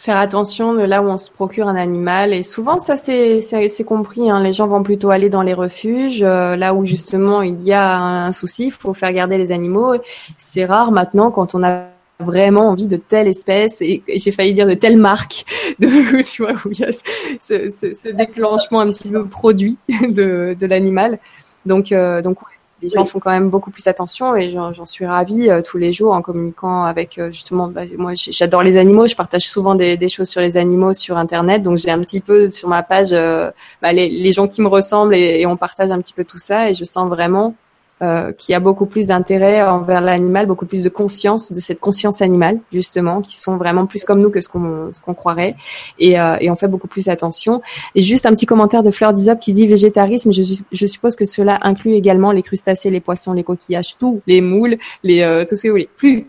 faire 0.00 0.16
attention 0.16 0.72
de 0.72 0.80
là 0.80 1.02
où 1.02 1.08
on 1.08 1.18
se 1.18 1.30
procure 1.30 1.68
un 1.68 1.76
animal. 1.76 2.32
Et 2.32 2.42
souvent, 2.42 2.78
ça 2.78 2.96
c'est 2.96 3.84
compris. 3.86 4.30
Hein. 4.30 4.42
Les 4.42 4.54
gens 4.54 4.66
vont 4.66 4.82
plutôt 4.82 5.10
aller 5.10 5.28
dans 5.28 5.42
les 5.42 5.52
refuges, 5.52 6.22
euh, 6.22 6.56
là 6.56 6.74
où 6.74 6.86
justement 6.86 7.42
il 7.42 7.62
y 7.62 7.74
a 7.74 8.24
un 8.24 8.32
souci. 8.32 8.70
Faut 8.70 8.94
faire 8.94 9.12
garder 9.12 9.36
les 9.36 9.52
animaux. 9.52 9.96
C'est 10.38 10.64
rare 10.64 10.90
maintenant 10.90 11.30
quand 11.30 11.54
on 11.54 11.62
a 11.62 11.84
vraiment 12.18 12.70
envie 12.70 12.86
de 12.86 12.96
telle 12.96 13.28
espèce 13.28 13.82
et, 13.82 14.02
j'ai 14.08 14.32
failli 14.32 14.54
dire 14.54 14.66
de 14.66 14.74
telle 14.74 14.96
marque 14.96 15.44
de 15.78 16.22
tu 16.22 16.42
vois 16.42 16.52
où 16.64 16.70
il 16.70 16.78
y 16.78 16.84
a 16.84 16.92
ce, 16.92 17.70
ce, 17.70 17.94
ce 17.94 18.08
déclenchement 18.08 18.80
un 18.80 18.90
petit 18.90 19.08
peu 19.08 19.24
produit 19.26 19.78
de, 19.88 20.54
de 20.58 20.66
l'animal 20.66 21.18
donc 21.64 21.92
euh, 21.92 22.20
donc 22.20 22.36
les 22.82 22.88
gens 22.88 23.04
font 23.04 23.18
quand 23.18 23.30
même 23.30 23.50
beaucoup 23.50 23.70
plus 23.70 23.86
attention 23.86 24.34
et 24.36 24.50
j'en 24.50 24.86
suis 24.86 25.06
ravie 25.06 25.50
euh, 25.50 25.62
tous 25.62 25.78
les 25.78 25.92
jours 25.92 26.12
en 26.12 26.22
communiquant 26.22 26.84
avec 26.84 27.18
euh, 27.18 27.30
justement 27.30 27.68
bah, 27.68 27.82
moi 27.96 28.12
j'adore 28.14 28.62
les 28.62 28.76
animaux 28.76 29.06
je 29.06 29.14
partage 29.14 29.48
souvent 29.48 29.74
des, 29.74 29.96
des, 29.96 30.08
choses 30.08 30.28
sur 30.28 30.40
les 30.40 30.56
animaux 30.56 30.94
sur 30.94 31.16
internet 31.16 31.62
donc 31.62 31.76
j'ai 31.76 31.90
un 31.90 32.00
petit 32.00 32.20
peu 32.20 32.50
sur 32.50 32.68
ma 32.68 32.82
page 32.82 33.10
bah, 33.10 33.92
les, 33.92 34.08
les, 34.08 34.32
gens 34.32 34.48
qui 34.48 34.62
me 34.62 34.68
ressemblent 34.68 35.14
et, 35.14 35.40
et 35.40 35.46
on 35.46 35.56
partage 35.56 35.90
un 35.90 36.00
petit 36.00 36.12
peu 36.12 36.24
tout 36.24 36.38
ça 36.38 36.70
et 36.70 36.74
je 36.74 36.84
sens 36.84 37.08
vraiment 37.08 37.54
euh, 38.02 38.32
qui 38.32 38.54
a 38.54 38.60
beaucoup 38.60 38.86
plus 38.86 39.08
d'intérêt 39.08 39.62
envers 39.62 40.00
l'animal, 40.00 40.46
beaucoup 40.46 40.66
plus 40.66 40.82
de 40.82 40.88
conscience, 40.88 41.52
de 41.52 41.60
cette 41.60 41.80
conscience 41.80 42.22
animale 42.22 42.58
justement, 42.72 43.20
qui 43.20 43.36
sont 43.36 43.56
vraiment 43.56 43.86
plus 43.86 44.04
comme 44.04 44.20
nous 44.20 44.30
que 44.30 44.40
ce 44.40 44.48
qu'on 44.48 44.90
qu'on 45.04 45.14
croirait, 45.14 45.54
et, 45.98 46.18
euh, 46.18 46.36
et, 46.40 46.50
on 46.50 46.56
fait 46.56 46.68
beaucoup 46.68 46.88
plus 46.88 47.08
attention. 47.08 47.62
Et 47.94 48.02
juste 48.02 48.26
un 48.26 48.30
petit 48.32 48.46
commentaire 48.46 48.82
de 48.82 48.90
Fleur 48.90 49.12
d'Isop 49.12 49.38
qui 49.38 49.52
dit 49.52 49.66
végétarisme. 49.66 50.32
Je, 50.32 50.42
je, 50.72 50.86
suppose 50.86 51.16
que 51.16 51.24
cela 51.24 51.58
inclut 51.62 51.92
également 51.92 52.32
les 52.32 52.42
crustacés, 52.42 52.90
les 52.90 53.00
poissons, 53.00 53.32
les 53.32 53.44
coquillages, 53.44 53.96
tout, 53.98 54.20
les 54.26 54.40
moules, 54.40 54.78
les 55.02 55.22
euh, 55.22 55.44
tout 55.44 55.56
ce 55.56 55.62
que 55.62 55.68
vous 55.68 55.74
voulez. 55.74 55.88
Plus, 55.96 56.26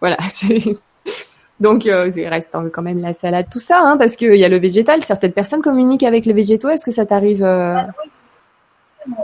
voilà. 0.00 0.18
Donc, 1.60 1.86
euh, 1.86 2.10
il 2.14 2.26
reste 2.26 2.50
quand 2.72 2.82
même 2.82 3.00
la 3.00 3.14
salade, 3.14 3.46
tout 3.50 3.60
ça, 3.60 3.78
hein, 3.80 3.96
parce 3.96 4.16
qu'il 4.16 4.34
y 4.34 4.44
a 4.44 4.48
le 4.48 4.58
végétal. 4.58 5.04
Certaines 5.04 5.32
personnes 5.32 5.62
communiquent 5.62 6.02
avec 6.02 6.26
les 6.26 6.32
végétaux. 6.32 6.68
Est-ce 6.68 6.84
que 6.84 6.90
ça 6.90 7.06
t'arrive 7.06 7.44
euh? 7.44 7.76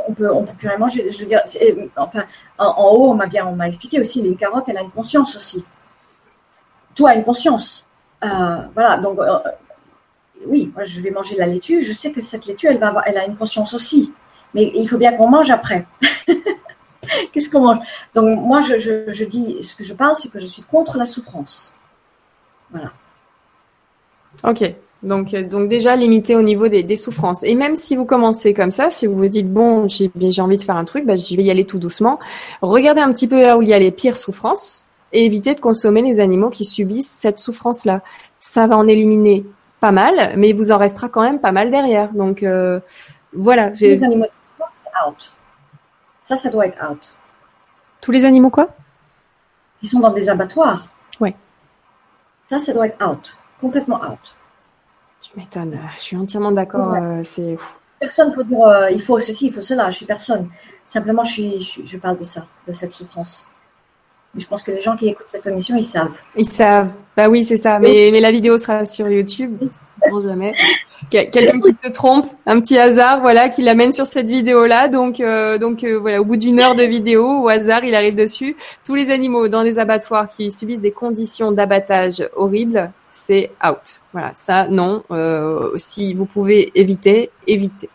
On 0.09 0.13
peut, 0.13 0.29
peut 0.29 0.55
plus 0.59 0.69
rien 0.69 0.79
manger. 0.79 1.09
Enfin, 1.97 2.25
en, 2.59 2.89
haut, 2.93 3.11
on 3.11 3.15
m'a 3.15 3.27
bien, 3.27 3.59
expliqué 3.61 4.01
aussi, 4.01 4.23
les 4.23 4.35
carottes, 4.35 4.69
elle 4.69 4.79
a 4.79 4.83
une 4.83 4.91
conscience 4.91 5.37
aussi. 5.37 5.65
Tout 6.95 7.07
a 7.07 7.15
une 7.15 7.25
conscience. 7.25 7.89
Euh, 8.25 8.59
voilà, 8.75 8.99
donc, 8.99 9.19
euh, 9.19 9.39
oui, 10.47 10.71
moi, 10.75 10.85
je 10.85 11.01
vais 11.01 11.11
manger 11.11 11.37
la 11.37 11.47
laitue. 11.47 11.83
Je 11.83 11.93
sais 11.93 12.13
que 12.13 12.21
cette 12.21 12.47
laitue, 12.47 12.69
elle 12.69 12.83
a 12.83 13.27
une 13.27 13.37
conscience 13.37 13.75
aussi. 13.75 14.13
Mais 14.55 14.73
il 14.75 14.89
faut 14.89 14.99
bien 14.99 15.13
qu'on 15.13 15.29
mange 15.29 15.51
après. 15.51 15.87
Qu'est-ce 17.33 17.51
qu'on 17.51 17.61
mange? 17.61 17.79
Donc, 18.15 18.39
moi, 18.39 18.61
je, 18.61 18.79
je, 18.79 19.11
je, 19.11 19.25
dis, 19.25 19.59
ce 19.63 19.77
que 19.77 19.85
je 19.85 19.95
parle, 19.95 20.17
c'est 20.17 20.31
que 20.31 20.41
je 20.41 20.47
suis 20.47 20.63
contre 20.63 20.99
la 20.99 21.07
souffrance. 21.07 21.75
Voilà. 22.71 22.93
Ok. 24.45 24.75
Donc, 25.03 25.33
euh, 25.33 25.43
donc 25.43 25.69
déjà 25.69 25.97
limité 25.97 26.37
au 26.37 26.43
niveau 26.43 26.69
des, 26.69 26.83
des, 26.83 26.97
souffrances. 26.97 27.43
Et 27.43 27.55
même 27.55 27.77
si 27.77 27.97
vous 27.97 28.05
commencez 28.05 28.53
comme 28.53 28.71
ça, 28.71 28.91
si 28.91 29.07
vous 29.07 29.17
vous 29.17 29.29
dites 29.29 29.51
bon, 29.51 29.89
j'ai 29.89 30.43
envie 30.43 30.59
de 30.59 30.63
faire 30.63 30.77
un 30.77 30.85
truc, 30.85 31.07
bah, 31.07 31.17
je 31.17 31.35
vais 31.37 31.43
y 31.43 31.51
aller 31.51 31.65
tout 31.65 31.79
doucement. 31.79 32.19
Regardez 32.61 33.01
un 33.01 33.13
petit 33.13 33.27
peu 33.27 33.41
là 33.41 33.57
où 33.57 33.63
il 33.63 33.69
y 33.69 33.75
a 33.75 33.79
les 33.79 33.91
pires 33.91 34.17
souffrances 34.17 34.85
et 35.13 35.25
évitez 35.25 35.55
de 35.55 35.61
consommer 35.61 36.03
les 36.03 36.21
animaux 36.21 36.51
qui 36.51 36.65
subissent 36.65 37.11
cette 37.11 37.39
souffrance-là. 37.39 38.03
Ça 38.39 38.67
va 38.67 38.77
en 38.77 38.87
éliminer 38.87 39.45
pas 39.81 39.93
mal, 39.93 40.35
mais 40.37 40.51
il 40.51 40.55
vous 40.55 40.71
en 40.71 40.79
restera 40.79 41.09
quand 41.09 41.23
même 41.23 41.41
pas 41.41 41.53
mal 41.53 41.71
derrière. 41.71 42.13
Donc 42.13 42.43
euh, 42.43 42.81
voilà. 43.33 43.71
Les 43.71 44.05
animaux 44.05 44.27
c'est 44.73 44.89
out. 45.09 45.33
Ça, 46.21 46.37
ça 46.37 46.51
doit 46.51 46.67
être 46.67 46.79
out. 46.89 47.15
Tous 48.01 48.13
les 48.13 48.25
animaux 48.25 48.51
quoi? 48.51 48.69
Ils 49.83 49.89
sont 49.89 50.01
dans 50.01 50.13
des 50.13 50.29
abattoirs. 50.29 50.89
Ouais. 51.21 51.35
Ça, 52.43 52.59
ça 52.59 52.73
doit 52.73 52.87
être 52.87 53.05
out. 53.05 53.35
Complètement 53.61 54.01
out. 54.03 54.37
Tu 55.33 55.39
m'étonnes. 55.39 55.79
Je 55.97 56.03
suis 56.03 56.17
entièrement 56.17 56.53
d'accord. 56.53 56.95
Euh, 56.95 57.23
c'est 57.25 57.57
personne 58.01 58.33
pour 58.33 58.45
dire 58.45 58.63
euh, 58.63 58.91
il 58.91 59.01
faut 59.01 59.21
ceci, 59.21 59.47
il 59.47 59.53
faut 59.53 59.63
cela. 59.63 59.91
Je 59.91 59.97
suis 59.97 60.07
personne. 60.07 60.49
Simplement, 60.85 61.25
je, 61.25 61.33
suis, 61.33 61.87
je, 61.87 61.97
parle 61.99 62.17
de 62.17 62.25
ça, 62.25 62.47
de 62.67 62.73
cette 62.73 62.93
souffrance. 62.93 63.51
Mais 64.35 64.41
je 64.41 64.49
pense 64.49 64.63
que 64.63 64.71
les 64.71 64.83
gens 64.83 64.97
qui 64.97 65.09
écoutent 65.09 65.29
cette 65.29 65.47
émission, 65.47 65.77
ils 65.77 65.85
savent. 65.85 66.19
Ils 66.37 66.49
savent. 66.49 66.91
Bah 67.17 67.29
oui, 67.29 67.45
c'est 67.45 67.57
ça. 67.57 67.79
Mais, 67.79 68.11
mais 68.13 68.21
la 68.21 68.31
vidéo 68.33 68.59
sera 68.59 68.87
sur 68.87 69.09
YouTube. 69.09 69.59
jamais. 70.23 70.55
Quelqu'un 71.11 71.61
qui 71.61 71.73
se 71.73 71.91
trompe, 71.91 72.27
un 72.47 72.61
petit 72.61 72.79
hasard, 72.79 73.21
voilà, 73.21 73.49
qui 73.49 73.63
l'amène 73.63 73.93
sur 73.93 74.07
cette 74.07 74.29
vidéo-là. 74.29 74.89
Donc, 74.89 75.21
euh, 75.21 75.59
donc 75.59 75.83
euh, 75.83 75.99
voilà, 75.99 76.21
au 76.21 76.25
bout 76.25 76.37
d'une 76.37 76.61
heure 76.61 76.75
de 76.75 76.85
vidéo, 76.85 77.43
au 77.43 77.49
hasard, 77.49 77.85
il 77.85 77.95
arrive 77.95 78.15
dessus. 78.15 78.57
Tous 78.85 78.95
les 78.95 79.11
animaux 79.11 79.49
dans 79.49 79.63
les 79.63 79.79
abattoirs 79.79 80.29
qui 80.29 80.53
subissent 80.53 80.81
des 80.81 80.93
conditions 80.93 81.53
d'abattage 81.53 82.23
horribles, 82.37 82.91
c'est 83.11 83.51
out. 83.65 84.01
Voilà, 84.13 84.33
ça, 84.35 84.69
non. 84.69 85.05
Euh, 85.11 85.73
si 85.77 86.15
vous 86.15 86.27
pouvez 86.27 86.73
éviter, 86.75 87.31
évitez. 87.47 87.89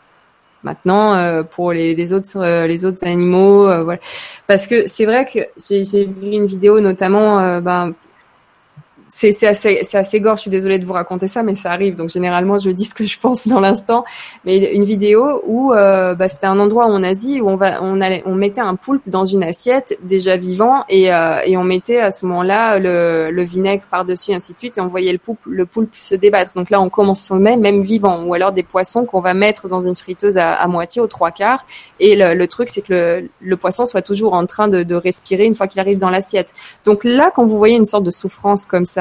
Maintenant, 0.66 1.14
euh, 1.14 1.44
pour 1.44 1.74
les, 1.74 2.12
autres 2.12 2.38
euh, 2.38 2.66
les 2.66 2.86
autres 2.86 3.06
animaux, 3.06 3.68
euh, 3.68 3.84
voilà, 3.84 4.00
parce 4.48 4.66
que 4.68 4.88
c'est 4.88 5.06
vrai 5.06 5.26
que 5.26 5.40
j'ai 5.58 6.06
vu 6.06 6.32
une 6.32 6.48
vidéo 6.48 6.80
notamment, 6.80 7.62
ben 7.62 7.94
c'est 9.08 9.48
assez, 9.48 9.82
assez 9.94 10.20
gore. 10.20 10.38
Je 10.38 10.42
suis 10.42 10.52
désolée 10.52 10.80
de 10.80 10.86
vous 10.86 10.94
raconter 10.94 11.28
ça, 11.28 11.44
mais 11.44 11.56
ça 11.56 11.72
arrive. 11.72 11.96
Donc 11.96 12.10
généralement, 12.10 12.58
je 12.58 12.72
dis 12.72 12.86
ce 12.86 12.96
que 12.96 13.06
je 13.06 13.20
pense 13.20 13.48
dans 13.48 13.60
l'instant. 13.60 14.04
Mais 14.46 14.74
une 14.74 14.84
vidéo 14.84 15.44
où 15.46 15.74
euh, 15.74 16.16
bah, 16.16 16.28
c'était 16.28 16.48
un 16.48 16.60
endroit 16.60 16.88
en 16.88 17.04
Asie 17.04 17.40
où 17.40 17.50
on 17.50 17.56
va, 17.56 17.84
on 17.84 18.02
allait, 18.02 18.24
on 18.26 18.34
mettait 18.34 18.62
un 18.62 18.76
poulpe 18.76 19.08
dans 19.08 19.26
une 19.26 19.44
assiette 19.44 19.98
déjà 20.04 20.38
vivant 20.38 20.84
et, 20.90 21.14
euh, 21.14 21.40
et 21.46 21.56
on 21.58 21.64
mettait 21.64 22.00
à 22.00 22.12
ce 22.12 22.26
moment-là 22.26 22.80
le, 22.80 23.30
le 23.32 23.44
vinaigre 23.44 23.84
par 23.90 24.06
dessus, 24.06 24.34
ainsi 24.34 24.54
de 24.54 24.58
suite, 24.58 24.78
et 24.78 24.82
on 24.82 24.88
voyait 24.88 25.12
le 25.12 25.20
poulpe, 25.20 25.40
le 25.46 25.66
poulpe 25.66 25.96
se 25.96 26.16
débattre. 26.16 26.54
Donc 26.56 26.70
là, 26.70 26.82
on 26.82 26.90
consommait 26.90 27.58
même 27.58 27.82
vivant, 27.82 28.24
ou 28.24 28.34
alors 28.34 28.52
des 28.52 28.64
poissons 28.64 29.06
qu'on 29.06 29.22
va 29.22 29.34
mettre 29.34 29.70
dans 29.70 29.82
une 29.82 29.96
friteuse 29.96 30.38
à, 30.38 30.54
à 30.54 30.68
moitié, 30.68 31.02
aux 31.02 31.08
trois 31.08 31.32
quarts. 31.32 31.66
Et 32.00 32.16
le, 32.16 32.34
le 32.34 32.48
truc, 32.48 32.70
c'est 32.70 32.82
que 32.82 32.94
le, 32.94 33.30
le, 33.42 33.58
poisson 33.58 33.86
soit 33.86 34.02
toujours 34.02 34.34
en 34.34 34.46
train 34.46 34.68
de, 34.68 34.84
de 34.84 34.96
respirer 34.96 35.46
une 35.46 35.56
fois 35.56 35.68
qu'il 35.68 35.80
arrive 35.80 35.98
dans 35.98 36.10
l'assiette. 36.10 36.54
Donc 36.86 37.04
là, 37.04 37.32
quand 37.34 37.46
vous 37.46 37.58
voyez 37.58 37.76
une 37.76 37.86
sorte 37.86 38.04
de 38.04 38.12
souffrance 38.12 38.66
comme 38.66 38.86
ça 38.86 38.95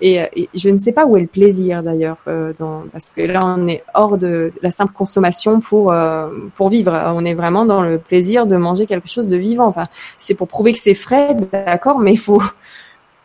et, 0.00 0.48
je 0.54 0.68
ne 0.68 0.78
sais 0.78 0.92
pas 0.92 1.06
où 1.06 1.16
est 1.16 1.20
le 1.20 1.26
plaisir 1.26 1.82
d'ailleurs, 1.82 2.18
euh, 2.28 2.52
parce 2.92 3.10
que 3.10 3.22
là 3.22 3.40
on 3.44 3.66
est 3.68 3.82
hors 3.94 4.18
de 4.18 4.50
la 4.62 4.70
simple 4.70 4.92
consommation 4.92 5.60
pour 5.60 5.92
euh, 5.92 6.28
pour 6.54 6.68
vivre. 6.68 6.92
On 7.14 7.24
est 7.24 7.34
vraiment 7.34 7.64
dans 7.64 7.82
le 7.82 7.98
plaisir 7.98 8.46
de 8.46 8.56
manger 8.56 8.86
quelque 8.86 9.08
chose 9.08 9.28
de 9.28 9.36
vivant. 9.36 9.66
Enfin, 9.66 9.86
c'est 10.18 10.34
pour 10.34 10.48
prouver 10.48 10.72
que 10.72 10.78
c'est 10.78 10.94
frais, 10.94 11.36
d'accord, 11.52 11.98
mais 11.98 12.12
il 12.12 12.18
faut 12.18 12.42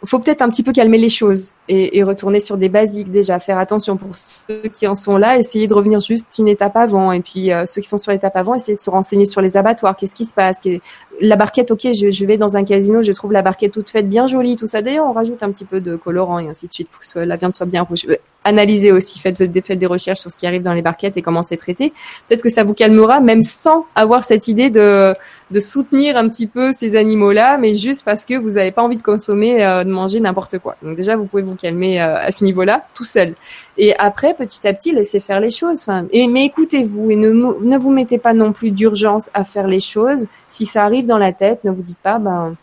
faut 0.06 0.20
peut-être 0.20 0.42
un 0.42 0.50
petit 0.50 0.64
peu 0.64 0.72
calmer 0.72 0.98
les 0.98 1.10
choses 1.10 1.54
et, 1.70 2.00
et, 2.00 2.04
retourner 2.04 2.40
sur 2.40 2.58
des 2.58 2.68
basiques 2.68 3.12
déjà, 3.12 3.40
faire 3.40 3.60
attention 3.60 3.96
pour 3.96 4.16
ceux 4.16 4.64
qui 4.74 4.88
en 4.88 4.96
sont 4.96 5.18
là, 5.18 5.38
essayer 5.38 5.68
de 5.68 5.74
revenir 5.74 6.00
juste 6.00 6.38
une 6.40 6.48
étape 6.48 6.76
avant 6.76 7.12
et 7.12 7.22
puis 7.22 7.54
euh, 7.54 7.66
ceux 7.68 7.82
qui 7.82 7.88
sont 7.88 8.00
sur 8.00 8.12
l'étape 8.12 8.36
avant, 8.36 8.56
essayer 8.56 8.76
de 8.76 8.82
se 8.82 8.90
renseigner 8.90 9.26
sur 9.26 9.40
les 9.40 9.56
abattoirs, 9.56 9.96
qu'est-ce 9.96 10.16
qui 10.16 10.26
se 10.26 10.34
passe, 10.34 10.62
la 11.22 11.36
barquette, 11.36 11.72
ok, 11.72 11.82
je, 11.94 12.10
je, 12.10 12.26
vais 12.26 12.38
dans 12.38 12.58
un 12.58 12.64
casino, 12.64 13.02
je 13.02 13.12
trouve 13.12 13.34
la 13.34 13.42
barquette 13.42 13.74
toute 13.74 13.90
faite, 13.90 14.10
bien 14.10 14.28
jolie, 14.28 14.56
tout 14.56 14.68
ça. 14.68 14.82
D'ailleurs, 14.82 15.06
on 15.06 15.14
rajoute 15.14 15.44
un 15.44 15.52
petit 15.52 15.66
peu 15.66 15.82
de 15.82 15.96
colorant 15.96 16.40
et 16.40 16.48
ainsi 16.48 16.68
de 16.68 16.74
suite 16.74 16.90
pour 16.90 17.02
que 17.02 17.20
la 17.20 17.36
viande 17.36 17.56
soit 17.56 17.66
bien 17.66 17.84
rouge. 17.84 18.06
Euh, 18.10 18.16
analysez 18.46 18.92
aussi, 18.92 19.20
faites, 19.20 19.38
faites 19.38 19.80
des 19.80 19.86
recherches 19.86 20.20
sur 20.20 20.32
ce 20.32 20.38
qui 20.38 20.48
arrive 20.48 20.64
dans 20.64 20.74
les 20.74 20.82
barquettes 20.82 21.18
et 21.18 21.22
comment 21.22 21.44
c'est 21.44 21.58
traité. 21.58 21.92
Peut-être 22.28 22.42
que 22.42 22.50
ça 22.50 22.64
vous 22.64 22.74
calmera, 22.74 23.20
même 23.20 23.42
sans 23.42 23.86
avoir 23.96 24.24
cette 24.24 24.48
idée 24.48 24.70
de, 24.70 25.14
de 25.52 25.60
soutenir 25.60 26.16
un 26.16 26.30
petit 26.30 26.48
peu 26.48 26.72
ces 26.72 26.96
animaux-là, 26.96 27.58
mais 27.58 27.76
juste 27.76 28.04
parce 28.06 28.24
que 28.24 28.36
vous 28.36 28.52
n'avez 28.52 28.72
pas 28.72 28.82
envie 28.82 28.98
de 28.98 29.04
consommer, 29.04 29.64
euh, 29.64 29.84
de 29.84 29.92
manger 29.92 30.20
n'importe 30.22 30.58
quoi. 30.60 30.78
Donc 30.82 30.96
déjà, 30.96 31.18
vous 31.18 31.26
pouvez 31.26 31.44
vous 31.44 31.56
calmer 31.60 32.02
euh, 32.02 32.18
à 32.18 32.32
ce 32.32 32.44
niveau-là, 32.44 32.86
tout 32.94 33.06
seul. 33.06 33.36
Et 33.78 33.96
après, 33.98 34.34
petit 34.34 34.68
à 34.68 34.74
petit, 34.74 34.92
laissez 34.92 35.20
faire 35.20 35.40
les 35.40 35.52
choses. 35.52 35.82
Enfin, 35.82 36.06
et, 36.12 36.28
mais 36.28 36.46
écoutez-vous 36.46 37.12
et 37.12 37.16
ne, 37.16 37.30
ne 37.30 37.78
vous 37.78 37.92
mettez 37.92 38.18
pas 38.18 38.34
non 38.34 38.54
plus 38.54 38.72
d'urgence 38.72 39.30
à 39.34 39.44
faire 39.44 39.68
les 39.68 39.80
choses. 39.80 40.28
Si 40.48 40.66
ça 40.66 40.84
arrive 40.84 41.06
dans 41.06 41.18
la 41.18 41.34
tête, 41.34 41.64
ne 41.64 41.72
vous 41.72 41.82
dites 41.82 42.00
pas, 42.00 42.20
ben 42.20 42.56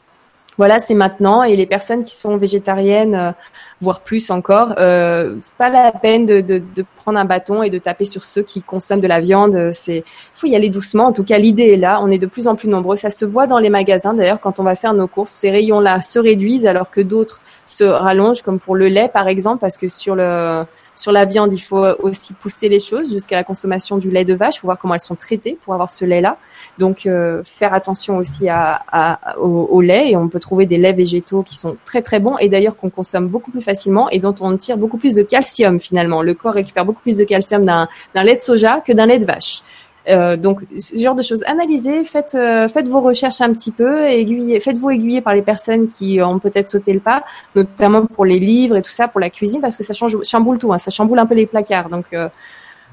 voilà, 0.59 0.81
c'est 0.81 0.95
maintenant. 0.95 1.43
Et 1.43 1.55
les 1.57 1.67
personnes 1.67 2.03
qui 2.03 2.15
sont 2.15 2.37
végétariennes, 2.37 3.15
euh, 3.15 3.33
voire 3.81 4.01
plus 4.01 4.31
encore, 4.31 4.75
euh, 4.79 5.37
c'est 5.43 5.55
pas 5.55 5.69
la 5.69 5.93
peine 5.93 6.25
de, 6.25 6.41
de, 6.41 6.63
de, 6.75 6.85
prendre 6.97 7.19
un 7.19 7.25
bâton 7.25 7.63
et 7.63 7.71
de 7.71 7.79
taper 7.79 8.05
sur 8.05 8.25
ceux 8.25 8.43
qui 8.43 8.63
consomment 8.63 9.01
de 9.01 9.07
la 9.07 9.21
viande. 9.21 9.73
C'est, 9.73 10.03
faut 10.35 10.47
y 10.47 10.57
aller 10.57 10.71
doucement. 10.71 11.07
En 11.07 11.13
tout 11.13 11.25
cas, 11.25 11.39
l'idée 11.39 11.73
est 11.73 11.77
là. 11.77 12.01
On 12.03 12.11
est 12.11 12.19
de 12.19 12.27
plus 12.27 12.49
en 12.49 12.57
plus 12.57 12.69
nombreux. 12.69 12.97
Ça 12.97 13.11
se 13.11 13.25
voit 13.25 13.47
dans 13.47 13.59
les 13.59 13.71
magasins. 13.71 14.15
D'ailleurs, 14.15 14.41
quand 14.41 14.59
on 14.59 14.63
va 14.63 14.77
faire 14.77 14.95
nos 14.95 15.07
courses, 15.07 15.33
ces 15.33 15.51
rayons-là 15.51 16.01
se 16.01 16.19
réduisent 16.19 16.67
alors 16.67 16.91
que 16.91 17.01
d'autres 17.01 17.41
se 17.67 17.85
rallongent, 17.85 18.43
comme 18.43 18.59
pour 18.59 18.77
le 18.77 18.89
lait, 18.89 19.09
par 19.12 19.29
exemple, 19.29 19.61
parce 19.61 19.77
que 19.77 19.89
sur 19.89 20.14
le 20.14 20.64
sur 20.97 21.12
la 21.12 21.27
viande, 21.27 21.53
il 21.53 21.61
faut 21.61 21.85
aussi 22.01 22.33
pousser 22.33 22.69
les 22.71 22.81
choses 22.81 23.12
jusqu'à 23.12 23.37
la 23.37 23.45
consommation 23.45 23.99
du 23.99 24.11
lait 24.11 24.25
de 24.25 24.35
vache. 24.35 24.57
Il 24.57 24.61
faut 24.61 24.67
voir 24.67 24.79
comment 24.79 24.95
elles 24.95 25.01
sont 25.01 25.14
traitées 25.14 25.59
pour 25.62 25.75
avoir 25.75 25.91
ce 25.91 26.07
lait-là. 26.07 26.39
Donc, 26.79 27.05
euh, 27.05 27.43
faire 27.45 27.75
attention 27.75 28.17
aussi 28.17 28.49
à, 28.49 28.83
à, 28.91 29.39
au, 29.39 29.81
lait. 29.83 30.11
Et 30.11 30.17
on 30.17 30.29
peut 30.29 30.41
trouver 30.41 30.64
des 30.64 30.79
laits 30.79 30.97
végétaux 30.97 31.43
qui 31.43 31.57
sont 31.57 31.77
très 31.85 32.01
très 32.01 32.19
bons 32.19 32.39
et 32.39 32.49
d'ailleurs 32.49 32.77
qu'on 32.77 32.89
consomme 32.89 33.29
beaucoup 33.29 33.51
plus 33.51 33.61
facilement 33.61 34.09
et 34.09 34.19
dont 34.19 34.35
on 34.41 34.57
tire 34.57 34.79
beaucoup 34.79 34.97
plus 34.97 35.14
de 35.14 35.23
calcium 35.23 35.79
finalement. 35.79 36.23
Le 36.23 36.33
corps 36.33 36.55
récupère 36.55 36.87
beaucoup 36.87 37.03
plus 37.03 37.19
de 37.19 37.25
calcium 37.25 37.64
d'un 37.67 37.89
lait 38.14 38.37
de 38.37 38.41
soja 38.41 38.81
que 38.81 38.93
d'un 38.93 39.07
lait 39.07 39.19
de 39.19 39.27
vache. 39.27 39.62
Euh, 40.09 40.37
donc, 40.37 40.61
ce 40.79 40.97
genre 40.97 41.15
de 41.15 41.23
choses. 41.23 41.43
Analysez, 41.47 42.05
faites, 42.05 42.35
euh, 42.35 42.69
faites 42.69 42.89
vos 42.89 43.01
recherches 43.01 43.41
un 43.41 43.53
petit 43.53 43.73
peu, 43.73 44.05
aiguillez, 44.05 44.61
faites-vous 44.61 44.91
aiguiller 44.91 45.21
par 45.21 45.35
les 45.35 45.43
personnes 45.43 45.89
qui 45.89 46.21
ont 46.23 46.39
peut-être 46.39 46.71
sauté 46.71 46.93
le 46.93 47.01
pas, 47.01 47.25
notamment 47.55 48.07
pour 48.07 48.25
les 48.25 48.39
livres 48.39 48.77
et 48.77 48.83
tout 48.83 48.93
ça, 48.93 49.09
pour 49.09 49.21
la 49.21 49.31
cuisine, 49.31 49.61
parce 49.61 49.77
que 49.77 49.83
ça 49.85 49.93
change, 49.93 50.23
chamboule 50.23 50.59
tout, 50.59 50.73
hein, 50.73 50.79
ça 50.79 50.91
chamboule 50.91 51.19
un 51.19 51.27
peu 51.27 51.35
les 51.35 51.47
placards. 51.47 51.89
Donc, 51.89 52.07
euh, 52.13 52.29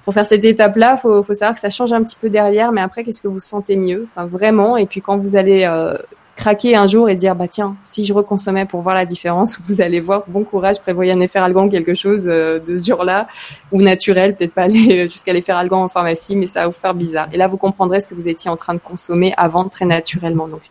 pour 0.03 0.13
faire 0.13 0.25
cette 0.25 0.43
étape-là, 0.43 0.97
faut, 0.97 1.23
faut 1.23 1.33
savoir 1.33 1.55
que 1.55 1.61
ça 1.61 1.69
change 1.69 1.93
un 1.93 2.03
petit 2.03 2.17
peu 2.19 2.29
derrière, 2.29 2.71
mais 2.71 2.81
après, 2.81 3.03
qu'est-ce 3.03 3.21
que 3.21 3.27
vous 3.27 3.39
sentez 3.39 3.75
mieux, 3.75 4.07
enfin 4.11 4.25
vraiment. 4.25 4.75
Et 4.75 4.85
puis 4.85 5.01
quand 5.01 5.17
vous 5.17 5.35
allez 5.35 5.63
euh, 5.63 5.95
craquer 6.35 6.75
un 6.75 6.87
jour 6.87 7.09
et 7.09 7.15
dire 7.15 7.35
bah 7.35 7.47
tiens 7.47 7.75
si 7.81 8.05
je 8.05 8.13
reconsommais 8.13 8.65
pour 8.65 8.81
voir 8.81 8.95
la 8.95 9.05
différence 9.05 9.59
vous 9.67 9.81
allez 9.81 10.01
voir 10.01 10.23
bon 10.27 10.43
courage 10.43 10.81
prévoyez 10.81 11.11
un 11.11 11.19
effet 11.19 11.39
algan 11.39 11.69
quelque 11.69 11.93
chose 11.93 12.27
euh, 12.27 12.59
de 12.59 12.75
ce 12.75 12.85
genre-là. 12.85 13.27
Ou 13.71 13.81
naturel 13.81 14.35
peut-être 14.35 14.53
pas 14.53 14.63
aller 14.63 15.07
jusqu'à 15.09 15.33
l'effet 15.33 15.51
algan 15.51 15.83
en 15.83 15.89
pharmacie 15.89 16.35
mais 16.35 16.47
ça 16.47 16.61
va 16.61 16.67
vous 16.67 16.73
faire 16.73 16.93
bizarre. 16.93 17.29
Et 17.33 17.37
là 17.37 17.47
vous 17.47 17.57
comprendrez 17.57 18.01
ce 18.01 18.07
que 18.07 18.15
vous 18.15 18.27
étiez 18.27 18.49
en 18.49 18.57
train 18.57 18.73
de 18.73 18.79
consommer 18.79 19.33
avant 19.37 19.69
très 19.69 19.85
naturellement. 19.85 20.47
Donc 20.47 20.61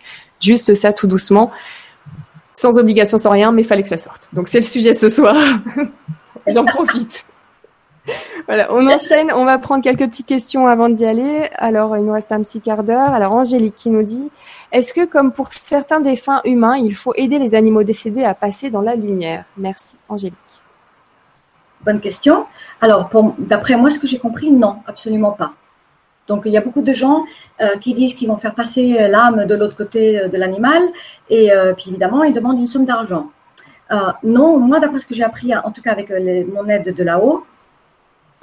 juste 0.41 0.75
ça 0.75 0.93
tout 0.93 1.07
doucement. 1.07 1.51
Sans 2.55 2.79
obligation 2.79 3.19
sans 3.19 3.31
rien 3.31 3.53
mais 3.53 3.63
fallait 3.63 3.83
que 3.83 3.89
ça 3.89 3.99
sorte. 3.99 4.29
Donc 4.33 4.49
c'est 4.49 4.61
le 4.61 4.67
sujet 4.67 4.95
ce 4.95 5.09
soir. 5.09 5.37
J'en 6.47 6.65
profite. 6.65 7.25
Voilà, 8.49 8.73
on 8.73 8.87
enchaîne. 8.87 9.31
On 9.33 9.45
va 9.45 9.59
prendre 9.59 9.83
quelques 9.83 10.07
petites 10.09 10.27
questions 10.27 10.67
avant 10.67 10.89
d'y 10.89 11.05
aller. 11.05 11.49
Alors, 11.55 11.97
il 11.97 12.05
nous 12.05 12.13
reste 12.13 12.33
un 12.33 12.43
petit 12.43 12.61
quart 12.61 12.83
d'heure. 12.83 13.11
Alors, 13.11 13.33
Angélique 13.33 13.77
qui 13.77 13.91
nous 13.91 14.03
dit 14.03 14.31
Est-ce 14.73 14.95
que, 14.95 15.05
comme 15.05 15.33
pour 15.33 15.53
certains 15.53 16.01
défunts 16.01 16.41
humains, 16.47 16.79
il 16.79 16.95
faut 16.95 17.13
aider 17.15 17.39
les 17.39 17.55
animaux 17.55 17.83
décédés 17.83 18.25
à 18.25 18.33
passer 18.33 18.71
dans 18.71 18.81
la 18.81 18.95
lumière? 18.95 19.45
Merci, 19.59 19.99
Angélique. 20.09 20.37
Bonne 21.85 22.01
question. 22.01 22.47
Alors, 22.81 23.11
d'après 23.39 23.77
moi, 23.77 23.91
ce 23.91 23.99
que 23.99 24.07
j'ai 24.07 24.19
compris, 24.19 24.51
non, 24.51 24.77
absolument 24.87 25.33
pas. 25.33 25.53
Donc, 26.27 26.45
il 26.47 26.53
y 26.53 26.57
a 26.57 26.63
beaucoup 26.63 26.81
de 26.81 26.93
gens 26.95 27.25
euh, 27.61 27.77
qui 27.79 27.93
disent 27.93 28.15
qu'ils 28.15 28.29
vont 28.29 28.37
faire 28.37 28.55
passer 28.55 28.97
euh, 28.99 29.09
l'âme 29.09 29.45
de 29.45 29.55
l'autre 29.55 29.77
côté 29.77 30.19
euh, 30.19 30.29
de 30.29 30.39
l'animal, 30.39 30.81
et 31.29 31.51
puis 31.77 31.91
évidemment, 31.91 32.25
ils 32.25 32.33
demandent 32.33 32.59
une 32.59 32.67
somme 32.67 32.85
d'argent. 32.85 33.31
non, 34.23 34.59
moi, 34.59 34.81
d'après 34.81 34.99
ce 34.99 35.07
que 35.07 35.15
j'ai 35.15 35.25
appris, 35.25 35.55
en 35.55 35.71
tout 35.71 35.83
cas 35.83 35.93
avec 35.93 36.11
mon 36.11 36.69
aide 36.69 36.95
de 36.95 37.05
là-haut, 37.05 37.45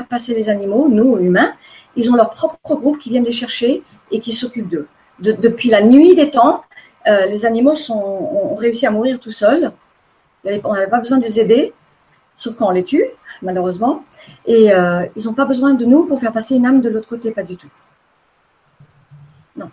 passer 0.09 0.33
les 0.33 0.49
animaux, 0.49 0.87
nous, 0.89 1.17
humains, 1.17 1.53
ils 1.95 2.11
ont 2.11 2.15
leur 2.15 2.31
propre 2.31 2.75
groupe 2.75 2.97
qui 2.97 3.09
viennent 3.09 3.25
les 3.25 3.31
chercher 3.31 3.83
et 4.11 4.19
qui 4.19 4.33
s'occupent 4.33 4.69
d'eux. 4.69 4.87
Depuis 5.21 5.69
la 5.69 5.81
nuit 5.81 6.15
des 6.15 6.29
temps, 6.29 6.63
euh, 7.07 7.25
les 7.25 7.45
animaux 7.45 7.75
ont 7.89 8.55
réussi 8.55 8.85
à 8.85 8.91
mourir 8.91 9.19
tout 9.19 9.31
seuls. 9.31 9.71
On 10.45 10.73
n'avait 10.73 10.87
pas 10.87 10.99
besoin 10.99 11.17
de 11.17 11.23
les 11.23 11.39
aider, 11.39 11.73
sauf 12.33 12.55
quand 12.55 12.67
on 12.67 12.71
les 12.71 12.83
tue, 12.83 13.05
malheureusement. 13.41 14.03
Et 14.45 14.71
euh, 14.71 15.05
ils 15.15 15.25
n'ont 15.25 15.33
pas 15.33 15.45
besoin 15.45 15.73
de 15.73 15.85
nous 15.85 16.05
pour 16.05 16.19
faire 16.19 16.31
passer 16.31 16.55
une 16.55 16.65
âme 16.65 16.81
de 16.81 16.89
l'autre 16.89 17.07
côté, 17.07 17.31
pas 17.31 17.43
du 17.43 17.57
tout. 17.57 17.71
Non. 19.55 19.69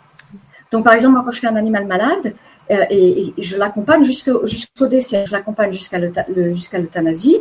Donc, 0.72 0.84
par 0.84 0.94
exemple, 0.94 1.14
moi, 1.14 1.22
quand 1.24 1.32
je 1.32 1.40
fais 1.40 1.46
un 1.46 1.56
animal 1.56 1.86
malade, 1.86 2.34
euh, 2.70 2.84
et, 2.90 3.32
je 3.38 3.56
l'accompagne 3.56 4.04
jusqu'au 4.04 4.44
jusqu'au 4.46 4.86
décès, 4.86 5.24
je 5.26 5.32
l'accompagne 5.32 5.72
jusqu'à 5.72 5.98
l'euthanasie, 5.98 7.38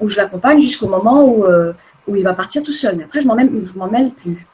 ou 0.00 0.08
je 0.08 0.16
l'accompagne 0.16 0.60
jusqu'au 0.60 0.88
moment 0.88 1.24
où, 1.24 1.44
où 2.06 2.16
il 2.16 2.22
va 2.22 2.34
partir 2.34 2.62
tout 2.62 2.72
seul. 2.72 2.96
Mais 2.96 3.04
après, 3.04 3.20
je 3.20 3.26
m'en 3.26 3.88
mêle 3.88 4.10
plus. 4.12 4.46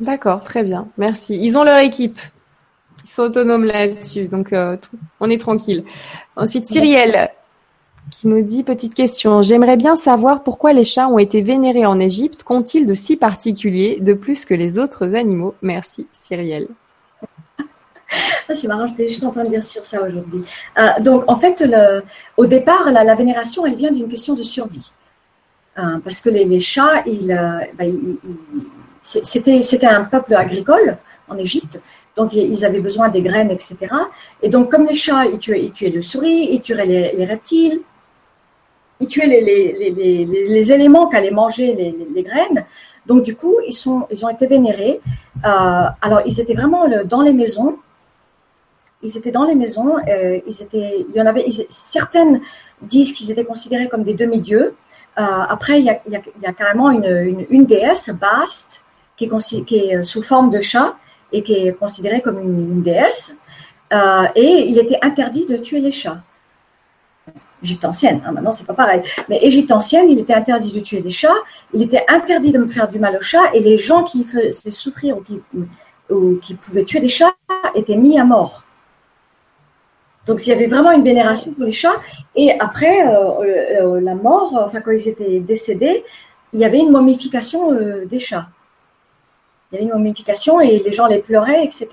D'accord, 0.00 0.44
très 0.44 0.62
bien, 0.62 0.88
merci. 0.96 1.38
Ils 1.40 1.58
ont 1.58 1.64
leur 1.64 1.78
équipe. 1.78 2.18
Ils 3.04 3.10
sont 3.10 3.22
autonomes 3.22 3.64
là-dessus, 3.64 4.28
donc 4.28 4.52
euh, 4.52 4.76
on 5.20 5.30
est 5.30 5.40
tranquille. 5.40 5.84
Ensuite, 6.36 6.66
Cyrielle 6.66 7.30
qui 8.10 8.28
nous 8.28 8.42
dit 8.42 8.62
petite 8.62 8.94
question. 8.94 9.42
J'aimerais 9.42 9.76
bien 9.76 9.96
savoir 9.96 10.42
pourquoi 10.42 10.72
les 10.72 10.84
chats 10.84 11.08
ont 11.08 11.18
été 11.18 11.40
vénérés 11.40 11.86
en 11.86 12.00
Égypte. 12.00 12.42
Qu'ont-ils 12.42 12.86
de 12.86 12.94
si 12.94 13.16
particulier, 13.16 13.98
de 14.00 14.14
plus 14.14 14.44
que 14.44 14.54
les 14.54 14.78
autres 14.78 15.14
animaux? 15.14 15.54
Merci, 15.62 16.06
Cyrielle. 16.12 16.68
Ah, 18.48 18.54
c'est 18.54 18.68
marrant, 18.68 18.86
j'étais 18.86 19.08
juste 19.08 19.24
en 19.24 19.32
train 19.32 19.44
de 19.44 19.50
dire 19.50 19.62
sur 19.62 19.84
ça 19.84 20.02
aujourd'hui. 20.02 20.42
Euh, 20.78 20.88
donc, 21.00 21.24
en 21.28 21.36
fait, 21.36 21.60
le, 21.60 22.02
au 22.38 22.46
départ, 22.46 22.90
la, 22.90 23.14
vénération, 23.14 23.66
elle 23.66 23.76
vient 23.76 23.92
d'une 23.92 24.08
question 24.08 24.34
de 24.34 24.42
survie. 24.42 24.90
Euh, 25.78 25.98
parce 26.02 26.20
que 26.20 26.30
les, 26.30 26.60
chats, 26.60 27.04
euh, 27.06 27.60
bah, 27.78 27.84
c'était, 29.08 29.86
un 29.86 30.04
peuple 30.04 30.34
agricole 30.34 30.98
en 31.28 31.38
Égypte. 31.38 31.82
Donc, 32.16 32.32
ils 32.34 32.64
avaient 32.64 32.80
besoin 32.80 33.08
des 33.08 33.22
graines, 33.22 33.50
etc. 33.50 33.76
Et 34.42 34.48
donc, 34.48 34.70
comme 34.70 34.86
les 34.86 34.94
chats, 34.94 35.26
ils 35.26 35.38
tuaient, 35.38 35.64
ils 35.64 35.72
tuaient 35.72 35.90
le 35.90 36.02
souris, 36.02 36.48
ils 36.50 36.60
tuaient 36.60 36.84
les, 36.84 37.24
reptiles, 37.24 37.80
ils 39.00 39.06
tuaient 39.06 39.26
les, 39.26 39.40
les, 39.40 40.24
les 40.24 40.72
éléments 40.72 41.06
qu'allaient 41.06 41.30
manger 41.30 41.74
les, 42.14 42.22
graines. 42.22 42.64
Donc, 43.06 43.22
du 43.22 43.36
coup, 43.36 43.54
ils, 43.66 43.72
sont, 43.72 44.06
ils 44.10 44.24
ont 44.26 44.28
été 44.28 44.46
vénérés. 44.46 45.00
Euh, 45.44 45.84
alors, 46.02 46.22
ils 46.26 46.40
étaient 46.40 46.54
vraiment 46.54 46.86
dans 47.04 47.22
les 47.22 47.32
maisons. 47.32 47.78
Ils 49.02 49.16
étaient 49.16 49.30
dans 49.30 49.44
les 49.44 49.54
maisons. 49.54 49.96
Euh, 50.08 50.40
il 50.46 51.06
y 51.14 51.22
en 51.22 51.26
avait, 51.26 51.46
certaines 51.70 52.40
disent 52.82 53.12
qu'ils 53.12 53.30
étaient 53.30 53.44
considérés 53.44 53.88
comme 53.88 54.02
des 54.02 54.14
demi-dieux. 54.14 54.74
Euh, 55.18 55.22
après, 55.22 55.80
il 55.80 55.86
y, 55.86 55.90
a, 55.90 56.00
il, 56.06 56.12
y 56.12 56.46
a, 56.46 56.52
carrément 56.52 56.90
une, 56.90 57.46
une, 57.50 57.66
déesse, 57.66 58.10
Bast, 58.10 58.84
qui 59.18 59.24
est, 59.26 59.76
est, 59.76 60.02
sous 60.02 60.22
forme 60.22 60.50
de 60.50 60.60
chat 60.60 60.94
et 61.32 61.42
qui 61.42 61.52
est 61.52 61.72
considérée 61.72 62.22
comme 62.22 62.38
une, 62.40 62.82
déesse. 62.82 63.36
Euh, 63.92 64.26
et 64.34 64.66
il 64.68 64.78
était 64.78 64.98
interdit 65.02 65.44
de 65.46 65.56
tuer 65.56 65.80
les 65.80 65.90
chats. 65.90 66.22
Égypte 67.62 67.84
ancienne, 67.84 68.22
hein, 68.24 68.30
maintenant 68.30 68.52
c'est 68.52 68.66
pas 68.66 68.74
pareil. 68.74 69.02
Mais 69.28 69.38
Égypte 69.42 69.72
ancienne, 69.72 70.08
il 70.08 70.18
était 70.20 70.34
interdit 70.34 70.72
de 70.72 70.80
tuer 70.80 71.00
les 71.00 71.10
chats, 71.10 71.34
il 71.74 71.82
était 71.82 72.04
interdit 72.08 72.52
de 72.52 72.58
me 72.58 72.68
faire 72.68 72.88
du 72.88 73.00
mal 73.00 73.16
aux 73.16 73.22
chats, 73.22 73.52
et 73.52 73.60
les 73.60 73.78
gens 73.78 74.04
qui 74.04 74.24
faisaient 74.24 74.70
souffrir 74.70 75.18
ou 75.18 75.22
qui, 75.22 75.40
ou 76.08 76.36
qui 76.36 76.54
pouvaient 76.54 76.84
tuer 76.84 77.00
des 77.00 77.08
chats 77.08 77.34
étaient 77.74 77.96
mis 77.96 78.18
à 78.18 78.24
mort. 78.24 78.62
Donc 80.28 80.46
il 80.46 80.50
y 80.50 80.52
avait 80.52 80.66
vraiment 80.66 80.92
une 80.92 81.02
vénération 81.02 81.52
pour 81.52 81.64
les 81.64 81.72
chats. 81.72 82.00
Et 82.36 82.52
après 82.60 83.08
euh, 83.08 83.40
euh, 83.40 83.96
euh, 83.96 84.00
la 84.00 84.14
mort, 84.14 84.52
enfin 84.62 84.80
quand 84.82 84.90
ils 84.90 85.08
étaient 85.08 85.40
décédés, 85.40 86.04
il 86.52 86.60
y 86.60 86.64
avait 86.64 86.78
une 86.78 86.90
momification 86.90 87.72
des 88.06 88.18
chats. 88.18 88.48
Il 89.70 89.74
y 89.74 89.78
avait 89.78 89.84
une 89.84 89.92
momification 89.92 90.60
et 90.60 90.78
les 90.78 90.92
gens 90.92 91.06
les 91.06 91.18
pleuraient, 91.18 91.64
etc. 91.64 91.88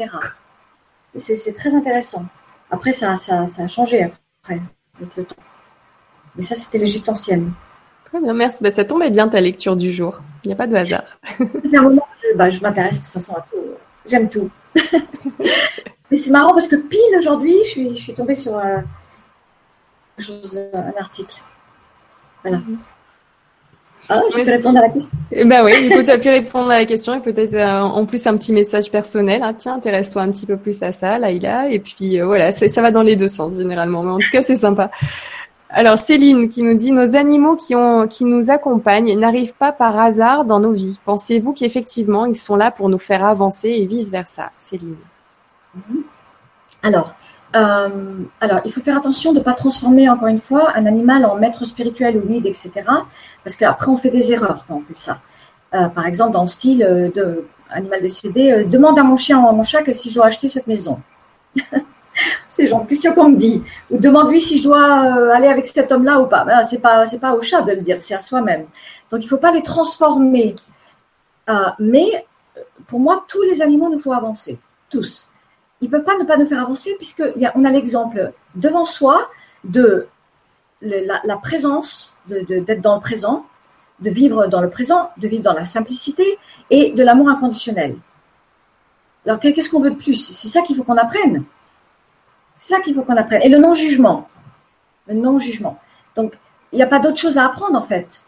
C'est 1.17 1.55
très 1.55 1.73
intéressant. 1.73 2.25
Après, 2.71 2.91
ça, 2.91 3.17
ça, 3.17 3.47
a 3.57 3.67
changé 3.67 4.03
après, 4.03 4.61
avec 4.97 5.15
le 5.15 5.23
temps. 5.25 5.35
Mais 6.35 6.41
ça, 6.41 6.55
c'était 6.55 6.77
l'Égypte 6.77 7.07
ancienne. 7.09 7.51
Très 8.05 8.19
bien, 8.19 8.33
merci. 8.33 8.59
Bah, 8.61 8.71
ça 8.71 8.85
tombait 8.85 9.09
bien 9.09 9.27
ta 9.27 9.41
lecture 9.41 9.75
du 9.75 9.91
jour. 9.91 10.19
Il 10.43 10.47
n'y 10.47 10.53
a 10.53 10.57
pas 10.57 10.67
de 10.67 10.75
hasard. 10.75 11.03
Un 11.39 11.81
moment 11.81 12.07
je, 12.21 12.37
bah, 12.37 12.49
je 12.49 12.59
m'intéresse 12.59 12.99
de 12.99 13.05
toute 13.05 13.13
façon 13.13 13.33
à 13.35 13.41
tout. 13.41 13.57
J'aime 14.05 14.29
tout. 14.29 14.49
Mais 16.11 16.17
c'est 16.17 16.31
marrant 16.31 16.53
parce 16.53 16.67
que 16.67 16.75
pile 16.75 17.17
aujourd'hui, 17.17 17.55
je 17.63 17.69
suis, 17.69 17.97
je 17.97 18.03
suis 18.03 18.13
tombée 18.13 18.35
sur 18.35 18.57
un, 18.57 18.83
un 20.17 20.93
article. 20.99 21.41
Voilà. 22.43 22.57
Mhm. 22.57 22.77
Ah, 24.09 24.21
je 24.31 24.43
peux 24.43 24.51
répondre 24.51 24.77
à 24.77 24.81
la 24.81 24.89
question. 24.89 25.17
Ben 25.45 25.65
oui, 25.65 25.87
du 25.87 25.95
coup, 25.95 26.03
tu 26.03 26.11
as 26.11 26.17
pu 26.17 26.29
répondre 26.29 26.69
à 26.69 26.79
la 26.79 26.85
question 26.85 27.15
et 27.15 27.21
peut-être 27.21 27.53
euh, 27.53 27.81
en 27.81 28.05
plus 28.05 28.25
un 28.27 28.37
petit 28.37 28.53
message 28.53 28.91
personnel. 28.91 29.41
Ah, 29.43 29.53
tiens, 29.53 29.75
intéresse-toi 29.75 30.21
un 30.21 30.31
petit 30.31 30.45
peu 30.45 30.57
plus 30.57 30.81
à 30.83 30.91
ça, 30.91 31.17
là, 31.17 31.31
il 31.31 31.45
a. 31.45 31.69
Et 31.69 31.79
puis 31.79 32.19
euh, 32.19 32.25
voilà, 32.25 32.51
ça, 32.51 32.81
va 32.81 32.91
dans 32.91 33.01
les 33.01 33.15
deux 33.15 33.27
sens 33.27 33.57
généralement. 33.57 34.03
Mais 34.03 34.11
en 34.11 34.19
tout 34.19 34.31
cas, 34.31 34.43
c'est 34.43 34.57
sympa. 34.57 34.91
Alors 35.69 35.97
Céline 35.97 36.47
qui 36.47 36.61
nous 36.61 36.75
dit 36.75 36.91
nos 36.91 37.17
animaux 37.17 37.55
qui 37.55 37.75
ont 37.75 38.07
qui 38.07 38.23
nous 38.23 38.49
accompagnent 38.49 39.19
n'arrivent 39.19 39.55
pas 39.55 39.71
par 39.71 39.99
hasard 39.99 40.45
dans 40.45 40.59
nos 40.59 40.71
vies. 40.71 40.99
Pensez-vous 41.03 41.53
qu'effectivement 41.53 42.25
ils 42.25 42.37
sont 42.37 42.55
là 42.55 42.71
pour 42.71 42.87
nous 42.87 42.99
faire 42.99 43.25
avancer 43.25 43.69
et 43.69 43.85
vice 43.85 44.11
versa, 44.11 44.51
Céline? 44.59 44.95
Mhm. 45.75 46.03
Alors, 46.83 47.15
euh, 47.55 47.89
alors, 48.41 48.61
il 48.65 48.71
faut 48.71 48.81
faire 48.81 48.97
attention 48.97 49.31
de 49.31 49.39
ne 49.39 49.43
pas 49.43 49.53
transformer, 49.53 50.09
encore 50.09 50.27
une 50.27 50.39
fois, 50.39 50.73
un 50.75 50.85
animal 50.85 51.25
en 51.25 51.35
maître 51.35 51.65
spirituel 51.65 52.17
ou 52.17 52.21
guide, 52.21 52.45
etc. 52.45 52.71
Parce 53.43 53.55
qu'après, 53.55 53.89
on 53.89 53.97
fait 53.97 54.09
des 54.09 54.31
erreurs 54.33 54.65
quand 54.67 54.75
on 54.75 54.81
fait 54.81 54.97
ça. 54.97 55.19
Euh, 55.73 55.87
par 55.87 56.05
exemple, 56.05 56.33
dans 56.33 56.41
le 56.41 56.47
style 56.47 56.83
euh, 56.83 57.09
de 57.11 57.45
animal 57.69 58.01
décédé, 58.01 58.63
demande 58.65 58.99
à 58.99 59.03
mon 59.03 59.17
chien 59.17 59.39
ou 59.41 59.47
à 59.47 59.51
mon 59.51 59.63
chat 59.63 59.81
que 59.81 59.93
si 59.93 60.09
je 60.09 60.15
dois 60.15 60.27
acheter 60.27 60.47
cette 60.47 60.67
maison. 60.67 60.99
c'est 62.51 62.67
genre 62.67 62.83
de 62.83 62.87
question 62.87 63.13
qu'on 63.13 63.29
me 63.29 63.35
dit. 63.35 63.63
Ou 63.89 63.97
demande-lui 63.97 64.39
si 64.39 64.59
je 64.59 64.63
dois 64.63 65.33
aller 65.33 65.47
avec 65.47 65.65
cet 65.65 65.91
homme-là 65.91 66.19
ou 66.19 66.27
pas. 66.27 66.45
Ben, 66.45 66.63
c'est 66.63 66.79
pas, 66.79 67.05
pas 67.19 67.33
au 67.33 67.41
chat 67.41 67.61
de 67.63 67.71
le 67.71 67.81
dire, 67.81 67.97
c'est 68.01 68.13
à 68.13 68.19
soi-même. 68.19 68.65
Donc, 69.09 69.21
il 69.21 69.25
ne 69.25 69.29
faut 69.29 69.37
pas 69.37 69.51
les 69.51 69.63
transformer. 69.63 70.55
mais 71.79 72.25
pour 72.87 72.99
moi, 72.99 73.25
tous 73.27 73.41
les 73.41 73.61
animaux 73.61 73.89
nous 73.89 73.99
font 73.99 74.11
avancer. 74.11 74.59
Tous 74.89 75.29
ne 75.85 75.91
peuvent 75.91 76.03
pas 76.03 76.17
ne 76.17 76.23
pas 76.23 76.37
nous 76.37 76.45
faire 76.45 76.61
avancer 76.61 76.95
puisqu'on 76.97 77.43
a, 77.43 77.67
a 77.67 77.71
l'exemple 77.71 78.31
devant 78.55 78.85
soi 78.85 79.29
de 79.63 80.07
la, 80.81 81.37
présence, 81.37 82.15
d'être 82.27 82.81
dans 82.81 82.95
le 82.95 83.01
présent, 83.01 83.45
de 83.99 84.09
vivre 84.09 84.47
dans 84.47 84.61
le 84.61 84.69
présent, 84.69 85.09
de 85.17 85.27
vivre 85.27 85.43
dans 85.43 85.53
la 85.53 85.65
simplicité 85.65 86.37
et 86.69 86.91
de 86.91 87.03
l'amour 87.03 87.29
inconditionnel. 87.29 87.97
Alors 89.25 89.39
qu'est-ce 89.39 89.69
qu'on 89.69 89.79
veut 89.79 89.91
de 89.91 89.95
plus? 89.95 90.15
C'est 90.15 90.47
ça 90.47 90.61
qu'il 90.61 90.75
faut 90.75 90.83
qu'on 90.83 90.97
apprenne. 90.97 91.43
C'est 92.55 92.75
ça 92.75 92.81
qu'il 92.81 92.93
faut 92.93 93.03
qu'on 93.03 93.17
apprenne. 93.17 93.41
Et 93.41 93.49
le 93.49 93.57
non-jugement. 93.57 94.29
Le 95.07 95.15
non-jugement. 95.15 95.79
Donc, 96.15 96.37
il 96.71 96.77
n'y 96.77 96.83
a 96.83 96.87
pas 96.87 96.99
d'autre 96.99 97.17
chose 97.17 97.37
à 97.37 97.45
apprendre 97.45 97.77
en 97.77 97.81
fait. 97.81 98.23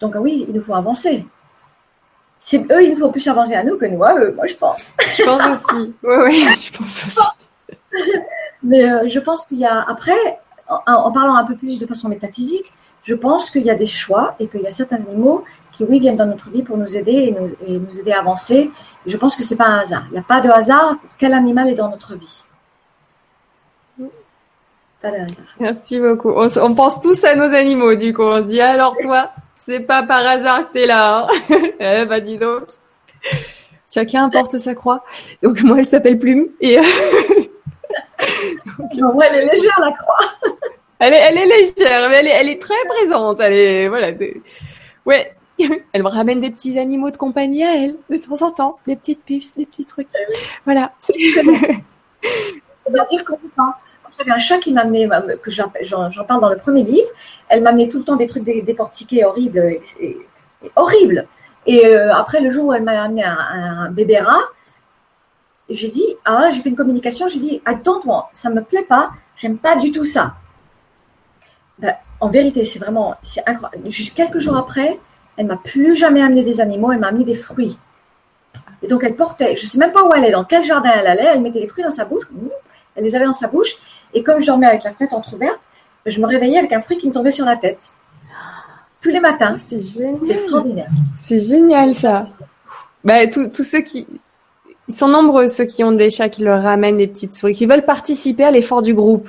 Donc 0.00 0.14
oui, 0.18 0.44
il 0.48 0.54
nous 0.54 0.62
faut 0.62 0.74
avancer 0.74 1.26
c'est 2.40 2.70
eux, 2.70 2.84
il 2.84 2.96
faut 2.96 3.10
plus 3.10 3.26
avancer 3.28 3.54
à 3.54 3.64
nous 3.64 3.76
que 3.76 3.86
nous 3.86 4.02
à 4.04 4.14
eux, 4.18 4.32
moi 4.34 4.46
je 4.46 4.54
pense. 4.54 4.94
Je 5.16 5.24
pense 5.24 5.42
aussi. 5.70 5.94
Oui, 6.02 6.16
oui, 6.24 6.46
je 6.60 6.76
pense 6.76 7.06
aussi. 7.06 7.28
Mais 8.62 8.84
euh, 8.84 9.08
je 9.08 9.20
pense 9.20 9.44
qu'il 9.46 9.58
y 9.58 9.64
a, 9.64 9.82
après, 9.82 10.38
en, 10.68 11.12
parlant 11.12 11.36
un 11.36 11.44
peu 11.44 11.56
plus 11.56 11.78
de 11.78 11.86
façon 11.86 12.08
métaphysique, 12.08 12.72
je 13.02 13.14
pense 13.14 13.50
qu'il 13.50 13.62
y 13.62 13.70
a 13.70 13.76
des 13.76 13.86
choix 13.86 14.34
et 14.40 14.48
qu'il 14.48 14.62
y 14.62 14.66
a 14.66 14.70
certains 14.70 14.96
animaux 14.96 15.44
qui, 15.72 15.84
oui, 15.84 16.00
viennent 16.00 16.16
dans 16.16 16.26
notre 16.26 16.50
vie 16.50 16.62
pour 16.62 16.76
nous 16.76 16.96
aider 16.96 17.12
et 17.12 17.70
nous, 17.70 17.98
aider 17.98 18.12
à 18.12 18.20
avancer. 18.20 18.70
je 19.04 19.16
pense 19.16 19.36
que 19.36 19.44
c'est 19.44 19.56
pas 19.56 19.66
un 19.66 19.78
hasard. 19.78 20.04
Il 20.08 20.12
n'y 20.12 20.18
a 20.18 20.22
pas 20.22 20.40
de 20.40 20.48
hasard. 20.48 20.96
Quel 21.18 21.34
animal 21.34 21.68
est 21.68 21.74
dans 21.74 21.90
notre 21.90 22.14
vie 22.14 22.44
Pas 25.00 25.10
de 25.10 25.16
hasard. 25.16 25.46
Merci 25.60 26.00
beaucoup. 26.00 26.30
On, 26.30 26.48
on 26.58 26.74
pense 26.74 27.00
tous 27.00 27.22
à 27.24 27.36
nos 27.36 27.54
animaux, 27.54 27.94
du 27.94 28.12
coup. 28.12 28.22
On 28.22 28.38
se 28.38 28.48
dit, 28.48 28.60
alors 28.60 28.96
toi? 29.00 29.30
C'est 29.56 29.80
pas 29.80 30.02
par 30.02 30.26
hasard 30.26 30.68
que 30.68 30.74
t'es 30.74 30.86
là. 30.86 31.26
Hein. 31.26 31.28
eh 31.80 32.04
bah 32.06 32.20
dis 32.20 32.38
donc. 32.38 32.64
Chacun 33.92 34.28
porte 34.28 34.58
sa 34.58 34.74
croix. 34.74 35.04
Donc 35.42 35.62
moi, 35.62 35.78
elle 35.78 35.86
s'appelle 35.86 36.18
Plume. 36.18 36.48
Et 36.60 36.76
donc, 38.96 39.22
elle 39.24 39.36
est 39.36 39.44
légère 39.46 39.80
la 39.80 39.92
croix. 39.92 40.18
elle, 40.98 41.12
est, 41.12 41.20
elle 41.28 41.38
est 41.38 41.46
légère, 41.46 42.08
mais 42.10 42.16
elle 42.16 42.28
est, 42.28 42.30
elle 42.30 42.48
est 42.48 42.60
très 42.60 42.74
présente. 42.88 43.40
Elle 43.40 43.52
est 43.52 43.88
voilà. 43.88 44.12
Ouais. 45.04 45.32
Elle 45.58 46.02
me 46.02 46.08
ramène 46.08 46.40
des 46.40 46.50
petits 46.50 46.78
animaux 46.78 47.10
de 47.10 47.16
compagnie 47.16 47.64
à 47.64 47.74
elle, 47.76 47.96
de 48.10 48.18
temps 48.18 48.42
en 48.46 48.50
temps, 48.50 48.78
des 48.86 48.94
petites 48.94 49.24
puces, 49.24 49.54
des 49.54 49.64
petits 49.64 49.86
trucs. 49.86 50.08
Eh 50.14 50.34
voilà. 50.64 50.92
On 52.86 52.92
va 52.92 53.04
dire 53.06 53.24
qu'on 53.24 53.38
j'avais 54.18 54.30
un 54.30 54.38
chat 54.38 54.58
qui 54.58 54.72
m'amenait, 54.72 55.08
euh, 55.10 55.36
que 55.36 55.50
j'en 55.50 55.68
parle 56.26 56.40
dans 56.40 56.50
le 56.50 56.56
premier 56.56 56.82
livre, 56.82 57.08
elle 57.48 57.62
m'amenait 57.62 57.88
tout 57.88 57.98
le 57.98 58.04
temps 58.04 58.16
des 58.16 58.26
trucs 58.26 58.44
décortiqués 58.44 59.24
horribles, 59.24 59.78
et, 60.00 60.16
horribles. 60.74 61.26
Et 61.66 61.86
euh, 61.86 62.14
après, 62.14 62.40
le 62.40 62.50
jour 62.50 62.66
où 62.66 62.72
elle 62.72 62.82
m'a 62.82 63.02
amené 63.02 63.24
un, 63.24 63.90
bébé 63.90 64.18
rat, 64.18 64.42
j'ai 65.68 65.88
dit, 65.88 66.16
ah, 66.24 66.50
j'ai 66.52 66.60
fait 66.60 66.68
une 66.68 66.76
communication, 66.76 67.28
j'ai 67.28 67.40
dit, 67.40 67.62
attends, 67.64 68.00
moi, 68.04 68.30
ça 68.32 68.50
me 68.50 68.62
plaît 68.62 68.86
pas, 68.88 69.10
j'aime 69.36 69.58
pas 69.58 69.76
du 69.76 69.90
tout 69.90 70.04
ça. 70.04 70.36
Ben, 71.78 71.94
en 72.20 72.28
vérité, 72.28 72.64
c'est 72.64 72.78
vraiment, 72.78 73.16
c'est 73.22 73.42
incroyable. 73.46 73.90
Juste 73.90 74.16
quelques 74.16 74.38
jours 74.38 74.56
après, 74.56 74.98
elle 75.36 75.46
m'a 75.46 75.56
plus 75.56 75.96
jamais 75.96 76.22
amené 76.22 76.44
des 76.44 76.60
animaux, 76.60 76.92
elle 76.92 77.00
m'a 77.00 77.08
amené 77.08 77.24
des 77.24 77.34
fruits. 77.34 77.76
Et 78.82 78.86
donc, 78.86 79.02
elle 79.04 79.16
portait, 79.16 79.56
je 79.56 79.66
sais 79.66 79.78
même 79.78 79.92
pas 79.92 80.04
où 80.04 80.12
elle 80.14 80.24
est, 80.24 80.30
dans 80.30 80.44
quel 80.44 80.64
jardin 80.64 80.90
elle 80.94 81.06
allait, 81.06 81.26
elle 81.34 81.40
mettait 81.40 81.60
les 81.60 81.66
fruits 81.66 81.84
dans 81.84 81.90
sa 81.90 82.04
bouche, 82.04 82.24
elle 82.94 83.04
les 83.04 83.14
avait 83.14 83.26
dans 83.26 83.32
sa 83.32 83.48
bouche, 83.48 83.76
et 84.14 84.22
comme 84.22 84.40
je 84.40 84.46
dormais 84.46 84.66
avec 84.66 84.84
la 84.84 84.92
fenêtre 84.92 85.14
entrouverte, 85.14 85.60
je 86.06 86.20
me 86.20 86.26
réveillais 86.26 86.58
avec 86.58 86.72
un 86.72 86.80
fruit 86.80 86.98
qui 86.98 87.08
me 87.08 87.12
tombait 87.12 87.32
sur 87.32 87.44
la 87.44 87.56
tête. 87.56 87.92
Tous 89.00 89.10
les 89.10 89.20
matins. 89.20 89.56
C'est 89.58 89.78
génial. 89.78 90.30
extraordinaire. 90.30 90.90
C'est 91.16 91.38
génial 91.38 91.94
ça. 91.94 92.24
Bah, 93.04 93.26
tous 93.26 93.64
ceux 93.64 93.80
qui. 93.80 94.06
Ils 94.88 94.94
sont 94.94 95.08
nombreux 95.08 95.48
ceux 95.48 95.64
qui 95.64 95.82
ont 95.82 95.92
des 95.92 96.10
chats 96.10 96.28
qui 96.28 96.42
leur 96.42 96.62
ramènent 96.62 96.98
des 96.98 97.08
petites 97.08 97.34
souris, 97.34 97.54
qui 97.54 97.66
veulent 97.66 97.84
participer 97.84 98.44
à 98.44 98.52
l'effort 98.52 98.82
du 98.82 98.94
groupe. 98.94 99.28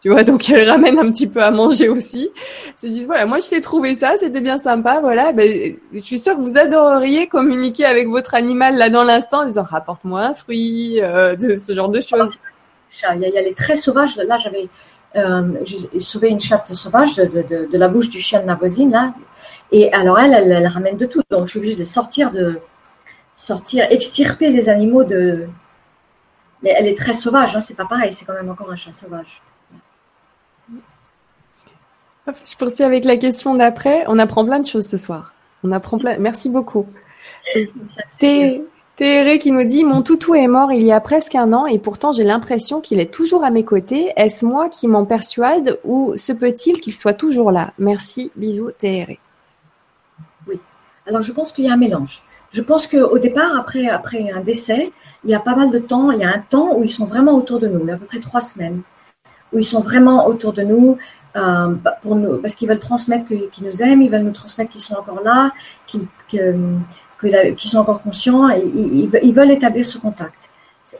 Tu 0.00 0.10
vois, 0.10 0.22
donc 0.22 0.48
elles 0.50 0.68
ramènent 0.68 0.98
un 0.98 1.10
petit 1.10 1.26
peu 1.26 1.42
à 1.42 1.50
manger 1.50 1.88
aussi. 1.88 2.30
Ils 2.66 2.80
se 2.80 2.86
disent 2.86 3.06
voilà, 3.06 3.26
moi 3.26 3.38
je 3.38 3.48
t'ai 3.48 3.60
trouvé 3.60 3.94
ça, 3.94 4.16
c'était 4.16 4.40
bien 4.40 4.58
sympa, 4.58 5.00
voilà. 5.00 5.32
Ben, 5.32 5.76
je 5.92 5.98
suis 5.98 6.18
sûre 6.18 6.36
que 6.36 6.40
vous 6.40 6.58
adoreriez 6.58 7.26
communiquer 7.26 7.84
avec 7.84 8.08
votre 8.08 8.34
animal 8.34 8.76
là 8.76 8.90
dans 8.90 9.02
l'instant 9.02 9.42
en 9.42 9.46
disant 9.46 9.64
rapporte-moi 9.64 10.20
un 10.20 10.34
fruit, 10.34 11.00
euh, 11.00 11.36
de 11.36 11.56
ce 11.56 11.74
genre 11.74 11.88
de 11.88 12.00
choses. 12.00 12.38
Il 13.14 13.20
y 13.20 13.38
a, 13.38 13.42
les 13.42 13.54
très 13.54 13.76
sauvages. 13.76 14.16
Là, 14.16 14.38
j'avais 14.38 14.68
euh, 15.16 15.64
sauvé 16.00 16.28
une 16.28 16.40
chatte 16.40 16.72
sauvage 16.74 17.14
de, 17.14 17.68
la 17.72 17.88
bouche 17.88 18.08
du 18.08 18.20
chien 18.20 18.40
de 18.40 18.46
ma 18.46 18.54
voisine. 18.54 18.90
Là. 18.90 19.14
Et 19.70 19.92
alors, 19.92 20.18
elle, 20.18 20.34
elle, 20.34 20.66
ramène 20.66 20.96
de 20.96 21.06
tout. 21.06 21.22
Donc, 21.30 21.46
je 21.46 21.50
suis 21.50 21.58
obligée 21.58 21.76
de 21.76 21.84
sortir, 21.84 22.30
de 22.30 22.60
sortir, 23.36 23.86
extirper 23.90 24.50
les 24.50 24.68
animaux 24.68 25.04
de. 25.04 25.46
Mais 26.62 26.74
elle 26.76 26.86
est 26.86 26.98
très 26.98 27.12
sauvage. 27.12 27.54
Hein, 27.54 27.60
c'est 27.60 27.76
pas 27.76 27.86
pareil. 27.86 28.12
C'est 28.12 28.24
quand 28.24 28.34
même 28.34 28.50
encore 28.50 28.70
un 28.70 28.76
chat 28.76 28.92
sauvage. 28.92 29.42
Je 32.26 32.56
poursuis 32.56 32.84
avec 32.84 33.04
la 33.04 33.16
question 33.16 33.54
d'après. 33.54 34.04
On 34.06 34.18
apprend 34.18 34.44
plein 34.44 34.58
de 34.58 34.66
choses 34.66 34.86
ce 34.86 34.96
soir. 34.96 35.32
On 35.62 35.72
apprend 35.72 35.98
plein. 35.98 36.18
Merci 36.18 36.48
beaucoup. 36.48 36.86
Tes, 38.18 38.62
Théré 38.98 39.38
qui 39.38 39.52
nous 39.52 39.62
dit 39.62 39.84
Mon 39.84 40.02
toutou 40.02 40.34
est 40.34 40.48
mort 40.48 40.72
il 40.72 40.82
y 40.82 40.90
a 40.90 41.00
presque 41.00 41.36
un 41.36 41.52
an 41.52 41.66
et 41.66 41.78
pourtant 41.78 42.10
j'ai 42.10 42.24
l'impression 42.24 42.80
qu'il 42.80 42.98
est 42.98 43.12
toujours 43.14 43.44
à 43.44 43.50
mes 43.52 43.64
côtés. 43.64 44.12
Est-ce 44.16 44.44
moi 44.44 44.68
qui 44.68 44.88
m'en 44.88 45.04
persuade 45.04 45.78
ou 45.84 46.14
se 46.16 46.32
peut-il 46.32 46.80
qu'il 46.80 46.92
soit 46.92 47.14
toujours 47.14 47.52
là? 47.52 47.72
Merci, 47.78 48.32
bisous 48.34 48.72
Théré. 48.76 49.20
Oui, 50.48 50.58
alors 51.06 51.22
je 51.22 51.30
pense 51.30 51.52
qu'il 51.52 51.66
y 51.66 51.68
a 51.68 51.74
un 51.74 51.76
mélange. 51.76 52.24
Je 52.50 52.60
pense 52.60 52.88
qu'au 52.88 53.18
départ, 53.18 53.56
après, 53.56 53.86
après 53.86 54.32
un 54.32 54.40
décès, 54.40 54.90
il 55.22 55.30
y 55.30 55.34
a 55.34 55.38
pas 55.38 55.54
mal 55.54 55.70
de 55.70 55.78
temps, 55.78 56.10
il 56.10 56.18
y 56.18 56.24
a 56.24 56.34
un 56.34 56.40
temps 56.40 56.74
où 56.74 56.82
ils 56.82 56.90
sont 56.90 57.06
vraiment 57.06 57.34
autour 57.34 57.60
de 57.60 57.68
nous, 57.68 57.78
il 57.78 57.86
y 57.86 57.90
a 57.92 57.94
à 57.94 57.98
peu 57.98 58.06
près 58.06 58.18
trois 58.18 58.40
semaines, 58.40 58.80
où 59.52 59.60
ils 59.60 59.64
sont 59.64 59.80
vraiment 59.80 60.26
autour 60.26 60.52
de 60.52 60.62
nous, 60.62 60.98
euh, 61.36 61.74
pour 62.02 62.16
nous 62.16 62.38
parce 62.38 62.56
qu'ils 62.56 62.68
veulent 62.68 62.80
transmettre 62.80 63.26
qu'ils 63.26 63.64
nous 63.64 63.80
aiment, 63.80 64.02
ils 64.02 64.10
veulent 64.10 64.22
nous 64.22 64.32
transmettre 64.32 64.72
qu'ils 64.72 64.80
sont 64.80 64.96
encore 64.96 65.22
là, 65.22 65.52
qu'ils 65.86 66.08
qui 67.56 67.68
sont 67.68 67.78
encore 67.78 68.02
conscients 68.02 68.48
et 68.50 68.62
ils, 68.64 69.32
veulent 69.32 69.50
établir 69.50 69.84
ce 69.84 69.98
contact. 69.98 70.50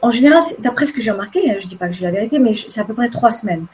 En 0.01 0.11
général, 0.11 0.43
d'après 0.59 0.85
ce 0.85 0.93
que 0.93 1.01
j'ai 1.01 1.11
remarqué, 1.11 1.49
hein, 1.49 1.55
je 1.59 1.65
ne 1.65 1.69
dis 1.69 1.75
pas 1.75 1.87
que 1.87 1.93
j'ai 1.93 2.05
la 2.05 2.11
vérité, 2.11 2.37
mais 2.37 2.53
c'est 2.55 2.79
à 2.79 2.83
peu 2.83 2.93
près 2.93 3.09
trois 3.09 3.31
semaines. 3.31 3.65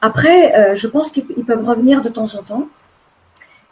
Après, 0.00 0.56
euh, 0.56 0.76
je 0.76 0.86
pense 0.86 1.10
qu'ils 1.10 1.24
peuvent 1.24 1.64
revenir 1.64 2.00
de 2.00 2.08
temps 2.08 2.34
en 2.34 2.42
temps. 2.42 2.68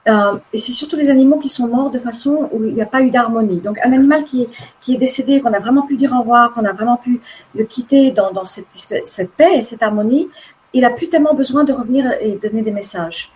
Euh, 0.08 0.38
et 0.52 0.58
c'est 0.58 0.72
surtout 0.72 0.96
les 0.96 1.10
animaux 1.10 1.38
qui 1.38 1.48
sont 1.48 1.66
morts 1.66 1.90
de 1.90 1.98
façon 1.98 2.48
où 2.52 2.64
il 2.64 2.74
n'y 2.74 2.82
a 2.82 2.86
pas 2.86 3.02
eu 3.02 3.10
d'harmonie. 3.10 3.60
Donc 3.60 3.78
un 3.78 3.92
animal 3.92 4.24
qui 4.24 4.42
est, 4.42 4.48
qui 4.80 4.94
est 4.94 4.98
décédé, 4.98 5.40
qu'on 5.40 5.52
a 5.52 5.58
vraiment 5.58 5.82
pu 5.82 5.96
dire 5.96 6.12
au 6.12 6.20
revoir, 6.20 6.52
qu'on 6.52 6.64
a 6.64 6.72
vraiment 6.72 6.96
pu 6.96 7.20
le 7.54 7.64
quitter 7.64 8.12
dans, 8.12 8.44
cette, 8.44 8.66
cette, 8.74 9.32
paix 9.32 9.56
et 9.56 9.62
cette 9.62 9.82
harmonie, 9.82 10.28
il 10.74 10.84
a 10.84 10.90
plus 10.90 11.08
tellement 11.08 11.34
besoin 11.34 11.64
de 11.64 11.72
revenir 11.72 12.12
et 12.20 12.32
donner 12.32 12.62
des 12.62 12.70
messages. 12.70 13.32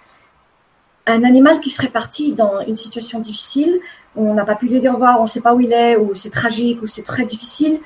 Un 1.06 1.24
animal 1.24 1.60
qui 1.60 1.70
serait 1.70 1.88
parti 1.88 2.34
dans 2.34 2.60
une 2.60 2.76
situation 2.76 3.18
difficile, 3.18 3.80
on 4.16 4.34
n'a 4.34 4.44
pas 4.44 4.56
pu 4.56 4.66
lui 4.66 4.80
dire 4.80 4.92
au 4.92 4.94
revoir, 4.94 5.20
on 5.20 5.24
ne 5.24 5.28
sait 5.28 5.40
pas 5.40 5.54
où 5.54 5.60
il 5.60 5.72
est, 5.72 5.96
ou 5.96 6.14
c'est 6.14 6.30
tragique, 6.30 6.82
ou 6.82 6.86
c'est 6.86 7.02
très 7.02 7.24
difficile. 7.24 7.80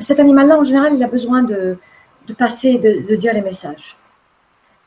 Cet 0.00 0.18
animal-là, 0.18 0.58
en 0.58 0.64
général, 0.64 0.94
il 0.94 1.02
a 1.02 1.08
besoin 1.08 1.42
de, 1.42 1.78
passer, 2.38 2.78
de, 2.78 3.14
dire 3.16 3.34
les 3.34 3.42
messages. 3.42 3.96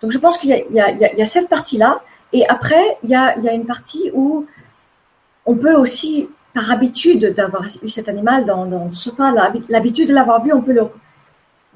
Donc 0.01 0.11
je 0.11 0.17
pense 0.17 0.37
qu'il 0.37 0.49
y, 0.49 0.79
a 0.79 1.25
cette 1.25 1.49
partie-là, 1.49 2.01
et 2.33 2.47
après, 2.47 2.97
il 3.03 3.09
y 3.09 3.15
a, 3.15 3.53
une 3.53 3.65
partie 3.65 4.11
où 4.13 4.45
on 5.45 5.55
peut 5.55 5.75
aussi, 5.75 6.29
par 6.53 6.71
habitude 6.71 7.33
d'avoir 7.33 7.63
eu 7.83 7.89
cet 7.89 8.09
animal 8.09 8.45
dans, 8.45 8.65
dans 8.65 8.89
l'habitude 9.69 10.09
de 10.09 10.13
l'avoir 10.13 10.43
vu, 10.43 10.51
on 10.51 10.61
peut 10.61 10.77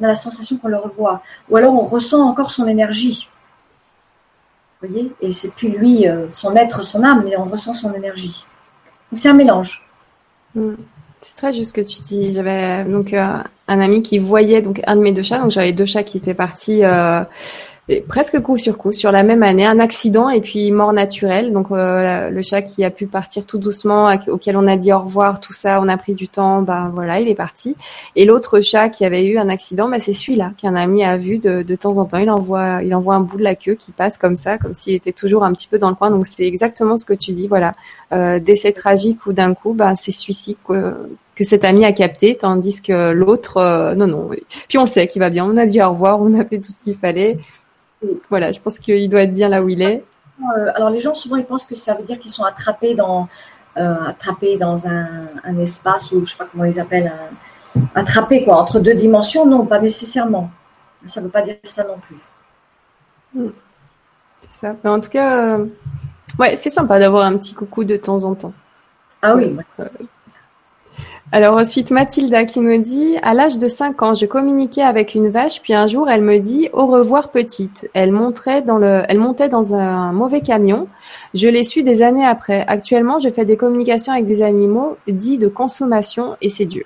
a 0.02 0.08
la 0.08 0.16
sensation 0.16 0.58
qu'on 0.58 0.68
le 0.68 0.78
revoit. 0.78 1.22
Ou 1.50 1.58
alors 1.58 1.76
on 1.76 1.86
ressent 1.86 2.28
encore 2.28 2.50
son 2.50 2.68
énergie. 2.68 3.30
Vous 4.82 4.88
voyez? 4.88 5.12
Et 5.22 5.32
c'est 5.32 5.54
plus 5.54 5.70
lui, 5.70 6.08
euh, 6.08 6.26
son 6.32 6.56
être, 6.56 6.84
son 6.84 7.04
âme, 7.04 7.22
mais 7.24 7.38
on 7.38 7.44
ressent 7.44 7.76
son 7.76 7.94
énergie 7.94 8.44
c'est 9.16 9.30
un 9.30 9.34
mélange. 9.34 9.82
Mm. 10.56 10.74
C'est 11.22 11.36
très 11.36 11.54
juste 11.54 11.76
que 11.76 11.82
tu 11.82 12.02
dis. 12.02 12.32
J'avais 12.32 12.84
donc 12.86 13.14
euh, 13.14 13.38
un 13.68 13.80
ami 13.82 14.02
qui 14.02 14.18
voyait 14.18 14.62
donc 14.62 14.82
un 14.88 14.96
de 14.96 15.02
mes 15.02 15.12
deux 15.12 15.22
chats. 15.22 15.40
Donc 15.40 15.52
j'avais 15.52 15.72
deux 15.72 15.86
chats 15.86 16.04
qui 16.04 16.18
étaient 16.18 16.34
partis 16.34 16.84
euh, 16.84 17.24
presque 18.08 18.40
coup 18.42 18.58
sur 18.58 18.78
coup 18.78 18.92
sur 18.92 19.12
la 19.12 19.24
même 19.24 19.44
année, 19.44 19.66
un 19.66 19.80
accident 19.80 20.30
et 20.30 20.40
puis 20.40 20.72
mort 20.72 20.94
naturelle. 20.94 21.52
Donc 21.52 21.72
euh, 21.72 22.30
le 22.30 22.42
chat 22.42 22.62
qui 22.62 22.84
a 22.86 22.90
pu 22.90 23.08
partir 23.08 23.46
tout 23.46 23.58
doucement, 23.58 24.12
auquel 24.28 24.56
on 24.56 24.68
a 24.68 24.78
dit 24.78 24.94
au 24.94 25.00
revoir, 25.00 25.40
tout 25.40 25.54
ça, 25.54 25.82
on 25.82 25.88
a 25.88 25.98
pris 25.98 26.14
du 26.14 26.28
temps, 26.28 26.62
bah 26.62 26.92
voilà, 26.94 27.20
il 27.20 27.28
est 27.28 27.36
parti. 27.36 27.76
Et 28.16 28.26
l'autre 28.26 28.62
chat 28.62 28.90
qui 28.90 29.04
avait 29.04 29.26
eu 29.26 29.38
un 29.38 29.50
accident, 29.50 29.90
bah, 29.90 30.00
c'est 30.00 30.14
celui-là 30.14 30.54
qu'un 30.58 30.76
ami 30.76 31.04
a 31.04 31.18
vu 31.18 31.40
de, 31.40 31.64
de 31.64 31.76
temps 31.76 31.98
en 31.98 32.06
temps. 32.06 32.18
Il 32.18 32.30
envoie, 32.30 32.82
il 32.84 32.94
envoie 32.96 33.16
un 33.16 33.22
bout 33.22 33.38
de 33.38 33.44
la 33.44 33.56
queue 33.56 33.74
qui 33.74 33.92
passe 33.92 34.18
comme 34.18 34.36
ça, 34.36 34.58
comme 34.58 34.74
s'il 34.74 34.94
était 34.94 35.12
toujours 35.12 35.44
un 35.44 35.52
petit 35.52 35.68
peu 35.68 35.78
dans 35.78 35.90
le 35.90 35.96
coin. 35.96 36.12
Donc 36.12 36.28
c'est 36.28 36.46
exactement 36.46 36.98
ce 36.98 37.06
que 37.06 37.14
tu 37.14 37.32
dis, 37.32 37.48
voilà, 37.48 37.76
euh, 38.14 38.40
décès 38.40 38.72
tragique 38.72 39.26
ou 39.26 39.34
d'un 39.34 39.54
coup, 39.54 39.74
bah 39.74 39.96
c'est 39.96 40.12
celui-ci 40.12 40.56
que, 40.68 40.94
que 41.36 41.44
cet 41.44 41.66
ami 41.66 41.84
a 41.86 41.92
capté, 41.92 42.38
tandis 42.38 42.82
que 42.82 43.12
l'autre, 43.12 43.58
euh, 43.58 43.96
non, 43.96 44.08
non. 44.08 44.30
Puis 44.70 44.78
on 44.78 44.82
le 44.82 44.88
sait 44.88 45.08
qu'il 45.08 45.20
va 45.20 45.30
bien. 45.30 45.46
On 45.46 45.58
a 45.58 45.66
dit 45.66 45.82
au 45.82 45.90
revoir, 45.90 46.22
on 46.22 46.40
a 46.40 46.46
fait 46.46 46.60
tout 46.60 46.72
ce 46.72 46.80
qu'il 46.80 46.96
fallait. 46.96 47.38
Voilà, 48.30 48.52
je 48.52 48.60
pense 48.60 48.80
qu'il 48.80 49.10
doit 49.10 49.24
être 49.24 49.34
bien 49.34 49.50
là 49.50 49.62
où 49.62 49.70
il 49.70 49.82
est. 49.82 50.04
Euh, 50.40 50.72
alors 50.74 50.90
les 50.90 51.02
gens 51.02 51.14
souvent 51.14 51.36
ils 51.36 51.46
pensent 51.46 51.66
que 51.66 51.76
ça 51.76 51.94
veut 51.94 52.04
dire 52.04 52.18
qu'ils 52.18 52.32
sont 52.32 52.44
attrapés 52.44 52.96
dans 52.96 53.28
euh, 53.78 53.96
attrapés 54.08 54.58
dans 54.58 54.88
un, 54.88 55.60
espace 55.60 56.12
ou 56.12 56.26
je 56.26 56.32
sais 56.32 56.38
pas 56.38 56.48
comment 56.52 56.66
ils 56.66 56.80
appellent 56.80 57.14
attrapés 57.94 58.44
quoi 58.44 58.60
entre 58.60 58.80
deux 58.80 58.96
dimensions 58.96 59.46
non 59.46 59.68
pas 59.68 59.80
nécessairement 59.80 60.50
ça 61.08 61.20
ne 61.22 61.26
veut 61.26 61.32
pas 61.32 61.42
dire 61.42 61.58
ça 61.66 61.84
non 61.84 61.98
plus. 61.98 62.18
Hmm. 63.34 63.52
C'est 64.42 64.68
ça. 64.68 64.76
Mais 64.84 64.90
en 64.90 65.00
tout 65.00 65.10
cas, 65.10 65.58
euh, 65.58 65.66
ouais, 66.40 66.56
c'est 66.56 66.70
sympa 66.70 67.00
d'avoir 67.00 67.24
un 67.24 67.38
petit 67.38 67.54
coucou 67.54 67.84
de 67.84 67.98
temps 67.98 68.24
en 68.24 68.36
temps. 68.36 68.54
Ah 69.22 69.36
oui. 69.36 69.56
Alors 71.34 71.56
ensuite, 71.56 71.92
Mathilda 71.92 72.44
qui 72.44 72.60
nous 72.60 72.82
dit 72.82 73.16
À 73.22 73.34
l'âge 73.34 73.58
de 73.58 73.70
5 73.70 74.02
ans, 74.04 74.14
je 74.14 74.26
communiquais 74.26 74.82
avec 74.82 75.16
une 75.16 75.30
vache, 75.30 75.62
puis 75.62 75.74
un 75.74 75.88
jour, 75.88 76.10
elle 76.10 76.24
me 76.24 76.40
dit 76.40 76.68
Au 76.74 76.88
revoir, 76.88 77.32
petite. 77.32 77.90
Elle, 77.94 78.10
elle 78.10 79.20
montait 79.20 79.48
dans 79.48 79.74
un 79.74 80.12
mauvais 80.12 80.42
camion. 80.42 80.90
Je 81.34 81.48
l'ai 81.48 81.64
su 81.64 81.84
des 81.84 82.02
années 82.02 82.26
après. 82.26 82.66
Actuellement, 82.68 83.20
je 83.20 83.30
fais 83.30 83.46
des 83.46 83.56
communications 83.56 84.12
avec 84.12 84.28
des 84.28 84.42
animaux 84.42 84.98
dits 85.08 85.38
de 85.38 85.48
consommation 85.48 86.36
et 86.42 86.50
c'est 86.50 86.66
dur. 86.66 86.86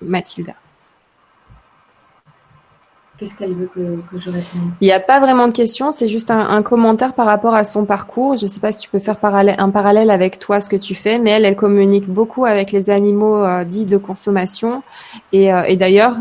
Mathilda. 0.00 0.54
Qu'est-ce 3.20 3.34
qu'elle 3.34 3.52
veut 3.52 3.66
que, 3.66 3.98
je 4.16 4.30
réponde 4.30 4.72
Il 4.80 4.86
n'y 4.86 4.94
a 4.94 4.98
pas 4.98 5.20
vraiment 5.20 5.46
de 5.46 5.52
question, 5.52 5.92
c'est 5.92 6.08
juste 6.08 6.30
un, 6.30 6.62
commentaire 6.62 7.12
par 7.12 7.26
rapport 7.26 7.54
à 7.54 7.64
son 7.64 7.84
parcours. 7.84 8.36
Je 8.36 8.44
ne 8.44 8.48
sais 8.48 8.60
pas 8.60 8.72
si 8.72 8.78
tu 8.78 8.88
peux 8.88 8.98
faire 8.98 9.18
un 9.22 9.68
parallèle 9.68 10.10
avec 10.10 10.38
toi, 10.38 10.62
ce 10.62 10.70
que 10.70 10.76
tu 10.76 10.94
fais, 10.94 11.18
mais 11.18 11.32
elle, 11.32 11.44
elle 11.44 11.54
communique 11.54 12.08
beaucoup 12.08 12.46
avec 12.46 12.72
les 12.72 12.88
animaux 12.88 13.36
euh, 13.44 13.64
dits 13.64 13.84
de 13.84 13.98
consommation. 13.98 14.82
Et, 15.32 15.52
euh, 15.52 15.76
d'ailleurs, 15.76 16.16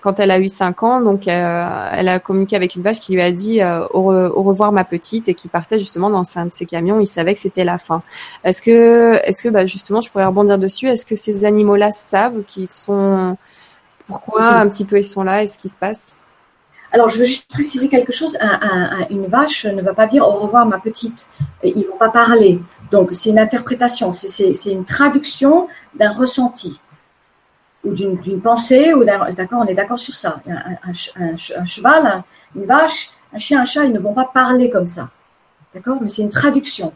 quand 0.00 0.18
elle 0.18 0.32
a 0.32 0.40
eu 0.40 0.48
5 0.48 0.82
ans, 0.82 1.00
donc 1.00 1.28
euh, 1.28 1.88
elle 1.92 2.08
a 2.08 2.18
communiqué 2.18 2.56
avec 2.56 2.74
une 2.74 2.82
vache 2.82 2.98
qui 2.98 3.12
lui 3.12 3.22
a 3.22 3.30
dit 3.30 3.60
au, 3.94 4.02
revoir 4.42 4.72
ma 4.72 4.82
petite 4.82 5.28
et 5.28 5.34
qui 5.34 5.46
partait 5.46 5.78
justement 5.78 6.10
dans 6.10 6.24
un 6.36 6.46
de 6.46 6.52
ses 6.52 6.66
camions. 6.66 6.98
Il 6.98 7.06
savait 7.06 7.34
que 7.34 7.40
c'était 7.40 7.62
la 7.62 7.78
fin. 7.78 8.02
Est-ce 8.42 8.60
que, 8.60 9.20
est-ce 9.24 9.44
que 9.44 9.50
bah, 9.50 9.66
justement, 9.66 10.00
je 10.00 10.10
pourrais 10.10 10.26
rebondir 10.26 10.58
dessus? 10.58 10.88
Est-ce 10.88 11.06
que 11.06 11.14
ces 11.14 11.44
animaux-là 11.44 11.92
savent 11.92 12.42
qu'ils 12.42 12.72
sont 12.72 13.36
pourquoi 14.08 14.54
un 14.54 14.68
petit 14.68 14.84
peu 14.84 14.98
ils 14.98 15.06
sont 15.06 15.22
là 15.22 15.44
et 15.44 15.46
ce 15.46 15.56
qui 15.56 15.68
se 15.68 15.76
passe? 15.76 16.16
Alors, 16.92 17.08
je 17.08 17.18
veux 17.18 17.24
juste 17.24 17.48
préciser 17.48 17.88
quelque 17.88 18.12
chose. 18.12 18.36
une 19.10 19.26
vache 19.26 19.64
ne 19.66 19.82
va 19.82 19.94
pas 19.94 20.06
dire 20.06 20.26
au 20.26 20.32
revoir 20.32 20.66
ma 20.66 20.78
petite. 20.78 21.26
Ils 21.62 21.78
ne 21.78 21.86
vont 21.86 21.96
pas 21.96 22.08
parler. 22.08 22.60
Donc, 22.90 23.10
c'est 23.12 23.30
une 23.30 23.38
interprétation, 23.38 24.12
c'est 24.12 24.72
une 24.72 24.84
traduction 24.84 25.68
d'un 25.94 26.10
ressenti 26.10 26.80
ou 27.84 27.92
d'une 27.92 28.40
pensée. 28.40 28.92
ou 28.92 29.04
D'accord, 29.04 29.62
on 29.62 29.66
est 29.66 29.74
d'accord 29.74 29.98
sur 29.98 30.14
ça. 30.14 30.40
Un, 30.48 31.64
cheval, 31.66 32.22
une 32.56 32.64
vache, 32.64 33.10
un 33.32 33.38
chien, 33.38 33.60
un 33.60 33.64
chat, 33.64 33.84
ils 33.84 33.92
ne 33.92 34.00
vont 34.00 34.14
pas 34.14 34.28
parler 34.32 34.70
comme 34.70 34.86
ça. 34.86 35.10
D'accord? 35.74 35.98
Mais 36.00 36.08
c'est 36.08 36.22
une 36.22 36.30
traduction. 36.30 36.92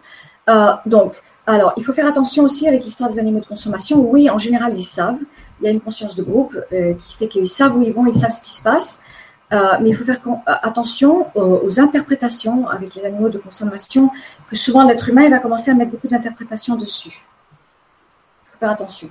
Euh, 0.51 0.73
donc, 0.87 1.15
alors, 1.47 1.75
il 1.77 1.85
faut 1.85 1.93
faire 1.93 2.07
attention 2.07 2.43
aussi 2.43 2.67
avec 2.67 2.85
l'histoire 2.85 3.09
des 3.09 3.21
animaux 3.21 3.41
de 3.41 3.47
consommation. 3.47 4.01
Oui, 4.01 4.29
en 4.29 4.39
général, 4.39 4.75
ils 4.77 4.85
savent. 4.85 5.21
Il 5.61 5.67
y 5.67 5.69
a 5.69 5.71
une 5.71 5.81
conscience 5.81 6.17
de 6.17 6.23
groupe 6.25 6.57
euh, 6.73 6.95
qui 6.95 7.15
fait 7.15 7.29
qu'ils 7.29 7.49
savent 7.49 7.77
où 7.77 7.83
ils 7.83 7.93
vont, 7.93 8.07
ils 8.07 8.15
savent 8.15 8.33
ce 8.33 8.43
qui 8.43 8.57
se 8.57 8.63
passe. 8.63 9.05
Euh, 9.53 9.77
mais 9.81 9.91
il 9.91 9.97
faut 9.97 10.05
faire 10.05 10.21
euh, 10.27 10.33
attention 10.47 11.27
aux, 11.35 11.79
interprétations 11.79 12.67
avec 12.69 12.95
les 12.95 13.05
animaux 13.05 13.29
de 13.29 13.39
consommation, 13.39 14.11
que 14.51 14.57
souvent 14.57 14.85
l'être 14.85 15.09
humain 15.09 15.29
va 15.29 15.39
commencer 15.39 15.71
à 15.71 15.75
mettre 15.75 15.91
beaucoup 15.91 16.09
d'interprétations 16.09 16.77
dessus. 16.77 17.23
Il 18.47 18.51
faut 18.51 18.59
faire 18.59 18.71
attention. 18.71 19.09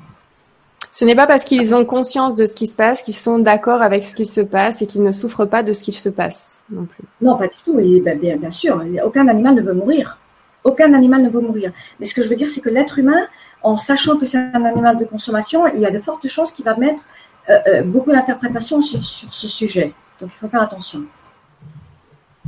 Ce 0.92 1.06
n'est 1.06 1.16
pas 1.16 1.28
parce 1.28 1.44
qu'ils 1.44 1.74
ont 1.74 1.86
conscience 1.86 2.36
de 2.36 2.46
ce 2.46 2.54
qui 2.54 2.68
se 2.68 2.76
passe 2.76 3.02
qu'ils 3.02 3.16
sont 3.16 3.40
d'accord 3.40 3.82
avec 3.82 4.04
ce 4.04 4.16
qui 4.16 4.26
se 4.26 4.42
passe 4.42 4.82
et 4.82 4.88
qu'ils 4.88 5.02
ne 5.02 5.12
souffrent 5.12 5.46
pas 5.46 5.64
de 5.64 5.74
ce 5.74 5.82
qui 5.84 5.92
se 5.92 6.10
passe 6.10 6.66
non 6.70 6.86
plus. 6.86 7.04
Non, 7.22 7.36
pas 7.38 7.48
du 7.48 7.56
tout. 7.66 7.80
Et 7.80 8.00
ben, 8.00 8.20
bien, 8.20 8.38
bien, 8.38 8.52
sûr, 8.52 8.84
aucun 9.04 9.28
animal 9.28 9.56
ne 9.56 9.62
veut 9.62 9.74
mourir. 9.74 10.20
Aucun 10.64 10.94
animal 10.94 11.24
ne 11.24 11.30
veut 11.30 11.42
mourir. 11.42 11.72
Mais 12.00 12.06
ce 12.06 12.14
que 12.14 12.24
je 12.24 12.30
veux 12.30 12.36
dire, 12.36 12.50
c'est 12.50 12.62
que 12.62 12.70
l'être 12.70 13.00
humain, 13.00 13.28
en 13.64 13.76
sachant 13.78 14.18
que 14.18 14.26
c'est 14.26 14.38
un 14.38 14.66
animal 14.66 14.98
de 14.98 15.06
consommation, 15.06 15.68
il 15.68 15.80
y 15.80 15.86
a 15.86 15.92
de 15.92 16.00
fortes 16.00 16.28
chances 16.28 16.52
qu'il 16.52 16.66
va 16.66 16.76
mettre 16.76 17.04
euh, 17.50 17.82
beaucoup 17.84 18.12
d'interprétations 18.12 18.82
sur, 18.82 19.04
ce 19.04 19.48
sujet. 19.48 19.94
Donc 20.20 20.30
il 20.34 20.38
faut 20.38 20.48
faire 20.48 20.62
attention. 20.62 21.02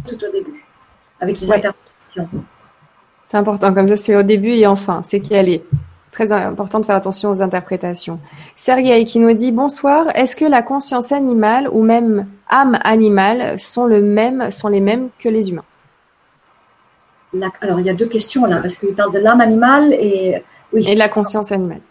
Tout 0.07 0.15
au 0.15 0.31
début, 0.31 0.63
avec 1.19 1.39
les 1.39 1.51
interprétations. 1.51 2.29
C'est 3.27 3.37
important, 3.37 3.73
comme 3.73 3.87
ça 3.87 3.97
c'est 3.97 4.15
au 4.15 4.23
début 4.23 4.51
et 4.51 4.67
enfin, 4.67 5.01
c'est 5.03 5.19
qui 5.19 5.33
elle 5.33 5.49
est. 5.49 5.63
Très 6.11 6.31
important 6.31 6.79
de 6.79 6.85
faire 6.85 6.95
attention 6.95 7.31
aux 7.31 7.41
interprétations. 7.41 8.21
Sergei 8.55 9.03
qui 9.03 9.19
nous 9.19 9.33
dit 9.33 9.51
bonsoir. 9.51 10.15
Est-ce 10.15 10.37
que 10.37 10.45
la 10.45 10.61
conscience 10.61 11.11
animale 11.11 11.67
ou 11.69 11.83
même 11.83 12.27
âme 12.49 12.79
animale 12.85 13.59
sont, 13.59 13.85
le 13.85 14.01
même, 14.01 14.49
sont 14.51 14.69
les 14.69 14.79
mêmes 14.79 15.09
que 15.19 15.27
les 15.27 15.49
humains? 15.49 15.65
Alors 17.59 17.81
il 17.81 17.85
y 17.85 17.89
a 17.89 17.93
deux 17.93 18.05
questions 18.05 18.45
là, 18.45 18.61
parce 18.61 18.77
qu'il 18.77 18.95
parle 18.95 19.11
de 19.11 19.19
l'âme 19.19 19.41
animale 19.41 19.91
et. 19.91 20.41
Oui. 20.71 20.89
Et 20.89 20.95
la 20.95 21.09
conscience 21.09 21.51
animale. 21.51 21.81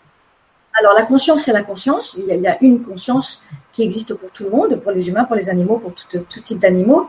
Alors 0.79 0.93
la 0.95 1.03
conscience, 1.03 1.43
c'est 1.43 1.53
la 1.53 1.63
conscience. 1.63 2.17
il 2.19 2.41
y, 2.41 2.47
a, 2.47 2.59
une 2.61 2.83
conscience 2.83 3.43
qui 3.73 3.83
existe 3.83 4.15
pour 4.15 4.31
tout 4.31 4.45
le 4.45 4.51
monde, 4.51 4.77
pour 4.77 4.93
les 4.93 5.09
humains, 5.09 5.25
pour 5.25 5.37
les 5.37 5.49
animaux, 5.49 5.79
pour 5.79 5.95
tout, 5.95 6.41
type 6.43 6.59
d'animaux. 6.59 7.09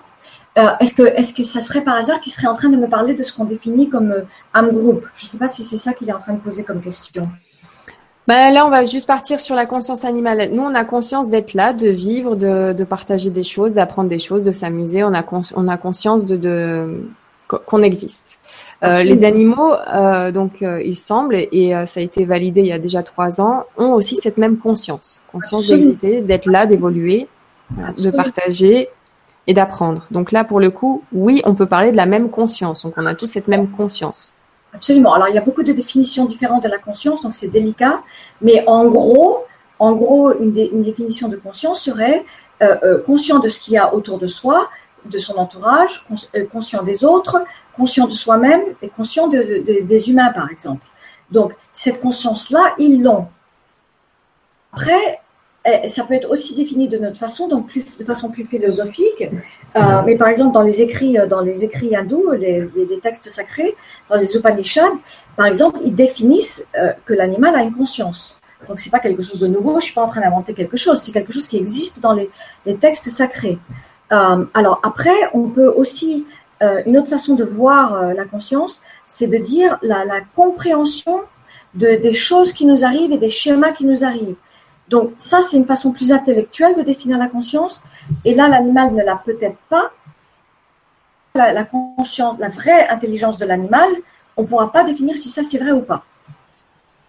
Euh, 0.57 0.69
est-ce 0.79 0.93
que, 0.93 1.03
est-ce 1.03 1.33
que 1.33 1.43
ça 1.43 1.61
serait 1.61 1.81
par 1.81 1.95
hasard 1.95 2.21
qu'il 2.21 2.31
serait 2.31 2.47
en 2.47 2.55
train 2.55 2.69
de 2.69 2.77
me 2.77 2.87
parler 2.87 3.13
de 3.13 3.23
ce 3.23 3.33
qu'on 3.33 3.43
définit 3.43 3.89
comme 3.89 4.11
euh, 4.11 4.21
âme 4.53 4.71
groupe? 4.71 5.05
Je 5.15 5.25
ne 5.25 5.29
sais 5.29 5.37
pas 5.37 5.47
si 5.47 5.63
c'est 5.63 5.77
ça 5.77 5.93
qu'il 5.93 6.07
est 6.07 6.13
en 6.13 6.19
train 6.19 6.33
de 6.33 6.39
poser 6.39 6.63
comme 6.63 6.79
question. 6.79 7.27
bah 8.27 8.49
là, 8.51 8.65
on 8.65 8.69
va 8.69 8.85
juste 8.85 9.07
partir 9.07 9.39
sur 9.39 9.55
la 9.55 9.65
conscience 9.65 10.05
animale. 10.05 10.49
Nous, 10.53 10.61
on 10.61 10.73
a 10.73 10.85
conscience 10.85 11.27
d'être 11.27 11.55
là, 11.55 11.73
de 11.73 11.89
vivre, 11.89 12.35
de, 12.35 12.71
de 12.71 12.83
partager 12.85 13.31
des 13.31 13.43
choses, 13.43 13.73
d'apprendre 13.73 14.09
des 14.09 14.19
choses, 14.19 14.43
de 14.43 14.51
s'amuser. 14.53 15.03
On 15.03 15.13
a, 15.13 15.23
on 15.55 15.67
a 15.67 15.77
conscience 15.77 16.25
de, 16.25 16.37
de 16.37 17.01
qu'on 17.47 17.83
existe. 17.83 18.39
Euh, 18.85 19.03
les 19.03 19.23
animaux, 19.23 19.73
euh, 19.73 20.31
donc 20.31 20.61
euh, 20.61 20.81
il 20.83 20.95
semble, 20.95 21.35
et 21.35 21.73
ça 21.87 21.99
a 21.99 22.03
été 22.03 22.25
validé 22.25 22.61
il 22.61 22.67
y 22.67 22.71
a 22.71 22.79
déjà 22.79 23.03
trois 23.03 23.41
ans, 23.41 23.65
ont 23.77 23.93
aussi 23.93 24.15
cette 24.15 24.37
même 24.37 24.57
conscience, 24.57 25.21
conscience 25.31 25.67
d'exister, 25.67 26.21
d'être 26.21 26.45
là, 26.45 26.65
d'évoluer, 26.65 27.27
de 27.97 28.09
partager 28.11 28.89
et 29.47 29.53
d'apprendre. 29.53 30.05
Donc 30.11 30.31
là, 30.31 30.43
pour 30.43 30.59
le 30.59 30.69
coup, 30.69 31.03
oui, 31.11 31.41
on 31.45 31.55
peut 31.55 31.65
parler 31.65 31.91
de 31.91 31.97
la 31.97 32.05
même 32.05 32.29
conscience. 32.29 32.83
Donc 32.83 32.93
on 32.97 33.05
a 33.05 33.15
tous 33.15 33.27
cette 33.27 33.47
même 33.47 33.69
conscience. 33.69 34.33
Absolument. 34.73 35.13
Alors, 35.13 35.29
il 35.29 35.35
y 35.35 35.37
a 35.37 35.41
beaucoup 35.41 35.63
de 35.63 35.71
définitions 35.71 36.25
différentes 36.25 36.63
de 36.63 36.69
la 36.69 36.77
conscience, 36.77 37.21
donc 37.21 37.33
c'est 37.33 37.47
délicat. 37.47 38.01
Mais 38.41 38.63
en 38.67 38.85
gros, 38.85 39.45
en 39.79 39.93
gros, 39.93 40.33
une, 40.39 40.51
définition 40.83 41.27
de 41.27 41.37
conscience 41.37 41.81
serait 41.81 42.25
conscient 43.05 43.39
de 43.39 43.49
ce 43.49 43.59
qu'il 43.59 43.73
y 43.73 43.77
a 43.77 43.93
autour 43.93 44.17
de 44.17 44.27
soi, 44.27 44.69
de 45.05 45.17
son 45.17 45.35
entourage, 45.35 46.05
conscient 46.51 46.83
des 46.83 47.03
autres, 47.03 47.37
conscient 47.75 48.07
de 48.07 48.13
soi-même 48.13 48.61
et 48.81 48.89
conscient 48.89 49.27
des 49.27 50.09
humains, 50.09 50.31
par 50.31 50.49
exemple. 50.49 50.85
Donc, 51.31 51.53
cette 51.73 51.99
conscience-là, 51.99 52.73
ils 52.77 53.01
l'ont. 53.01 53.27
Après, 54.73 55.19
eh, 55.65 55.87
ça 55.87 56.03
peut 56.03 56.13
être 56.13 56.29
aussi 56.29 56.53
défini 56.53 56.87
de 56.87 56.99
notre 56.99 57.17
façon, 57.17 57.47
donc 57.47 57.67
plus, 57.67 57.83
de 57.97 58.03
façon 58.03 58.29
plus 58.29 58.45
philosophique. 58.45 59.23
Euh, 59.75 60.01
mais 60.05 60.15
par 60.15 60.27
exemple, 60.27 60.53
dans 60.53 60.61
les 60.61 60.81
écrits, 60.81 61.17
euh, 61.17 61.25
dans 61.25 61.41
les 61.41 61.63
écrits 61.63 61.95
hindous, 61.95 62.31
les, 62.33 62.69
textes 63.01 63.29
sacrés, 63.29 63.75
dans 64.07 64.15
les 64.15 64.35
Upanishads, 64.35 64.99
par 65.35 65.47
exemple, 65.47 65.79
ils 65.83 65.95
définissent 65.95 66.67
euh, 66.77 66.91
que 67.05 67.13
l'animal 67.13 67.55
a 67.55 67.61
une 67.63 67.73
conscience. 67.73 68.39
Donc 68.69 68.79
c'est 68.79 68.91
pas 68.91 68.99
quelque 68.99 69.23
chose 69.23 69.39
de 69.39 69.47
nouveau. 69.47 69.79
Je 69.79 69.85
suis 69.85 69.93
pas 69.95 70.03
en 70.03 70.07
train 70.07 70.21
d'inventer 70.21 70.53
quelque 70.53 70.77
chose. 70.77 70.99
C'est 70.99 71.11
quelque 71.11 71.33
chose 71.33 71.47
qui 71.47 71.57
existe 71.57 71.99
dans 71.99 72.13
les, 72.13 72.29
textes 72.79 73.09
sacrés. 73.09 73.57
alors 74.09 74.79
après, 74.83 75.17
on 75.33 75.49
peut 75.49 75.67
aussi 75.67 76.25
une 76.61 76.97
autre 76.97 77.09
façon 77.09 77.35
de 77.35 77.43
voir 77.43 78.13
la 78.13 78.25
conscience, 78.25 78.81
c'est 79.05 79.27
de 79.27 79.37
dire 79.37 79.77
la, 79.81 80.21
compréhension 80.35 81.21
de, 81.73 81.95
des 82.01 82.13
choses 82.13 82.53
qui 82.53 82.65
nous 82.65 82.85
arrivent 82.85 83.11
et 83.11 83.17
des 83.17 83.29
schémas 83.29 83.71
qui 83.71 83.85
nous 83.85 84.03
arrivent. 84.03 84.35
Donc 84.89 85.13
ça, 85.17 85.41
c'est 85.41 85.57
une 85.57 85.65
façon 85.65 85.91
plus 85.91 86.11
intellectuelle 86.11 86.75
de 86.75 86.81
définir 86.81 87.17
la 87.17 87.27
conscience. 87.27 87.83
Et 88.23 88.35
là, 88.35 88.47
l'animal 88.47 88.93
ne 88.93 89.03
l'a 89.03 89.21
peut-être 89.23 89.57
pas. 89.69 89.91
La, 91.33 91.65
conscience, 91.65 92.37
la 92.39 92.47
vraie 92.47 92.87
intelligence 92.87 93.37
de 93.37 93.45
l'animal, 93.45 93.89
on 94.37 94.43
ne 94.43 94.47
pourra 94.47 94.71
pas 94.71 94.85
définir 94.85 95.17
si 95.17 95.27
ça 95.27 95.43
c'est 95.43 95.57
vrai 95.57 95.71
ou 95.71 95.81
pas. 95.81 96.05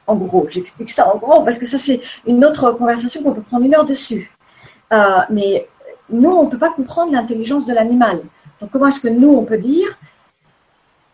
En 0.09 0.16
gros, 0.16 0.48
j'explique 0.48 0.90
ça 0.90 1.14
en 1.14 1.16
gros 1.16 1.43
parce 1.43 1.59
que 1.59 1.66
ça 1.66 1.78
c'est 1.78 2.01
une 2.27 2.44
autre 2.44 2.73
conversation 2.73 3.23
qu'on 3.23 3.32
peut 3.32 3.43
prendre 3.43 3.64
une 3.64 3.74
heure 3.74 3.85
dessus. 3.85 4.32
Euh, 4.93 5.20
mais 5.31 5.68
nous, 6.10 6.31
on 6.31 6.44
ne 6.44 6.51
peut 6.51 6.59
pas 6.59 6.70
comprendre 6.70 7.12
l'intelligence 7.12 7.66
de 7.66 7.73
l'animal. 7.73 8.20
Donc 8.60 8.70
comment 8.70 8.88
est-ce 8.88 9.00
que 9.00 9.08
nous, 9.08 9.34
on 9.34 9.44
peut 9.44 9.58
dire, 9.58 9.98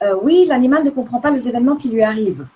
euh, 0.02 0.14
oui, 0.22 0.46
l'animal 0.48 0.84
ne 0.84 0.90
comprend 0.90 1.20
pas 1.20 1.30
les 1.30 1.48
événements 1.48 1.76
qui 1.76 1.88
lui 1.88 2.02
arrivent? 2.02 2.46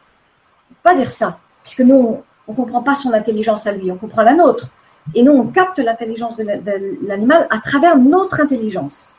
On 0.70 0.74
peut 0.74 0.80
pas 0.82 0.94
dire 0.94 1.12
ça, 1.12 1.38
puisque 1.62 1.80
nous, 1.80 2.22
on 2.48 2.52
ne 2.52 2.56
comprend 2.56 2.82
pas 2.82 2.94
son 2.94 3.12
intelligence 3.12 3.66
à 3.66 3.72
lui, 3.72 3.90
on 3.90 3.96
comprend 3.96 4.22
la 4.22 4.34
nôtre. 4.34 4.68
Et 5.14 5.22
nous, 5.22 5.32
on 5.32 5.46
capte 5.46 5.78
l'intelligence 5.78 6.36
de 6.36 6.44
l'animal 7.06 7.46
à 7.50 7.58
travers 7.58 7.96
notre 7.96 8.40
intelligence. 8.40 9.16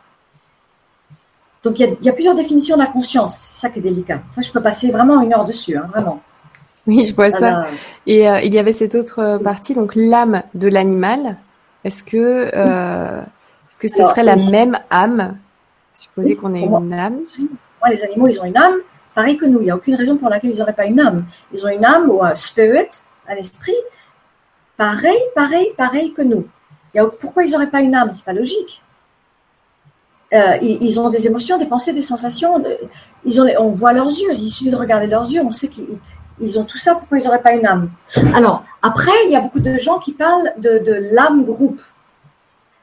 Donc, 1.63 1.79
il 1.79 1.97
y, 2.01 2.09
a, 2.09 2.13
plusieurs 2.13 2.35
définitions 2.35 2.75
de 2.75 2.81
la 2.81 2.87
conscience. 2.87 3.37
C'est 3.37 3.61
ça 3.61 3.69
qui 3.69 3.79
est 3.79 3.81
délicat. 3.81 4.21
Ça, 4.35 4.41
je 4.41 4.51
peux 4.51 4.61
passer 4.61 4.91
vraiment 4.91 5.21
une 5.21 5.33
heure 5.33 5.45
dessus, 5.45 5.77
hein, 5.77 5.87
vraiment. 5.91 6.21
Oui, 6.85 7.05
je 7.05 7.13
vois 7.13 7.31
ça. 7.31 7.67
Et 8.05 8.29
euh, 8.29 8.39
il 8.41 8.53
y 8.53 8.59
avait 8.59 8.71
cette 8.71 8.95
autre 8.95 9.39
partie, 9.43 9.75
donc 9.75 9.93
l'âme 9.95 10.43
de 10.53 10.69
l'animal. 10.69 11.35
Est-ce 11.83 12.03
que, 12.03 12.49
euh, 12.53 13.21
est-ce 13.69 13.79
que 13.79 13.87
ce 13.87 14.03
serait 14.03 14.23
la 14.23 14.37
même 14.37 14.79
âme 14.89 15.37
Supposer 15.97 16.35
qu'on 16.35 16.53
ait 16.53 16.61
une 16.61 16.93
âme. 16.93 17.21
Moi, 17.81 17.89
les 17.89 18.03
animaux, 18.03 18.27
ils 18.27 18.39
ont 18.39 18.45
une 18.45 18.57
âme, 18.57 18.75
pareil 19.15 19.35
que 19.35 19.45
nous. 19.45 19.61
Il 19.61 19.63
n'y 19.63 19.71
a 19.71 19.75
aucune 19.75 19.95
raison 19.95 20.15
pour 20.15 20.29
laquelle 20.29 20.51
ils 20.51 20.59
n'auraient 20.59 20.73
pas 20.73 20.85
une 20.85 20.99
âme. 20.99 21.25
Ils 21.51 21.65
ont 21.65 21.69
une 21.69 21.83
âme 21.83 22.07
ou 22.09 22.23
un 22.23 22.35
spirit, 22.35 22.91
à 23.27 23.33
l'esprit, 23.33 23.73
pareil, 24.77 25.19
pareil, 25.33 25.73
pareil 25.75 26.13
que 26.13 26.21
nous. 26.21 26.47
pourquoi 27.19 27.45
ils 27.45 27.51
n'auraient 27.51 27.71
pas 27.71 27.81
une 27.81 27.95
âme? 27.95 28.11
C'est 28.13 28.25
pas 28.25 28.33
logique. 28.33 28.83
Euh, 30.33 30.57
ils, 30.61 30.99
ont 30.99 31.09
des 31.09 31.25
émotions, 31.25 31.57
des 31.57 31.65
pensées, 31.65 31.93
des 31.93 32.01
sensations. 32.03 32.63
Ils 33.25 33.41
ont, 33.41 33.47
on 33.59 33.71
voit 33.71 33.93
leurs 33.93 34.09
yeux. 34.09 34.33
Il 34.33 34.51
suffit 34.51 34.69
de 34.69 34.75
regarder 34.75 35.07
leurs 35.07 35.27
yeux. 35.31 35.41
On 35.43 35.51
sait 35.51 35.69
qu'ils 35.69 36.59
ont 36.59 36.63
tout 36.63 36.77
ça. 36.77 36.93
Pourquoi 36.93 37.17
ils 37.17 37.23
n'auraient 37.23 37.41
pas 37.41 37.53
une 37.53 37.65
âme? 37.65 37.89
Alors, 38.35 38.63
après, 38.83 39.13
il 39.25 39.31
y 39.31 39.35
a 39.35 39.41
beaucoup 39.41 39.61
de 39.61 39.77
gens 39.77 39.97
qui 39.97 40.11
parlent 40.11 40.53
de, 40.57 41.09
l'âme 41.11 41.43
groupe. 41.43 41.81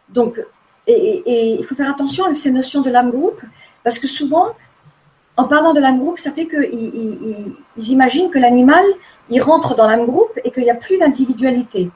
Donc, 0.09 0.45
et, 0.87 1.57
il 1.59 1.65
faut 1.65 1.75
faire 1.75 1.91
attention 1.91 2.27
à 2.27 2.35
ces 2.35 2.51
notions 2.51 2.83
de 2.83 2.91
l'âme 2.91 3.11
groupe 3.11 3.41
parce 3.83 3.99
que 3.99 4.07
souvent, 4.07 4.55
en 5.37 5.45
parlant 5.45 5.73
de 5.75 5.81
l'âme 5.81 5.99
groupe, 5.99 6.19
ça 6.19 6.31
fait 6.31 6.47
qu'ils 6.47 7.91
imaginent 7.91 8.31
que 8.31 8.39
l'animal, 8.39 8.85
il 9.31 9.41
rentre 9.43 9.75
dans 9.75 9.89
l'âme 9.89 10.07
groupe 10.07 10.39
et 10.45 10.51
qu'il 10.51 10.65
n'y 10.65 10.71
a 10.71 10.75
plus 10.75 10.99
d'individualité, 10.99 11.91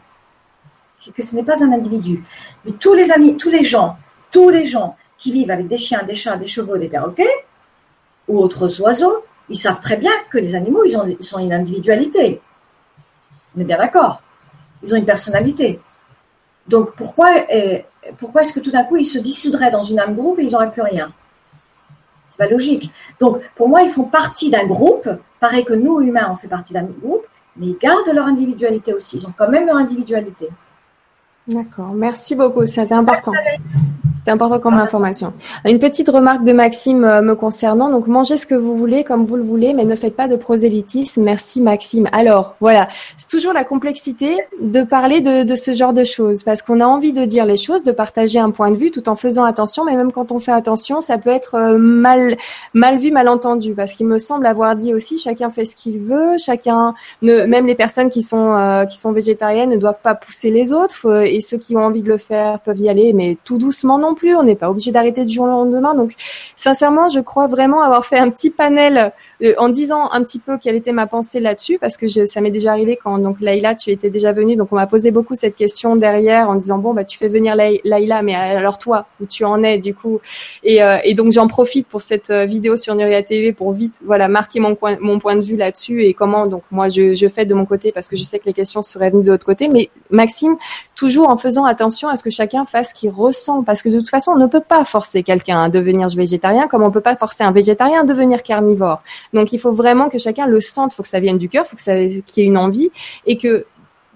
que 1.14 1.22
ce 1.22 1.34
n'est 1.36 1.42
pas 1.42 1.62
un 1.62 1.72
individu. 1.72 2.24
Mais 2.64 2.72
tous 2.72 2.94
les 2.94 3.10
amis, 3.12 3.36
tous 3.36 3.50
les 3.50 3.64
gens, 3.64 3.96
tous 4.30 4.50
les 4.50 4.64
gens 4.64 4.96
qui 5.16 5.32
vivent 5.32 5.50
avec 5.50 5.68
des 5.68 5.76
chiens, 5.76 6.02
des 6.02 6.14
chats, 6.14 6.36
des 6.36 6.46
chevaux, 6.46 6.78
des 6.78 6.88
perroquets 6.88 7.44
ou 8.28 8.38
autres 8.38 8.80
oiseaux, 8.80 9.24
ils 9.48 9.58
savent 9.58 9.80
très 9.80 9.96
bien 9.96 10.12
que 10.30 10.38
les 10.38 10.54
animaux, 10.54 10.84
ils 10.84 10.96
ont, 10.96 11.06
ils 11.06 11.36
ont 11.36 11.38
une 11.38 11.52
individualité. 11.52 12.40
On 13.56 13.60
est 13.60 13.64
bien 13.64 13.78
d'accord. 13.78 14.22
Ils 14.82 14.92
ont 14.92 14.96
une 14.96 15.06
personnalité. 15.06 15.80
Donc 16.68 16.94
pourquoi, 16.94 17.30
eh, 17.50 17.84
pourquoi 18.16 18.42
est-ce 18.42 18.52
que 18.52 18.60
tout 18.60 18.70
d'un 18.70 18.84
coup 18.84 18.96
ils 18.96 19.06
se 19.06 19.18
dissoudraient 19.18 19.70
dans 19.70 19.82
une 19.82 19.98
âme 19.98 20.14
groupe 20.14 20.38
et 20.38 20.44
ils 20.44 20.52
n'auraient 20.52 20.70
plus 20.70 20.82
rien? 20.82 21.12
C'est 22.26 22.38
pas 22.38 22.48
logique. 22.48 22.90
Donc 23.20 23.40
pour 23.54 23.68
moi, 23.68 23.82
ils 23.82 23.90
font 23.90 24.04
partie 24.04 24.50
d'un 24.50 24.66
groupe 24.66 25.08
Pareil 25.40 25.64
que 25.64 25.72
nous, 25.72 26.00
humains, 26.00 26.28
on 26.30 26.36
fait 26.36 26.48
partie 26.48 26.72
d'un 26.72 26.82
groupe, 26.82 27.24
mais 27.56 27.66
ils 27.66 27.78
gardent 27.78 28.12
leur 28.12 28.26
individualité 28.26 28.92
aussi. 28.92 29.18
Ils 29.18 29.26
ont 29.26 29.34
quand 29.36 29.48
même 29.48 29.66
leur 29.66 29.76
individualité. 29.76 30.48
D'accord. 31.48 31.92
Merci 31.94 32.34
beaucoup. 32.34 32.66
C'était 32.66 32.94
important. 32.94 33.32
C'est 34.28 34.32
important 34.32 34.60
comme 34.60 34.74
information. 34.74 35.32
Une 35.64 35.78
petite 35.78 36.10
remarque 36.10 36.44
de 36.44 36.52
Maxime 36.52 37.02
euh, 37.02 37.22
me 37.22 37.34
concernant. 37.34 37.88
Donc, 37.88 38.08
mangez 38.08 38.36
ce 38.36 38.44
que 38.44 38.54
vous 38.54 38.76
voulez 38.76 39.02
comme 39.02 39.22
vous 39.22 39.36
le 39.36 39.42
voulez, 39.42 39.72
mais 39.72 39.86
ne 39.86 39.94
faites 39.94 40.16
pas 40.16 40.28
de 40.28 40.36
prosélytisme. 40.36 41.22
Merci 41.22 41.62
Maxime. 41.62 42.10
Alors, 42.12 42.54
voilà. 42.60 42.88
C'est 43.16 43.30
toujours 43.30 43.54
la 43.54 43.64
complexité 43.64 44.36
de 44.60 44.82
parler 44.82 45.22
de, 45.22 45.44
de 45.44 45.54
ce 45.54 45.72
genre 45.72 45.94
de 45.94 46.04
choses 46.04 46.42
parce 46.42 46.60
qu'on 46.60 46.80
a 46.80 46.84
envie 46.84 47.14
de 47.14 47.24
dire 47.24 47.46
les 47.46 47.56
choses, 47.56 47.84
de 47.84 47.90
partager 47.90 48.38
un 48.38 48.50
point 48.50 48.70
de 48.70 48.76
vue 48.76 48.90
tout 48.90 49.08
en 49.08 49.16
faisant 49.16 49.44
attention. 49.44 49.86
Mais 49.86 49.96
même 49.96 50.12
quand 50.12 50.30
on 50.30 50.40
fait 50.40 50.52
attention, 50.52 51.00
ça 51.00 51.16
peut 51.16 51.30
être 51.30 51.54
euh, 51.54 51.78
mal, 51.78 52.36
mal 52.74 52.98
vu, 52.98 53.10
mal 53.10 53.28
entendu 53.28 53.72
parce 53.72 53.92
qu'il 53.92 54.06
me 54.06 54.18
semble 54.18 54.44
avoir 54.44 54.76
dit 54.76 54.92
aussi 54.92 55.16
chacun 55.16 55.48
fait 55.48 55.64
ce 55.64 55.74
qu'il 55.74 56.00
veut. 56.00 56.36
Chacun, 56.36 56.92
ne, 57.22 57.46
même 57.46 57.66
les 57.66 57.74
personnes 57.74 58.10
qui 58.10 58.20
sont, 58.20 58.54
euh, 58.54 58.84
qui 58.84 58.98
sont 58.98 59.12
végétariennes 59.12 59.70
ne 59.70 59.78
doivent 59.78 60.02
pas 60.02 60.14
pousser 60.14 60.50
les 60.50 60.74
autres 60.74 61.06
et 61.38 61.40
ceux 61.40 61.56
qui 61.56 61.76
ont 61.76 61.84
envie 61.84 62.02
de 62.02 62.08
le 62.08 62.18
faire 62.18 62.60
peuvent 62.60 62.78
y 62.78 62.88
aller, 62.88 63.12
mais 63.12 63.38
tout 63.44 63.58
doucement 63.58 63.98
non 63.98 64.14
plus. 64.14 64.36
On 64.36 64.42
n'est 64.42 64.56
pas 64.56 64.70
obligé 64.70 64.90
d'arrêter 64.90 65.24
du 65.24 65.34
jour 65.34 65.44
au 65.44 65.48
lendemain. 65.48 65.94
Donc, 65.94 66.12
sincèrement, 66.56 67.08
je 67.08 67.20
crois 67.20 67.46
vraiment 67.46 67.80
avoir 67.80 68.04
fait 68.04 68.18
un 68.18 68.30
petit 68.30 68.50
panel 68.50 69.12
euh, 69.42 69.54
en 69.58 69.68
disant 69.68 70.10
un 70.10 70.22
petit 70.22 70.38
peu 70.38 70.58
quelle 70.58 70.74
était 70.74 70.92
ma 70.92 71.06
pensée 71.06 71.40
là-dessus, 71.40 71.78
parce 71.78 71.96
que 71.96 72.08
ça 72.08 72.40
m'est 72.40 72.50
déjà 72.50 72.72
arrivé 72.72 72.98
quand 73.02 73.18
donc 73.18 73.40
Laïla, 73.40 73.74
tu 73.74 73.90
étais 73.90 74.10
déjà 74.10 74.32
venue, 74.32 74.56
donc 74.56 74.72
on 74.72 74.76
m'a 74.76 74.86
posé 74.86 75.10
beaucoup 75.10 75.34
cette 75.34 75.54
question 75.54 75.96
derrière 75.96 76.50
en 76.50 76.56
disant 76.56 76.78
bon 76.78 76.92
bah 76.92 77.04
tu 77.04 77.18
fais 77.18 77.28
venir 77.28 77.54
Laïla, 77.56 78.22
mais 78.22 78.34
alors 78.34 78.78
toi 78.78 79.06
où 79.20 79.26
tu 79.26 79.44
en 79.44 79.62
es 79.62 79.78
du 79.78 79.94
coup? 79.94 80.20
Et, 80.62 80.82
euh, 80.82 80.98
donc 81.14 81.32
j'en 81.32 81.48
profite 81.48 81.88
pour 81.88 82.02
cette 82.02 82.30
euh, 82.30 82.44
vidéo 82.44 82.76
sur 82.76 82.94
Nuria 82.94 83.22
TV 83.22 83.52
pour 83.52 83.72
vite 83.72 83.96
voilà 84.04 84.28
marquer 84.28 84.60
mon 84.60 84.74
point 84.74 84.96
mon 85.00 85.18
point 85.18 85.34
de 85.36 85.40
vue 85.40 85.56
là-dessus 85.56 86.04
et 86.04 86.14
comment 86.14 86.46
donc 86.46 86.62
moi 86.70 86.88
je 86.88 87.28
fais 87.28 87.44
de 87.44 87.54
mon 87.54 87.66
côté 87.66 87.92
parce 87.92 88.08
que 88.08 88.16
je 88.16 88.22
sais 88.22 88.38
que 88.38 88.46
les 88.46 88.52
questions 88.52 88.82
seraient 88.82 89.10
venues 89.10 89.24
de 89.24 89.30
l'autre 89.30 89.46
côté, 89.46 89.68
mais 89.68 89.90
Maxime 90.10 90.56
toujours 90.94 91.27
en 91.28 91.36
faisant 91.36 91.64
attention 91.64 92.08
à 92.08 92.16
ce 92.16 92.22
que 92.22 92.30
chacun 92.30 92.64
fasse 92.64 92.90
ce 92.90 92.94
qu'il 92.94 93.10
ressent 93.10 93.62
parce 93.62 93.82
que 93.82 93.88
de 93.88 93.98
toute 93.98 94.08
façon 94.08 94.32
on 94.32 94.38
ne 94.38 94.46
peut 94.46 94.60
pas 94.60 94.84
forcer 94.84 95.22
quelqu'un 95.22 95.62
à 95.62 95.68
devenir 95.68 96.08
végétarien 96.08 96.68
comme 96.68 96.82
on 96.82 96.90
peut 96.90 97.00
pas 97.00 97.16
forcer 97.16 97.44
un 97.44 97.52
végétarien 97.52 98.02
à 98.02 98.04
devenir 98.04 98.42
carnivore. 98.42 99.02
Donc 99.32 99.52
il 99.52 99.58
faut 99.58 99.72
vraiment 99.72 100.08
que 100.08 100.18
chacun 100.18 100.46
le 100.46 100.60
sente, 100.60 100.92
il 100.92 100.96
faut 100.96 101.02
que 101.02 101.08
ça 101.08 101.20
vienne 101.20 101.38
du 101.38 101.48
cœur, 101.48 101.64
il 101.66 101.68
faut 101.68 101.76
que 101.76 101.82
ça 101.82 101.96
qu'il 101.96 102.22
y 102.36 102.40
ait 102.40 102.48
une 102.48 102.58
envie 102.58 102.90
et 103.26 103.36
que 103.36 103.66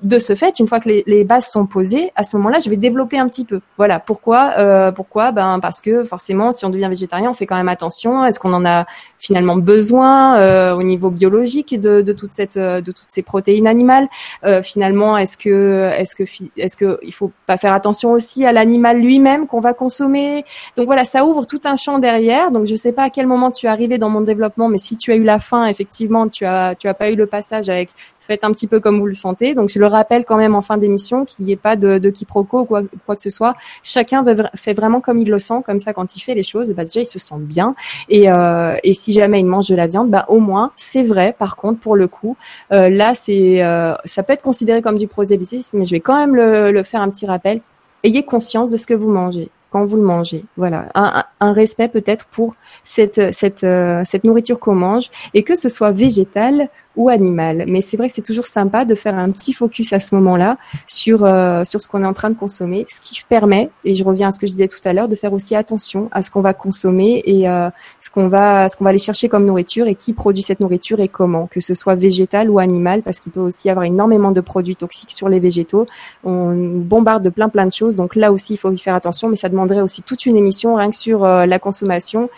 de 0.02 0.18
ce 0.18 0.34
fait, 0.34 0.58
une 0.58 0.66
fois 0.66 0.80
que 0.80 0.88
les, 1.06 1.24
bases 1.24 1.46
sont 1.46 1.66
posées, 1.66 2.12
à 2.16 2.24
ce 2.24 2.36
moment-là, 2.36 2.58
je 2.58 2.68
vais 2.68 2.76
développer 2.76 3.18
un 3.18 3.28
petit 3.28 3.44
peu. 3.44 3.60
Voilà. 3.76 4.00
Pourquoi 4.00 4.54
euh, 4.58 4.92
Pourquoi? 4.92 5.32
Ben 5.32 5.60
parce 5.60 5.80
que 5.80 6.04
forcément, 6.04 6.52
si 6.52 6.64
on 6.64 6.70
devient 6.70 6.88
végétarien, 6.88 7.30
on 7.30 7.34
fait 7.34 7.46
quand 7.46 7.56
même 7.56 7.68
attention. 7.68 8.24
Est-ce 8.24 8.40
qu'on 8.40 8.52
en 8.52 8.64
a 8.64 8.86
finalement 9.22 9.56
besoin 9.56 10.36
euh, 10.40 10.74
au 10.74 10.82
niveau 10.82 11.08
biologique 11.08 11.78
de, 11.78 12.12
toute 12.12 12.34
cette 12.34 12.58
de 12.58 12.80
toutes 12.80 13.06
ces 13.08 13.22
protéines 13.22 13.68
animales 13.68 14.08
euh, 14.44 14.62
finalement 14.62 15.16
est-ce 15.16 15.36
que 15.36 15.90
est-ce 15.96 16.16
que 16.16 16.24
est-ce 16.56 16.76
que 16.76 16.98
il 17.02 17.14
faut 17.14 17.30
pas 17.46 17.56
faire 17.56 17.72
attention 17.72 18.10
aussi 18.10 18.44
à 18.44 18.52
l'animal 18.52 18.98
lui-même 19.00 19.46
qu'on 19.46 19.60
va 19.60 19.74
consommer? 19.74 20.44
Donc 20.76 20.86
voilà 20.86 21.04
ça 21.04 21.24
ouvre 21.24 21.46
tout 21.46 21.60
un 21.64 21.76
champ 21.76 22.00
derrière 22.00 22.50
donc 22.50 22.66
je 22.66 22.74
sais 22.74 22.90
pas 22.90 23.04
à 23.04 23.10
quel 23.10 23.28
moment 23.28 23.52
tu 23.52 23.66
es 23.66 23.68
arrivé 23.68 23.96
dans 23.96 24.10
mon 24.10 24.22
développement 24.22 24.68
mais 24.68 24.78
si 24.78 24.96
tu 24.96 25.12
as 25.12 25.14
eu 25.14 25.22
la 25.22 25.38
fin 25.38 25.66
effectivement 25.66 26.28
tu 26.28 26.44
as 26.44 26.74
tu 26.74 26.88
as 26.88 26.94
pas 26.94 27.08
eu 27.08 27.14
le 27.14 27.26
passage 27.26 27.68
avec 27.68 27.90
faites 28.22 28.44
un 28.44 28.52
petit 28.52 28.66
peu 28.66 28.80
comme 28.80 28.98
vous 28.98 29.06
le 29.06 29.14
sentez. 29.14 29.54
Donc 29.54 29.68
je 29.68 29.78
le 29.78 29.86
rappelle 29.86 30.24
quand 30.24 30.36
même 30.36 30.54
en 30.54 30.62
fin 30.62 30.78
d'émission 30.78 31.24
qu'il 31.24 31.44
n'y 31.44 31.52
ait 31.52 31.56
pas 31.56 31.76
de, 31.76 31.98
de 31.98 32.10
quiproquo 32.10 32.60
ou 32.60 32.64
quoi, 32.64 32.82
quoi, 33.04 33.16
que 33.16 33.20
ce 33.20 33.30
soit. 33.30 33.54
Chacun 33.82 34.24
fait 34.54 34.72
vraiment 34.72 35.00
comme 35.00 35.18
il 35.18 35.28
le 35.28 35.38
sent, 35.38 35.62
comme 35.66 35.78
ça 35.78 35.92
quand 35.92 36.16
il 36.16 36.20
fait 36.20 36.34
les 36.34 36.42
choses, 36.42 36.70
bah 36.72 36.84
déjà 36.84 37.00
il 37.00 37.06
se 37.06 37.18
sent 37.18 37.34
bien. 37.38 37.74
Et, 38.08 38.30
euh, 38.30 38.76
et 38.84 38.94
si 38.94 39.12
jamais 39.12 39.40
il 39.40 39.46
mange 39.46 39.68
de 39.68 39.74
la 39.74 39.86
viande, 39.86 40.08
bah 40.08 40.24
au 40.28 40.40
moins 40.40 40.72
c'est 40.76 41.02
vrai. 41.02 41.34
Par 41.38 41.56
contre, 41.56 41.80
pour 41.80 41.96
le 41.96 42.08
coup, 42.08 42.36
euh, 42.72 42.88
là 42.88 43.14
c'est 43.14 43.62
euh, 43.62 43.94
ça 44.04 44.22
peut 44.22 44.32
être 44.32 44.42
considéré 44.42 44.82
comme 44.82 44.98
du 44.98 45.08
prosélytisme, 45.08 45.78
mais 45.78 45.84
je 45.84 45.90
vais 45.90 46.00
quand 46.00 46.16
même 46.16 46.34
le, 46.36 46.70
le 46.70 46.82
faire 46.82 47.02
un 47.02 47.10
petit 47.10 47.26
rappel. 47.26 47.60
Ayez 48.04 48.24
conscience 48.24 48.70
de 48.70 48.76
ce 48.76 48.86
que 48.86 48.94
vous 48.94 49.10
mangez 49.10 49.50
quand 49.70 49.84
vous 49.86 49.96
le 49.96 50.02
mangez. 50.02 50.44
Voilà, 50.56 50.88
un, 50.94 51.24
un 51.40 51.52
respect 51.52 51.88
peut-être 51.88 52.26
pour 52.26 52.54
cette 52.84 53.32
cette 53.34 53.64
euh, 53.64 54.02
cette 54.04 54.24
nourriture 54.24 54.60
qu'on 54.60 54.74
mange 54.74 55.10
et 55.34 55.42
que 55.44 55.54
ce 55.54 55.68
soit 55.68 55.92
végétal 55.92 56.68
ou 56.96 57.08
animal. 57.08 57.64
Mais 57.68 57.80
c'est 57.80 57.96
vrai 57.96 58.08
que 58.08 58.14
c'est 58.14 58.22
toujours 58.22 58.46
sympa 58.46 58.84
de 58.84 58.94
faire 58.94 59.18
un 59.18 59.30
petit 59.30 59.52
focus 59.52 59.92
à 59.92 60.00
ce 60.00 60.14
moment-là 60.14 60.58
sur 60.86 61.24
euh, 61.24 61.64
sur 61.64 61.80
ce 61.80 61.88
qu'on 61.88 62.02
est 62.02 62.06
en 62.06 62.12
train 62.12 62.30
de 62.30 62.36
consommer, 62.36 62.86
ce 62.88 63.00
qui 63.00 63.22
permet 63.28 63.70
et 63.84 63.94
je 63.94 64.04
reviens 64.04 64.28
à 64.28 64.32
ce 64.32 64.38
que 64.38 64.46
je 64.46 64.52
disais 64.52 64.68
tout 64.68 64.80
à 64.84 64.92
l'heure 64.92 65.08
de 65.08 65.14
faire 65.14 65.32
aussi 65.32 65.54
attention 65.54 66.08
à 66.12 66.22
ce 66.22 66.30
qu'on 66.30 66.42
va 66.42 66.54
consommer 66.54 67.22
et 67.24 67.48
euh, 67.48 67.70
ce 68.00 68.10
qu'on 68.10 68.28
va 68.28 68.68
ce 68.68 68.82
va 68.82 68.90
aller 68.90 68.98
chercher 68.98 69.28
comme 69.28 69.46
nourriture 69.46 69.86
et 69.86 69.94
qui 69.94 70.12
produit 70.12 70.42
cette 70.42 70.60
nourriture 70.60 71.00
et 71.00 71.08
comment, 71.08 71.46
que 71.46 71.60
ce 71.60 71.74
soit 71.74 71.94
végétal 71.94 72.50
ou 72.50 72.58
animal 72.58 73.02
parce 73.02 73.20
qu'il 73.20 73.32
peut 73.32 73.40
aussi 73.40 73.68
y 73.68 73.70
avoir 73.70 73.84
énormément 73.84 74.32
de 74.32 74.40
produits 74.40 74.76
toxiques 74.76 75.12
sur 75.12 75.28
les 75.28 75.40
végétaux. 75.40 75.86
On 76.24 76.52
bombarde 76.54 77.22
de 77.22 77.30
plein 77.30 77.48
plein 77.48 77.66
de 77.66 77.72
choses 77.72 77.96
donc 77.96 78.16
là 78.16 78.32
aussi 78.32 78.54
il 78.54 78.56
faut 78.58 78.72
y 78.72 78.78
faire 78.78 78.94
attention 78.94 79.28
mais 79.28 79.36
ça 79.36 79.48
demanderait 79.48 79.82
aussi 79.82 80.02
toute 80.02 80.26
une 80.26 80.36
émission 80.36 80.74
rien 80.74 80.90
que 80.90 80.96
sur 80.96 81.24
euh, 81.24 81.46
la 81.46 81.58
consommation. 81.58 82.28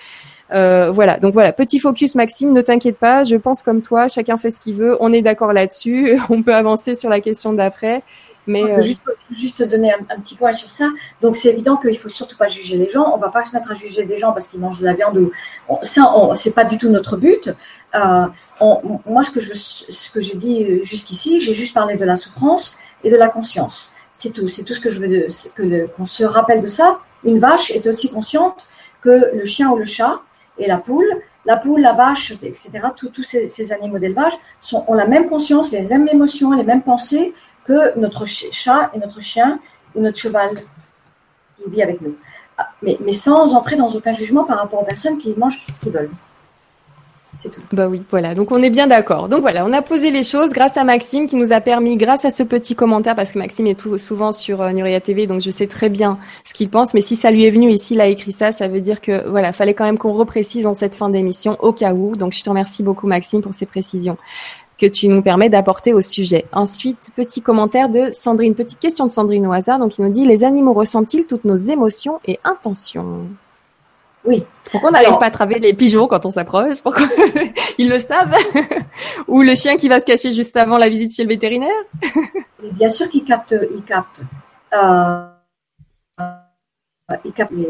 Euh, 0.55 0.91
voilà, 0.91 1.19
donc 1.19 1.33
voilà, 1.33 1.53
petit 1.53 1.81
focus 1.81 2.15
Maxime, 2.15 2.53
ne 2.53 2.63
t'inquiète 2.63 2.97
pas, 2.97 3.25
je 3.25 3.37
pense 3.37 3.63
comme 3.63 3.83
toi, 3.83 4.07
chacun 4.07 4.37
fait 4.37 4.53
ce 4.53 4.61
qu'il 4.61 4.75
veut, 4.75 4.97
on 5.01 5.13
est 5.13 5.23
d'accord 5.23 5.53
là-dessus, 5.53 6.19
on 6.31 6.43
peut 6.43 6.55
avancer 6.55 6.95
sur 6.95 7.11
la 7.11 7.21
question 7.21 7.53
d'après. 7.53 8.03
Mais 8.47 8.63
euh... 8.63 8.83
juste, 8.83 9.01
juste 9.35 9.63
donner 9.63 9.93
un, 9.93 10.01
un, 10.11 10.21
petit 10.21 10.35
point 10.35 10.53
sur 10.53 10.71
ça. 10.71 10.91
Donc 11.23 11.35
c'est 11.35 11.49
évident 11.49 11.77
qu'il 11.79 11.99
faut 11.99 12.11
surtout 12.11 12.37
pas 12.37 12.47
juger 12.47 12.77
les 12.77 12.91
gens. 12.91 13.11
On 13.15 13.17
va 13.17 13.31
pas 13.31 13.43
se 13.47 13.55
mettre 13.55 13.73
à 13.73 13.75
juger 13.75 14.05
des 14.05 14.19
gens 14.19 14.33
parce 14.33 14.49
qu'ils 14.49 14.61
mangent 14.61 14.81
de 14.81 14.85
la 14.85 14.93
viande 14.93 15.17
ou 15.17 15.33
on, 15.67 15.79
ça, 15.83 16.13
c'est 16.37 16.55
pas 16.55 16.65
du 16.65 16.77
tout 16.77 16.91
notre 16.91 17.17
but. 17.17 17.51
Euh, 17.95 18.27
on, 18.61 19.01
moi, 19.07 19.25
ce 19.25 19.31
que 19.31 19.41
je, 19.41 19.55
ce 19.55 20.11
que 20.11 20.21
j'ai 20.21 20.35
dit 20.35 20.83
jusqu'ici, 20.83 21.41
j'ai 21.41 21.55
juste 21.55 21.73
parlé 21.73 21.97
de 21.97 22.05
la 22.05 22.17
souffrance 22.17 22.77
et 23.03 23.11
de 23.11 23.17
la 23.17 23.29
conscience. 23.29 23.93
C'est 24.13 24.31
tout. 24.31 24.49
C'est 24.51 24.63
tout 24.63 24.75
ce 24.75 24.81
que 24.81 24.91
je 24.91 25.01
veux 25.01 25.27
que 25.55 25.87
qu'on 25.87 26.05
se 26.05 26.25
rappelle 26.25 26.61
de 26.61 26.67
ça. 26.67 26.99
Une 27.25 27.39
vache 27.39 27.71
est 27.71 27.87
aussi 27.87 28.11
consciente 28.11 28.67
que 29.01 29.31
le 29.35 29.47
chien 29.47 29.71
ou 29.71 29.77
le 29.77 29.87
chat 29.87 30.21
et 30.59 30.67
la 30.67 30.79
poule, 30.79 31.21
la 31.45 31.57
poule, 31.57 31.81
la 31.81 31.93
vache, 31.93 32.33
etc., 32.43 32.71
tous 32.97 33.23
ces, 33.23 33.73
animaux 33.73 33.99
d'élevage 33.99 34.35
ont 34.73 34.95
la 34.95 35.07
même 35.07 35.27
conscience, 35.27 35.73
les 35.73 35.83
mêmes 35.83 36.09
émotions, 36.09 36.53
les 36.53 36.65
mêmes 36.65 36.83
pensées 36.83 37.35
que 37.65 37.99
notre 37.99 38.25
chat 38.27 38.91
et 38.95 38.99
notre 38.99 39.21
chien 39.21 39.59
ou 39.95 40.01
notre 40.01 40.19
cheval 40.19 40.55
qui 41.57 41.71
vit 41.71 41.83
avec 41.83 42.01
nous. 42.01 42.17
Ah, 42.57 42.71
mais, 42.83 42.97
mais 43.01 43.13
sans 43.13 43.55
entrer 43.55 43.77
dans 43.77 43.89
aucun 43.89 44.13
jugement 44.13 44.45
par 44.45 44.59
rapport 44.59 44.81
aux 44.81 44.85
personnes 44.85 45.19
qui 45.19 45.35
mangent 45.37 45.61
ce 45.69 45.81
qu'ils 45.81 45.93
veulent. 45.93 46.11
C'est. 47.37 47.51
Bah 47.73 47.89
oui, 47.89 48.03
voilà. 48.11 48.35
Donc 48.35 48.53
on 48.53 48.63
est 48.63 48.71
bien 48.71 48.87
d'accord. 48.87 49.29
Donc 49.29 49.41
voilà, 49.41 49.65
on 49.67 49.73
a 49.73 49.83
posé 49.83 50.11
les 50.11 50.23
choses 50.23 50.51
grâce 50.51 50.77
à 50.77 50.85
Maxime 50.85 51.27
qui 51.27 51.37
nous 51.37 51.53
a 51.53 51.61
permis, 51.61 51.97
grâce 51.97 52.25
à 52.25 52.31
ce 52.31 52.43
petit 52.43 52.75
commentaire, 52.75 53.15
parce 53.15 53.33
que 53.33 53.39
Maxime 53.39 53.67
est 53.67 53.99
souvent 53.99 54.33
sur 54.33 54.63
euh, 54.63 54.73
Nuria 54.73 55.01
TV, 55.01 55.27
donc 55.27 55.41
je 55.41 55.51
sais 55.51 55.67
très 55.67 55.89
bien 55.89 56.19
ce 56.45 56.55
qu'il 56.55 56.71
pense. 56.71 56.95
Mais 56.95 57.01
si 57.01 57.17
ça 57.17 57.31
lui 57.31 57.45
est 57.45 57.51
venu 57.51 57.71
et 57.71 57.79
s'il 57.79 58.01
a 58.01 58.07
écrit 58.07 58.33
ça, 58.33 58.53
ça 58.53 58.69
veut 58.69 58.81
dire 58.81 59.01
que 59.01 59.29
voilà, 59.29 59.53
fallait 59.53 59.75
quand 59.75 59.85
même 59.85 59.99
qu'on 59.99 60.13
reprécise 60.13 60.67
en 60.67 60.75
cette 60.75 60.95
fin 60.95 61.09
d'émission 61.09 61.57
au 61.61 61.73
cas 61.73 61.95
où. 61.95 62.13
Donc 62.13 62.33
je 62.33 62.43
te 62.43 62.49
remercie 62.49 62.83
beaucoup 62.83 63.07
Maxime 63.07 63.43
pour 63.43 63.55
ces 63.55 63.67
précisions 63.67 64.17
que 64.79 64.87
tu 64.87 65.09
nous 65.09 65.23
permets 65.23 65.49
d'apporter 65.49 65.93
au 65.93 66.01
sujet. 66.01 66.47
Ensuite, 66.53 67.11
petit 67.17 67.43
commentaire 67.43 67.89
de 67.89 68.11
Sandrine, 68.13 68.55
petite 68.55 68.81
question 68.81 69.07
de 69.07 69.13
Sandrine 69.13 69.47
au 69.47 69.53
hasard. 69.53 69.79
Donc 69.79 69.99
il 69.99 70.05
nous 70.05 70.11
dit 70.11 70.25
les 70.25 70.45
animaux 70.45 70.73
ressentent-ils 70.73 71.27
toutes 71.27 71.45
nos 71.45 71.57
émotions 71.57 72.21
et 72.27 72.39
intentions? 72.45 73.29
Oui. 74.25 74.45
Pourquoi 74.71 74.91
on 74.91 74.93
n'arrive 74.93 75.19
pas 75.19 75.27
à 75.27 75.31
travailler 75.31 75.61
les 75.61 75.75
pigeons 75.75 76.07
quand 76.07 76.25
on 76.25 76.31
s'approche 76.31 76.81
Pourquoi 76.83 77.07
Ils 77.79 77.89
le 77.89 77.99
savent 77.99 78.35
Ou 79.29 79.43
le 79.43 79.55
chien 79.55 79.77
qui 79.77 79.89
va 79.89 80.01
se 80.01 80.07
cacher 80.07 80.33
juste 80.33 80.57
avant 80.57 80.79
la 80.79 80.89
visite 80.89 81.15
chez 81.15 81.23
le 81.23 81.29
vétérinaire 81.29 81.69
Bien 82.73 82.89
sûr 82.89 83.09
qu'ils 83.09 83.25
captent, 83.25 83.55
ils 83.75 83.83
captent, 83.83 84.23
euh, 84.73 85.27
ils 87.25 87.33
captent 87.33 87.53
les, 87.53 87.69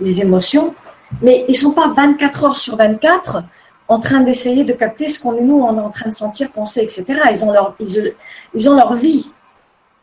les, 0.00 0.20
émotions, 0.22 0.74
mais 1.20 1.44
ils 1.48 1.56
sont 1.56 1.72
pas 1.72 1.88
24 1.88 2.44
heures 2.44 2.56
sur 2.56 2.76
24 2.76 3.42
en 3.88 3.98
train 3.98 4.20
d'essayer 4.20 4.64
de 4.64 4.72
capter 4.72 5.08
ce 5.08 5.18
qu'on 5.20 5.36
est 5.36 5.42
nous 5.42 5.60
on 5.60 5.76
est 5.76 5.82
en 5.82 5.90
train 5.90 6.10
de 6.10 6.14
sentir, 6.14 6.50
penser, 6.50 6.80
etc. 6.80 7.04
Ils 7.32 7.44
ont 7.44 7.52
leur, 7.52 7.74
ils, 7.80 8.14
ils 8.54 8.70
ont 8.70 8.76
leur 8.76 8.94
vie. 8.94 9.30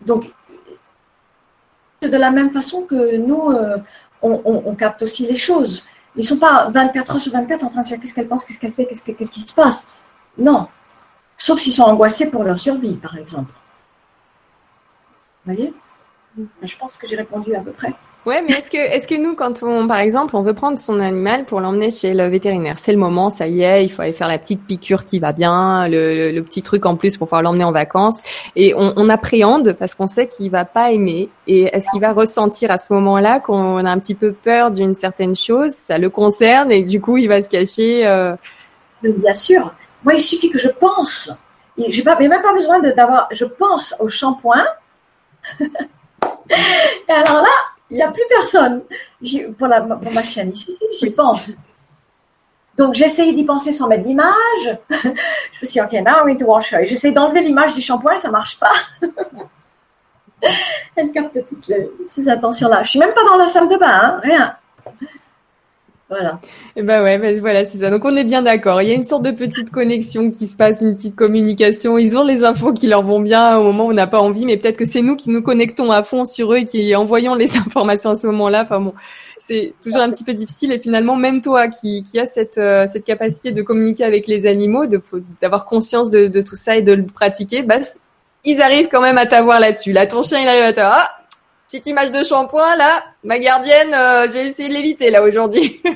Donc, 0.06 0.32
de 2.02 2.18
la 2.18 2.32
même 2.32 2.52
façon 2.52 2.84
que 2.84 3.16
nous, 3.18 3.52
euh, 3.52 3.78
on, 4.26 4.42
on, 4.46 4.64
on, 4.66 4.76
capte 4.76 5.02
aussi 5.04 5.28
les 5.28 5.36
choses. 5.36 5.86
Ils 6.16 6.22
ne 6.22 6.26
sont 6.26 6.40
pas 6.40 6.70
24 6.70 7.16
heures 7.16 7.22
sur 7.22 7.32
24 7.32 7.64
en 7.64 7.70
train 7.70 7.82
de 7.82 7.88
dire 7.88 8.00
qu'est-ce 8.00 8.14
qu'elle 8.14 8.28
pense, 8.28 8.46
qu'est-ce 8.46 8.60
qu'elle 8.60 8.74
fait, 8.74 8.86
qu'est-ce, 8.86 9.04
qu'est-ce 9.04 9.32
qui 9.32 9.42
se 9.42 9.54
passe? 9.54 9.88
Non. 10.38 10.68
Sauf 11.38 11.60
s'ils 11.60 11.74
sont 11.74 11.84
angoissés 11.84 12.32
pour 12.32 12.44
leur 12.44 12.60
survie, 12.60 12.96
par 12.96 13.18
exemple. 13.18 13.52
Vous 15.46 15.54
voyez? 15.54 15.74
Je 16.62 16.76
pense 16.78 16.98
que 16.98 17.08
j'ai 17.08 17.16
répondu 17.16 17.56
à 17.56 17.62
peu 17.62 17.72
près. 17.72 17.94
Ouais, 18.26 18.42
mais 18.42 18.56
est-ce 18.56 18.72
que, 18.72 18.78
est-ce 18.78 19.08
que 19.08 19.14
nous, 19.14 19.36
quand 19.36 19.62
on, 19.62 19.88
par 19.88 20.00
exemple, 20.00 20.36
on 20.36 20.42
veut 20.42 20.56
prendre 20.56 20.80
son 20.80 21.00
animal 21.00 21.46
pour 21.46 21.60
l'emmener 21.60 21.92
chez 21.92 22.16
le 22.16 22.28
vétérinaire, 22.28 22.80
c'est 22.80 22.92
le 22.92 22.98
moment, 22.98 23.30
ça 23.30 23.48
y 23.48 23.62
est, 23.62 23.86
il 23.86 23.90
faut 23.90 24.02
aller 24.02 24.14
faire 24.14 24.28
la 24.28 24.40
petite 24.40 24.66
piqûre 24.66 25.06
qui 25.06 25.20
va 25.20 25.32
bien, 25.32 25.88
le, 25.88 26.16
le, 26.16 26.32
le 26.32 26.44
petit 26.44 26.64
truc 26.64 26.88
en 26.88 26.96
plus 26.96 27.18
pour 27.18 27.28
pouvoir 27.28 27.44
l'emmener 27.44 27.66
en 27.66 27.72
vacances, 27.72 28.24
et 28.56 28.74
on, 28.74 28.94
on 28.96 29.10
appréhende 29.10 29.74
parce 29.74 29.94
qu'on 29.94 30.08
sait 30.08 30.28
qu'il 30.28 30.50
va 30.50 30.66
pas 30.66 30.92
aimer. 30.92 31.30
Et 31.46 31.66
est-ce 31.66 31.92
qu'il 31.92 32.02
va 32.02 32.14
ressentir 32.14 32.72
à 32.72 32.80
ce 32.80 32.94
moment-là 32.94 33.40
qu'on 33.40 33.86
a 33.86 33.92
un 33.92 34.00
petit 34.00 34.16
peu 34.16 34.34
peur 34.34 34.72
d'une 34.72 34.96
certaine 34.96 35.36
chose, 35.36 35.72
ça 35.72 36.00
le 36.00 36.10
concerne, 36.10 36.72
et 36.72 36.82
du 36.82 37.00
coup, 37.00 37.18
il 37.18 37.28
va 37.28 37.44
se 37.44 37.50
cacher. 37.50 38.08
Euh... 38.08 38.36
Bien 39.04 39.36
sûr. 39.36 39.72
Moi, 40.04 40.16
il 40.16 40.22
suffit 40.22 40.50
que 40.50 40.58
je 40.58 40.70
pense. 40.70 41.32
J'ai 41.78 42.04
pas, 42.04 42.18
même 42.18 42.32
pas 42.42 42.54
besoin 42.54 42.80
d'avoir. 42.80 43.28
Je 43.32 43.46
pense 43.46 43.94
au 44.00 44.08
shampoing. 44.08 44.66
et 45.60 45.66
alors 47.12 47.42
là, 47.44 47.75
il 47.90 47.98
n'y 47.98 48.04
a 48.04 48.12
plus 48.12 48.24
personne. 48.30 48.84
Pour, 49.58 49.68
ma 49.68 50.24
chaîne 50.24 50.52
ici, 50.52 50.78
j'y 51.00 51.12
pense. 51.12 51.56
Donc, 52.78 52.94
j'essaye 52.94 53.34
d'y 53.34 53.46
penser 53.46 53.72
sans 53.72 53.88
mettre 53.88 54.04
d'image. 54.04 54.34
je 54.90 55.08
me 55.08 55.66
suis 55.66 55.80
dit, 55.80 55.82
OK, 55.82 55.94
now 55.94 56.20
I'm 56.20 56.26
going 56.26 56.38
to 56.38 56.46
wash 56.46 56.74
her. 56.74 56.86
J'essaie 56.86 57.12
d'enlever 57.12 57.42
l'image 57.42 57.74
du 57.74 57.82
shampoing, 57.82 58.18
ça 58.18 58.28
ne 58.28 58.34
marche 58.34 58.60
pas. 58.60 58.74
Elle 60.96 61.12
capte 61.12 61.40
toutes 61.48 61.72
ces 62.08 62.30
attentions-là. 62.30 62.84
Je 62.84 62.90
suis 62.90 63.00
même 63.00 63.14
pas 63.14 63.24
dans 63.24 63.38
la 63.38 63.48
salle 63.48 63.70
de 63.70 63.78
bain, 63.78 63.88
hein, 63.88 64.20
rien. 64.22 64.58
Voilà. 66.08 66.40
Et 66.76 66.84
ben 66.84 67.02
ouais, 67.02 67.18
ben 67.18 67.40
voilà, 67.40 67.66
c'est 67.66 67.80
ça. 67.80 67.90
Donc 67.90 68.06
on 68.06 68.16
est 68.16 68.24
bien 68.24 68.44
d'accord. 68.44 68.80
Il 68.82 68.88
y 68.88 68.92
a 68.92 68.94
une 68.94 69.06
sorte 69.06 69.24
de 69.24 69.32
petite 69.32 69.72
connexion 69.72 70.30
qui 70.30 70.46
se 70.46 70.56
passe, 70.56 70.82
une 70.82 70.96
petite 70.96 71.16
communication. 71.16 71.98
Ils 71.98 72.16
ont 72.16 72.24
les 72.24 72.44
infos 72.44 72.74
qui 72.74 72.86
leur 72.86 73.02
vont 73.02 73.20
bien 73.20 73.58
au 73.58 73.64
moment 73.64 73.88
où 73.88 73.90
on 73.90 73.94
n'a 73.94 74.06
pas 74.06 74.20
envie, 74.20 74.46
mais 74.46 74.58
peut-être 74.58 74.78
que 74.78 74.86
c'est 74.86 75.02
nous 75.02 75.16
qui 75.16 75.32
nous 75.32 75.42
connectons 75.42 75.90
à 75.90 76.04
fond 76.04 76.26
sur 76.26 76.54
eux 76.54 76.58
et 76.58 76.66
qui 76.66 76.96
envoyons 76.96 77.34
les 77.34 77.58
informations 77.58 78.12
à 78.12 78.16
ce 78.16 78.28
moment-là. 78.28 78.62
Enfin 78.64 78.82
bon, 78.82 78.94
c'est 79.40 79.74
toujours 79.84 80.02
un 80.02 80.12
petit 80.12 80.24
peu 80.24 80.36
difficile. 80.36 80.72
Et 80.72 80.80
finalement, 80.80 81.16
même 81.16 81.42
toi 81.42 81.70
qui, 81.70 82.04
qui 82.04 82.20
as 82.20 82.28
cette, 82.28 82.60
euh, 82.60 82.86
cette 82.88 83.04
capacité 83.04 83.52
de 83.52 83.64
communiquer 83.64 84.04
avec 84.04 84.28
les 84.28 84.46
animaux, 84.46 84.86
d'avoir 85.42 85.66
conscience 85.66 86.12
de, 86.12 86.28
de, 86.28 86.42
tout 86.42 86.56
ça 86.56 86.78
et 86.78 86.84
de 86.84 86.94
le 86.94 87.06
pratiquer, 87.06 87.64
bah, 87.64 87.80
ils 88.44 88.62
arrivent 88.62 88.90
quand 88.92 89.02
même 89.02 89.18
à 89.18 89.26
t'avoir 89.26 89.60
là-dessus. 89.60 89.92
Là, 89.92 90.06
ton 90.06 90.22
chien, 90.22 90.40
il 90.40 90.48
arrive 90.48 90.66
à 90.66 90.74
t'avoir. 90.74 91.10
Ah 91.10 91.25
petite 91.68 91.88
image 91.88 92.12
de 92.12 92.24
shampoing 92.24 92.76
là, 92.76 93.04
ma 93.24 93.40
gardienne, 93.40 93.94
euh, 93.94 94.28
je 94.28 94.34
vais 94.34 94.48
essayer 94.48 94.70
de 94.70 94.74
l'éviter 94.74 95.12
là 95.12 95.24
aujourd'hui. 95.24 95.82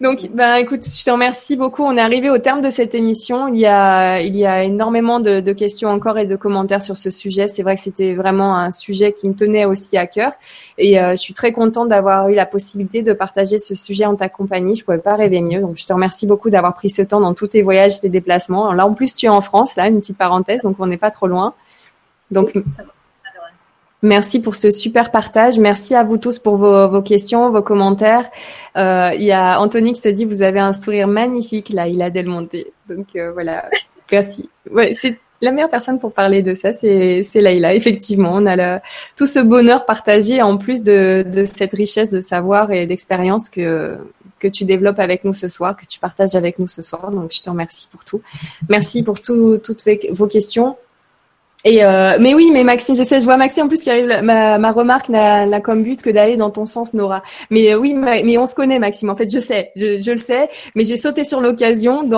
Donc, 0.00 0.30
ben, 0.32 0.54
écoute, 0.54 0.84
je 0.84 1.04
te 1.04 1.10
remercie 1.10 1.56
beaucoup. 1.56 1.82
On 1.82 1.96
est 1.96 2.00
arrivé 2.00 2.30
au 2.30 2.38
terme 2.38 2.60
de 2.60 2.70
cette 2.70 2.94
émission. 2.94 3.48
Il 3.48 3.58
y 3.58 3.66
a, 3.66 4.20
il 4.20 4.36
y 4.36 4.46
a 4.46 4.62
énormément 4.62 5.18
de, 5.18 5.52
questions 5.52 5.90
encore 5.90 6.18
et 6.18 6.26
de 6.26 6.36
commentaires 6.36 6.82
sur 6.82 6.96
ce 6.96 7.10
sujet. 7.10 7.48
C'est 7.48 7.64
vrai 7.64 7.74
que 7.74 7.80
c'était 7.80 8.14
vraiment 8.14 8.56
un 8.56 8.70
sujet 8.70 9.12
qui 9.12 9.28
me 9.28 9.34
tenait 9.34 9.64
aussi 9.64 9.96
à 9.96 10.06
cœur. 10.06 10.34
Et 10.76 11.00
euh, 11.00 11.12
je 11.12 11.16
suis 11.16 11.34
très 11.34 11.50
contente 11.50 11.88
d'avoir 11.88 12.28
eu 12.28 12.34
la 12.36 12.46
possibilité 12.46 13.02
de 13.02 13.12
partager 13.12 13.58
ce 13.58 13.74
sujet 13.74 14.04
en 14.04 14.14
ta 14.14 14.28
compagnie. 14.28 14.76
Je 14.76 14.84
pouvais 14.84 14.98
pas 14.98 15.16
rêver 15.16 15.40
mieux. 15.40 15.60
Donc, 15.60 15.76
je 15.76 15.84
te 15.84 15.92
remercie 15.92 16.28
beaucoup 16.28 16.48
d'avoir 16.48 16.74
pris 16.74 16.90
ce 16.90 17.02
temps 17.02 17.20
dans 17.20 17.34
tous 17.34 17.48
tes 17.48 17.62
voyages, 17.62 18.00
tes 18.00 18.08
déplacements. 18.08 18.72
Là, 18.72 18.86
en 18.86 18.94
plus, 18.94 19.16
tu 19.16 19.26
es 19.26 19.30
en 19.30 19.40
France, 19.40 19.74
là, 19.74 19.88
une 19.88 19.98
petite 19.98 20.18
parenthèse. 20.18 20.62
Donc, 20.62 20.76
on 20.78 20.86
n'est 20.86 20.96
pas 20.96 21.10
trop 21.10 21.26
loin. 21.26 21.54
Donc, 22.30 22.52
Merci 24.02 24.40
pour 24.40 24.54
ce 24.54 24.70
super 24.70 25.10
partage. 25.10 25.58
Merci 25.58 25.94
à 25.94 26.04
vous 26.04 26.18
tous 26.18 26.38
pour 26.38 26.56
vos, 26.56 26.88
vos 26.88 27.02
questions, 27.02 27.50
vos 27.50 27.62
commentaires. 27.62 28.30
Euh, 28.76 29.10
il 29.14 29.22
y 29.22 29.32
a 29.32 29.60
Anthony 29.60 29.92
qui 29.92 30.00
se 30.00 30.08
dit 30.08 30.24
vous 30.24 30.42
avez 30.42 30.60
un 30.60 30.72
sourire 30.72 31.08
magnifique 31.08 31.70
là, 31.70 31.88
il 31.88 32.00
a 32.00 32.10
Delmonté. 32.10 32.72
Donc 32.88 33.08
euh, 33.16 33.32
voilà, 33.32 33.68
merci. 34.12 34.48
C'est 34.92 35.18
la 35.40 35.52
meilleure 35.52 35.70
personne 35.70 35.98
pour 35.98 36.12
parler 36.12 36.42
de 36.42 36.54
ça, 36.54 36.72
c'est 36.72 37.24
Laïla. 37.34 37.74
Effectivement, 37.74 38.30
on 38.34 38.46
a 38.46 38.56
le, 38.56 38.80
tout 39.16 39.26
ce 39.26 39.38
bonheur 39.40 39.84
partagé 39.84 40.42
en 40.42 40.56
plus 40.58 40.82
de, 40.82 41.24
de 41.26 41.44
cette 41.44 41.72
richesse 41.72 42.10
de 42.10 42.20
savoir 42.20 42.72
et 42.72 42.86
d'expérience 42.86 43.48
que 43.48 43.98
que 44.38 44.48
tu 44.48 44.64
développes 44.64 45.00
avec 45.00 45.24
nous 45.24 45.32
ce 45.32 45.48
soir, 45.48 45.76
que 45.76 45.84
tu 45.84 45.98
partages 45.98 46.34
avec 46.34 46.58
nous 46.58 46.68
ce 46.68 46.82
soir. 46.82 47.10
Donc, 47.10 47.32
je 47.32 47.42
te 47.42 47.50
remercie 47.50 47.88
pour 47.88 48.04
tout. 48.04 48.22
Merci 48.68 49.02
pour 49.02 49.20
toutes 49.20 49.84
vos 50.12 50.26
questions. 50.26 50.76
Et 51.64 51.84
euh, 51.84 52.18
mais 52.20 52.34
oui, 52.34 52.50
mais 52.52 52.62
Maxime, 52.62 52.94
je 52.94 53.02
sais, 53.02 53.18
je 53.18 53.24
vois 53.24 53.36
Maxime 53.36 53.64
en 53.64 53.68
plus 53.68 53.82
qui 53.82 53.90
arrive. 53.90 54.06
Ma, 54.22 54.58
ma 54.58 54.70
remarque 54.70 55.08
n'a 55.08 55.60
comme 55.60 55.82
but 55.82 56.00
que 56.02 56.10
d'aller 56.10 56.36
dans 56.36 56.50
ton 56.50 56.66
sens, 56.66 56.94
Nora. 56.94 57.22
Mais 57.50 57.72
euh, 57.72 57.78
oui, 57.78 57.94
mais 57.94 58.38
on 58.38 58.46
se 58.46 58.54
connaît, 58.54 58.78
Maxime. 58.78 59.10
En 59.10 59.16
fait, 59.16 59.28
je 59.28 59.40
sais, 59.40 59.72
je, 59.74 59.98
je 59.98 60.12
le 60.12 60.18
sais, 60.18 60.48
mais 60.76 60.84
j'ai 60.84 60.96
sauté 60.96 61.24
sur 61.24 61.40
l'occasion 61.40 62.08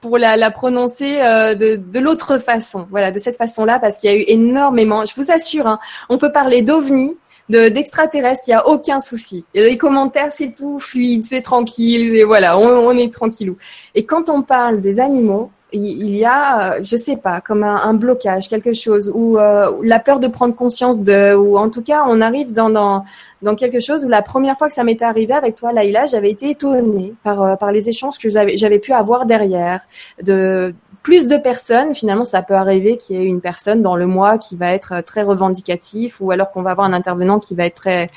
pour 0.00 0.18
la, 0.18 0.36
la 0.36 0.50
prononcer 0.50 1.18
euh, 1.20 1.54
de, 1.54 1.76
de 1.76 1.98
l'autre 2.00 2.38
façon. 2.38 2.88
Voilà, 2.90 3.12
de 3.12 3.18
cette 3.20 3.36
façon-là, 3.36 3.78
parce 3.78 3.96
qu'il 3.96 4.10
y 4.10 4.12
a 4.12 4.16
eu 4.16 4.24
énormément. 4.26 5.04
Je 5.06 5.14
vous 5.14 5.30
assure, 5.30 5.68
hein, 5.68 5.78
on 6.08 6.18
peut 6.18 6.32
parler 6.32 6.62
d'ovnis, 6.62 7.16
de 7.48 7.68
d'extraterrestres, 7.68 8.42
il 8.48 8.50
y 8.50 8.54
a 8.54 8.66
aucun 8.66 8.98
souci. 9.00 9.44
Et 9.54 9.62
les 9.62 9.78
commentaires, 9.78 10.32
c'est 10.32 10.50
tout 10.50 10.80
fluide, 10.80 11.24
c'est 11.24 11.42
tranquille, 11.42 12.16
et 12.16 12.24
voilà, 12.24 12.58
on, 12.58 12.66
on 12.66 12.96
est 12.96 13.12
tranquillou. 13.14 13.56
Et 13.94 14.04
quand 14.04 14.28
on 14.28 14.42
parle 14.42 14.80
des 14.80 14.98
animaux, 14.98 15.50
il 15.72 16.16
y 16.16 16.24
a, 16.24 16.76
euh, 16.76 16.80
je 16.82 16.96
sais 16.96 17.16
pas, 17.16 17.40
comme 17.40 17.62
un, 17.62 17.94
blocage, 17.94 18.48
quelque 18.48 18.72
chose, 18.72 19.12
ou 19.14 19.38
euh, 19.38 19.70
la 19.82 19.98
peur 19.98 20.18
de 20.18 20.26
prendre 20.26 20.54
conscience 20.54 21.02
de, 21.02 21.34
ou 21.34 21.58
en 21.58 21.68
tout 21.68 21.82
cas, 21.82 22.04
on 22.06 22.20
arrive 22.22 22.52
dans, 22.52 22.70
dans, 22.70 23.04
dans 23.42 23.54
quelque 23.54 23.80
chose 23.80 24.04
où 24.04 24.08
la 24.08 24.22
première 24.22 24.56
fois 24.56 24.68
que 24.68 24.74
ça 24.74 24.84
m'était 24.84 25.04
arrivé 25.04 25.34
avec 25.34 25.56
toi, 25.56 25.72
Laïla, 25.72 26.06
j'avais 26.06 26.30
été 26.30 26.50
étonnée 26.50 27.14
par, 27.22 27.42
euh, 27.42 27.56
par 27.56 27.70
les 27.70 27.88
échanges 27.88 28.18
que 28.18 28.30
j'avais, 28.30 28.56
j'avais 28.56 28.78
pu 28.78 28.92
avoir 28.92 29.26
derrière, 29.26 29.82
de 30.22 30.74
plus 31.02 31.28
de 31.28 31.36
personnes. 31.36 31.94
Finalement, 31.94 32.24
ça 32.24 32.42
peut 32.42 32.54
arriver 32.54 32.96
qu'il 32.96 33.16
y 33.16 33.22
ait 33.22 33.26
une 33.26 33.42
personne 33.42 33.82
dans 33.82 33.96
le 33.96 34.06
mois 34.06 34.38
qui 34.38 34.56
va 34.56 34.72
être 34.72 35.02
très 35.02 35.22
revendicatif, 35.22 36.20
ou 36.20 36.30
alors 36.30 36.50
qu'on 36.50 36.62
va 36.62 36.70
avoir 36.70 36.86
un 36.86 36.94
intervenant 36.94 37.40
qui 37.40 37.54
va 37.54 37.66
être 37.66 37.76
très 37.76 38.10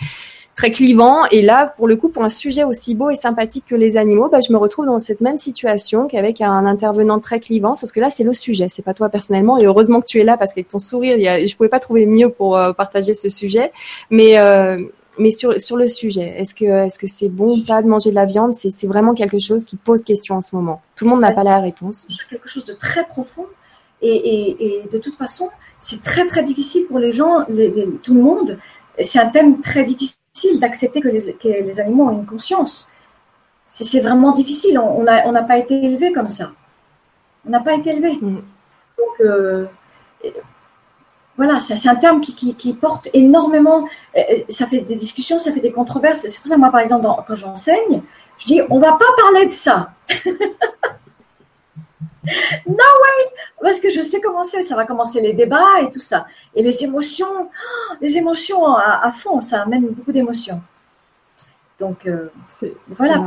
très 0.61 0.69
clivant. 0.69 1.25
Et 1.31 1.41
là, 1.41 1.73
pour 1.75 1.87
le 1.87 1.95
coup, 1.95 2.09
pour 2.09 2.23
un 2.23 2.29
sujet 2.29 2.63
aussi 2.63 2.93
beau 2.93 3.09
et 3.09 3.15
sympathique 3.15 3.65
que 3.67 3.73
les 3.73 3.97
animaux, 3.97 4.29
bah, 4.29 4.41
je 4.47 4.53
me 4.53 4.59
retrouve 4.59 4.85
dans 4.85 4.99
cette 4.99 5.19
même 5.19 5.39
situation 5.39 6.07
qu'avec 6.07 6.39
un 6.39 6.67
intervenant 6.67 7.19
très 7.19 7.39
clivant, 7.39 7.75
sauf 7.75 7.91
que 7.91 7.99
là, 7.99 8.11
c'est 8.11 8.23
le 8.23 8.31
sujet, 8.33 8.67
c'est 8.69 8.83
pas 8.83 8.93
toi 8.93 9.09
personnellement. 9.09 9.57
Et 9.57 9.65
heureusement 9.65 10.01
que 10.01 10.05
tu 10.05 10.19
es 10.19 10.23
là 10.23 10.37
parce 10.37 10.53
qu'avec 10.53 10.67
ton 10.67 10.77
sourire, 10.77 11.15
il 11.17 11.23
y 11.23 11.27
a, 11.27 11.43
je 11.43 11.55
pouvais 11.55 11.67
pas 11.67 11.79
trouver 11.79 12.05
mieux 12.05 12.29
pour 12.29 12.55
euh, 12.55 12.73
partager 12.73 13.15
ce 13.15 13.27
sujet. 13.27 13.71
Mais 14.11 14.37
euh, 14.37 14.83
mais 15.17 15.31
sur, 15.31 15.59
sur 15.59 15.77
le 15.77 15.87
sujet, 15.87 16.35
est-ce 16.37 16.53
que 16.53 16.65
est-ce 16.65 16.99
que 16.99 17.07
c'est 17.07 17.29
bon 17.29 17.57
ou 17.57 17.65
pas 17.65 17.81
de 17.81 17.87
manger 17.87 18.11
de 18.11 18.15
la 18.15 18.25
viande? 18.25 18.53
C'est 18.53 18.87
vraiment 18.87 19.15
quelque 19.15 19.39
chose 19.39 19.65
qui 19.65 19.77
pose 19.77 20.03
question 20.03 20.35
en 20.35 20.41
ce 20.41 20.55
moment. 20.55 20.81
Tout 20.95 21.05
le 21.05 21.09
monde 21.09 21.21
n'a 21.21 21.31
pas 21.31 21.43
la 21.43 21.59
réponse. 21.59 22.05
C'est 22.07 22.29
quelque 22.29 22.49
chose 22.49 22.65
de 22.65 22.73
très 22.73 23.03
profond 23.05 23.47
et, 24.03 24.15
et, 24.15 24.65
et 24.65 24.81
de 24.93 24.99
toute 24.99 25.15
façon, 25.15 25.49
c'est 25.79 26.03
très 26.03 26.27
très 26.27 26.43
difficile 26.43 26.85
pour 26.87 26.99
les 26.99 27.13
gens, 27.13 27.45
tout 28.03 28.13
le 28.13 28.21
monde. 28.21 28.59
C'est 29.03 29.19
un 29.19 29.27
thème 29.27 29.59
très 29.61 29.83
difficile 29.83 30.20
d'accepter 30.59 31.01
que 31.01 31.09
les, 31.09 31.79
animaux 31.79 32.05
ont 32.05 32.11
une 32.11 32.25
conscience. 32.25 32.87
C'est 33.67 34.01
vraiment 34.01 34.31
difficile. 34.31 34.79
On 34.79 35.03
n'a 35.03 35.27
on 35.27 35.33
pas 35.45 35.57
été 35.57 35.83
élevé 35.83 36.11
comme 36.11 36.29
ça. 36.29 36.51
On 37.45 37.49
n'a 37.49 37.61
pas 37.61 37.73
été 37.73 37.91
élevé. 37.91 38.17
Mm. 38.21 38.41
Donc, 38.97 39.21
euh, 39.21 39.65
voilà, 41.37 41.59
c'est 41.59 41.89
un 41.89 41.95
terme 41.95 42.21
qui, 42.21 42.73
porte 42.73 43.07
énormément. 43.13 43.87
Euh, 44.15 44.19
euh, 44.31 44.37
ça 44.49 44.67
fait 44.67 44.81
des 44.81 44.95
discussions, 44.95 45.39
ça 45.39 45.51
fait 45.51 45.59
des 45.59 45.71
controverses. 45.71 46.27
C'est 46.27 46.39
pour 46.39 46.47
ça, 46.47 46.57
moi, 46.57 46.69
par 46.69 46.81
exemple, 46.81 47.07
quand 47.27 47.35
j'enseigne, 47.35 48.01
je 48.37 48.45
dis 48.45 48.61
on 48.69 48.79
va 48.79 48.93
pas 48.93 49.05
parler 49.17 49.45
de 49.45 49.51
ça. 49.51 49.93
no 52.67 52.73
way 52.75 53.29
Parce 53.61 53.79
que 53.79 53.89
je 53.89 54.01
sais 54.01 54.21
comment 54.21 54.43
c'est, 54.43 54.61
ça 54.61 54.75
va 54.75 54.85
commencer 54.85 55.21
les 55.21 55.33
débats 55.33 55.81
et 55.81 55.89
tout 55.89 55.99
ça. 55.99 56.25
Et 56.55 56.63
les 56.63 56.83
émotions, 56.83 57.25
oh, 57.39 57.93
les 58.01 58.17
émotions 58.17 58.65
à, 58.75 59.11
fond, 59.11 59.41
ça 59.41 59.61
amène 59.61 59.87
beaucoup 59.87 60.11
d'émotions. 60.11 60.61
Donc 61.79 62.05
euh, 62.05 62.31
voilà. 62.89 63.25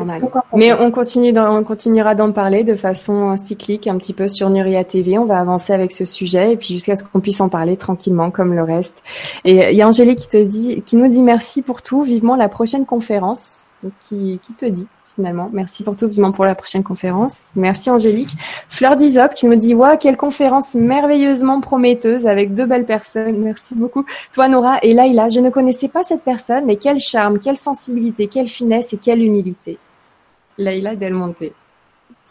Mais 0.54 0.72
on 0.72 0.92
continue, 0.92 1.36
on 1.36 1.64
continuera 1.64 2.14
d'en 2.14 2.30
parler 2.30 2.62
de 2.62 2.76
façon 2.76 3.36
cyclique, 3.36 3.88
un 3.88 3.98
petit 3.98 4.12
peu 4.12 4.28
sur 4.28 4.48
Nuria 4.48 4.84
TV. 4.84 5.18
On 5.18 5.24
va 5.24 5.40
avancer 5.40 5.72
avec 5.72 5.90
ce 5.90 6.04
sujet 6.04 6.52
et 6.52 6.56
puis 6.56 6.68
jusqu'à 6.68 6.94
ce 6.94 7.02
qu'on 7.02 7.18
puisse 7.18 7.40
en 7.40 7.48
parler 7.48 7.76
tranquillement, 7.76 8.30
comme 8.30 8.54
le 8.54 8.62
reste. 8.62 9.02
Et 9.44 9.72
il 9.72 9.76
y 9.76 9.82
a 9.82 9.88
Angélique 9.88 10.20
qui 10.20 10.28
te 10.28 10.42
dit, 10.42 10.82
qui 10.82 10.94
nous 10.94 11.08
dit 11.08 11.22
merci 11.22 11.62
pour 11.62 11.82
tout. 11.82 12.04
Vivement 12.04 12.36
la 12.36 12.48
prochaine 12.48 12.86
conférence. 12.86 13.64
Qui, 14.00 14.40
qui 14.42 14.54
te 14.54 14.64
dit 14.64 14.88
finalement. 15.14 15.50
Merci 15.52 15.82
pour 15.82 15.96
tout, 15.96 16.08
vivement 16.08 16.32
pour 16.32 16.44
la 16.44 16.54
prochaine 16.54 16.82
conférence. 16.82 17.50
Merci 17.56 17.90
Angélique. 17.90 18.30
Fleur 18.68 18.96
d'Isop 18.96 19.34
qui 19.34 19.46
me 19.46 19.56
dit, 19.56 19.74
waouh, 19.74 19.96
quelle 19.96 20.16
conférence 20.16 20.74
merveilleusement 20.74 21.60
prometteuse 21.60 22.26
avec 22.26 22.54
deux 22.54 22.66
belles 22.66 22.86
personnes. 22.86 23.38
Merci 23.38 23.74
beaucoup. 23.74 24.04
Toi 24.32 24.48
Nora 24.48 24.78
et 24.82 24.92
Laïla, 24.94 25.28
je 25.28 25.40
ne 25.40 25.50
connaissais 25.50 25.88
pas 25.88 26.02
cette 26.02 26.22
personne, 26.22 26.64
mais 26.66 26.76
quel 26.76 26.98
charme, 26.98 27.38
quelle 27.38 27.56
sensibilité, 27.56 28.26
quelle 28.26 28.48
finesse 28.48 28.92
et 28.92 28.96
quelle 28.96 29.22
humilité. 29.22 29.78
Laïla 30.58 30.96
Del 30.96 31.14
Monte. 31.14 31.44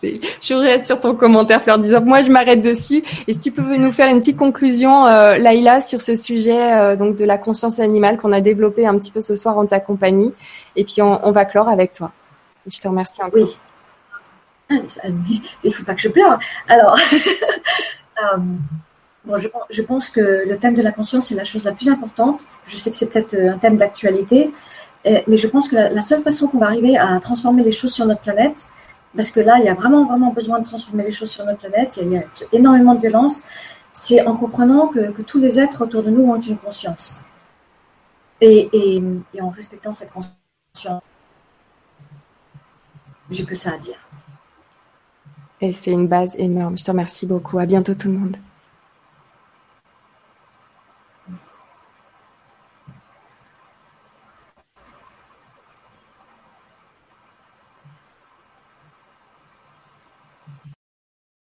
Je 0.02 0.54
reste 0.54 0.88
sur 0.88 1.00
ton 1.00 1.16
commentaire, 1.16 1.62
Fleur 1.62 1.78
d'Isop. 1.78 2.04
Moi, 2.04 2.22
je 2.22 2.32
m'arrête 2.32 2.62
dessus. 2.62 3.04
Et 3.28 3.34
si 3.34 3.40
tu 3.40 3.52
peux 3.52 3.78
nous 3.78 3.92
faire 3.92 4.10
une 4.10 4.20
petite 4.20 4.38
conclusion, 4.38 5.06
euh, 5.08 5.38
sur 5.82 6.02
ce 6.02 6.16
sujet 6.16 6.74
euh, 6.74 6.96
donc 6.96 7.16
de 7.16 7.24
la 7.24 7.38
conscience 7.38 7.80
animale 7.80 8.18
qu'on 8.18 8.32
a 8.32 8.42
développé 8.42 8.86
un 8.86 8.98
petit 8.98 9.12
peu 9.12 9.22
ce 9.22 9.36
soir 9.36 9.58
en 9.58 9.66
ta 9.66 9.80
compagnie. 9.80 10.34
Et 10.76 10.84
puis, 10.84 11.02
on 11.02 11.32
va 11.32 11.46
clore 11.46 11.70
avec 11.70 11.94
toi. 11.94 12.12
Je 12.68 12.80
te 12.80 12.88
remercie 12.88 13.22
encore. 13.22 13.34
Oui. 13.35 13.57
Ah, 14.69 14.76
il 15.07 15.41
ne 15.64 15.72
faut 15.72 15.84
pas 15.84 15.94
que 15.94 16.02
je 16.02 16.07
pleure. 16.07 16.40
Alors, 16.68 16.98
euh, 18.23 18.38
bon, 19.26 19.38
je, 19.38 19.81
pense 19.81 20.10
que 20.10 20.48
le 20.48 20.57
thème 20.57 20.73
de 20.73 20.81
la 20.81 20.91
conscience 20.91 21.31
est 21.31 21.35
la 21.35 21.44
chose 21.44 21.65
la 21.65 21.73
plus 21.73 21.90
importante. 21.90 22.45
Je 22.65 22.77
sais 22.77 22.90
que 22.90 22.98
c'est 22.98 23.11
peut-être 23.11 23.34
euh, 23.34 23.53
un 23.53 23.57
thème 23.57 23.77
d'actualité, 23.77 24.52
mais 25.06 25.38
je 25.38 25.48
pense 25.48 25.68
que 25.68 25.76
la, 25.76 26.02
seule 26.02 26.22
façon 26.22 26.48
qu'on 26.48 26.60
va 26.60 26.68
arriver 26.68 26.98
à 26.98 27.19
transformer 27.19 27.61
les 27.61 27.73
choses 27.73 27.94
sur 27.94 28.06
notre 28.06 28.22
planète, 28.22 28.68
parce 29.15 29.31
que 29.31 29.41
là, 29.41 29.57
il 29.60 29.65
y 29.65 29.69
a 29.69 29.73
vraiment, 29.73 30.06
vraiment 30.06 30.31
besoin 30.31 30.60
de 30.60 30.65
transformer 30.65 31.03
les 31.03 31.11
choses 31.11 31.30
sur 31.30 31.45
notre 31.45 31.60
planète, 31.60 31.99
il 32.02 32.10
y 32.14 32.18
a, 32.18 32.23
énormément 32.53 32.95
de 32.95 33.02
violence, 33.02 33.44
c'est 33.91 34.26
en 34.26 34.38
comprenant 34.38 34.88
que, 34.88 35.22
tous 35.23 35.40
les 35.40 35.60
êtres 35.60 35.84
autour 35.84 36.03
de 36.03 36.10
nous 36.10 36.23
ont 36.23 36.40
une 36.40 36.57
conscience. 36.57 37.22
et 38.40 39.02
en 39.41 39.49
respectant 39.49 39.91
cette 39.91 40.11
conscience. 40.11 41.03
J'ai 43.34 43.46
que 43.46 43.56
ça 43.56 43.74
à 43.74 43.78
dire. 43.78 43.98
Et 45.60 45.74
c'est 45.74 45.92
une 45.92 46.08
base 46.08 46.36
énorme. 46.38 46.78
Je 46.78 46.84
te 46.84 46.92
remercie 46.92 47.26
beaucoup. 47.26 47.58
À 47.58 47.66
bientôt 47.66 47.96
tout 47.96 48.10
le 48.10 48.18
monde. 48.18 48.38